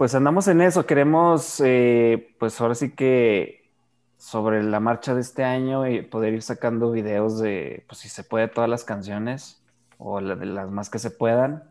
Pues 0.00 0.14
andamos 0.14 0.48
en 0.48 0.62
eso, 0.62 0.86
queremos, 0.86 1.60
eh, 1.62 2.34
pues 2.38 2.58
ahora 2.58 2.74
sí 2.74 2.92
que 2.92 3.70
sobre 4.16 4.62
la 4.62 4.80
marcha 4.80 5.14
de 5.14 5.20
este 5.20 5.44
año 5.44 5.86
y 5.86 6.00
poder 6.00 6.32
ir 6.32 6.40
sacando 6.40 6.90
videos 6.90 7.38
de, 7.38 7.84
pues 7.86 7.98
si 7.98 8.08
se 8.08 8.24
puede, 8.24 8.48
todas 8.48 8.70
las 8.70 8.84
canciones 8.84 9.62
o 9.98 10.22
de 10.22 10.46
las 10.46 10.70
más 10.70 10.88
que 10.88 10.98
se 10.98 11.10
puedan. 11.10 11.64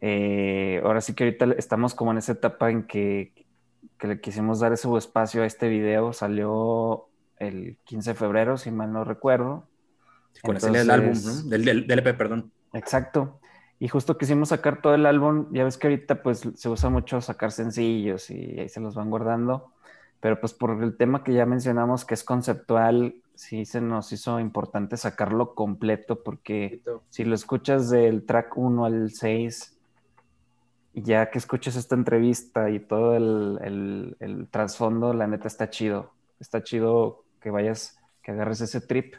Eh, 0.00 0.80
ahora 0.82 1.00
sí 1.00 1.14
que 1.14 1.22
ahorita 1.22 1.46
estamos 1.56 1.94
como 1.94 2.10
en 2.10 2.18
esa 2.18 2.32
etapa 2.32 2.72
en 2.72 2.88
que, 2.88 3.46
le 4.00 4.20
quisimos 4.20 4.58
dar 4.58 4.72
ese 4.72 4.88
espacio 4.98 5.44
a 5.44 5.46
este 5.46 5.68
video. 5.68 6.12
Salió 6.12 7.06
el 7.38 7.78
15 7.84 8.10
de 8.10 8.14
febrero, 8.16 8.58
si 8.58 8.72
mal 8.72 8.92
no 8.92 9.04
recuerdo. 9.04 9.68
con 10.42 10.56
el 10.56 10.90
álbum, 10.90 11.14
¿no? 11.24 11.42
Del, 11.44 11.64
del, 11.64 11.86
del, 11.86 11.98
EP, 12.00 12.16
perdón. 12.18 12.50
Exacto. 12.72 13.38
Y 13.84 13.88
justo 13.88 14.16
quisimos 14.16 14.48
sacar 14.48 14.80
todo 14.80 14.94
el 14.94 15.04
álbum. 15.04 15.46
Ya 15.52 15.64
ves 15.64 15.76
que 15.76 15.88
ahorita 15.88 16.22
pues 16.22 16.48
se 16.54 16.68
usa 16.68 16.88
mucho 16.88 17.20
sacar 17.20 17.52
sencillos 17.52 18.30
y 18.30 18.58
ahí 18.58 18.68
se 18.68 18.80
los 18.80 18.94
van 18.94 19.10
guardando 19.10 19.74
pero 20.24 20.40
pues 20.40 20.54
por 20.54 20.82
el 20.82 20.96
tema 20.96 21.22
que 21.22 21.34
ya 21.34 21.44
mencionamos 21.44 22.06
que 22.06 22.14
es 22.14 22.24
conceptual, 22.24 23.16
sí 23.34 23.66
se 23.66 23.82
nos 23.82 24.10
hizo 24.10 24.40
importante 24.40 24.96
sacarlo 24.96 25.54
completo 25.54 26.22
porque 26.22 26.80
si 27.10 27.24
lo 27.24 27.34
escuchas 27.34 27.90
del 27.90 28.24
track 28.24 28.56
1 28.56 28.86
al 28.86 29.10
6, 29.10 29.76
ya 30.94 31.30
que 31.30 31.36
escuches 31.36 31.76
esta 31.76 31.94
entrevista 31.94 32.70
y 32.70 32.80
todo 32.80 33.14
el, 33.14 34.16
el, 34.18 34.48
trasfondo, 34.50 35.12
la 35.12 35.26
neta 35.26 35.46
está 35.46 35.68
chido. 35.68 36.10
Está 36.40 36.64
chido 36.64 37.22
que 37.42 37.50
vayas, 37.50 37.98
que 38.22 38.30
agarres 38.30 38.62
ese 38.62 38.80
trip. 38.80 39.16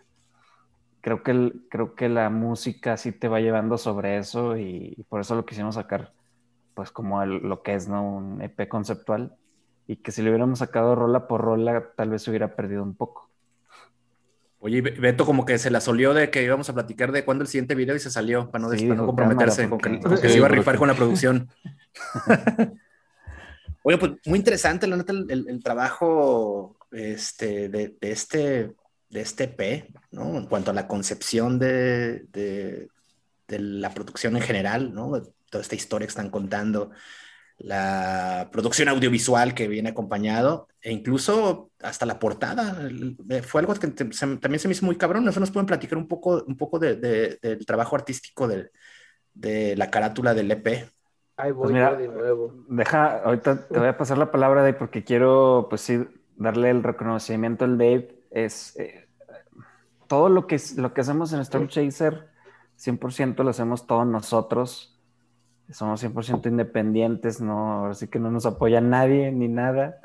Creo 1.05 1.21
que, 1.21 1.51
creo 1.69 1.93
que 1.93 2.09
la 2.09 2.31
música 2.31 2.97
sí 2.97 3.11
te 3.11 3.27
va 3.27 3.39
llevando 3.39 3.77
sobre 3.77 4.17
eso 4.17 4.57
y, 4.57 5.05
por 5.07 5.21
eso 5.21 5.35
lo 5.35 5.45
quisimos 5.45 5.75
sacar, 5.75 6.13
pues 6.73 6.89
como 6.89 7.23
lo 7.23 7.61
que 7.61 7.75
es, 7.75 7.87
¿no? 7.87 8.03
Un 8.03 8.41
EP 8.41 8.67
conceptual 8.67 9.37
y 9.85 9.97
que 9.97 10.11
si 10.11 10.23
le 10.23 10.29
hubiéramos 10.29 10.57
sacado 10.57 10.95
rola 10.95 11.27
por 11.27 11.41
rola, 11.41 11.91
tal 11.95 12.09
vez 12.09 12.23
se 12.23 12.31
hubiera 12.31 12.55
perdido 12.55 12.81
un 12.81 12.95
poco. 12.95 13.29
Oye, 14.57 14.81
Beto 14.81 15.27
como 15.27 15.45
que 15.45 15.59
se 15.59 15.69
la 15.69 15.79
solió 15.79 16.15
de 16.15 16.31
que 16.31 16.41
íbamos 16.41 16.71
a 16.71 16.73
platicar 16.73 17.11
de 17.11 17.23
cuándo 17.23 17.43
el 17.43 17.49
siguiente 17.49 17.75
video 17.75 17.95
y 17.95 17.99
se 17.99 18.09
salió 18.09 18.49
para 18.49 18.67
no, 18.67 19.05
comprometerse 19.05 19.69
con 19.69 19.77
que, 19.77 20.17
se 20.27 20.37
iba 20.37 20.47
a 20.47 20.49
rifar 20.49 20.79
con 20.79 20.87
la 20.87 20.95
producción. 20.95 21.51
Oye, 23.83 23.99
pues 23.99 24.13
muy 24.25 24.39
interesante, 24.39 24.87
la 24.87 24.97
neta, 24.97 25.13
el, 25.13 25.61
trabajo 25.63 26.79
este, 26.91 27.69
de, 27.69 27.95
este, 28.01 28.73
de 29.15 29.21
este 29.21 29.47
P, 29.47 29.87
¿no? 30.11 30.37
En 30.37 30.45
cuanto 30.45 30.71
a 30.71 30.73
la 30.73 30.87
concepción 30.87 31.57
de, 31.57 32.25
de, 32.31 32.89
de 33.47 33.59
la 33.59 33.91
producción 33.93 34.35
en 34.35 34.43
general, 34.43 34.93
¿no? 34.93 35.21
Toda 35.49 35.61
esta 35.61 35.75
historia 35.75 36.05
que 36.05 36.11
están 36.11 36.29
contando 36.29 36.91
la 37.57 38.49
producción 38.51 38.89
audiovisual 38.89 39.53
que 39.53 39.67
viene 39.67 39.89
acompañado 39.89 40.67
e 40.81 40.91
incluso 40.91 41.71
hasta 41.81 42.05
la 42.05 42.19
portada. 42.19 42.89
Eh, 43.29 43.41
fue 43.41 43.61
algo 43.61 43.73
que 43.75 43.87
también 43.87 44.59
se 44.59 44.67
me 44.67 44.73
hizo 44.73 44.85
muy 44.85 44.97
cabrón. 44.97 45.27
Eso 45.27 45.39
nos 45.39 45.51
pueden 45.51 45.65
platicar 45.65 45.97
un 45.97 46.07
poco, 46.07 46.43
un 46.45 46.57
poco 46.57 46.79
del 46.79 47.65
trabajo 47.65 47.95
artístico 47.95 48.47
de, 48.47 48.71
de, 49.33 49.75
la 49.77 49.89
carátula 49.89 50.33
del 50.33 50.51
EP. 50.51 50.89
Ahí 51.37 51.51
voy 51.51 51.73
pues 51.73 51.97
de 51.97 52.07
nuevo. 52.07 52.65
Deja, 52.67 53.19
ahorita 53.23 53.67
te 53.67 53.79
voy 53.79 53.87
a 53.87 53.97
pasar 53.97 54.17
la 54.17 54.31
palabra 54.31 54.63
de 54.63 54.73
porque 54.73 55.03
quiero, 55.03 55.67
pues 55.69 55.81
sí, 55.81 56.05
darle 56.35 56.69
el 56.69 56.83
reconocimiento 56.83 57.65
al 57.65 57.77
Dave. 57.77 58.09
Es 58.31 58.77
eh, 58.77 59.04
todo 60.07 60.29
lo 60.29 60.47
que, 60.47 60.59
lo 60.77 60.93
que 60.93 61.01
hacemos 61.01 61.33
en 61.33 61.41
Storm 61.41 61.67
Chaser, 61.67 62.29
100% 62.77 63.43
lo 63.43 63.49
hacemos 63.49 63.87
todos 63.87 64.05
nosotros 64.07 64.95
somos 65.73 66.03
100% 66.03 66.47
independientes, 66.47 67.41
¿no? 67.41 67.87
Así 67.87 68.07
que 68.07 68.19
no 68.19 68.31
nos 68.31 68.45
apoya 68.45 68.81
nadie 68.81 69.31
ni 69.31 69.47
nada. 69.47 69.99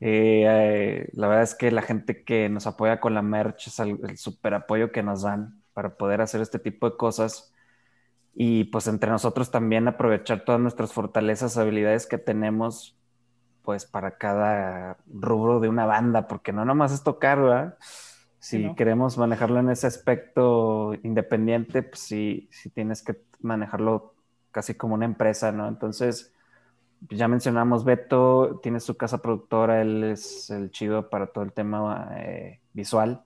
Eh, 0.00 0.44
eh, 0.46 1.08
la 1.12 1.28
verdad 1.28 1.44
es 1.44 1.54
que 1.54 1.70
la 1.70 1.82
gente 1.82 2.24
que 2.24 2.48
nos 2.48 2.66
apoya 2.66 3.00
con 3.00 3.14
la 3.14 3.22
merch 3.22 3.68
es 3.68 3.78
el, 3.80 3.98
el 4.08 4.18
super 4.18 4.54
apoyo 4.54 4.92
que 4.92 5.02
nos 5.02 5.22
dan 5.22 5.62
para 5.72 5.96
poder 5.96 6.20
hacer 6.20 6.40
este 6.40 6.58
tipo 6.58 6.90
de 6.90 6.96
cosas. 6.96 7.54
Y 8.34 8.64
pues 8.64 8.86
entre 8.86 9.10
nosotros 9.10 9.50
también 9.50 9.88
aprovechar 9.88 10.44
todas 10.44 10.60
nuestras 10.60 10.92
fortalezas, 10.92 11.56
habilidades 11.56 12.06
que 12.06 12.18
tenemos, 12.18 12.96
pues 13.62 13.84
para 13.86 14.18
cada 14.18 14.98
rubro 15.06 15.58
de 15.60 15.68
una 15.68 15.86
banda, 15.86 16.28
porque 16.28 16.52
no 16.52 16.64
nomás 16.64 16.92
es 16.92 17.02
tocar, 17.02 17.40
¿verdad? 17.40 17.78
Si 18.40 18.74
queremos 18.76 19.18
manejarlo 19.18 19.58
en 19.58 19.70
ese 19.70 19.86
aspecto 19.88 20.94
independiente, 21.02 21.82
pues 21.82 22.00
sí, 22.00 22.48
sí 22.52 22.70
tienes 22.70 23.02
que 23.02 23.20
manejarlo 23.40 24.14
casi 24.52 24.74
como 24.74 24.94
una 24.94 25.06
empresa, 25.06 25.50
¿no? 25.50 25.66
Entonces, 25.66 26.32
ya 27.10 27.28
mencionamos 27.28 27.84
Beto, 27.84 28.60
tiene 28.62 28.80
su 28.80 28.96
casa 28.96 29.18
productora, 29.18 29.82
él 29.82 30.04
es 30.04 30.50
el 30.50 30.70
chido 30.70 31.10
para 31.10 31.28
todo 31.28 31.44
el 31.44 31.52
tema 31.52 32.10
eh, 32.16 32.60
visual. 32.72 33.22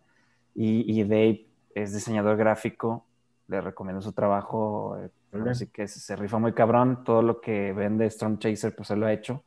Y, 0.54 1.02
Dave 1.04 1.46
es 1.74 1.94
diseñador 1.94 2.36
gráfico, 2.36 3.06
le 3.48 3.60
recomiendo 3.60 4.02
su 4.02 4.12
trabajo, 4.12 4.98
eh, 4.98 5.10
así 5.48 5.68
que 5.68 5.88
se, 5.88 6.14
rifa 6.16 6.38
muy 6.38 6.52
cabrón. 6.52 7.04
Todo 7.04 7.22
lo 7.22 7.40
que 7.40 7.72
vende 7.72 8.06
Storm 8.06 8.38
Chaser, 8.38 8.74
pues 8.76 8.90
él 8.90 9.00
lo 9.00 9.06
ha 9.06 9.12
hecho. 9.12 9.44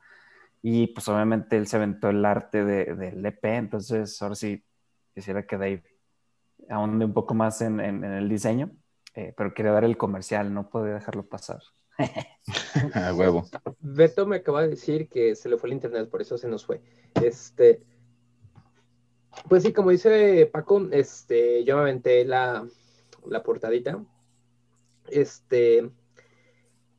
Y 0.63 0.87
pues 0.87 1.07
obviamente 1.07 1.57
él 1.57 1.67
se 1.67 1.77
aventó 1.77 2.09
el 2.09 2.25
arte 2.25 2.65
del 2.65 3.21
de, 3.21 3.29
EP, 3.29 3.45
entonces 3.45 4.19
ahora 4.21 4.33
sí 4.33 4.63
quisiera 5.15 5.47
que 5.47 5.57
Dave 5.57 5.83
ahonde 6.69 7.05
un 7.05 7.13
poco 7.13 7.33
más 7.33 7.61
en 7.61 7.79
el 7.79 8.29
diseño. 8.29 8.71
Eh, 9.15 9.33
pero 9.35 9.53
quería 9.53 9.71
dar 9.71 9.85
el 9.85 9.95
comercial, 9.95 10.53
no 10.53 10.69
podía 10.69 10.95
dejarlo 10.95 11.25
pasar. 11.25 11.61
A 12.93 13.13
huevo. 13.13 13.45
Beto 13.79 14.25
me 14.25 14.37
acaba 14.37 14.63
de 14.63 14.69
decir 14.69 15.07
que 15.07 15.35
se 15.35 15.47
le 15.47 15.57
fue 15.57 15.69
el 15.69 15.75
internet, 15.75 16.09
por 16.09 16.21
eso 16.21 16.37
se 16.37 16.49
nos 16.49 16.65
fue. 16.65 16.81
Este, 17.23 17.81
pues 19.47 19.63
sí, 19.63 19.71
como 19.71 19.91
dice 19.91 20.49
Paco, 20.51 20.89
este, 20.91 21.63
yo 21.63 21.77
me 21.77 21.83
aventé 21.83 22.25
la, 22.25 22.67
la 23.25 23.41
portadita. 23.41 24.03
Este, 25.07 25.89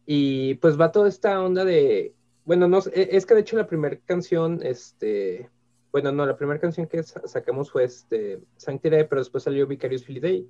y 0.06 0.54
pues 0.54 0.80
va 0.80 0.92
toda 0.92 1.10
esta 1.10 1.42
onda 1.42 1.66
de, 1.66 2.14
bueno, 2.46 2.66
no, 2.66 2.78
e, 2.94 3.10
es 3.12 3.26
que 3.26 3.34
de 3.34 3.40
hecho 3.40 3.58
la 3.58 3.66
primera 3.66 3.98
canción, 4.06 4.60
este, 4.62 5.50
bueno, 5.96 6.12
no, 6.12 6.26
la 6.26 6.36
primera 6.36 6.60
canción 6.60 6.86
que 6.86 7.02
sacamos 7.02 7.70
fue 7.70 7.84
este, 7.84 8.38
Sanctity, 8.58 9.04
pero 9.08 9.22
después 9.22 9.44
salió 9.44 9.66
Vicarious 9.66 10.04
Day. 10.06 10.46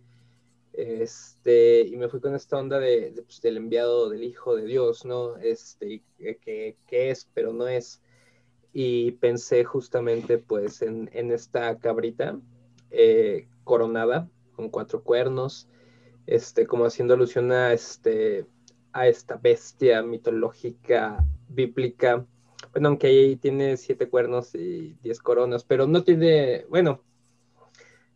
Este, 0.73 1.83
y 1.83 1.97
me 1.97 2.09
fui 2.09 2.19
con 2.21 2.35
esta 2.35 2.59
onda 2.59 2.81
de, 2.81 3.13
pues, 3.25 3.41
del 3.43 3.57
enviado 3.57 4.11
del 4.11 4.25
Hijo 4.25 4.57
de 4.57 4.65
Dios, 4.65 5.05
¿no? 5.05 5.37
Este, 5.37 6.03
que, 6.19 6.77
es, 6.89 7.31
pero 7.33 7.53
no 7.53 7.69
es. 7.69 8.03
Y 8.73 9.13
pensé 9.13 9.63
justamente, 9.63 10.39
pues, 10.39 10.83
en, 10.83 11.09
esta 11.13 11.79
cabrita 11.79 12.41
eh, 12.91 13.47
coronada 13.63 14.29
con 14.57 14.69
cuatro 14.69 15.05
cuernos, 15.05 15.69
este, 16.27 16.67
como 16.67 16.87
haciendo 16.87 17.15
alusión 17.15 17.53
a, 17.53 17.73
este, 17.73 18.47
a 18.93 19.07
esta 19.07 19.37
bestia 19.37 20.03
mitológica, 20.03 21.25
bíblica. 21.49 22.27
Bueno, 22.77 22.91
aunque 22.91 23.07
ahí 23.07 23.37
tiene 23.37 23.79
siete 23.79 24.07
cuernos 24.07 24.55
y 24.55 24.99
diez 25.03 25.19
coronas, 25.21 25.65
pero 25.65 25.87
no 25.87 26.05
tiene, 26.05 26.67
bueno, 26.69 27.01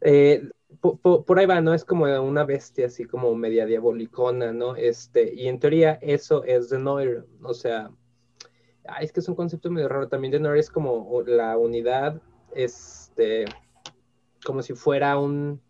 eh, 0.02 0.50
por, 0.82 1.38
ahí 1.38 1.46
va, 1.46 1.62
¿no? 1.62 1.72
Es 1.72 1.82
como 1.82 2.04
una 2.04 2.44
bestia 2.44 2.84
así 2.84 3.06
como 3.06 3.34
media 3.34 3.64
diabolicona, 3.64 4.52
¿no? 4.52 4.76
Este, 4.76 5.32
y 5.34 5.48
en 5.48 5.58
teoría 5.60 5.98
eso 6.02 6.44
es 6.44 6.68
de 6.68 6.78
Noir, 6.78 7.24
o 7.42 7.54
sea, 7.54 7.90
es 9.00 9.12
que 9.12 9.20
es 9.20 9.28
un 9.30 9.34
concepto 9.34 9.70
medio 9.70 9.88
raro. 9.88 10.08
También 10.08 10.32
de 10.32 10.40
Noir 10.40 10.58
es 10.58 10.68
como 10.68 11.22
la 11.26 11.56
unidad, 11.56 12.20
este, 12.54 13.46
como 14.44 14.60
si 14.60 14.74
fuera 14.74 15.18
un, 15.18 15.62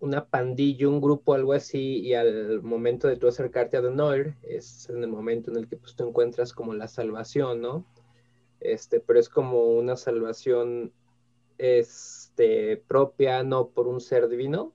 una 0.00 0.26
pandilla, 0.26 0.88
un 0.88 1.00
grupo, 1.00 1.34
algo 1.34 1.52
así, 1.52 2.00
y 2.00 2.14
al 2.14 2.62
momento 2.62 3.08
de 3.08 3.16
tú 3.16 3.28
acercarte 3.28 3.76
a 3.76 3.82
The 3.82 3.90
Noir, 3.90 4.36
es 4.42 4.88
en 4.88 5.02
el 5.02 5.08
momento 5.08 5.50
en 5.50 5.58
el 5.58 5.68
que 5.68 5.76
pues, 5.76 5.94
tú 5.94 6.08
encuentras 6.08 6.52
como 6.52 6.74
la 6.74 6.88
salvación, 6.88 7.60
¿no? 7.60 7.86
Este, 8.60 9.00
pero 9.00 9.18
es 9.18 9.28
como 9.28 9.64
una 9.72 9.96
salvación 9.96 10.92
este, 11.58 12.76
propia, 12.88 13.42
no 13.42 13.68
por 13.68 13.86
un 13.86 14.00
ser 14.00 14.28
divino. 14.28 14.72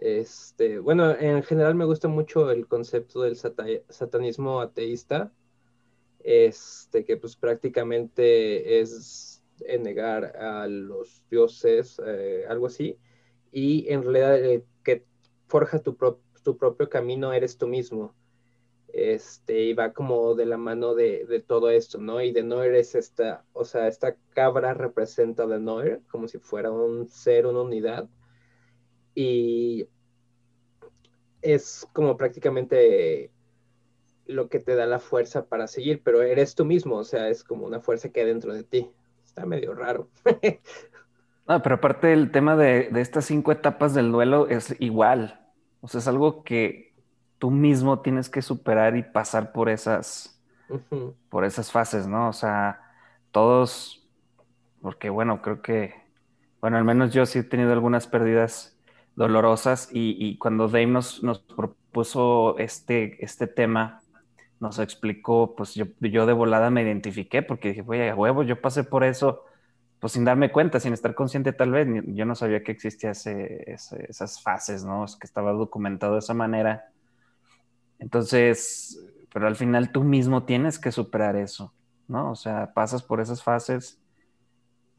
Este, 0.00 0.78
bueno, 0.78 1.10
en 1.18 1.42
general 1.42 1.74
me 1.74 1.84
gusta 1.84 2.08
mucho 2.08 2.50
el 2.50 2.66
concepto 2.66 3.22
del 3.22 3.36
satanismo 3.36 4.60
ateísta, 4.60 5.32
este, 6.22 7.04
que 7.04 7.16
pues 7.16 7.36
prácticamente 7.36 8.80
es 8.80 9.42
negar 9.80 10.36
a 10.36 10.66
los 10.66 11.22
dioses, 11.30 12.00
eh, 12.04 12.44
algo 12.48 12.66
así, 12.66 12.98
y 13.56 13.90
en 13.90 14.02
realidad 14.02 14.36
el 14.44 14.66
que 14.84 15.06
forja 15.46 15.78
tu, 15.78 15.96
tu 16.42 16.58
propio 16.58 16.90
camino 16.90 17.32
eres 17.32 17.56
tú 17.56 17.66
mismo. 17.66 18.14
Este, 18.88 19.62
y 19.62 19.72
va 19.72 19.94
como 19.94 20.34
de 20.34 20.44
la 20.44 20.58
mano 20.58 20.94
de, 20.94 21.24
de, 21.24 21.40
todo 21.40 21.70
esto, 21.70 21.98
¿no? 21.98 22.20
Y 22.20 22.32
de 22.32 22.42
Noir 22.42 22.74
es 22.74 22.94
esta, 22.94 23.46
o 23.54 23.64
sea, 23.64 23.88
esta 23.88 24.14
cabra 24.34 24.74
representa 24.74 25.46
de 25.46 25.58
Noir 25.58 26.02
como 26.10 26.28
si 26.28 26.38
fuera 26.38 26.70
un 26.70 27.08
ser, 27.08 27.46
una 27.46 27.62
unidad. 27.62 28.10
Y 29.14 29.88
es 31.40 31.88
como 31.94 32.18
prácticamente 32.18 33.30
lo 34.26 34.50
que 34.50 34.60
te 34.60 34.74
da 34.74 34.84
la 34.84 34.98
fuerza 34.98 35.46
para 35.46 35.66
seguir, 35.66 36.02
pero 36.04 36.20
eres 36.20 36.54
tú 36.54 36.66
mismo, 36.66 36.96
o 36.96 37.04
sea, 37.04 37.30
es 37.30 37.42
como 37.42 37.64
una 37.64 37.80
fuerza 37.80 38.10
que 38.10 38.20
hay 38.20 38.26
dentro 38.26 38.52
de 38.52 38.64
ti. 38.64 38.90
Está 39.24 39.46
medio 39.46 39.72
raro. 39.72 40.10
No, 41.48 41.62
pero 41.62 41.76
aparte 41.76 42.12
el 42.12 42.32
tema 42.32 42.56
de, 42.56 42.90
estas 42.96 43.26
cinco 43.26 43.52
etapas 43.52 43.94
del 43.94 44.10
duelo 44.10 44.48
es 44.48 44.74
igual. 44.80 45.40
O 45.80 45.88
sea, 45.88 46.00
es 46.00 46.08
algo 46.08 46.42
que 46.42 46.94
tú 47.38 47.50
mismo 47.50 48.00
tienes 48.00 48.28
que 48.28 48.42
superar 48.42 48.96
y 48.96 49.04
pasar 49.04 49.52
por 49.52 49.68
esas, 49.68 50.42
por 51.28 51.44
esas 51.44 51.70
fases, 51.70 52.08
¿no? 52.08 52.28
O 52.28 52.32
sea, 52.32 52.80
todos, 53.30 54.08
porque 54.82 55.08
bueno, 55.08 55.40
creo 55.40 55.62
que, 55.62 55.94
bueno, 56.60 56.78
al 56.78 56.84
menos 56.84 57.12
yo 57.12 57.26
sí 57.26 57.38
he 57.40 57.44
tenido 57.44 57.72
algunas 57.72 58.08
pérdidas 58.08 58.76
dolorosas 59.14 59.88
y, 59.92 60.36
cuando 60.38 60.66
Dave 60.68 60.86
nos, 60.86 61.22
nos, 61.22 61.38
propuso 61.38 62.58
este, 62.58 63.24
este 63.24 63.46
tema, 63.46 64.02
nos 64.58 64.80
explicó, 64.80 65.54
pues 65.54 65.74
yo, 65.74 65.86
yo 66.00 66.26
de 66.26 66.32
volada 66.32 66.70
me 66.70 66.82
identifiqué 66.82 67.42
porque 67.42 67.68
dije, 67.68 67.84
oye, 67.86 68.10
a 68.10 68.16
huevo, 68.16 68.42
yo 68.42 68.60
pasé 68.60 68.82
por 68.82 69.04
eso 69.04 69.45
pues 70.00 70.12
sin 70.12 70.24
darme 70.24 70.52
cuenta, 70.52 70.80
sin 70.80 70.92
estar 70.92 71.14
consciente 71.14 71.52
tal 71.52 71.70
vez, 71.72 71.88
yo 72.06 72.24
no 72.24 72.34
sabía 72.34 72.62
que 72.62 72.72
existía 72.72 73.12
esas 73.12 74.42
fases, 74.42 74.84
¿no? 74.84 75.04
Es 75.04 75.16
que 75.16 75.26
estaba 75.26 75.52
documentado 75.52 76.14
de 76.14 76.18
esa 76.18 76.34
manera. 76.34 76.90
Entonces, 77.98 79.00
pero 79.32 79.46
al 79.46 79.56
final 79.56 79.92
tú 79.92 80.04
mismo 80.04 80.44
tienes 80.44 80.78
que 80.78 80.92
superar 80.92 81.36
eso, 81.36 81.72
¿no? 82.08 82.30
O 82.30 82.36
sea, 82.36 82.72
pasas 82.74 83.02
por 83.02 83.20
esas 83.20 83.42
fases 83.42 84.00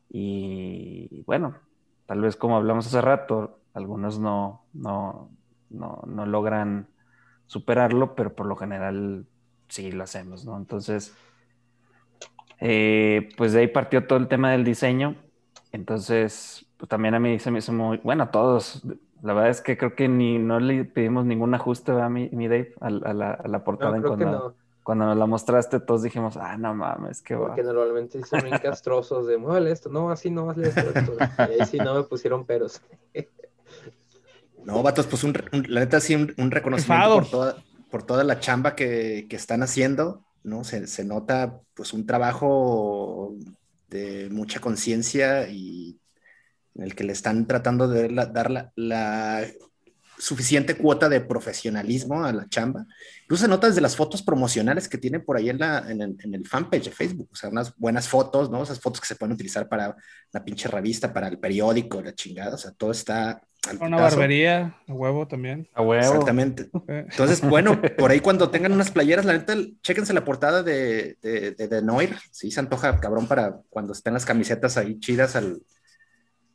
y 0.10 1.24
bueno, 1.24 1.58
tal 2.06 2.22
vez 2.22 2.36
como 2.36 2.58
hablamos 2.58 2.88
hace 2.88 3.02
rato, 3.02 3.60
algunos 3.74 4.20
no, 4.20 4.66
no, 4.74 5.30
no, 5.70 6.02
no 6.08 6.26
logran 6.26 6.88
superarlo, 7.46 8.16
pero 8.16 8.36
por 8.36 8.46
lo 8.48 8.56
general 8.56 9.28
sí 9.68 9.92
lo 9.92 10.04
hacemos, 10.04 10.46
¿no? 10.46 10.58
Entonces, 10.58 11.16
eh, 12.60 13.30
pues 13.38 13.54
de 13.54 13.62
ahí 13.62 13.68
partió 13.68 14.06
todo 14.08 14.20
el 14.20 14.28
tema 14.28 14.52
del 14.52 14.64
diseño. 14.64 15.16
Entonces, 15.72 16.66
pues 16.78 16.90
también 16.90 17.14
a 17.14 17.20
mí 17.20 17.40
se 17.40 17.52
me 17.52 17.60
hizo 17.60 17.74
muy, 17.74 17.98
bueno, 18.04 18.24
a 18.24 18.32
todos. 18.32 18.84
La 19.22 19.34
verdad 19.34 19.50
es 19.50 19.62
que 19.62 19.78
creo 19.78 19.96
que 19.96 20.08
ni 20.08 20.38
no 20.38 20.60
le 20.60 20.86
pedimos 20.86 21.26
ningún 21.26 21.54
ajuste 21.54 21.92
a 21.92 22.10
mi, 22.10 22.30
mi 22.30 22.48
Dave 22.48 22.74
a, 22.80 22.90
la, 22.90 23.64
portada 23.64 24.00
cuando, 24.02 24.56
cuando 24.84 25.06
nos 25.06 25.18
la 25.18 25.26
mostraste, 25.26 25.80
todos 25.80 26.04
dijimos, 26.04 26.38
ah, 26.38 26.56
no 26.58 26.74
mames, 26.74 27.22
qué 27.22 27.36
va. 27.36 27.48
Porque 27.48 27.64
normalmente 27.64 28.24
son 28.24 28.42
bien 28.44 28.58
castrosos 28.60 29.28
de 29.28 29.38
muévele 29.38 29.72
esto, 29.72 29.90
no, 29.90 30.12
así 30.12 30.30
no 30.30 30.46
más 30.46 30.58
esto, 30.58 30.82
esto. 30.94 31.14
Y 31.40 31.42
ahí 31.42 31.66
sí 31.68 31.78
no 31.78 31.96
me 31.96 32.04
pusieron 32.04 32.46
peros. 32.46 32.82
No, 34.64 34.84
vatos, 34.84 35.08
pues 35.08 35.24
un, 35.24 35.34
la 35.70 35.80
neta 35.80 36.02
sí 36.02 36.14
un, 36.14 36.52
reconocimiento 36.52 37.14
por 37.14 37.30
toda, 37.30 37.56
por 37.90 38.04
toda 38.04 38.26
la 38.26 38.42
chamba 38.42 38.76
que, 38.76 39.26
que 39.30 39.38
están 39.38 39.64
haciendo 39.64 40.27
¿no? 40.48 40.64
Se, 40.64 41.04
nota 41.04 41.62
pues 41.74 41.94
un 41.94 42.06
trabajo 42.06 43.36
de 43.90 44.30
mucha 44.32 44.60
conciencia 44.60 45.48
y 45.50 46.00
en 46.76 46.84
el 46.84 46.96
que 46.96 47.04
le 47.04 47.14
están 47.14 47.48
tratando 47.48 47.88
de 47.88 48.10
dar 48.10 48.72
la, 48.76 49.48
suficiente 50.18 50.76
cuota 50.76 51.10
de 51.10 51.22
profesionalismo 51.22 52.24
a 52.24 52.34
la 52.34 52.48
chamba. 52.50 52.86
Incluso 53.24 53.44
se 53.44 53.50
nota 53.50 53.68
desde 53.68 53.82
las 53.82 53.96
fotos 53.96 54.24
promocionales 54.24 54.88
que 54.88 54.98
tienen 54.98 55.24
por 55.24 55.38
ahí 55.38 55.50
en, 55.50 55.60
la, 55.60 55.86
en, 55.90 56.02
el, 56.02 56.48
fanpage 56.48 56.86
de 56.86 56.92
Facebook, 56.92 57.30
o 57.32 57.36
sea, 57.36 57.50
unas 57.50 57.76
buenas 57.78 58.08
fotos, 58.08 58.50
¿no? 58.50 58.64
Esas 58.64 58.80
fotos 58.80 59.02
que 59.02 59.08
se 59.08 59.16
pueden 59.16 59.34
utilizar 59.34 59.68
para 59.68 59.96
la 60.32 60.44
pinche 60.44 60.68
revista, 60.68 61.14
para 61.14 61.28
el 61.28 61.40
periódico, 61.40 62.02
la 62.02 62.16
chingada, 62.16 62.56
o 62.56 62.58
sea, 62.58 62.72
todo 62.72 62.92
está 62.92 63.42
una 63.82 63.98
barbería, 63.98 64.78
a 64.88 64.94
huevo 64.94 65.28
también. 65.28 65.68
A 65.74 65.82
huevo. 65.82 66.02
Exactamente. 66.02 66.70
Entonces, 66.88 67.42
bueno, 67.42 67.82
por 67.98 68.12
ahí 68.12 68.20
cuando 68.20 68.50
tengan 68.50 68.72
unas 68.72 68.92
playeras, 68.92 69.26
la 69.26 69.34
neta, 69.34 69.56
chéquense 69.82 70.14
la 70.14 70.24
portada 70.24 70.64
de, 70.64 71.18
de, 71.22 71.52
de, 71.52 71.82
Noir. 71.82 72.16
Sí, 72.32 72.50
se 72.52 72.60
antoja, 72.60 73.00
cabrón, 73.00 73.28
para 73.28 73.60
cuando 73.70 73.94
estén 73.94 74.14
las 74.14 74.26
camisetas 74.26 74.78
ahí 74.78 75.00
chidas 75.00 75.36
al, 75.36 75.62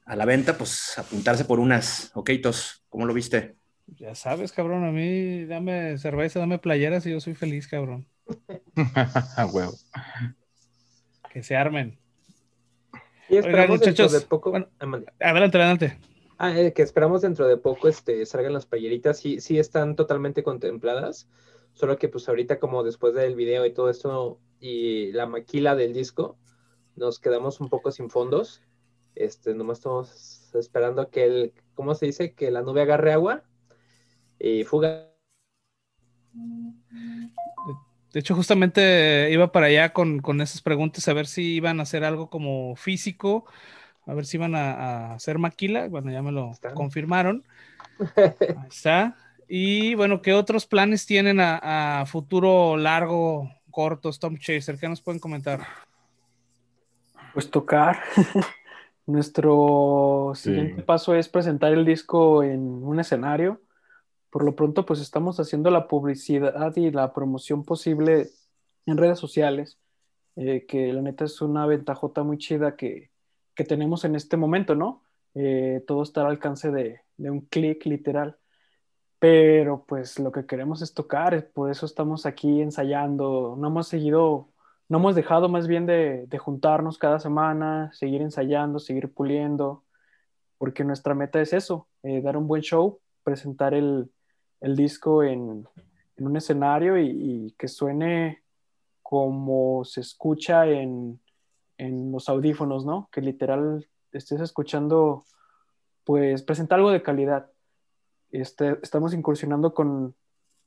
a 0.05 0.17
la 0.17 0.25
venta, 0.25 0.59
pues 0.59 0.99
apuntarse 0.99 1.45
por 1.45 1.61
unas. 1.61 2.11
Ok, 2.15 2.31
Tos, 2.43 2.85
¿cómo 2.89 3.07
lo 3.07 3.15
viste? 3.15 3.57
Ya 3.87 4.15
sabes, 4.15 4.53
cabrón, 4.53 4.85
a 4.85 4.93
mí 4.93 5.45
dame 5.45 5.99
cerveza, 5.99 6.41
dame 6.41 6.59
playeras 6.59 7.05
y 7.07 7.11
yo 7.11 7.21
soy 7.21 7.35
feliz, 7.35 7.69
cabrón. 7.69 8.07
A 9.37 9.47
huevo. 9.53 9.73
Que 11.31 11.43
se 11.43 11.57
armen. 11.57 11.99
Y 13.29 13.37
esperamos 13.37 13.79
muchachos, 13.79 14.13
de 14.13 14.21
poco. 14.21 14.55
adelante, 15.19 15.59
adelante. 15.59 15.99
Ah, 16.39 16.59
eh, 16.59 16.73
que 16.73 16.83
esperamos 16.83 17.23
dentro 17.23 17.47
de 17.47 17.57
poco 17.57 17.89
este, 17.89 18.27
salgan 18.27 18.53
las 18.53 18.67
playeritas, 18.67 19.19
sí, 19.19 19.41
sí 19.41 19.59
están 19.59 19.95
totalmente 19.95 20.43
contempladas, 20.43 21.29
solo 21.73 21.97
que 21.99 22.09
pues 22.09 22.29
ahorita 22.29 22.59
como 22.59 22.83
después 22.83 23.15
del 23.15 23.37
video 23.37 23.65
y 23.65 23.73
todo 23.73 23.89
esto 23.89 24.41
y 24.59 25.13
la 25.13 25.27
maquila 25.27 25.77
del 25.77 25.93
disco, 25.93 26.37
nos 26.97 27.21
quedamos 27.21 27.61
un 27.61 27.69
poco 27.69 27.93
sin 27.93 28.11
fondos, 28.11 28.61
este, 29.15 29.55
nomás 29.55 29.79
estamos 29.79 30.51
esperando 30.55 31.09
que 31.11 31.25
el, 31.25 31.53
¿cómo 31.75 31.95
se 31.95 32.07
dice? 32.07 32.35
Que 32.35 32.51
la 32.51 32.63
nube 32.63 32.83
agarre 32.83 33.13
agua 33.13 33.43
y 34.39 34.65
fuga. 34.65 35.09
De 38.13 38.21
hecho, 38.21 38.35
justamente 38.35 39.31
iba 39.31 39.53
para 39.53 39.67
allá 39.67 39.93
con, 39.93 40.21
con 40.21 40.41
esas 40.41 40.61
preguntas 40.61 41.09
a 41.09 41.15
ver 41.15 41.27
si 41.27 41.55
iban 41.55 41.81
a 41.81 41.85
hacer 41.85 42.05
algo 42.05 42.29
como 42.29 42.77
físico 42.77 43.47
a 44.07 44.15
ver 44.15 44.27
si 44.27 44.39
van 44.39 44.55
a, 44.55 45.15
hacer 45.15 45.39
maquila. 45.39 45.89
Bueno, 45.89 46.11
ya 46.11 46.23
me 46.23 46.33
lo 46.33 46.53
confirmaron. 46.75 47.45
Ahí 48.17 48.69
está. 48.69 49.17
Y 49.49 49.95
bueno, 49.95 50.23
¿qué 50.23 50.33
otros 50.33 50.67
planes 50.67 51.07
tienen 51.07 51.39
a, 51.41 52.05
futuro 52.07 52.77
largo, 52.77 53.51
corto, 53.71 54.09
Storm 54.09 54.39
Chaser? 54.39 54.79
¿Qué 54.79 54.89
nos 54.89 55.03
pueden 55.03 55.21
comentar? 55.21 55.61
Pues 57.35 57.51
tocar. 57.51 58.01
Nuestro 59.07 60.33
siguiente 60.35 60.83
paso 60.83 61.15
es 61.15 61.29
presentar 61.29 61.73
el 61.73 61.85
disco 61.85 62.43
en 62.43 62.61
un 62.61 63.01
escenario. 63.01 63.61
Por 64.31 64.45
lo 64.45 64.55
pronto, 64.55 64.87
pues 64.87 65.01
estamos 65.01 65.41
haciendo 65.41 65.71
la 65.71 65.89
publicidad 65.89 66.75
y 66.77 66.91
la 66.91 67.13
promoción 67.13 67.65
posible 67.65 68.29
en 68.87 68.97
redes 68.97 69.19
sociales, 69.19 69.79
eh, 70.37 70.65
que 70.67 70.93
la 70.93 71.03
neta 71.03 71.25
es 71.25 71.41
una 71.41 71.67
ventajota 71.67 72.23
muy 72.23 72.39
chida 72.39 72.77
que, 72.77 73.11
que 73.55 73.65
tenemos 73.65 74.05
en 74.05 74.15
este 74.15 74.37
momento, 74.37 74.75
¿no? 74.75 75.03
Eh, 75.35 75.83
todo 75.87 76.03
está 76.03 76.23
al 76.23 76.29
alcance 76.29 76.71
de, 76.71 77.01
un 77.19 77.43
clic 77.43 77.85
literal. 77.87 78.39
Pero 79.19 79.85
pues 79.87 80.19
lo 80.19 80.33
que 80.33 80.47
queremos 80.47 80.83
es 80.83 80.95
tocar, 80.95 81.49
por 81.53 81.71
eso 81.71 81.87
estamos 81.87 82.27
aquí 82.27 82.61
ensayando, 82.61 83.55
no 83.57 83.69
hemos 83.69 83.87
seguido, 83.87 84.52
no 84.93 84.99
hemos 84.99 85.15
dejado 85.15 85.49
más 85.49 85.69
bien 85.69 85.87
de, 85.87 86.29
juntarnos 86.39 86.99
cada 86.99 87.19
semana, 87.19 87.91
seguir 87.95 88.21
ensayando, 88.21 88.79
seguir 88.79 89.11
puliendo, 89.11 89.85
porque 90.59 90.85
nuestra 90.85 91.15
meta 91.15 91.41
es 91.41 91.55
eso, 91.55 91.89
eh, 92.03 92.21
dar 92.21 92.37
un 92.37 92.47
buen 92.47 92.61
show 92.61 93.01
presentar 93.25 93.73
el, 93.73 94.11
disco 94.61 95.23
en, 95.23 95.67
un 96.19 96.37
escenario 96.37 96.99
y, 96.99 97.55
que 97.59 97.69
suene 97.69 98.43
como 99.03 99.83
se 99.87 100.03
escucha 100.03 100.67
en, 100.67 101.19
los 101.79 102.29
audífonos, 102.29 102.85
¿no? 102.85 103.09
Que 103.11 103.23
literal 103.23 103.89
estés 104.13 104.43
escuchando, 104.43 105.25
pues 106.05 106.43
presentar 106.43 106.81
algo 106.81 106.91
de 106.91 107.03
calidad. 107.03 107.51
Este, 108.31 108.79
estamos 108.83 109.15
incursionando 109.15 109.73
con, 109.73 110.15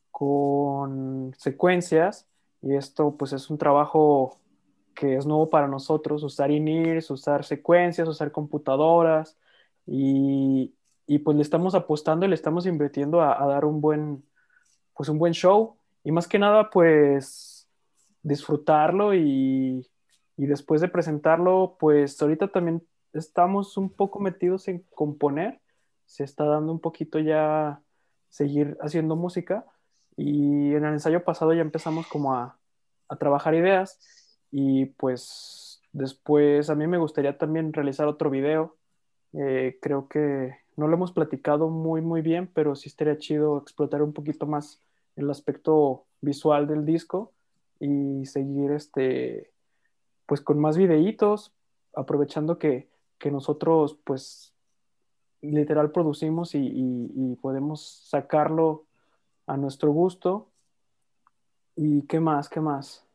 con 0.09 1.35
secuencias 1.37 2.27
y 2.65 2.75
esto 2.75 3.15
pues 3.15 3.31
es 3.31 3.51
un 3.51 3.59
trabajo 3.59 4.39
que 4.95 5.15
es 5.15 5.25
nuevo 5.27 5.51
para 5.51 5.67
nosotros, 5.67 6.23
usar 6.23 6.49
INIRS, 6.49 7.11
usar 7.11 7.45
secuencias, 7.45 8.07
usar 8.07 8.31
computadoras 8.31 9.37
y, 9.85 10.73
pues 11.23 11.37
le 11.37 11.43
estamos 11.43 11.75
apostando 11.75 12.25
y 12.25 12.29
le 12.29 12.33
estamos 12.33 12.65
invirtiendo 12.65 13.21
a, 13.21 13.45
dar 13.45 13.65
un 13.65 13.81
buen, 13.81 14.25
pues 14.95 15.09
un 15.09 15.19
buen 15.19 15.33
show 15.33 15.77
y 16.03 16.11
más 16.11 16.27
que 16.27 16.39
nada 16.39 16.71
pues 16.71 17.69
disfrutarlo 18.23 19.13
y, 19.13 19.87
y 20.35 20.45
después 20.47 20.81
de 20.81 20.87
presentarlo 20.87 21.77
pues 21.79 22.19
ahorita 22.19 22.47
también 22.47 22.81
estamos 23.13 23.77
un 23.77 23.91
poco 23.91 24.19
metidos 24.19 24.67
en 24.69 24.79
componer, 24.95 25.61
se 26.05 26.23
está 26.23 26.45
dando 26.45 26.71
un 26.71 26.79
poquito 26.79 27.19
ya 27.19 27.79
seguir 28.29 28.75
haciendo 28.81 29.15
música 29.15 29.67
y 30.17 30.73
en 30.73 30.85
el 30.85 30.93
ensayo 30.93 31.23
pasado 31.23 31.53
ya 31.53 31.61
empezamos 31.61 32.07
como 32.07 32.33
a, 32.33 32.57
a 33.07 33.15
trabajar 33.17 33.55
ideas 33.55 33.99
y 34.51 34.85
pues 34.85 35.81
después 35.91 36.69
a 36.69 36.75
mí 36.75 36.87
me 36.87 36.97
gustaría 36.97 37.37
también 37.37 37.73
realizar 37.73 38.07
otro 38.07 38.29
video. 38.29 38.75
Eh, 39.33 39.77
creo 39.81 40.07
que 40.07 40.55
no 40.77 40.87
lo 40.87 40.95
hemos 40.95 41.11
platicado 41.11 41.69
muy, 41.69 42.01
muy 42.01 42.21
bien, 42.21 42.49
pero 42.53 42.75
sí 42.75 42.89
estaría 42.89 43.17
chido 43.17 43.57
explotar 43.57 44.01
un 44.01 44.13
poquito 44.13 44.45
más 44.45 44.81
el 45.15 45.29
aspecto 45.29 46.05
visual 46.21 46.67
del 46.67 46.85
disco 46.85 47.31
y 47.79 48.25
seguir 48.25 48.71
este, 48.71 49.51
pues 50.25 50.41
con 50.41 50.59
más 50.59 50.77
videitos, 50.77 51.53
aprovechando 51.93 52.57
que, 52.57 52.87
que 53.17 53.31
nosotros 53.31 53.97
pues 54.03 54.53
literal 55.41 55.91
producimos 55.91 56.55
y, 56.55 56.59
y, 56.65 57.35
podemos 57.35 57.81
sacarlo 58.09 58.83
a 59.47 59.57
nuestro 59.57 59.91
gusto. 59.91 60.49
¿Y 61.75 62.03
qué 62.03 62.19
más? 62.19 62.49
¿Qué 62.49 62.59
más? 62.59 63.05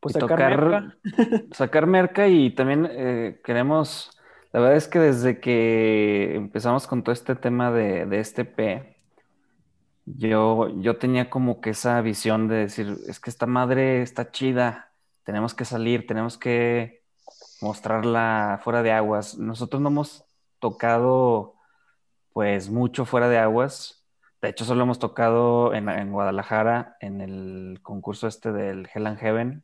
Pues 0.00 0.14
sacar, 0.14 0.38
merca. 0.38 0.96
sacar 1.52 1.86
merca 1.86 2.28
y 2.28 2.50
también 2.54 2.88
eh, 2.90 3.40
queremos, 3.44 4.18
la 4.52 4.60
verdad 4.60 4.76
es 4.76 4.88
que 4.88 4.98
desde 4.98 5.40
que 5.40 6.34
empezamos 6.34 6.86
con 6.86 7.02
todo 7.02 7.12
este 7.12 7.36
tema 7.36 7.70
de, 7.70 8.06
de 8.06 8.18
este 8.18 8.44
P, 8.44 8.96
yo, 10.04 10.68
yo 10.80 10.98
tenía 10.98 11.30
como 11.30 11.60
que 11.60 11.70
esa 11.70 12.00
visión 12.00 12.48
de 12.48 12.56
decir, 12.56 12.96
es 13.06 13.20
que 13.20 13.30
esta 13.30 13.46
madre 13.46 14.02
está 14.02 14.30
chida, 14.32 14.92
tenemos 15.24 15.54
que 15.54 15.64
salir, 15.64 16.06
tenemos 16.06 16.36
que 16.36 17.02
mostrarla 17.60 18.60
fuera 18.64 18.82
de 18.82 18.92
aguas. 18.92 19.38
Nosotros 19.38 19.80
no 19.80 19.88
hemos 19.88 20.24
tocado 20.58 21.54
pues 22.32 22.70
mucho 22.70 23.04
fuera 23.04 23.28
de 23.28 23.38
aguas. 23.38 24.01
De 24.42 24.48
hecho, 24.48 24.64
solo 24.64 24.82
hemos 24.82 24.98
tocado 24.98 25.72
en, 25.72 25.88
en 25.88 26.12
Guadalajara 26.12 26.96
en 27.00 27.20
el 27.20 27.78
concurso 27.82 28.26
este 28.26 28.52
del 28.52 28.88
Hell 28.92 29.06
and 29.06 29.18
Heaven 29.18 29.62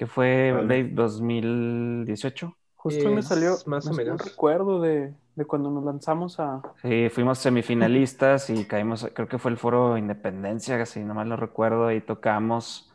que 0.00 0.06
fue 0.06 0.50
Dave 0.62 0.92
2018. 0.94 2.56
Justo 2.74 3.10
me 3.10 3.22
salió 3.22 3.58
más 3.66 3.86
o 3.86 3.92
menos. 3.92 4.18
Un 4.18 4.26
recuerdo 4.26 4.80
de, 4.80 5.12
de, 5.34 5.44
cuando 5.44 5.70
nos 5.70 5.84
lanzamos 5.84 6.40
a. 6.40 6.62
Sí, 6.80 7.10
fuimos 7.10 7.38
semifinalistas 7.38 8.48
y 8.48 8.64
caímos, 8.64 9.06
creo 9.12 9.28
que 9.28 9.36
fue 9.36 9.50
el 9.50 9.58
foro 9.58 9.98
Independencia, 9.98 10.86
si 10.86 11.00
no 11.00 11.12
mal 11.12 11.28
lo 11.28 11.36
recuerdo, 11.36 11.92
y 11.92 12.00
tocamos. 12.00 12.90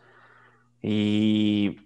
Y, 0.82 1.78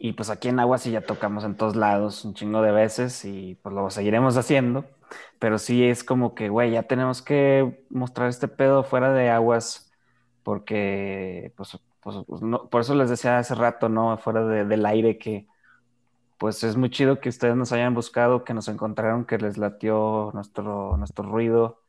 y 0.00 0.14
pues 0.14 0.28
aquí 0.28 0.48
en 0.48 0.58
Agua 0.58 0.78
sí 0.78 0.90
ya 0.90 1.02
tocamos 1.02 1.44
en 1.44 1.56
todos 1.56 1.76
lados 1.76 2.24
un 2.24 2.34
chingo 2.34 2.62
de 2.62 2.72
veces 2.72 3.24
y 3.24 3.56
pues 3.62 3.72
lo 3.76 3.90
seguiremos 3.90 4.36
haciendo. 4.36 4.86
Pero 5.38 5.58
sí 5.58 5.84
es 5.84 6.04
como 6.04 6.34
que, 6.34 6.48
güey, 6.48 6.72
ya 6.72 6.84
tenemos 6.84 7.22
que 7.22 7.84
mostrar 7.90 8.28
este 8.28 8.48
pedo 8.48 8.84
fuera 8.84 9.12
de 9.12 9.30
aguas 9.30 9.92
porque 10.42 11.52
pues 11.56 11.78
pues, 12.06 12.18
pues, 12.28 12.40
no, 12.40 12.70
por 12.70 12.82
eso 12.82 12.94
les 12.94 13.10
decía 13.10 13.38
hace 13.38 13.56
rato, 13.56 13.88
¿no? 13.88 14.16
Fuera 14.18 14.44
del 14.44 14.86
aire 14.86 15.18
que 15.18 15.48
pues 16.38 16.62
es 16.64 16.76
muy 16.76 16.90
chido 16.90 17.20
que 17.20 17.28
ustedes 17.28 17.56
nos 17.56 17.72
hayan 17.72 17.94
buscado, 17.94 18.44
que 18.44 18.54
nos 18.54 18.68
encontraron, 18.68 19.24
que 19.24 19.38
les 19.38 19.58
latió 19.58 20.30
nuestro, 20.34 20.96
nuestro 20.98 21.28
ruido 21.28 21.82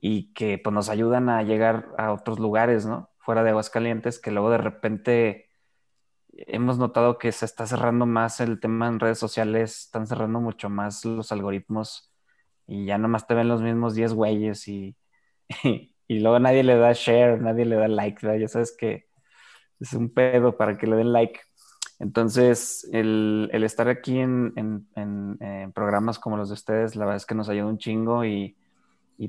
y 0.00 0.32
que 0.34 0.58
pues 0.58 0.74
nos 0.74 0.88
ayudan 0.88 1.28
a 1.28 1.44
llegar 1.44 1.88
a 1.98 2.12
otros 2.12 2.40
lugares, 2.40 2.86
¿no? 2.86 3.10
Fuera 3.18 3.44
de 3.44 3.50
Aguascalientes, 3.50 4.18
que 4.18 4.32
luego 4.32 4.50
de 4.50 4.58
repente 4.58 5.50
hemos 6.32 6.78
notado 6.78 7.18
que 7.18 7.30
se 7.32 7.44
está 7.44 7.66
cerrando 7.66 8.06
más 8.06 8.40
el 8.40 8.58
tema 8.60 8.88
en 8.88 9.00
redes 9.00 9.18
sociales, 9.20 9.84
están 9.86 10.08
cerrando 10.08 10.40
mucho 10.40 10.68
más 10.68 11.04
los 11.04 11.30
algoritmos 11.32 12.07
y 12.68 12.84
ya 12.84 12.98
nomás 12.98 13.26
te 13.26 13.34
ven 13.34 13.48
los 13.48 13.62
mismos 13.62 13.94
10 13.94 14.12
güeyes 14.12 14.68
y, 14.68 14.94
y, 16.06 16.20
luego 16.20 16.38
nadie 16.38 16.62
le 16.62 16.76
da 16.76 16.92
share, 16.92 17.40
nadie 17.40 17.64
le 17.64 17.76
da 17.76 17.88
like. 17.88 18.38
Ya 18.38 18.46
sabes 18.46 18.76
que 18.78 19.08
es 19.80 19.94
un 19.94 20.12
pedo 20.12 20.56
para 20.56 20.76
que 20.76 20.86
le 20.86 20.96
den 20.96 21.12
like. 21.12 21.40
Entonces, 21.98 22.88
el, 22.92 23.50
estar 23.52 23.88
aquí 23.88 24.18
en, 24.18 24.86
programas 25.74 26.18
como 26.18 26.36
los 26.36 26.48
de 26.48 26.54
ustedes, 26.54 26.94
la 26.94 27.06
verdad 27.06 27.16
es 27.16 27.26
que 27.26 27.34
nos 27.34 27.48
ayuda 27.48 27.66
un 27.66 27.78
chingo 27.78 28.24
y, 28.24 28.56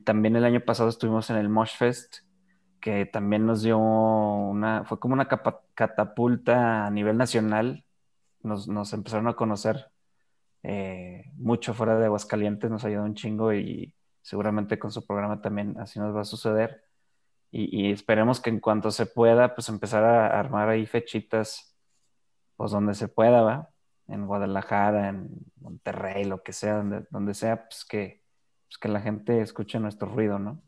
también 0.04 0.36
el 0.36 0.46
año 0.46 0.60
pasado 0.62 0.90
estuvimos 0.90 1.32
en 1.32 1.38
el 1.38 1.50
Mosh 1.50 1.76
Fest, 1.76 2.18
que 2.80 3.08
también 3.08 3.46
nos 3.48 3.64
dio 3.64 3.80
una, 3.80 4.84
fue 4.86 5.00
como 5.00 5.16
una 5.16 5.28
catapulta 5.28 6.86
a 6.86 6.92
nivel 6.92 7.18
nacional. 7.18 7.86
Nos, 8.44 8.94
empezaron 8.94 9.28
a 9.28 9.34
conocer 9.34 9.88
eh, 10.64 11.32
mucho 11.36 11.74
fuera 11.74 11.98
de 11.98 12.06
Aguascalientes, 12.06 12.70
nos 12.70 12.86
ayudó 12.86 13.04
un 13.04 13.16
chingo 13.16 13.54
y 13.54 13.94
seguramente 14.22 14.80
con 14.80 14.92
su 14.92 15.06
programa 15.06 15.42
también 15.42 15.78
así 15.80 16.00
nos 16.00 16.16
va 16.16 16.22
a 16.22 16.26
suceder 16.26 16.90
y, 17.52 17.92
esperemos 17.92 18.40
que 18.42 18.50
en 18.52 18.60
cuanto 18.60 18.92
se 18.92 19.06
pueda, 19.08 19.56
pues 19.56 19.70
empezar 19.70 20.04
a 20.04 20.40
armar 20.40 20.70
ahí 20.70 20.86
fechitas, 20.86 21.76
pues 22.56 22.72
donde 22.72 22.94
se 22.94 23.08
pueda, 23.08 23.42
¿va? 23.42 23.70
En 24.08 24.28
Guadalajara, 24.28 25.10
en 25.10 25.30
Monterrey, 25.58 26.26
lo 26.26 26.44
que 26.44 26.54
sea, 26.54 26.76
donde, 26.76 27.06
donde 27.10 27.34
sea, 27.34 27.68
pues 27.68 27.86
que, 27.86 28.24
pues 28.68 28.78
que 28.78 28.88
la 28.90 29.02
gente 29.02 29.42
escuche 29.42 29.80
nuestro 29.80 30.10
ruido, 30.10 30.38
¿no? 30.40 30.62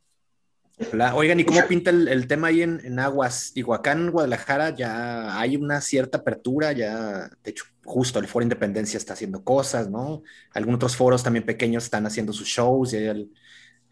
Oigan, 1.14 1.40
¿y 1.40 1.46
cómo 1.46 1.62
pinta 1.68 1.92
el, 1.92 2.28
tema 2.28 2.48
ahí 2.48 2.62
en, 2.64 3.00
Aguas? 3.00 3.52
Digo, 3.54 3.74
acá 3.74 3.92
en 3.92 4.12
Guadalajara 4.12 4.72
ya 4.72 5.40
hay 5.40 5.56
una 5.56 5.80
cierta 5.80 6.20
apertura, 6.20 6.72
ya, 6.72 7.30
de 7.44 7.52
hecho, 7.52 7.66
justo 7.84 8.20
el 8.20 8.28
Foro 8.28 8.44
Independencia 8.44 8.98
está 8.98 9.14
haciendo 9.14 9.44
cosas, 9.44 9.90
¿no? 9.90 10.24
Algunos 10.54 10.78
otros 10.78 10.96
foros 10.96 11.24
también 11.24 11.46
pequeños 11.46 11.84
están 11.84 12.06
haciendo 12.06 12.34
sus 12.34 12.48
shows, 12.48 12.94
el, 12.94 13.32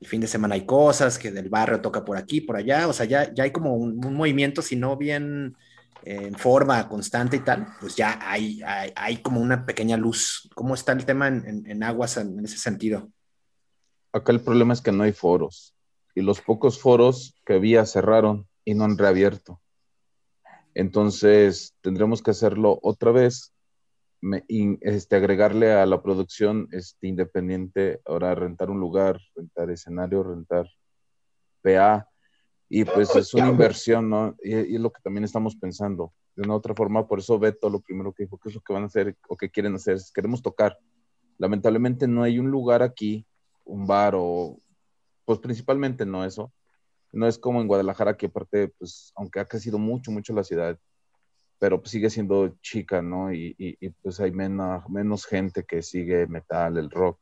fin 0.01 0.22
de 0.22 0.27
semana 0.27 0.56
hay 0.56 0.65
cosas, 0.65 1.19
que 1.19 1.31
del 1.31 1.49
barrio 1.49 1.81
toca 1.81 2.06
por 2.06 2.18
aquí, 2.18 2.41
por 2.41 2.56
allá, 2.56 2.88
o 2.88 2.93
sea, 2.93 3.06
ya, 3.06 3.34
ya 3.34 3.43
hay 3.43 3.51
como 3.51 3.76
un, 3.76 3.97
movimiento, 3.97 4.61
si 4.61 4.76
no 4.76 4.95
bien 4.97 5.56
eh, 6.03 6.27
en 6.27 6.35
forma 6.35 6.88
constante 6.88 7.38
y 7.38 7.41
tal, 7.41 7.68
pues 7.81 7.95
ya 7.95 8.18
hay, 8.22 8.61
hay, 8.95 9.18
como 9.18 9.41
una 9.41 9.65
pequeña 9.65 9.97
luz. 9.97 10.49
¿Cómo 10.56 10.73
está 10.73 10.93
el 10.93 11.06
tema 11.06 11.27
en, 11.27 11.84
aguas 11.84 12.18
en, 12.18 12.43
ese 12.43 12.57
sentido? 12.57 13.11
Acá 14.14 14.31
el 14.31 14.39
problema 14.39 14.73
es 14.73 14.81
que 14.81 14.91
no 14.91 15.03
hay 15.03 15.11
foros 15.11 15.76
y 16.19 16.21
los 16.21 16.41
pocos 16.41 16.79
foros 16.81 17.33
que 17.45 17.53
había 17.53 17.85
cerraron 17.85 18.45
y 18.65 18.73
no 18.73 18.83
han 18.83 18.97
reabierto. 18.97 19.61
Entonces 20.73 21.75
tendremos 21.81 22.21
que 22.21 22.31
hacerlo 22.31 22.77
otra 22.83 23.11
vez 23.11 23.53
este, 24.81 25.15
agregarle 25.15 25.71
a 25.71 25.85
la 25.85 26.01
producción 26.01 26.67
este, 26.73 27.07
independiente, 27.07 28.01
ahora 28.05 28.35
rentar 28.35 28.69
un 28.69 28.81
lugar, 28.81 29.17
rentar 29.33 29.71
escenario, 29.71 30.23
rentar 30.23 30.67
PA, 31.61 32.05
y 32.67 32.83
pues 32.83 33.15
es 33.15 33.33
una 33.33 33.47
inversión, 33.47 34.09
¿no? 34.09 34.35
Y, 34.43 34.75
es 34.75 34.81
lo 34.81 34.91
que 34.91 35.01
también 35.01 35.23
estamos 35.23 35.55
pensando. 35.55 36.11
De 36.35 36.43
una 36.43 36.55
otra 36.55 36.75
forma, 36.75 37.07
por 37.07 37.19
eso 37.19 37.39
Beto 37.39 37.69
lo 37.69 37.79
primero 37.79 38.11
que 38.11 38.23
dijo, 38.23 38.37
¿qué 38.37 38.49
es 38.49 38.55
lo 38.55 38.61
que 38.61 38.73
van 38.73 38.83
a 38.83 38.87
hacer 38.87 39.15
o 39.29 39.37
que 39.37 39.49
quieren 39.49 39.75
hacer? 39.75 39.95
Es, 39.95 40.11
queremos 40.11 40.41
tocar. 40.41 40.77
Lamentablemente 41.37 42.09
no 42.09 42.23
hay 42.23 42.39
un 42.39 42.51
lugar 42.51 42.83
aquí, 42.83 43.25
un 43.63 43.87
bar 43.87 44.15
o, 44.17 44.59
pues 45.30 45.38
principalmente 45.38 46.07
no 46.07 46.26
eso. 46.26 46.51
No 47.11 47.27
es 47.27 47.38
como 47.38 47.61
en 47.61 47.68
Guadalajara, 47.68 48.18
que 48.18 48.26
aparte, 48.26 48.69
pues, 48.69 49.14
aunque 49.15 49.39
ha 49.39 49.45
crecido 49.45 49.77
mucho, 49.77 50.10
mucho 50.10 50.34
la 50.34 50.43
ciudad, 50.43 50.80
pero 51.60 51.80
pues 51.80 51.91
sigue 51.91 52.10
siendo 52.10 52.56
chica, 52.64 53.03
¿no? 53.03 53.31
Y, 53.31 53.53
y, 53.60 53.89
pues 54.01 54.19
hay 54.19 54.31
menos, 54.31 54.89
menos 54.89 55.27
gente 55.27 55.65
que 55.65 55.84
sigue 55.84 56.26
metal, 56.26 56.80
el 56.80 56.89
rock, 56.89 57.19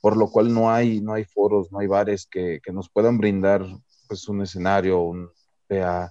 por 0.00 0.16
lo 0.16 0.30
cual 0.30 0.54
no 0.54 0.72
hay, 0.72 1.02
no 1.02 1.12
hay 1.12 1.26
foros, 1.26 1.70
no 1.70 1.80
hay 1.80 1.88
bares 1.88 2.26
que, 2.26 2.58
que 2.64 2.72
nos 2.72 2.88
puedan 2.88 3.18
brindar 3.18 3.66
pues 4.08 4.26
un 4.30 4.40
escenario, 4.40 5.02
un 5.02 5.28
PA. 5.68 6.10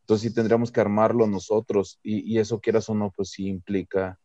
Entonces 0.00 0.26
sí 0.26 0.34
tendríamos 0.34 0.72
que 0.72 0.80
armarlo 0.80 1.26
nosotros 1.26 2.00
y, 2.02 2.32
y 2.32 2.38
eso 2.38 2.62
quieras 2.62 2.88
o 2.88 2.94
no, 2.94 3.12
pues 3.14 3.28
sí 3.28 3.46
implica 3.46 4.18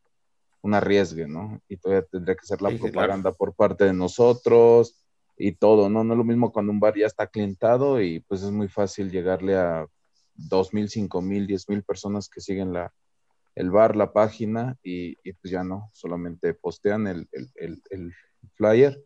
un 0.62 0.74
arriesgue, 0.76 1.28
¿no? 1.28 1.62
Y 1.68 1.76
todavía 1.76 2.08
tendría 2.10 2.36
que 2.38 2.48
ser 2.48 2.62
la 2.62 2.70
propaganda 2.70 3.34
por 3.34 3.54
parte 3.54 3.84
de 3.84 3.92
nosotros, 3.92 5.04
y 5.38 5.54
todo, 5.54 5.90
¿no? 5.90 6.04
No 6.04 6.14
es 6.14 6.18
lo 6.18 6.24
mismo 6.24 6.52
cuando 6.52 6.72
un 6.72 6.80
bar 6.80 6.96
ya 6.98 7.06
está 7.06 7.28
clientado 7.28 8.02
y 8.02 8.22
pues 8.22 8.42
es 8.42 8.52
muy 8.52 8.68
fácil 8.68 9.12
llegarle 9.12 9.56
a 9.56 9.86
dos 10.34 10.74
mil, 10.74 10.90
cinco 10.90 11.22
mil, 11.22 11.48
diez 11.48 11.70
mil 11.70 11.84
personas 11.84 12.30
que 12.30 12.42
siguen 12.42 12.74
la, 12.74 12.92
el 13.56 13.72
bar, 13.72 13.96
la 13.96 14.14
página 14.14 14.78
y, 14.84 15.16
pues 15.34 15.52
ya 15.52 15.64
no, 15.64 15.90
solamente 15.94 16.54
postean 16.54 17.08
el, 17.08 17.30
el, 17.56 18.14
flyer 18.54 19.04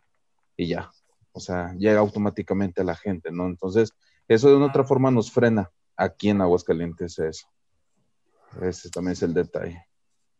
y 0.55 0.67
ya, 0.67 0.91
o 1.31 1.39
sea, 1.39 1.73
llega 1.77 1.99
automáticamente 1.99 2.81
a 2.81 2.85
la 2.85 2.95
gente, 2.95 3.31
¿no? 3.31 3.47
Entonces, 3.47 3.93
eso 4.27 4.49
de 4.49 4.55
una 4.55 4.67
otra 4.67 4.83
forma 4.83 5.11
nos 5.11 5.31
frena 5.31 5.69
aquí 5.97 6.29
en 6.29 6.41
Aguascalientes 6.41 7.19
eso. 7.19 7.47
Ese 8.61 8.89
también 8.89 9.13
es 9.13 9.23
el 9.23 9.33
detalle. 9.33 9.85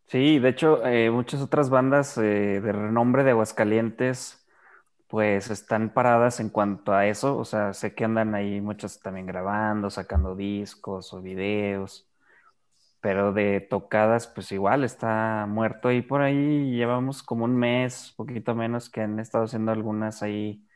Sí, 0.06 0.38
de 0.38 0.48
hecho, 0.50 0.86
eh, 0.86 1.10
muchas 1.10 1.40
otras 1.40 1.70
bandas 1.70 2.18
eh, 2.18 2.60
de 2.60 2.72
renombre 2.72 3.24
de 3.24 3.30
Aguascalientes 3.30 4.41
pues 5.12 5.50
están 5.50 5.90
paradas 5.92 6.40
en 6.40 6.48
cuanto 6.48 6.94
a 6.94 7.06
eso, 7.06 7.36
o 7.36 7.44
sea, 7.44 7.74
sé 7.74 7.94
que 7.94 8.06
andan 8.06 8.34
ahí 8.34 8.62
muchos 8.62 8.98
también 9.00 9.26
grabando, 9.26 9.90
sacando 9.90 10.34
discos 10.34 11.12
o 11.12 11.20
videos, 11.20 12.08
pero 13.02 13.34
de 13.34 13.60
tocadas, 13.60 14.26
pues 14.26 14.50
igual 14.52 14.84
está 14.84 15.44
muerto 15.46 15.92
y 15.92 16.00
por 16.00 16.22
ahí 16.22 16.70
llevamos 16.74 17.22
como 17.22 17.44
un 17.44 17.54
mes, 17.56 18.14
poquito 18.16 18.54
menos, 18.54 18.88
que 18.88 19.02
han 19.02 19.20
estado 19.20 19.44
haciendo 19.44 19.70
algunas 19.72 20.22
ahí, 20.22 20.66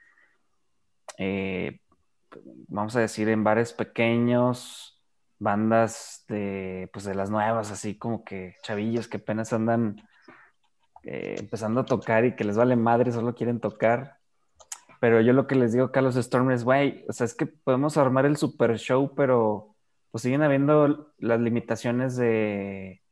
eh, 1.17 1.81
vamos 2.69 2.95
a 2.97 3.01
decir, 3.01 3.31
en 3.31 3.43
bares 3.43 3.73
pequeños, 3.73 5.03
bandas 5.39 6.27
de, 6.29 6.91
pues 6.93 7.07
de 7.07 7.15
las 7.15 7.31
nuevas, 7.31 7.71
así 7.71 7.97
como 7.97 8.23
que 8.23 8.57
chavillos 8.63 9.09
que 9.09 9.17
apenas 9.17 9.55
andan 9.55 9.97
eh, 11.05 11.37
empezando 11.39 11.81
a 11.81 11.87
tocar 11.87 12.27
y 12.27 12.37
que 12.37 12.45
les 12.45 12.59
vale 12.59 12.77
madre, 12.77 13.13
solo 13.13 13.35
quieren 13.35 13.61
tocar 13.61 14.16
pero 15.01 15.21
yo 15.21 15.33
lo 15.33 15.47
que 15.47 15.55
les 15.55 15.73
digo 15.73 15.91
a 15.93 16.01
los 16.01 16.15
Stormers, 16.15 16.65
güey, 16.65 17.05
o 17.09 17.13
sea, 17.13 17.25
es 17.25 17.35
que 17.35 17.47
podemos 17.47 17.97
armar 17.97 18.27
el 18.27 18.37
super 18.37 18.79
show, 18.79 19.13
pero 19.15 19.75
pues 20.11 20.23
siguen 20.23 20.43
habiendo 20.43 21.13
las 21.19 21.41
limitaciones 21.41 22.17
de, 22.17 23.03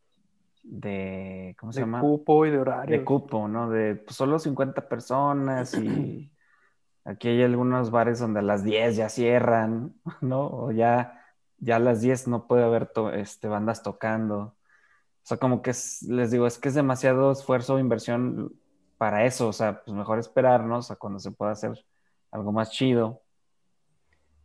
de 0.63 1.55
¿cómo 1.59 1.73
se 1.73 1.81
llama? 1.81 1.99
De 1.99 2.03
cupo 2.03 2.47
y 2.47 2.51
de 2.51 2.59
horario. 2.59 2.99
De 2.99 3.05
cupo, 3.05 3.47
¿no? 3.49 3.71
De 3.71 3.97
pues, 3.97 4.17
solo 4.17 4.39
50 4.39 4.89
personas 4.89 5.75
y 5.75 6.33
aquí 7.05 7.29
hay 7.29 7.43
algunos 7.43 7.91
bares 7.91 8.19
donde 8.19 8.41
a 8.41 8.43
las 8.43 8.65
10 8.65 8.97
ya 8.97 9.09
cierran, 9.09 9.95
¿no? 10.21 10.47
O 10.47 10.73
ya, 10.73 11.21
ya 11.59 11.77
a 11.77 11.81
las 11.81 12.01
10 12.01 12.29
no 12.29 12.47
puede 12.47 12.65
haber 12.65 12.91
este, 13.15 13.49
bandas 13.49 13.83
tocando. 13.83 14.39
O 14.39 15.27
sea, 15.27 15.37
como 15.39 15.63
que 15.63 15.73
les 16.09 16.31
digo, 16.31 16.47
es 16.47 16.59
que 16.59 16.69
es 16.69 16.75
demasiado 16.75 17.33
esfuerzo 17.33 17.75
o 17.75 17.79
inversión 17.79 18.53
para 18.99 19.25
eso, 19.25 19.49
o 19.49 19.53
sea, 19.53 19.83
pues 19.85 19.97
mejor 19.97 20.19
esperarnos 20.19 20.91
a 20.91 20.97
cuando 20.97 21.19
se 21.19 21.31
pueda 21.33 21.53
hacer 21.53 21.85
algo 22.31 22.53
más 22.53 22.71
chido. 22.71 23.23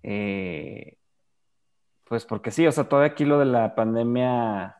Eh, 0.04 0.98
pues 2.06 2.26
porque 2.26 2.52
sí, 2.52 2.66
o 2.68 2.72
sea, 2.72 2.86
todavía 2.90 3.12
aquí 3.12 3.26
lo 3.26 3.40
de 3.40 3.46
la 3.46 3.76
pandemia, 3.76 4.78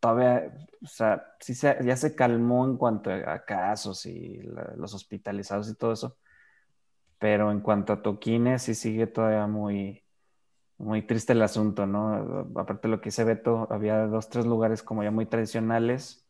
todavía, 0.00 0.52
o 0.82 0.86
sea, 0.86 1.34
sí 1.40 1.54
ya 1.54 1.96
se 1.96 2.14
calmó 2.14 2.64
en 2.64 2.76
cuanto 2.76 3.10
a 3.10 3.44
casos 3.44 4.06
y 4.06 4.40
los 4.76 4.94
hospitalizados 4.94 5.68
y 5.70 5.74
todo 5.76 5.92
eso, 5.92 6.16
pero 7.18 7.50
en 7.52 7.60
cuanto 7.60 7.92
a 7.92 8.02
toquines, 8.02 8.62
sí 8.62 8.74
sigue 8.74 9.06
todavía 9.06 9.46
muy, 9.46 10.04
muy 10.78 11.02
triste 11.02 11.32
el 11.34 11.42
asunto, 11.42 11.86
¿no? 11.86 12.48
Aparte 12.56 12.88
de 12.88 12.92
lo 12.96 13.00
que 13.00 13.08
dice 13.10 13.24
Beto, 13.24 13.68
había 13.70 14.06
dos, 14.06 14.28
tres 14.30 14.46
lugares 14.46 14.82
como 14.82 15.02
ya 15.02 15.10
muy 15.10 15.26
tradicionales 15.26 16.29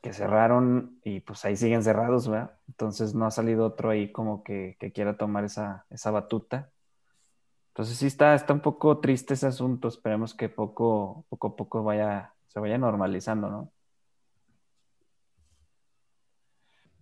que 0.00 0.12
cerraron 0.12 0.98
y 1.04 1.20
pues 1.20 1.44
ahí 1.44 1.56
siguen 1.56 1.82
cerrados, 1.82 2.28
¿verdad? 2.28 2.52
Entonces 2.68 3.14
no 3.14 3.26
ha 3.26 3.30
salido 3.30 3.66
otro 3.66 3.90
ahí 3.90 4.10
como 4.12 4.42
que, 4.42 4.76
quiera 4.94 5.16
tomar 5.16 5.44
esa, 5.44 5.86
esa, 5.90 6.10
batuta. 6.10 6.70
Entonces 7.68 7.98
sí 7.98 8.06
está, 8.06 8.34
está 8.34 8.52
un 8.52 8.60
poco 8.60 8.98
triste 8.98 9.34
ese 9.34 9.46
asunto, 9.46 9.88
esperemos 9.88 10.34
que 10.34 10.48
poco, 10.48 11.24
poco 11.28 11.48
a 11.48 11.56
poco 11.56 11.84
vaya, 11.84 12.34
se 12.48 12.60
vaya 12.60 12.78
normalizando, 12.78 13.50
¿no? 13.50 13.72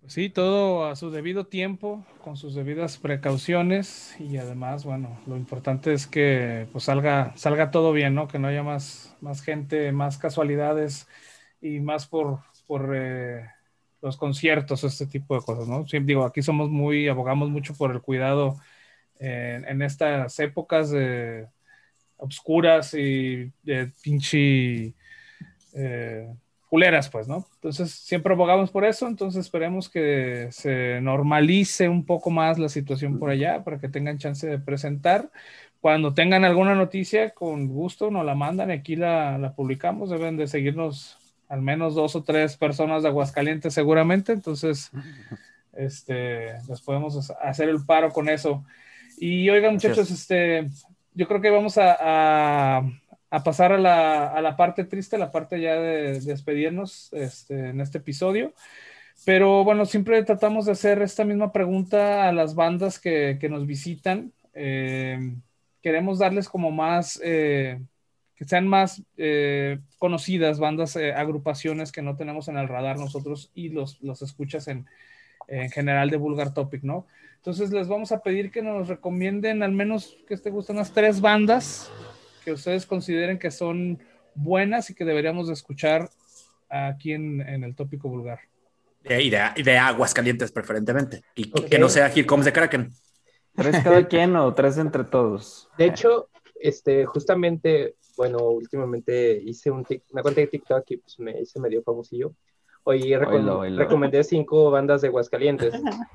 Pues 0.01 0.15
sí, 0.15 0.31
todo 0.31 0.87
a 0.87 0.97
su 0.97 1.11
debido 1.11 1.47
tiempo, 1.47 2.05
con 2.25 2.37
sus 2.37 2.55
debidas 2.55 2.97
precauciones 2.97 4.19
y 4.19 4.39
además, 4.39 4.85
bueno, 4.85 5.19
lo 5.27 5.37
importante 5.37 5.93
es 5.93 6.07
que 6.07 6.66
pues 6.73 6.85
salga, 6.85 7.37
salga 7.37 7.70
todo 7.70 7.93
bien, 7.93 8.15
¿no? 8.15 8.27
Que 8.27 8.39
no 8.39 8.49
haya 8.49 8.62
más, 8.62 9.15
más 9.20 9.43
gente, 9.43 9.93
más 9.93 10.16
casualidades 10.16 11.09
y 11.61 11.81
más 11.81 12.07
por, 12.07 12.41
por 12.69 12.93
eh, 12.95 13.45
los 14.01 14.16
conciertos, 14.16 14.85
este 14.85 15.07
tipo 15.07 15.35
de 15.35 15.43
cosas, 15.43 15.66
¿no? 15.66 15.89
Siempre 15.89 16.12
digo, 16.12 16.24
aquí 16.24 16.43
somos 16.43 16.70
muy, 16.70 17.09
abogamos 17.09 17.51
mucho 17.51 17.74
por 17.74 17.90
el 17.90 18.01
cuidado 18.01 18.57
en 19.20 19.82
estas 19.82 20.39
épocas 20.39 20.90
de 20.90 21.49
obscuras 22.19 22.95
y 22.95 23.51
de 23.62 23.90
pinche 24.03 24.95
eh, 25.73 26.28
culeras, 26.69 27.09
pues, 27.09 27.27
¿no? 27.28 27.47
Entonces, 27.55 27.90
siempre 27.90 28.35
abogamos 28.35 28.70
por 28.70 28.85
eso, 28.85 29.07
entonces 29.07 29.45
esperemos 29.45 29.89
que 29.89 30.49
se 30.51 31.01
normalice 31.01 31.89
un 31.89 32.05
poco 32.05 32.31
más 32.31 32.59
la 32.59 32.69
situación 32.69 33.19
por 33.19 33.31
allá 33.31 33.65
para 33.65 33.78
que 33.81 33.89
tengan 33.89 34.19
chance 34.19 34.47
de 34.47 34.59
presentar. 34.59 35.31
Cuando 35.81 36.12
tengan 36.12 36.45
alguna 36.45 36.74
noticia, 36.74 37.31
con 37.31 37.69
gusto 37.69 38.11
nos 38.11 38.24
la 38.27 38.35
mandan 38.35 38.70
y 38.70 38.74
aquí 38.74 38.97
la, 38.97 39.39
la 39.39 39.55
publicamos. 39.55 40.11
Deben 40.11 40.36
de 40.36 40.49
seguirnos 40.49 41.18
al 41.49 41.62
menos 41.62 41.95
dos 41.95 42.15
o 42.15 42.23
tres 42.23 42.57
personas 42.57 43.03
de 43.03 43.09
Aguascalientes 43.09 43.75
seguramente, 43.75 44.33
entonces 44.33 44.91
este, 45.73 46.55
les 46.69 46.81
podemos 46.83 47.31
hacer 47.41 47.69
el 47.69 47.85
paro 47.85 48.11
con 48.11 48.29
eso. 48.29 48.65
Y 49.16 49.49
oigan 49.51 49.75
muchachos, 49.75 50.11
este, 50.11 50.66
yo 51.15 51.27
creo 51.27 51.41
que 51.41 51.51
vamos 51.51 51.79
a, 51.79 52.79
a, 53.31 53.43
pasar 53.43 53.73
a 53.73 53.79
la, 53.79 54.29
a 54.29 54.41
la, 54.41 54.57
parte 54.57 54.85
triste, 54.85 55.19
la 55.19 55.33
parte 55.33 55.61
ya 55.61 55.75
de, 55.75 56.20
despedirnos 56.20 57.12
este, 57.12 57.70
en 57.70 57.81
este 57.81 57.99
episodio. 57.99 58.53
Pero 59.25 59.65
bueno, 59.65 59.85
siempre 59.85 60.23
tratamos 60.23 60.66
de 60.66 60.73
hacer 60.73 61.03
esta 61.03 61.25
misma 61.25 61.53
pregunta 61.53 62.29
a 62.29 62.33
las 62.33 62.55
bandas 62.55 63.01
que, 63.01 63.39
que 63.41 63.49
nos 63.49 63.66
visitan. 63.66 64.33
Eh, 64.55 65.19
queremos 65.83 66.19
darles 66.19 66.49
como 66.49 66.70
más... 66.70 67.20
Eh, 67.25 67.81
que 68.39 68.44
sean 68.44 68.69
más 68.69 69.02
eh, 69.16 69.81
conocidas, 69.98 70.60
bandas, 70.60 70.94
eh, 70.94 71.12
agrupaciones 71.12 71.90
que 71.90 72.02
no 72.02 72.16
tenemos 72.16 72.47
en 72.47 72.56
el 72.56 72.69
radar 72.69 72.97
nosotros 72.97 73.51
y 73.52 73.70
los, 73.70 74.01
los 74.01 74.23
escuchas 74.23 74.69
en, 74.69 74.86
en, 75.48 75.70
general 75.70 76.09
de 76.09 76.19
Vulgar 76.19 76.55
Topic, 76.55 76.85
¿no? 76.85 77.06
Entonces 77.36 77.73
les 77.73 77.89
vamos 77.89 78.12
a 78.12 78.20
pedir 78.20 78.52
que 78.52 78.62
nos 78.62 78.86
recomienden 78.86 79.65
al 79.65 79.73
menos 79.73 80.16
que 80.28 80.36
te 80.36 80.51
gusten 80.51 80.77
unas 80.77 80.93
tres 80.93 81.20
bandas 81.20 81.90
que 82.44 82.52
ustedes 82.52 82.86
consideren 82.86 83.40
que 83.40 83.51
son 83.51 83.98
buenas 84.36 84.89
y 84.90 84.94
que 84.94 85.05
deberíamos 85.05 85.48
de 85.48 85.55
escuchar 85.55 86.09
aquí 86.69 87.15
en, 87.15 87.40
en 87.40 87.65
el 87.65 87.74
tópico 87.74 88.09
vulgar. 88.09 88.39
Y 89.02 89.31
de, 89.31 89.40
de, 89.65 89.78
aguas 89.78 90.15
calientes 90.15 90.52
preferentemente. 90.52 91.23
Y 91.35 91.51
que 91.51 91.78
no 91.78 91.89
sea 91.89 92.09
Here 92.09 92.27
Comes 92.27 92.44
de 92.44 92.52
Kraken. 92.52 92.93
¿Tres 93.56 93.82
cada 93.82 94.06
quien 94.06 94.36
o 94.36 94.55
tres 94.55 94.78
entre 94.78 95.02
todos? 95.05 95.69
De 95.77 95.86
hecho, 95.86 96.28
este, 96.60 97.05
justamente 97.06 97.97
bueno, 98.19 98.39
últimamente 98.49 99.40
hice 99.43 99.70
un 99.70 99.86
una 100.11 100.23
cuenta 100.23 100.40
de 100.40 100.49
TikTok 100.49 100.85
y 100.90 100.97
pues 100.99 101.19
me 101.20 101.40
hice 101.40 101.61
medio 101.61 101.82
famosillo. 101.82 102.35
Hoy 102.82 103.15
recomendé 103.16 104.24
cinco 104.24 104.70
bandas 104.70 105.01
de 105.01 105.09
Aguascalientes. 105.09 105.73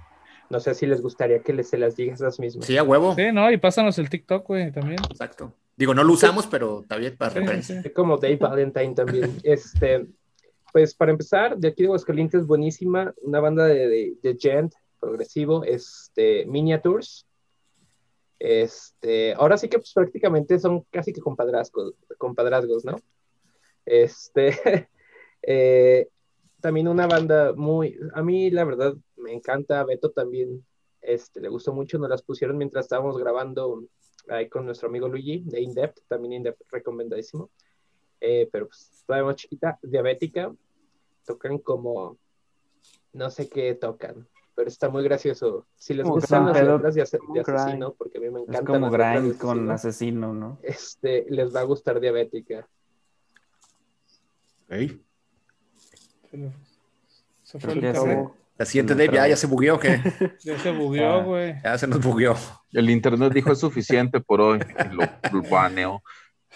No 0.50 0.60
sé 0.60 0.76
si 0.76 0.86
les 0.86 1.02
gustaría 1.02 1.42
que 1.42 1.54
les, 1.54 1.70
se 1.70 1.78
las 1.80 1.96
digas 1.96 2.20
las 2.20 2.38
mismas. 2.38 2.66
Sí, 2.66 2.78
a 2.78 2.84
huevo. 2.84 3.16
Sí, 3.16 3.32
no, 3.32 3.50
y 3.50 3.58
pásanos 3.58 3.98
el 3.98 4.10
TikTok, 4.10 4.46
güey, 4.46 4.72
también. 4.72 5.00
Exacto. 5.10 5.52
Digo, 5.78 5.96
no 5.96 6.04
lo 6.04 6.14
usamos, 6.14 6.46
pero 6.46 6.82
está 6.82 6.98
bien 6.98 7.16
para 7.18 7.34
referencia. 7.34 7.82
Como 7.96 8.18
Dave 8.18 8.36
Valentine 8.36 8.94
también. 8.94 9.36
este, 9.44 10.06
pues 10.72 10.94
para 10.94 11.12
empezar, 11.12 11.58
de 11.58 11.70
aquí 11.70 11.84
de 11.84 11.88
Aguascalientes, 11.88 12.46
buenísima, 12.46 13.16
una 13.24 13.40
banda 13.40 13.66
de, 13.66 13.88
de, 13.88 14.14
de 14.22 14.38
gent 14.38 14.74
progresivo, 15.00 15.64
este, 15.64 16.46
Miniatures. 16.46 17.26
Este, 18.46 19.34
ahora 19.36 19.56
sí 19.56 19.70
que 19.70 19.78
pues 19.78 19.94
prácticamente 19.94 20.60
son 20.60 20.82
casi 20.92 21.14
que 21.14 21.22
compadrazgos, 21.22 21.94
compadrazgos 22.18 22.84
¿no? 22.84 23.00
Este, 23.86 24.50
eh, 25.42 26.10
también 26.60 26.90
una 26.90 27.08
banda 27.08 27.54
muy, 27.54 27.98
a 28.14 28.22
mí 28.22 28.52
la 28.52 28.66
verdad 28.66 28.96
me 29.16 29.32
encanta, 29.32 29.86
Beto 29.86 30.12
también, 30.12 30.66
este, 31.00 31.40
le 31.40 31.48
gustó 31.48 31.72
mucho, 31.72 31.98
nos 31.98 32.10
las 32.10 32.22
pusieron 32.22 32.58
mientras 32.58 32.84
estábamos 32.84 33.18
grabando 33.18 33.86
ahí 34.28 34.50
con 34.50 34.66
nuestro 34.66 34.90
amigo 34.90 35.08
Luigi 35.08 35.44
de 35.46 35.62
Indepth, 35.62 36.02
también 36.10 36.34
Indepth 36.34 36.64
recomendadísimo, 36.70 37.50
eh, 38.20 38.50
pero 38.52 38.68
pues 38.68 39.06
todavía 39.08 39.28
más 39.28 39.38
chiquita, 39.38 39.80
diabética, 39.82 40.54
tocan 41.26 41.60
como, 41.60 42.18
no 43.14 43.30
sé 43.30 43.48
qué 43.48 43.74
tocan, 43.76 44.28
pero 44.56 44.68
está 44.68 44.90
muy 44.90 45.04
gracioso. 45.04 45.66
Si 45.76 45.94
les 45.94 46.06
gustan 46.06 46.46
las 46.46 46.62
letras 46.62 46.96
de, 46.96 47.02
asesino, 47.02 47.94
porque 47.94 48.18
a 48.18 48.22
mí 48.22 48.30
me 48.30 48.42
encanta. 48.42 48.60
Es 48.60 48.66
como 48.66 48.90
grind 48.92 49.38
con 49.38 49.72
asesino, 49.72 50.34
¿no? 50.34 50.60
Este, 50.62 51.26
les 51.30 51.54
va 51.56 51.62
a 51.62 51.64
gustar 51.64 52.00
diabética. 52.00 52.68
¿Ey? 54.70 55.02
Se 57.44 57.60
fue 57.60 57.74
el 57.74 57.82
La 58.58 58.66
siguiente 58.66 58.96
Dave, 58.96 59.14
ya, 59.14 59.28
ya 59.28 59.36
se 59.36 59.48
bugueó, 59.48 59.80
¿qué? 59.80 60.00
Ya 60.44 60.58
se 60.58 60.72
bugueó, 60.72 61.24
güey. 61.24 61.56
ya 61.64 61.78
se 61.78 61.88
nos 61.88 62.02
bugueó. 62.02 62.36
El 62.72 62.90
internet 62.90 63.34
dijo 63.34 63.52
es 63.52 63.60
suficiente 63.60 64.20
por 64.20 64.42
hoy. 64.42 64.60
Lo, 64.92 65.04
lo 65.42 65.50
baneó. 65.50 66.02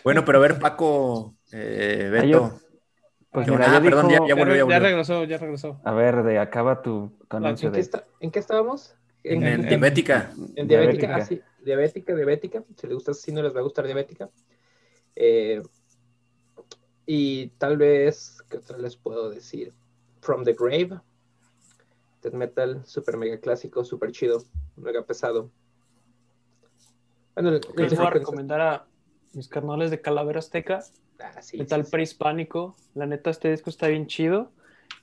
Bueno, 0.04 0.24
pero 0.26 0.38
a 0.40 0.42
ver, 0.42 0.60
Paco, 0.60 1.36
eh, 1.52 2.12
Ah, 2.18 2.26
yo- 2.26 2.44
Beto. 2.44 2.67
Pues 3.38 3.46
ya 3.46 3.54
Ah, 3.78 3.80
perdón, 3.82 4.08
dijo- 4.08 4.26
ya, 4.26 4.28
ya 4.30 4.36
volvió, 4.36 4.54
ya 4.56 4.58
ya 4.58 4.64
volvió. 4.64 4.80
regresó, 4.80 5.24
ya 5.26 5.38
regresó. 5.38 5.80
A 5.84 5.92
ver, 5.94 6.24
de 6.24 6.40
acaba 6.40 6.82
tu 6.82 7.12
tu 7.30 7.38
anuncio 7.38 7.68
¿En 7.68 7.74
qué, 7.74 7.78
de 7.78 7.82
está- 7.82 8.08
¿En 8.20 8.32
qué 8.32 8.40
estábamos? 8.40 8.96
En, 9.24 9.44
En, 9.44 9.48
en 9.48 9.54
en- 9.62 9.68
diabética. 9.70 10.32
en 10.56 10.68
diabética, 10.68 11.08
Diabética. 11.08 11.16
ah, 11.18 11.22
sí, 11.26 11.40
diabética, 11.64 12.16
diabética. 12.16 12.64
Si 12.76 12.88
les 12.88 12.96
gusta 12.96 13.12
así, 13.12 13.32
no 13.32 13.44
les 13.44 13.56
va 13.56 13.60
a 13.60 13.64
gustar 13.64 13.86
diabética. 13.86 14.30
Eh, 15.16 15.62
y 17.06 17.50
tal 17.60 17.78
vez, 17.78 18.42
¿qué 18.50 18.58
otra 18.58 18.80
les 18.80 18.96
puedo 18.96 19.30
decir? 19.30 19.72
From 20.22 20.44
the 20.44 20.54
Grave. 20.54 21.00
Death 22.24 22.34
metal, 22.34 22.82
super 22.86 23.18
mega 23.18 23.38
clásico, 23.40 23.84
super 23.86 24.12
chido, 24.12 24.42
mega 24.78 25.04
pesado. 25.06 25.52
Bueno, 27.36 27.52
les 27.52 27.62
voy 27.96 28.06
a 28.08 28.10
recomendar 28.10 28.62
a 28.62 28.88
mis 29.34 29.48
carnales 29.48 29.92
de 29.92 30.02
Calavera 30.02 30.40
Azteca, 30.40 30.80
Ah, 31.20 31.42
sí, 31.42 31.58
metal 31.58 31.82
sí, 31.82 31.86
sí. 31.86 31.92
prehispánico. 31.92 32.76
La 32.96 33.06
neta, 33.06 33.30
este 33.30 33.50
disco 33.52 33.70
está 33.70 33.88
bien 33.88 34.08
chido. 34.08 34.52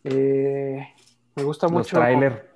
Eh, 0.04 0.86
me 1.36 1.42
gusta 1.42 1.66
los 1.66 1.72
mucho. 1.72 1.96
trailer. 1.96 2.50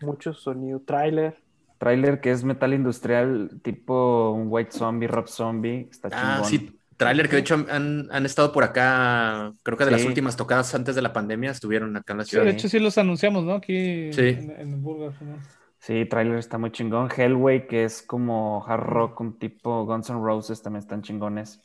Mucho 0.00 0.32
sonido. 0.34 0.80
Trailer. 0.80 1.36
Trailer 1.78 2.20
que 2.20 2.30
es 2.30 2.44
metal 2.44 2.72
industrial, 2.72 3.60
tipo 3.62 4.30
un 4.30 4.46
White 4.48 4.72
Zombie, 4.72 5.06
Rob 5.08 5.28
Zombie. 5.28 5.88
Está 5.90 6.08
Ah, 6.12 6.40
chingón. 6.42 6.44
sí, 6.68 6.78
trailer 6.96 7.28
que 7.28 7.36
de 7.36 7.40
hecho 7.42 7.54
han, 7.68 8.08
han 8.10 8.24
estado 8.26 8.52
por 8.52 8.64
acá, 8.64 9.52
creo 9.62 9.76
que 9.76 9.84
de 9.84 9.90
las 9.90 10.04
últimas 10.04 10.36
tocadas 10.36 10.74
antes 10.74 10.94
de 10.94 11.02
la 11.02 11.12
pandemia 11.12 11.50
estuvieron 11.50 11.96
acá 11.96 12.12
en 12.12 12.18
la 12.18 12.24
Sí, 12.24 12.30
ciudad. 12.30 12.44
de 12.44 12.52
hecho 12.52 12.68
sí 12.68 12.78
los 12.78 12.96
anunciamos, 12.96 13.44
¿no? 13.44 13.54
Aquí 13.54 14.12
Sí. 14.12 14.28
en, 14.28 14.50
en 14.58 14.82
Burger. 14.82 15.12
¿no? 15.22 15.38
Sí, 15.78 16.06
trailer 16.06 16.38
está 16.38 16.56
muy 16.56 16.70
chingón. 16.70 17.08
Hellway, 17.14 17.66
que 17.66 17.84
es 17.84 18.00
como 18.02 18.64
hard 18.66 18.80
rock, 18.84 19.20
un 19.20 19.38
tipo 19.38 19.84
Guns 19.84 20.08
N' 20.08 20.20
Roses, 20.22 20.62
también 20.62 20.80
están 20.80 21.02
chingones. 21.02 21.60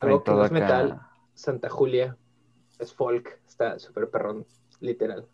Algo 0.00 0.24
que 0.24 0.32
no 0.32 0.42
es 0.42 0.50
acá. 0.50 0.50
metal. 0.50 1.02
Santa 1.34 1.68
Julia 1.70 2.16
es 2.78 2.92
folk, 2.94 3.40
está 3.46 3.78
súper 3.78 4.10
perrón, 4.10 4.46
literal. 4.80 5.28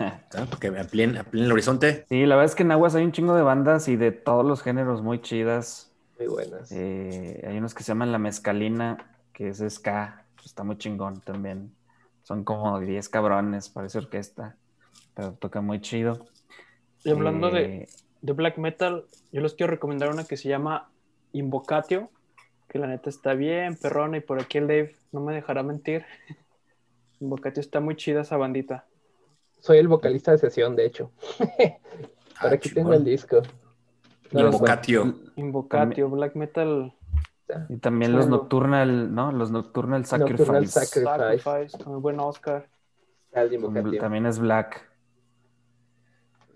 Ah, 0.00 0.46
Porque 0.50 0.68
amplíen, 0.68 1.16
amplíen 1.16 1.46
el 1.46 1.52
horizonte. 1.52 2.06
Sí, 2.08 2.24
la 2.26 2.36
verdad 2.36 2.50
es 2.50 2.54
que 2.54 2.62
en 2.62 2.72
Aguas 2.72 2.94
hay 2.94 3.04
un 3.04 3.12
chingo 3.12 3.34
de 3.34 3.42
bandas 3.42 3.88
y 3.88 3.96
de 3.96 4.12
todos 4.12 4.44
los 4.44 4.62
géneros 4.62 5.02
muy 5.02 5.20
chidas. 5.20 5.92
Muy 6.18 6.28
buenas. 6.28 6.70
Eh, 6.70 7.44
hay 7.46 7.58
unos 7.58 7.74
que 7.74 7.82
se 7.82 7.88
llaman 7.88 8.12
La 8.12 8.18
Mezcalina, 8.18 9.16
que 9.32 9.48
es 9.48 9.62
ska, 9.68 10.26
está 10.44 10.64
muy 10.64 10.78
chingón 10.78 11.20
también. 11.20 11.74
Son 12.22 12.44
como 12.44 12.78
10 12.80 13.08
cabrones, 13.08 13.68
parece 13.68 13.98
orquesta, 13.98 14.56
pero 15.14 15.34
toca 15.34 15.60
muy 15.60 15.80
chido. 15.80 16.26
Y 17.04 17.10
hablando 17.10 17.50
de, 17.50 17.64
Eh, 17.64 17.88
de 18.22 18.32
black 18.32 18.58
metal, 18.58 19.06
yo 19.32 19.40
les 19.40 19.54
quiero 19.54 19.70
recomendar 19.70 20.10
una 20.10 20.24
que 20.24 20.36
se 20.36 20.48
llama 20.48 20.90
Invocatio, 21.32 22.10
que 22.68 22.78
la 22.78 22.86
neta 22.86 23.10
está 23.10 23.34
bien 23.34 23.76
perrona 23.76 24.16
y 24.18 24.20
por 24.20 24.40
aquí 24.40 24.58
el 24.58 24.66
Dave 24.66 24.94
no 25.12 25.20
me 25.20 25.34
dejará 25.34 25.62
mentir. 25.62 26.04
Invocatio 27.20 27.60
está 27.60 27.80
muy 27.80 27.96
chida 27.96 28.22
esa 28.22 28.36
bandita. 28.36 28.86
Soy 29.60 29.78
el 29.78 29.88
vocalista 29.88 30.32
de 30.32 30.38
sesión, 30.38 30.76
de 30.76 30.86
hecho. 30.86 31.10
Por 32.40 32.50
Ah, 32.50 32.54
aquí 32.54 32.68
tengo 32.68 32.92
el 32.92 33.02
disco. 33.02 33.40
No, 34.30 34.40
Invocatio. 34.40 35.14
Invocatio, 35.36 36.10
black 36.10 36.34
metal 36.34 36.92
Y 37.70 37.78
también 37.78 38.12
los. 38.12 38.28
Nocturnal, 38.28 39.14
¿no? 39.14 39.32
Los 39.32 39.50
Nocturnal 39.50 40.04
Sacrifice. 40.04 40.38
Nocturnal 40.38 40.66
Sacrifice. 40.68 41.40
Sacrifice, 41.40 41.82
con 41.82 41.94
el 41.94 42.00
buen 42.00 42.20
Oscar. 42.20 42.68
el 43.32 43.48
de 43.48 43.54
Invocatio. 43.56 44.00
También 44.00 44.26
es 44.26 44.38
Black. 44.38 44.85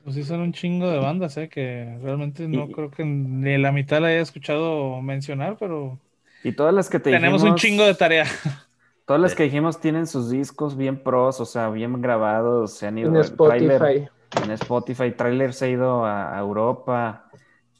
Pues 0.02 0.14
sí, 0.16 0.24
son 0.24 0.40
un 0.40 0.52
chingo 0.52 0.88
de 0.90 0.98
bandas, 0.98 1.36
¿eh? 1.36 1.48
Que 1.48 1.98
realmente 2.02 2.48
no 2.48 2.70
Y- 2.70 2.74
creo 2.74 2.90
que 2.90 3.04
ni 3.04 3.58
la 3.58 3.70
mitad 3.72 4.00
la 4.00 4.08
haya 4.08 4.20
escuchado 4.20 5.00
mencionar, 5.02 5.56
pero 5.58 5.98
Y 6.42 6.52
todas 6.52 6.74
las 6.74 6.88
que 6.90 7.00
te 7.00 7.10
tenemos 7.10 7.42
un 7.42 7.54
chingo 7.56 7.84
de 7.84 7.94
tarea. 7.94 8.24
Todas 9.06 9.20
las 9.20 9.34
que 9.34 9.42
dijimos 9.44 9.80
tienen 9.80 10.06
sus 10.06 10.30
discos 10.30 10.76
bien 10.76 11.02
pros, 11.02 11.40
o 11.40 11.44
sea, 11.44 11.68
bien 11.70 12.00
grabados, 12.00 12.74
se 12.76 12.86
han 12.86 12.98
ido 12.98 13.10
En 13.10 13.16
Spotify. 13.24 14.08
en 14.32 14.50
Spotify, 14.52 15.12
Trailer 15.16 15.52
se 15.52 15.64
ha 15.66 15.68
ido 15.68 16.04
a, 16.04 16.36
a 16.36 16.40
Europa, 16.40 17.26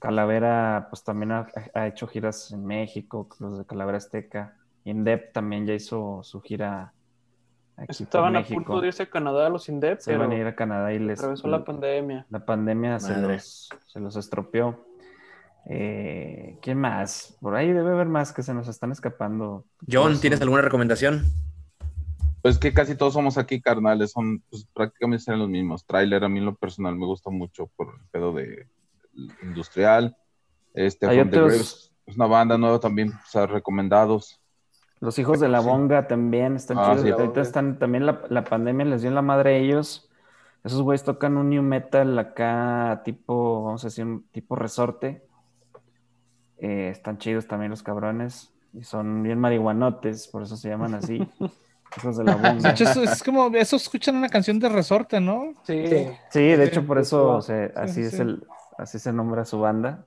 Calavera 0.01 0.89
pues 0.91 1.05
también 1.05 1.31
ha, 1.33 1.47
ha 1.75 1.87
hecho 1.87 2.09
giras 2.09 2.51
en 2.53 2.65
México, 2.67 3.29
los 3.39 3.59
de 3.59 3.65
Calavera 3.67 3.99
Azteca, 3.99 4.57
Indep 4.85 5.33
también 5.33 5.67
ya 5.67 5.75
hizo 5.75 6.23
su 6.25 6.41
gira 6.41 6.95
aquí 7.81 8.05
por 8.05 8.07
Estaban 8.07 8.37
a 8.37 8.43
punto 8.45 8.81
de 8.81 8.87
irse 8.89 9.03
a 9.05 9.07
Canadá 9.11 9.49
los 9.49 9.69
Indep, 9.69 10.01
Se 10.01 10.11
pero 10.13 10.21
van 10.25 10.33
a 10.33 10.37
ir 10.37 10.47
a 10.47 10.55
Canadá 10.55 10.93
y 10.93 10.99
les 10.99 11.19
atravesó 11.19 11.49
la 11.49 11.65
pandemia. 11.65 12.27
la 12.31 12.45
pandemia 12.45 12.99
se 13.01 13.17
los, 13.17 13.69
se 13.87 14.01
los 14.01 14.17
estropeó. 14.17 14.85
Eh, 15.67 16.57
¿Quién 16.63 16.79
más? 16.79 17.37
Por 17.41 17.55
ahí 17.55 17.73
debe 17.73 17.91
haber 17.91 18.07
más 18.09 18.33
que 18.33 18.43
se 18.43 18.55
nos 18.55 18.67
están 18.69 18.93
escapando. 18.93 19.65
John, 19.91 20.19
¿tienes 20.21 20.39
son- 20.39 20.45
alguna 20.49 20.63
recomendación? 20.63 21.25
Pues 22.43 22.59
que 22.59 22.73
casi 22.73 22.95
todos 22.95 23.13
somos 23.13 23.37
aquí 23.37 23.61
carnales, 23.61 24.13
son 24.13 24.43
pues, 24.49 24.67
prácticamente 24.73 25.25
serán 25.25 25.41
los 25.41 25.49
mismos. 25.51 25.85
Trailer 25.85 26.25
a 26.25 26.29
mí 26.29 26.39
en 26.39 26.47
lo 26.47 26.55
personal 26.55 26.97
me 26.97 27.05
gusta 27.05 27.29
mucho 27.31 27.67
por 27.77 27.89
el 27.95 28.01
pedo 28.11 28.33
de 28.33 28.67
industrial. 29.43 30.17
Este 30.73 31.07
Hay 31.07 31.21
otros- 31.21 31.93
es 32.07 32.17
una 32.17 32.27
banda 32.27 32.57
nueva 32.57 32.81
también, 32.81 33.11
o 33.13 33.27
sea, 33.29 33.47
recomendados. 33.47 34.40
Los 35.01 35.19
hijos 35.19 35.41
de 35.41 35.49
la 35.49 35.61
Sí. 35.63 35.67
bonga 35.69 36.07
también 36.07 36.57
están 36.57 36.79
Ah, 36.79 36.91
chidos. 36.91 37.03
sí. 37.03 37.11
Ahorita 37.11 37.41
están, 37.41 37.79
también 37.79 38.05
la, 38.07 38.21
la 38.29 38.45
pandemia 38.45 38.85
les 38.87 39.01
dio 39.03 39.09
en 39.09 39.15
la 39.15 39.23
madre 39.23 39.55
a 39.55 39.57
ellos. 39.59 40.11
Esos 40.63 40.83
güeyes 40.83 41.05
tocan 41.05 41.39
un 41.39 41.49
new 41.49 41.63
metal 41.63 42.19
acá, 42.19 43.01
tipo, 43.05 43.65
vamos 43.65 43.83
a 43.85 43.87
decir, 43.87 44.05
un 44.05 44.25
tipo 44.31 44.57
resorte. 44.57 45.25
Eh, 46.59 46.91
están 46.91 47.19
chidos 47.19 47.47
también 47.47 47.71
los 47.71 47.83
cabrones. 47.83 48.53
Y 48.73 48.85
son 48.85 49.23
bien 49.23 49.39
marihuanotes, 49.41 50.29
por 50.29 50.43
eso 50.43 50.57
se 50.57 50.69
llaman 50.69 50.95
así. 50.95 51.27
hijos 51.97 52.19
de 52.19 52.25
la 52.25 52.35
De 52.37 52.51
bonga. 52.51 52.71
hecho, 52.71 52.85
eso 52.85 53.03
es 53.03 53.23
como, 53.23 53.49
eso 53.57 53.77
escuchan 53.77 54.15
una 54.17 54.29
canción 54.29 54.61
de 54.61 54.69
resorte, 54.69 55.19
¿no? 55.21 55.55
Sí, 55.65 55.87
Sí. 55.89 56.07
Sí, 56.31 56.41
de 56.41 56.65
hecho, 56.65 56.87
por 56.87 56.99
eso 56.99 57.41
sí, 57.41 57.49
se- 57.49 57.73
así 57.75 57.95
sí, 57.95 58.01
es 58.03 58.11
sí. 58.13 58.23
el, 58.23 58.47
así 58.79 58.99
se 59.01 59.13
nombra 59.13 59.45
su 59.45 59.59
banda. 59.59 60.05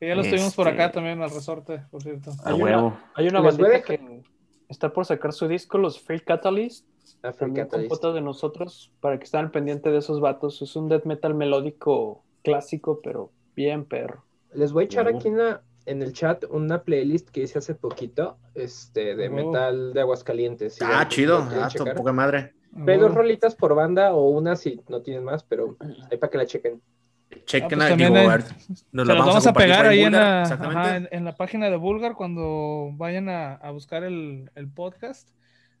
Que 0.00 0.08
ya 0.08 0.14
los 0.14 0.28
tuvimos 0.28 0.54
por 0.54 0.66
acá 0.66 0.86
Este- 0.86 0.94
también 0.94 1.20
al 1.20 1.30
resorte, 1.30 1.82
por 1.90 2.02
cierto. 2.02 2.30
A 2.42 2.48
Hay 2.48 2.54
una- 2.54 2.64
huevo. 2.64 2.98
hay 3.14 3.28
una 3.28 3.40
Les 3.42 3.58
voy 3.58 3.66
a 3.66 3.68
bandita 3.72 3.86
que 3.86 4.22
está 4.70 4.92
por 4.94 5.04
sacar 5.04 5.34
su 5.34 5.46
disco, 5.46 5.76
los 5.76 6.00
Free 6.00 6.20
Catalyst, 6.20 6.86
La 7.22 7.32
Free 7.34 7.40
también 7.48 7.66
con 7.66 7.70
Catalyst. 7.72 7.94
fotos 7.94 8.14
de 8.14 8.20
nosotros, 8.22 8.92
para 9.00 9.18
que 9.18 9.24
estén 9.24 9.40
al 9.40 9.50
pendiente 9.50 9.90
de 9.90 9.98
esos 9.98 10.20
vatos. 10.20 10.62
Es 10.62 10.74
un 10.74 10.88
death 10.88 11.04
metal 11.04 11.34
melódico 11.34 12.24
clásico, 12.42 13.00
pero 13.02 13.30
bien 13.54 13.84
perro. 13.84 14.24
Les 14.54 14.72
voy 14.72 14.84
a 14.84 14.86
echar 14.86 15.06
aquí 15.06 15.28
en, 15.28 16.02
el 16.02 16.12
chat 16.14 16.44
una 16.48 16.82
playlist 16.82 17.28
que 17.28 17.42
hice 17.42 17.58
hace 17.58 17.74
poquito, 17.74 18.38
este, 18.54 19.14
de 19.16 19.28
metal 19.28 19.92
de 19.92 20.00
Aguascalientes. 20.00 20.76
Si 20.76 20.84
Ah, 20.84 21.06
chido. 21.08 21.46
Ah, 21.50 21.68
poca 21.94 22.12
madre. 22.12 22.54
Hay 22.86 22.96
dos 22.98 23.12
rolitas 23.12 23.54
por 23.54 23.74
banda 23.74 24.14
o 24.14 24.30
una 24.30 24.56
si 24.56 24.80
no 24.88 25.02
tienen 25.02 25.24
más, 25.24 25.42
pero 25.44 25.76
ahí 26.10 26.16
para 26.16 26.30
que 26.30 26.38
la 26.38 26.46
chequen. 26.46 26.80
Chequen, 27.46 27.80
Ah, 27.80 27.86
pues 27.88 27.98
digo, 27.98 28.16
hay- 28.16 28.26
a 28.26 28.38
nos 28.92 29.06
la 29.06 29.14
los 29.14 29.26
vamos 29.26 29.46
a 29.46 29.48
compartir 29.50 29.54
pegar 29.72 29.86
ahí 29.86 30.02
en 30.02 30.12
la, 30.12 30.42
Exactamente. 30.42 30.80
ajá, 30.80 30.96
en, 30.96 31.08
en 31.12 31.24
la 31.24 31.36
página 31.36 31.70
de 31.70 31.76
Vulgar 31.76 32.14
cuando 32.14 32.90
vayan 32.94 33.28
a, 33.28 33.54
a 33.54 33.70
buscar 33.70 34.02
el, 34.04 34.50
el 34.54 34.68
podcast. 34.68 35.28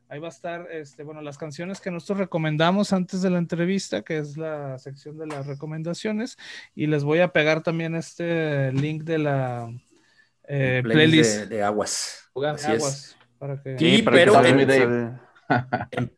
Ahí 0.08 0.18
va 0.18 0.26
a 0.26 0.30
estar, 0.30 0.66
este, 0.72 1.04
bueno, 1.04 1.22
las 1.22 1.38
canciones 1.38 1.80
que 1.80 1.90
nosotros 1.92 2.18
recomendamos 2.18 2.92
antes 2.92 3.22
de 3.22 3.30
la 3.30 3.38
entrevista, 3.38 4.02
que 4.02 4.18
es 4.18 4.36
la 4.36 4.76
sección 4.78 5.16
de 5.18 5.26
las 5.28 5.46
recomendaciones, 5.46 6.36
y 6.74 6.86
les 6.88 7.04
voy 7.04 7.20
a 7.20 7.28
pegar 7.28 7.62
también 7.62 7.94
este 7.94 8.72
link 8.72 9.04
de 9.04 9.18
la 9.18 9.72
eh, 10.48 10.80
Playlist 10.82 10.92
playlist 10.92 11.38
de, 11.50 11.56
de 11.56 11.62
aguas. 11.62 12.28
De 12.34 12.48
Así 12.48 12.72
es. 12.72 12.78
aguas. 12.82 13.16
Para 13.38 13.62
que... 13.62 13.78
Sí, 13.78 14.02
para 14.02 14.16
que 14.16 14.20
pero 14.22 14.32
también 14.32 14.60
en- 14.68 15.20
se- 15.98 16.10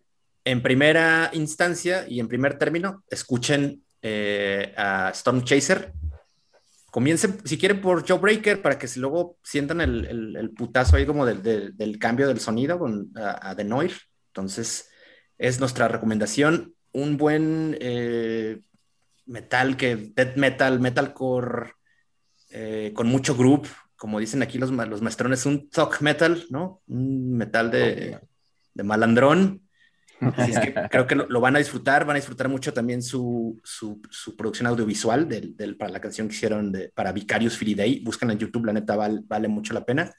En 0.44 0.62
primera 0.62 1.30
instancia 1.34 2.04
y 2.08 2.18
en 2.18 2.28
primer 2.28 2.58
término, 2.58 3.04
escuchen 3.10 3.84
eh, 4.02 4.74
a 4.76 5.10
Storm 5.14 5.42
Chaser. 5.44 5.92
Comiencen, 6.90 7.38
si 7.46 7.56
quieren, 7.56 7.80
por 7.80 8.04
Jawbreaker 8.06 8.60
para 8.60 8.78
que 8.78 8.86
si 8.86 9.00
luego 9.00 9.38
sientan 9.42 9.80
el, 9.80 10.04
el- 10.04 10.36
el 10.36 10.50
putazo 10.50 10.96
ahí 10.96 11.06
como 11.06 11.24
del, 11.24 11.42
del- 11.42 11.74
del 11.76 11.98
cambio 11.98 12.28
del 12.28 12.38
sonido 12.40 12.78
con, 12.78 13.10
a, 13.16 13.50
a 13.50 13.56
The 13.56 13.64
Noir. 13.64 13.92
Entonces, 14.28 14.90
es 15.38 15.58
nuestra 15.58 15.88
recomendación. 15.88 16.74
Un 16.92 17.16
buen 17.16 17.78
eh, 17.80 18.60
metal, 19.24 19.76
que 19.78 19.96
death 20.14 20.36
metal, 20.36 20.80
metalcore, 20.80 21.72
eh, 22.50 22.92
con 22.94 23.06
mucho 23.06 23.34
group, 23.34 23.66
como 23.96 24.18
dicen 24.20 24.42
aquí 24.42 24.58
los, 24.58 24.70
los 24.70 25.00
maestrones, 25.00 25.46
un 25.46 25.70
thug 25.70 26.02
metal, 26.02 26.44
¿no? 26.50 26.82
Un 26.88 27.36
metal 27.38 27.70
de, 27.70 28.18
de 28.74 28.82
malandrón. 28.82 29.62
Así 30.36 30.52
es 30.52 30.58
que 30.60 30.74
creo 30.90 31.06
que 31.06 31.14
lo, 31.14 31.26
lo 31.28 31.40
van 31.40 31.56
a 31.56 31.58
disfrutar, 31.58 32.04
van 32.04 32.16
a 32.16 32.18
disfrutar 32.18 32.48
mucho 32.48 32.72
también 32.72 33.02
su, 33.02 33.60
su, 33.64 34.00
su 34.10 34.36
producción 34.36 34.66
audiovisual 34.68 35.28
del, 35.28 35.56
del- 35.56 35.76
para 35.76 35.90
la 35.90 36.00
canción 36.00 36.28
que 36.28 36.34
hicieron 36.34 36.70
de, 36.72 36.90
para 36.94 37.12
Vicarious 37.12 37.56
Free 37.56 37.74
Day. 37.74 38.00
Búsquenla 38.04 38.32
en 38.34 38.38
YouTube, 38.38 38.64
la 38.66 38.72
neta 38.72 38.96
val- 38.96 39.24
vale 39.26 39.48
mucho 39.48 39.74
la 39.74 39.84
pena. 39.84 40.12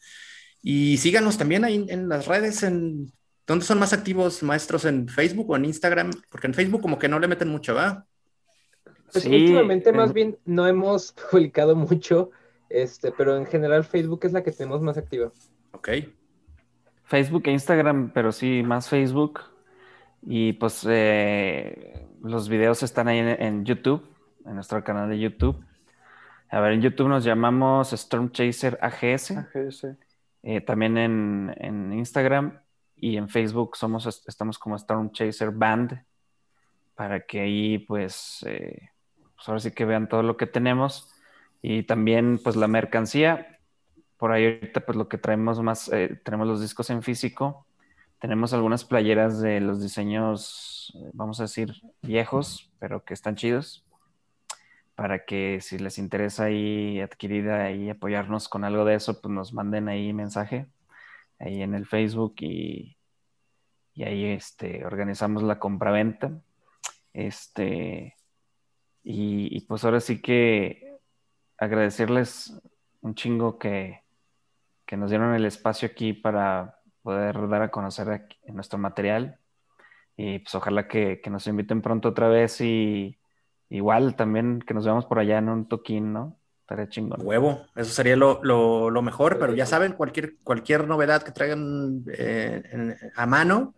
Y 0.62 0.98
síganos 0.98 1.38
también 1.38 1.64
ahí 1.66 1.86
en 1.90 2.08
las 2.10 2.28
redes, 2.28 2.64
en 2.64 3.12
¿Dónde 3.46 3.66
son 3.66 3.78
más 3.78 3.92
activos 3.92 4.42
maestros 4.42 4.86
en 4.86 5.10
Facebook 5.10 5.50
o 5.50 5.58
en 5.58 5.66
Instagram? 5.66 6.12
Porque 6.30 6.48
en 6.48 6.54
Facebook 6.54 6.82
como 6.82 6.98
que 6.98 7.10
no 7.10 7.20
le 7.20 7.28
meten 7.28 7.50
mucho, 7.50 7.76
¿va? 7.76 8.06
Pues 9.12 9.26
últimamente 9.26 9.92
más 9.92 10.14
bien 10.14 10.38
no 10.46 10.66
hemos 10.66 11.12
publicado 11.32 11.76
mucho, 11.76 12.32
este, 12.70 13.12
pero 13.12 13.36
en 13.36 13.46
general 13.46 13.84
Facebook 13.84 14.22
es 14.24 14.32
la 14.32 14.44
que 14.44 14.54
tenemos 14.54 14.82
más 14.82 14.98
activa. 14.98 15.34
Ok. 15.74 15.90
Facebook 17.04 17.44
e 17.48 17.52
Instagram, 17.52 18.12
pero 18.14 18.32
sí, 18.32 18.64
más 18.64 18.88
Facebook. 18.88 19.42
Y 20.26 20.54
pues 20.54 20.86
eh, 20.90 22.08
los 22.22 22.48
videos 22.48 22.82
están 22.84 23.08
ahí 23.08 23.20
en, 23.20 23.66
YouTube, 23.66 24.08
en 24.46 24.56
nuestro 24.56 24.84
canal 24.84 25.10
de 25.10 25.20
YouTube. 25.20 25.64
A 26.50 26.60
ver, 26.60 26.74
en 26.74 26.82
YouTube 26.82 27.10
nos 27.10 27.24
llamamos 27.24 27.92
Storm 27.94 28.32
Chaser 28.32 28.78
AGS. 28.82 29.32
AGS. 29.32 29.88
Eh, 30.44 30.62
también 30.62 30.98
en, 30.98 31.54
en 31.58 31.94
Instagram 31.94 32.60
y 32.96 33.18
en 33.18 33.28
Facebook 33.28 33.76
somos, 33.76 34.24
estamos 34.28 34.58
como 34.58 34.76
Storm 34.78 35.12
Chaser 35.12 35.52
Band, 35.52 36.06
para 36.96 37.22
que 37.26 37.42
ahí 37.42 37.80
pues, 37.80 38.46
eh, 38.48 38.90
pues, 39.36 39.48
ahora 39.48 39.60
sí 39.60 39.72
que 39.72 39.86
vean 39.86 40.08
todo 40.08 40.24
lo 40.24 40.38
que 40.38 40.48
tenemos. 40.48 41.10
Y 41.62 41.84
también 41.84 42.40
pues 42.44 42.56
la 42.56 42.68
mercancía, 42.68 43.60
por 44.18 44.32
ahí 44.32 44.46
ahorita 44.46 44.82
pues 44.82 44.98
lo 44.98 45.08
que 45.08 45.18
traemos 45.18 45.62
más, 45.62 45.90
tenemos 46.24 46.46
los 46.46 46.62
discos 46.62 46.90
en 46.90 47.02
físico, 47.04 47.66
tenemos 48.24 48.54
algunas 48.54 48.86
playeras 48.86 49.42
de 49.42 49.60
los 49.60 49.82
diseños, 49.82 50.98
vamos 51.12 51.42
a 51.42 51.44
decir, 51.44 51.74
viejos, 52.02 52.72
pero 52.80 53.04
que 53.04 53.14
están 53.14 53.36
chidos, 53.36 53.84
para 54.96 55.26
que 55.26 55.60
si 55.60 55.78
les 55.78 55.98
interesa 55.98 56.46
ahí 56.46 57.02
adquirir 57.02 57.52
y 57.76 57.90
apoyarnos 57.90 58.48
con 58.48 58.64
algo 58.64 58.86
de 58.86 58.96
eso, 58.96 59.20
pues 59.20 59.34
nos 59.34 59.52
manden 59.52 59.90
ahí 59.90 60.14
mensaje 60.14 60.68
ahí 61.38 61.64
en 61.64 61.76
el 61.76 61.86
Facebook 61.86 62.36
y, 62.40 62.96
y 63.94 64.04
ahí 64.04 64.24
este, 64.28 64.86
organizamos 64.86 65.44
la 65.44 65.60
compraventa. 65.60 66.32
Este, 67.12 68.16
y, 69.04 69.60
pues 69.68 69.84
ahora 69.84 70.00
sí 70.00 70.22
que 70.22 70.96
agradecerles 71.58 72.58
un 73.02 73.16
chingo 73.16 73.60
que, 73.60 74.02
que, 74.86 74.96
nos 74.96 75.10
dieron 75.10 75.36
el 75.36 75.44
espacio 75.44 75.90
aquí 75.90 76.14
para 76.14 76.80
poder 77.04 77.48
dar 77.50 77.62
a 77.62 77.72
conocer 77.72 78.28
nuestro 78.48 78.80
material. 78.80 79.38
Y 80.16 80.40
pues 80.40 80.56
ojalá 80.56 80.88
que, 80.88 81.22
que, 81.22 81.30
nos 81.30 81.46
inviten 81.48 81.82
pronto 81.82 82.10
otra 82.10 82.28
vez 82.28 82.62
y 82.62 83.20
igual 83.70 84.16
también 84.16 84.60
que 84.66 84.74
nos 84.74 84.86
veamos 84.86 85.06
por 85.06 85.20
allá 85.20 85.40
en 85.40 85.50
un 85.50 85.68
toquín, 85.68 86.14
¿no? 86.14 86.40
Estaría 86.62 86.88
chingón. 86.88 87.20
Huevo, 87.24 87.66
eso 87.76 87.92
sería 87.92 88.16
lo, 88.16 88.42
lo, 88.42 89.02
mejor, 89.02 89.38
pero 89.38 89.54
ya 89.54 89.66
saben, 89.66 89.94
cualquier, 89.94 90.38
cualquier 90.44 90.88
novedad 90.88 91.22
que 91.22 91.32
traigan 91.32 92.06
eh, 92.18 92.96
a 93.16 93.26
mano, 93.26 93.74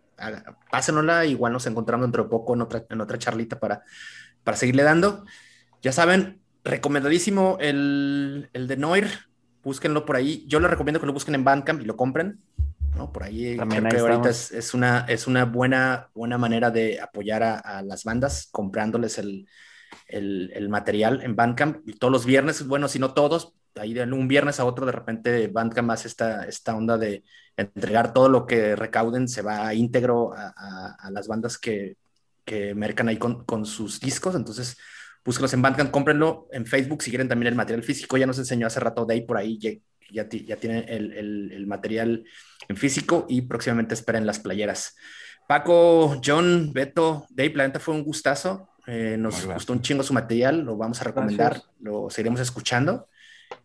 pásenosla, 0.70 1.24
igual 1.24 1.52
nos 1.52 1.66
encontramos 1.66 2.06
dentro 2.06 2.24
de 2.24 2.28
poco 2.28 2.54
en 2.54 2.62
otra, 2.62 2.84
en 2.88 3.00
otra 3.00 3.18
charlita 3.18 3.58
para, 3.58 3.82
para 4.44 4.56
seguirle 4.56 4.84
dando. 4.84 5.24
Ya 5.82 5.90
saben, 5.90 6.40
recomendadísimo 6.62 7.56
el, 7.60 8.50
el 8.52 8.68
de 8.68 8.76
Noir, 8.76 9.08
búsquenlo 9.64 10.04
por 10.04 10.16
ahí. 10.16 10.44
Yo 10.46 10.60
les 10.60 10.70
recomiendo 10.70 11.00
que 11.00 11.06
lo 11.06 11.12
busquen 11.12 11.34
en 11.34 11.44
Bandcamp 11.44 11.80
y 11.80 11.86
lo 11.86 11.96
compren. 11.96 12.40
¿No? 12.96 13.12
Por 13.12 13.24
ahí 13.24 13.56
También 13.56 13.84
creo 13.84 14.06
que 14.06 14.12
ahorita 14.12 14.30
es, 14.30 14.50
es, 14.52 14.74
una, 14.74 15.06
es 15.08 15.26
una 15.26 15.44
buena, 15.44 16.10
buena 16.14 16.38
manera 16.38 16.70
de 16.70 17.00
apoyar 17.00 17.42
a, 17.42 17.58
a 17.58 17.82
las 17.82 18.04
bandas 18.04 18.48
comprándoles 18.50 19.18
el, 19.18 19.46
el, 20.08 20.68
material 20.68 21.22
en 21.22 21.36
Bandcamp. 21.36 21.88
Y 21.88 21.94
todos 21.94 22.12
los 22.12 22.26
viernes, 22.26 22.66
bueno, 22.66 22.88
si 22.88 22.98
no 22.98 23.14
todos, 23.14 23.54
ahí 23.76 23.92
de 23.92 24.04
un 24.04 24.28
viernes 24.28 24.60
a 24.60 24.64
otro 24.64 24.86
de 24.86 24.92
repente 24.92 25.48
Bandcamp 25.48 25.90
hace 25.90 26.08
esta, 26.08 26.44
esta 26.44 26.74
onda 26.74 26.96
de 26.96 27.24
entregar 27.56 28.12
todo 28.12 28.28
lo 28.28 28.46
que 28.46 28.76
recauden, 28.76 29.28
se 29.28 29.42
va 29.42 29.72
íntegro 29.74 30.32
a, 30.34 31.10
las 31.10 31.28
bandas 31.28 31.58
que, 31.58 31.96
que 32.44 32.74
mercan 32.74 33.08
ahí 33.08 33.18
con, 33.18 33.44
con, 33.44 33.64
sus 33.64 34.00
discos, 34.00 34.34
entonces 34.34 34.76
búsquenlos 35.24 35.54
en 35.54 35.62
Bandcamp, 35.62 35.90
cómprenlo 35.90 36.48
en 36.52 36.66
Facebook 36.66 37.02
si 37.02 37.10
quieren 37.10 37.28
también 37.28 37.48
el 37.48 37.56
material 37.56 37.82
físico, 37.82 38.16
ya 38.16 38.26
nos 38.26 38.38
enseñó 38.38 38.66
hace 38.66 38.80
rato 38.80 39.04
Day 39.04 39.26
por 39.26 39.38
ahí, 39.38 39.58
ya, 40.10 40.28
ya, 40.28 40.56
tienen 40.56 40.84
el, 40.88 41.12
el, 41.12 41.52
el 41.52 41.66
material 41.66 42.24
en 42.68 42.76
físico 42.76 43.26
y 43.28 43.42
próximamente 43.42 43.94
esperen 43.94 44.26
las 44.26 44.38
playeras. 44.38 44.96
Paco, 45.46 46.20
John, 46.24 46.72
Beto, 46.72 47.26
Dave, 47.30 47.54
la 47.54 47.66
neta 47.66 47.80
fue 47.80 47.94
un 47.94 48.02
gustazo. 48.02 48.68
Eh, 48.86 49.16
nos 49.18 49.46
gustó 49.46 49.72
un 49.72 49.82
chingo 49.82 50.02
su 50.02 50.14
material, 50.14 50.60
lo 50.60 50.76
vamos 50.76 51.00
a 51.00 51.04
recomendar, 51.04 51.60
lo 51.80 52.08
seguiremos 52.10 52.40
escuchando. 52.40 53.08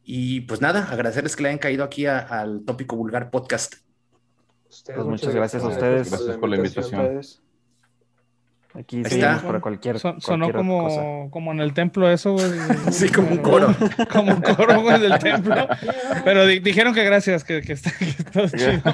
Y 0.03 0.41
pues 0.41 0.61
nada, 0.61 0.87
agradecerles 0.91 1.35
que 1.35 1.43
le 1.43 1.49
hayan 1.49 1.59
caído 1.59 1.83
aquí 1.83 2.05
al 2.05 2.63
Tópico 2.65 2.95
Vulgar 2.95 3.29
Podcast. 3.29 3.75
pues 4.67 5.05
muchas 5.05 5.33
gracias, 5.33 5.63
a 5.63 5.67
ustedes. 5.67 6.09
Gracias 6.09 6.37
por 6.37 6.49
la 6.49 6.55
invitación. 6.57 7.21
Aquí 8.73 9.01
está. 9.01 9.41
para 9.41 9.59
cualquier, 9.59 9.99
Sonó 9.99 10.51
como, 10.51 11.29
como 11.29 11.51
en 11.51 11.59
el 11.59 11.73
templo 11.73 12.09
eso, 12.09 12.33
güey. 12.33 12.49
sí, 12.91 13.09
como 13.09 13.31
un 13.31 13.37
coro. 13.39 13.67
como 14.11 14.33
un 14.33 14.41
coro, 14.41 14.81
güey, 14.81 14.99
del 14.99 15.19
templo. 15.19 15.55
Pero 16.23 16.45
dijeron 16.45 16.93
que 16.93 17.03
gracias, 17.03 17.43
que, 17.43 17.61
que, 17.61 17.73
está, 17.73 17.91
que 17.97 18.05
chido. 18.57 18.93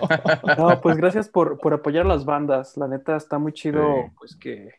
No, 0.57 0.81
pues 0.81 0.97
gracias 0.97 1.29
por, 1.29 1.59
por 1.59 1.73
apoyar 1.73 2.05
las 2.05 2.25
bandas. 2.25 2.77
La 2.77 2.87
neta 2.87 3.15
está 3.15 3.37
muy 3.37 3.53
chido, 3.53 4.11
pues 4.17 4.35
que 4.35 4.73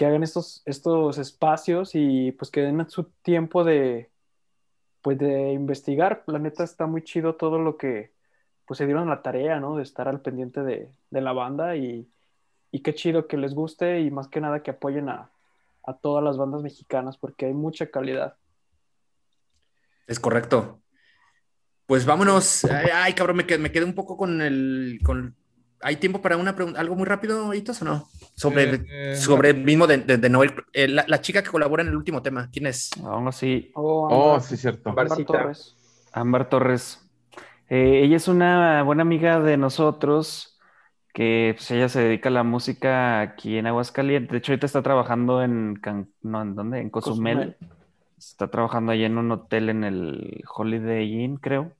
que 0.00 0.06
hagan 0.06 0.22
estos, 0.22 0.62
estos 0.64 1.18
espacios 1.18 1.90
y 1.92 2.32
pues 2.32 2.50
que 2.50 2.62
den 2.62 2.88
su 2.88 3.04
tiempo 3.20 3.64
de, 3.64 4.08
pues 5.02 5.18
de 5.18 5.52
investigar. 5.52 6.22
La 6.26 6.38
neta 6.38 6.64
está 6.64 6.86
muy 6.86 7.04
chido 7.04 7.34
todo 7.34 7.58
lo 7.58 7.76
que 7.76 8.10
pues 8.64 8.78
se 8.78 8.86
dieron 8.86 9.10
la 9.10 9.20
tarea, 9.20 9.60
¿no? 9.60 9.76
De 9.76 9.82
estar 9.82 10.08
al 10.08 10.22
pendiente 10.22 10.62
de, 10.62 10.88
la 11.10 11.34
banda 11.34 11.76
y, 11.76 12.08
qué 12.78 12.94
chido 12.94 13.26
que 13.26 13.36
les 13.36 13.52
guste 13.52 14.00
y 14.00 14.12
más 14.12 14.28
que 14.28 14.40
nada 14.40 14.62
que 14.62 14.70
apoyen 14.70 15.08
a, 15.08 15.32
todas 16.00 16.22
las 16.22 16.38
bandas 16.38 16.62
mexicanas 16.62 17.16
porque 17.18 17.46
hay 17.46 17.52
mucha 17.52 17.90
calidad. 17.90 18.36
Es 20.06 20.20
correcto. 20.20 20.80
Pues 21.86 22.06
vámonos. 22.06 22.64
Ay, 22.64 23.14
cabrón, 23.14 23.38
me 23.38 23.46
quedé, 23.46 23.58
me 23.58 23.72
quedé 23.72 23.84
un 23.84 23.94
poco 23.94 24.16
con 24.16 24.40
el, 24.40 25.00
con, 25.04 25.34
¿Hay 25.82 25.96
tiempo 25.96 26.20
para 26.20 26.36
una 26.36 26.54
pregunta? 26.54 26.78
¿Algo 26.78 26.94
muy 26.94 27.06
rápido, 27.06 27.54
Hitos, 27.54 27.80
o 27.80 27.84
no? 27.86 28.08
Sobre, 28.34 28.74
eh, 28.74 28.86
eh, 28.90 29.16
sobre 29.16 29.50
el 29.50 29.64
mismo 29.64 29.86
de, 29.86 29.98
de, 29.98 30.28
Noel. 30.28 30.52
Eh, 30.74 30.88
la, 30.88 31.20
chica 31.22 31.42
que 31.42 31.48
colabora 31.48 31.82
en 31.82 31.88
el 31.88 31.96
último 31.96 32.20
tema, 32.20 32.50
¿quién 32.52 32.66
es? 32.66 32.90
Aún 33.02 33.28
así. 33.28 33.70
Oh, 33.74 34.08
oh 34.10 34.40
sí, 34.40 34.58
cierto. 34.58 34.90
Ámbar 34.90 35.08
Torres. 35.24 35.74
Ámbar 36.12 36.48
Torres. 36.50 37.00
ella 37.68 38.16
es 38.16 38.28
una 38.28 38.82
buena 38.82 39.02
amiga 39.02 39.40
de 39.40 39.56
nosotros, 39.56 40.49
que 41.12 41.54
pues, 41.56 41.70
ella 41.70 41.88
se 41.88 42.00
dedica 42.00 42.28
a 42.28 42.32
la 42.32 42.42
música 42.42 43.20
aquí 43.20 43.56
en 43.56 43.66
Aguascalientes. 43.66 44.30
De 44.30 44.38
hecho, 44.38 44.52
ahorita 44.52 44.66
está 44.66 44.82
trabajando 44.82 45.42
en, 45.42 45.80
no, 46.22 46.42
¿en 46.42 46.54
dónde? 46.54 46.80
En 46.80 46.90
Cozumel. 46.90 47.56
Está 48.18 48.48
trabajando 48.48 48.92
ahí 48.92 49.04
en 49.04 49.16
un 49.18 49.32
hotel 49.32 49.70
en 49.70 49.82
el 49.82 50.44
Holiday 50.54 51.22
Inn, 51.22 51.36
creo. 51.36 51.72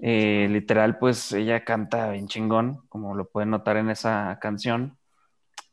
Eh, 0.00 0.48
literal, 0.50 0.98
pues 0.98 1.32
ella 1.32 1.64
canta 1.64 2.10
bien 2.10 2.26
chingón, 2.26 2.82
como 2.88 3.14
lo 3.14 3.26
pueden 3.26 3.50
notar 3.50 3.76
en 3.76 3.90
esa 3.90 4.38
canción. 4.40 4.96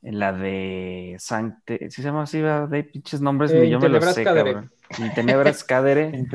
En 0.03 0.19
la 0.19 0.33
de 0.33 1.15
Sancte, 1.19 1.89
¿sí 1.89 2.01
se 2.01 2.03
llama 2.03 2.23
así? 2.23 2.39
De 2.39 2.83
pinches 2.83 3.21
nombres, 3.21 3.51
eh, 3.51 3.69
yo 3.69 3.79
me 3.79 3.89
lo 3.89 4.01
sé, 4.01 4.23
cabrón. 4.23 4.71
Tenebras 5.15 5.63
Cadere. 5.63 6.25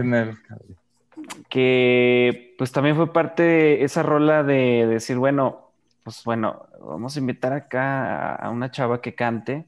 que 1.48 2.54
pues 2.58 2.72
también 2.72 2.96
fue 2.96 3.12
parte 3.12 3.42
de 3.42 3.84
esa 3.84 4.02
rola 4.02 4.42
de 4.42 4.86
decir, 4.86 5.16
bueno, 5.16 5.65
pues 6.06 6.22
bueno, 6.22 6.68
vamos 6.80 7.16
a 7.16 7.18
invitar 7.18 7.52
acá 7.52 8.36
a 8.36 8.50
una 8.50 8.70
chava 8.70 9.00
que 9.00 9.16
cante. 9.16 9.66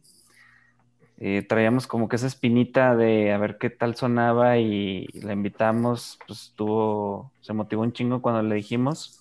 Eh, 1.16 1.44
traíamos 1.48 1.88
como 1.88 2.08
que 2.08 2.14
esa 2.14 2.28
espinita 2.28 2.94
de 2.94 3.32
a 3.32 3.38
ver 3.38 3.58
qué 3.58 3.70
tal 3.70 3.96
sonaba 3.96 4.56
y 4.56 5.08
la 5.14 5.32
invitamos, 5.32 6.16
pues 6.28 6.42
estuvo, 6.42 7.32
se 7.40 7.52
motivó 7.54 7.82
un 7.82 7.92
chingo 7.92 8.22
cuando 8.22 8.44
le 8.44 8.54
dijimos, 8.54 9.20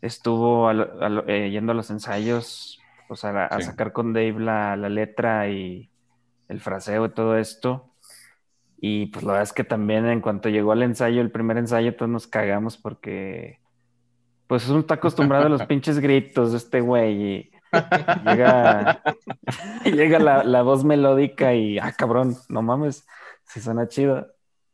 estuvo 0.00 0.70
eh, 1.26 1.50
yendo 1.50 1.72
a 1.72 1.74
los 1.74 1.90
ensayos, 1.90 2.80
pues 3.06 3.22
a, 3.26 3.60
sacar 3.60 3.92
con 3.92 4.14
Dave 4.14 4.40
la, 4.40 4.76
letra 4.76 5.50
y 5.50 5.90
el 6.48 6.58
fraseo 6.62 7.04
y 7.04 7.10
todo 7.10 7.36
esto. 7.36 7.90
Y 8.78 9.08
pues 9.08 9.26
la 9.26 9.32
verdad 9.32 9.42
es 9.42 9.52
que 9.52 9.64
también 9.64 10.06
en 10.06 10.22
cuanto 10.22 10.48
llegó 10.48 10.72
al 10.72 10.84
ensayo, 10.84 11.20
el 11.20 11.30
primer 11.30 11.58
ensayo, 11.58 11.94
todos 11.94 12.10
nos 12.10 12.26
cagamos 12.26 12.78
porque 12.78 13.58
pues 14.46 14.68
uno 14.68 14.80
está 14.80 14.94
acostumbrado 14.94 15.46
a 15.46 15.48
los 15.48 15.62
pinches 15.66 15.98
gritos 15.98 16.52
de 16.52 16.58
este 16.58 16.80
güey 16.80 17.22
y 17.22 17.50
llega, 18.24 19.02
llega 19.84 20.18
la, 20.18 20.62
voz 20.62 20.84
melódica 20.84 21.54
y, 21.54 21.78
ah, 21.78 21.92
cabrón, 21.96 22.36
no 22.48 22.62
mames, 22.62 23.06
si 23.44 23.60
suena 23.60 23.88
chido. 23.88 24.28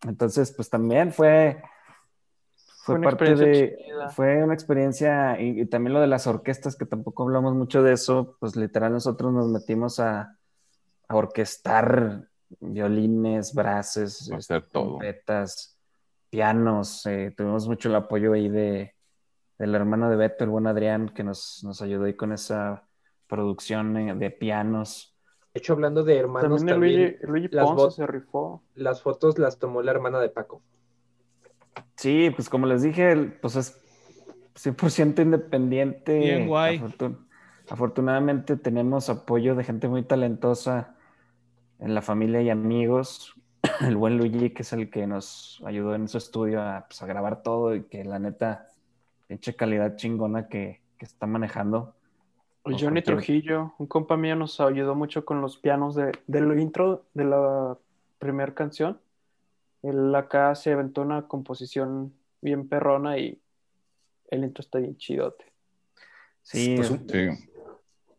Entonces, 0.06 0.52
pues 0.52 0.70
también 0.70 1.12
fue, 1.12 1.62
fue, 2.84 3.00
parte 3.00 3.34
de, 3.34 3.76
fue 4.14 4.42
una 4.42 4.54
experiencia, 4.54 5.40
y, 5.40 5.66
también 5.66 5.94
lo 5.94 6.00
de 6.00 6.06
las 6.06 6.26
orquestas, 6.26 6.76
que 6.76 6.86
tampoco 6.86 7.22
hablamos 7.22 7.54
mucho 7.54 7.82
de 7.82 7.92
eso, 7.92 8.36
pues 8.40 8.56
literal 8.56 8.92
nosotros 8.92 9.32
nos 9.32 9.48
metimos 9.48 10.00
a, 10.00 10.36
a 11.08 11.16
orquestar 11.16 12.28
violines, 12.60 13.54
brases, 13.54 14.30
trompetas, 14.70 15.78
pianos, 16.30 17.04
eh, 17.06 17.32
tuvimos 17.36 17.68
mucho 17.68 17.88
el 17.88 17.96
apoyo 17.96 18.32
ahí 18.32 18.48
de, 18.48 18.94
del 19.60 19.74
hermano 19.74 20.08
de 20.08 20.16
Beto, 20.16 20.44
el 20.44 20.50
buen 20.50 20.66
Adrián, 20.66 21.10
que 21.10 21.22
nos, 21.22 21.62
nos 21.64 21.82
ayudó 21.82 22.04
ahí 22.06 22.14
con 22.14 22.32
esa 22.32 22.88
producción 23.26 24.18
de 24.18 24.30
pianos. 24.30 25.14
De 25.52 25.58
hecho, 25.60 25.74
hablando 25.74 26.02
de 26.02 26.16
hermanos, 26.16 26.60
También, 26.60 26.66
también, 26.74 27.00
Luigi, 27.02 27.26
Luigi 27.26 27.48
las 27.54 27.70
Ponce 27.70 27.96
se 27.96 28.06
rifó. 28.06 28.62
las 28.74 29.02
fotos 29.02 29.38
las 29.38 29.58
tomó 29.58 29.82
la 29.82 29.90
hermana 29.90 30.18
de 30.18 30.30
Paco. 30.30 30.62
Sí, 31.96 32.30
pues 32.34 32.48
como 32.48 32.66
les 32.66 32.82
dije, 32.82 33.14
pues 33.42 33.56
es 33.56 33.78
100% 34.54 35.20
independiente. 35.22 36.18
Bien 36.18 36.48
guay. 36.48 36.78
Afortun- 36.78 37.26
afortunadamente 37.68 38.56
tenemos 38.56 39.10
apoyo 39.10 39.54
de 39.54 39.64
gente 39.64 39.88
muy 39.88 40.02
talentosa 40.04 40.96
en 41.78 41.94
la 41.94 42.00
familia 42.02 42.40
y 42.40 42.48
amigos. 42.50 43.34
El 43.80 43.96
buen 43.96 44.16
Luigi, 44.16 44.50
que 44.50 44.62
es 44.62 44.72
el 44.72 44.88
que 44.90 45.06
nos 45.06 45.62
ayudó 45.66 45.94
en 45.94 46.08
su 46.08 46.16
estudio 46.16 46.62
a, 46.62 46.86
pues, 46.88 47.02
a 47.02 47.06
grabar 47.06 47.42
todo 47.42 47.74
y 47.74 47.84
que 47.84 48.04
la 48.04 48.18
neta, 48.18 48.69
pinche 49.30 49.54
calidad 49.54 49.94
chingona 49.94 50.48
que, 50.48 50.80
que 50.98 51.04
está 51.04 51.24
manejando. 51.24 51.94
O 52.64 52.70
Johnny 52.72 53.00
cualquier- 53.00 53.04
Trujillo, 53.04 53.74
un 53.78 53.86
compa 53.86 54.16
mío, 54.16 54.34
nos 54.34 54.60
ayudó 54.60 54.96
mucho 54.96 55.24
con 55.24 55.40
los 55.40 55.56
pianos 55.56 55.94
de, 55.94 56.10
del 56.26 56.58
intro 56.58 57.06
de 57.14 57.24
la 57.26 57.78
primera 58.18 58.52
canción. 58.54 59.00
Él 59.82 60.12
acá 60.16 60.52
se 60.56 60.72
aventó 60.72 61.02
una 61.02 61.28
composición 61.28 62.12
bien 62.42 62.68
perrona 62.68 63.18
y 63.18 63.40
el 64.32 64.42
intro 64.42 64.62
está 64.62 64.80
bien 64.80 64.96
chidote. 64.96 65.44
Sí, 66.42 66.74
Pues 66.76 66.90
un, 66.90 67.06
Sí. 67.08 67.28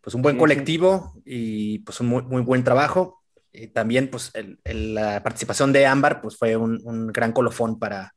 pues 0.01 0.15
un 0.15 0.21
buen 0.21 0.35
Sí, 0.35 0.39
colectivo 0.39 1.13
y 1.25 1.79
pues 1.79 1.99
un 1.99 2.07
muy, 2.07 2.23
muy 2.23 2.41
buen 2.41 2.63
trabajo. 2.63 3.21
Y 3.51 3.67
también 3.67 4.09
pues 4.09 4.31
el- 4.33 4.59
el- 4.63 4.93
la 4.95 5.21
participación 5.21 5.73
de 5.73 5.85
Ámbar 5.85 6.21
pues 6.21 6.37
fue 6.37 6.55
un, 6.55 6.79
un 6.85 7.07
gran 7.07 7.33
colofón 7.33 7.77
para, 7.77 8.15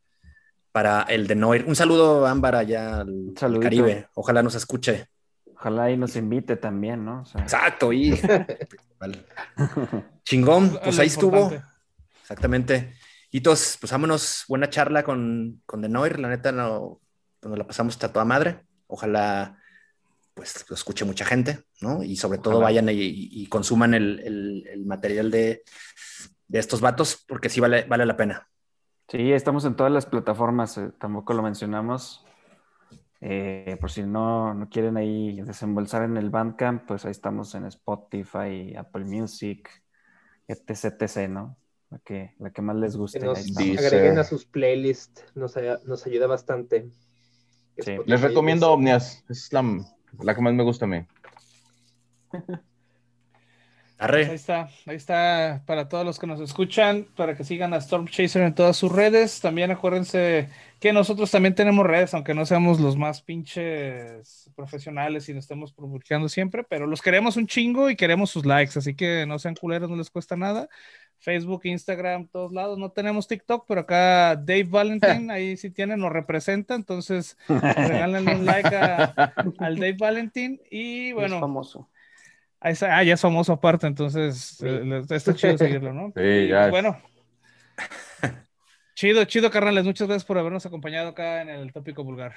para 0.75 1.03
el 1.03 1.29
de 1.29 1.37
Noir. 1.37 1.65
Un 1.69 1.77
saludo 1.77 2.27
Ámbar 2.27 2.57
allá 2.57 3.03
al. 3.03 3.33
Caribe. 3.63 4.09
Ojalá 4.15 4.43
nos 4.43 4.57
escuche. 4.57 5.07
ojalá 5.55 5.89
y 5.93 5.97
nos 5.97 6.17
invite 6.17 6.57
también, 6.57 7.05
¿no? 7.05 7.21
O 7.23 7.25
sea, 7.25 7.43
Exacto, 7.43 7.93
y 7.93 8.11
vale. 8.99 9.25
chingón, 10.25 10.77
pues 10.83 10.99
ahí 10.99 11.07
estuvo. 11.07 11.37
importante. 11.45 11.65
Exactamente. 12.23 12.95
Y 13.31 13.41
todos, 13.41 13.77
pues 13.81 13.93
vámonos, 13.93 14.45
buena 14.49 14.69
charla 14.69 15.05
con, 15.05 15.63
con 15.65 15.81
The 15.81 15.89
Noir, 15.89 16.19
la 16.19 16.29
neta 16.29 16.51
no, 16.51 17.01
pues, 17.39 17.51
nos 17.51 17.59
la 17.59 17.67
pasamos 17.69 18.03
a 18.03 18.13
toda 18.13 18.25
madre. 18.25 18.65
Ojalá 18.89 19.57
pues 20.35 20.65
lo 20.69 20.75
escuche 20.75 21.05
mucha 21.05 21.25
gente, 21.25 21.61
¿no? 21.83 22.03
Y 22.03 22.17
sobre 22.17 22.39
todo 22.39 22.59
vayan 22.59 22.89
y, 22.89 22.95
y 22.99 23.47
consuman 23.47 23.95
el, 23.95 24.19
el- 24.25 24.67
el 24.73 24.85
material 24.87 25.31
de, 25.31 25.63
de 26.49 26.59
estos 26.59 26.81
vatos, 26.81 27.25
porque 27.29 27.49
sí 27.49 27.61
vale, 27.61 27.85
vale 27.85 28.05
la 28.05 28.17
pena. 28.17 28.49
Sí, 29.09 29.32
estamos 29.32 29.64
en 29.64 29.76
todas 29.76 29.93
las 29.93 30.06
plataformas, 30.06 30.78
eh, 30.78 30.90
tampoco 30.98 31.35
lo 31.35 31.43
mencionamos. 31.43 32.24
Eh, 33.20 33.76
por 33.81 33.90
si 33.90 34.02
no, 34.02 34.52
no 34.55 34.68
quieren 34.68 34.97
ahí 34.97 35.40
desembolsar 35.43 36.02
en 36.02 36.16
el 36.16 36.31
Bandcamp, 36.31 36.86
pues 36.86 37.05
ahí 37.05 37.10
estamos 37.10 37.55
en 37.55 37.64
Spotify, 37.66 38.74
Apple 38.76 39.05
Music, 39.05 39.70
etc, 40.48 40.85
etc, 41.01 41.28
¿no? 41.28 41.56
La 41.90 41.98
que, 42.01 42.35
la 42.39 42.51
que 42.51 42.60
más 42.62 42.76
les 42.76 42.97
guste. 42.97 43.20
Que 43.20 43.26
nos. 43.26 43.44
Dice- 43.44 43.86
agreguen 43.86 44.18
a 44.18 44.24
sus 44.24 44.44
playlists, 44.47 45.24
nos, 45.35 45.56
ay- 45.56 45.78
nos 45.86 46.05
ayuda 46.06 46.26
bastante. 46.26 46.90
Sí. 47.78 47.97
Les 48.06 48.20
recomiendo 48.20 48.70
Omnias. 48.72 49.24
Es 49.28 49.52
la, 49.52 49.62
la 50.20 50.35
que 50.35 50.40
más 50.43 50.55
me 50.55 50.62
gusta 50.62 50.85
a 50.85 50.89
mí. 50.89 51.06
Pues 53.97 54.29
ahí 54.29 54.35
está, 54.35 54.69
ahí 54.87 54.97
está 54.97 55.62
para 55.66 55.89
todos 55.89 56.05
los 56.05 56.19
que 56.19 56.27
nos 56.27 56.41
escuchan, 56.41 57.07
para 57.16 57.37
que 57.37 57.45
sigan 57.45 57.73
a 57.75 57.77
Storm 57.79 58.07
Chaser 58.09 58.43
en 58.43 58.55
todas 58.55 58.77
sus 58.77 58.91
redes. 58.93 59.41
También 59.41 59.71
acuérdense 59.71 60.49
que 60.81 60.93
nosotros 60.93 61.31
también 61.31 61.55
tenemos 61.55 61.87
redes, 61.87 62.12
aunque 62.12 62.35
no 62.35 62.45
seamos 62.45 62.81
los 62.81 62.97
más 62.97 63.23
pinches 63.23 64.51
profesionales 64.57 65.29
y 65.29 65.35
nos 65.35 65.45
estemos 65.45 65.73
publicando 65.73 66.29
siempre, 66.29 66.65
pero 66.65 66.87
los 66.87 67.01
queremos 67.03 67.37
un 67.37 67.47
chingo 67.47 67.89
y 67.89 67.97
queremos 67.97 68.31
sus 68.31 68.45
likes, 68.45 68.79
así 68.79 68.95
que 68.95 69.25
no 69.27 69.39
sean 69.39 69.55
culeros, 69.55 69.89
no 69.89 69.97
les 69.97 70.11
cuesta 70.11 70.37
nada. 70.37 70.69
Facebook, 71.21 71.62
Instagram, 71.65 72.27
todos 72.29 72.53
lados. 72.53 72.79
No 72.79 72.91
tenemos 72.91 73.27
TikTok, 73.29 73.65
pero 73.66 73.81
acá 73.83 74.37
Dave 74.37 74.65
Valentin, 74.65 75.31
ahí 75.31 75.57
sí 75.57 75.71
tiene, 75.71 75.97
nos 75.97 76.12
representa, 76.12 76.75
entonces 76.75 77.39
regálenle 77.49 78.35
un 78.35 78.45
like 78.45 78.75
a- 78.77 79.33
al 79.59 79.77
Dave 79.77 79.97
Valentin 79.99 80.61
y 80.71 81.09
es 81.09 81.15
bueno. 81.15 81.41
famoso. 81.41 81.89
Ahí 82.65 82.73
está- 82.73 82.97
ah, 82.97 83.03
ya 83.05 83.12
es 83.15 83.20
famoso 83.20 83.53
aparte, 83.53 83.86
entonces 83.86 84.57
Sí. 84.59 84.66
eh, 84.66 85.03
está 85.11 85.35
chido 85.35 85.59
seguirlo, 85.59 85.93
¿no? 85.93 86.12
Sí, 86.16 86.49
ya. 86.49 86.69
bueno. 86.70 87.01
Chido, 88.97 89.24
chido, 89.24 89.51
carnales. 89.51 89.85
Muchas 89.85 90.07
gracias 90.07 90.24
por 90.24 90.39
habernos 90.39 90.65
acompañado 90.65 91.09
acá 91.09 91.43
en 91.43 91.49
el 91.49 91.73
tópico 91.73 92.05
vulgar. 92.05 92.32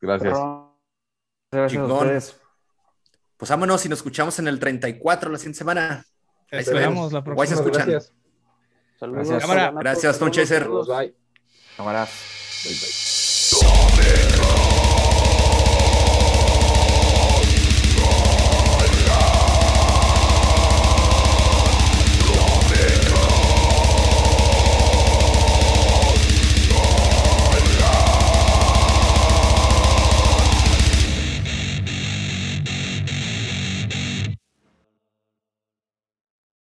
Gracias. 0.00 0.32
Gracias 1.52 1.82
a 1.82 1.84
Chingón. 1.84 1.92
ustedes. 2.06 2.40
pues 3.36 3.50
vámonos 3.50 3.84
y 3.84 3.88
nos 3.90 3.98
escuchamos 3.98 4.38
en 4.38 4.48
el 4.48 4.58
34 4.58 5.30
la 5.30 5.36
siguiente 5.38 5.58
semana. 5.58 6.04
Ahí 6.50 6.64
se 6.64 6.72
la 6.74 6.88
Guay, 6.88 7.10
se 7.10 7.20
próxima. 7.22 7.62
Gracias. 7.64 8.12
Saludos. 8.98 9.28
Gracias. 9.28 9.42
Cámara. 9.42 9.72
Gracias, 9.78 10.18
Tom 10.18 10.30
Chaser. 10.30 10.62
Saludos, 10.62 10.88
bye. 10.88 11.14
Cámaras. 11.76 12.10
Bye, 12.64 12.72
bye. 12.74 13.87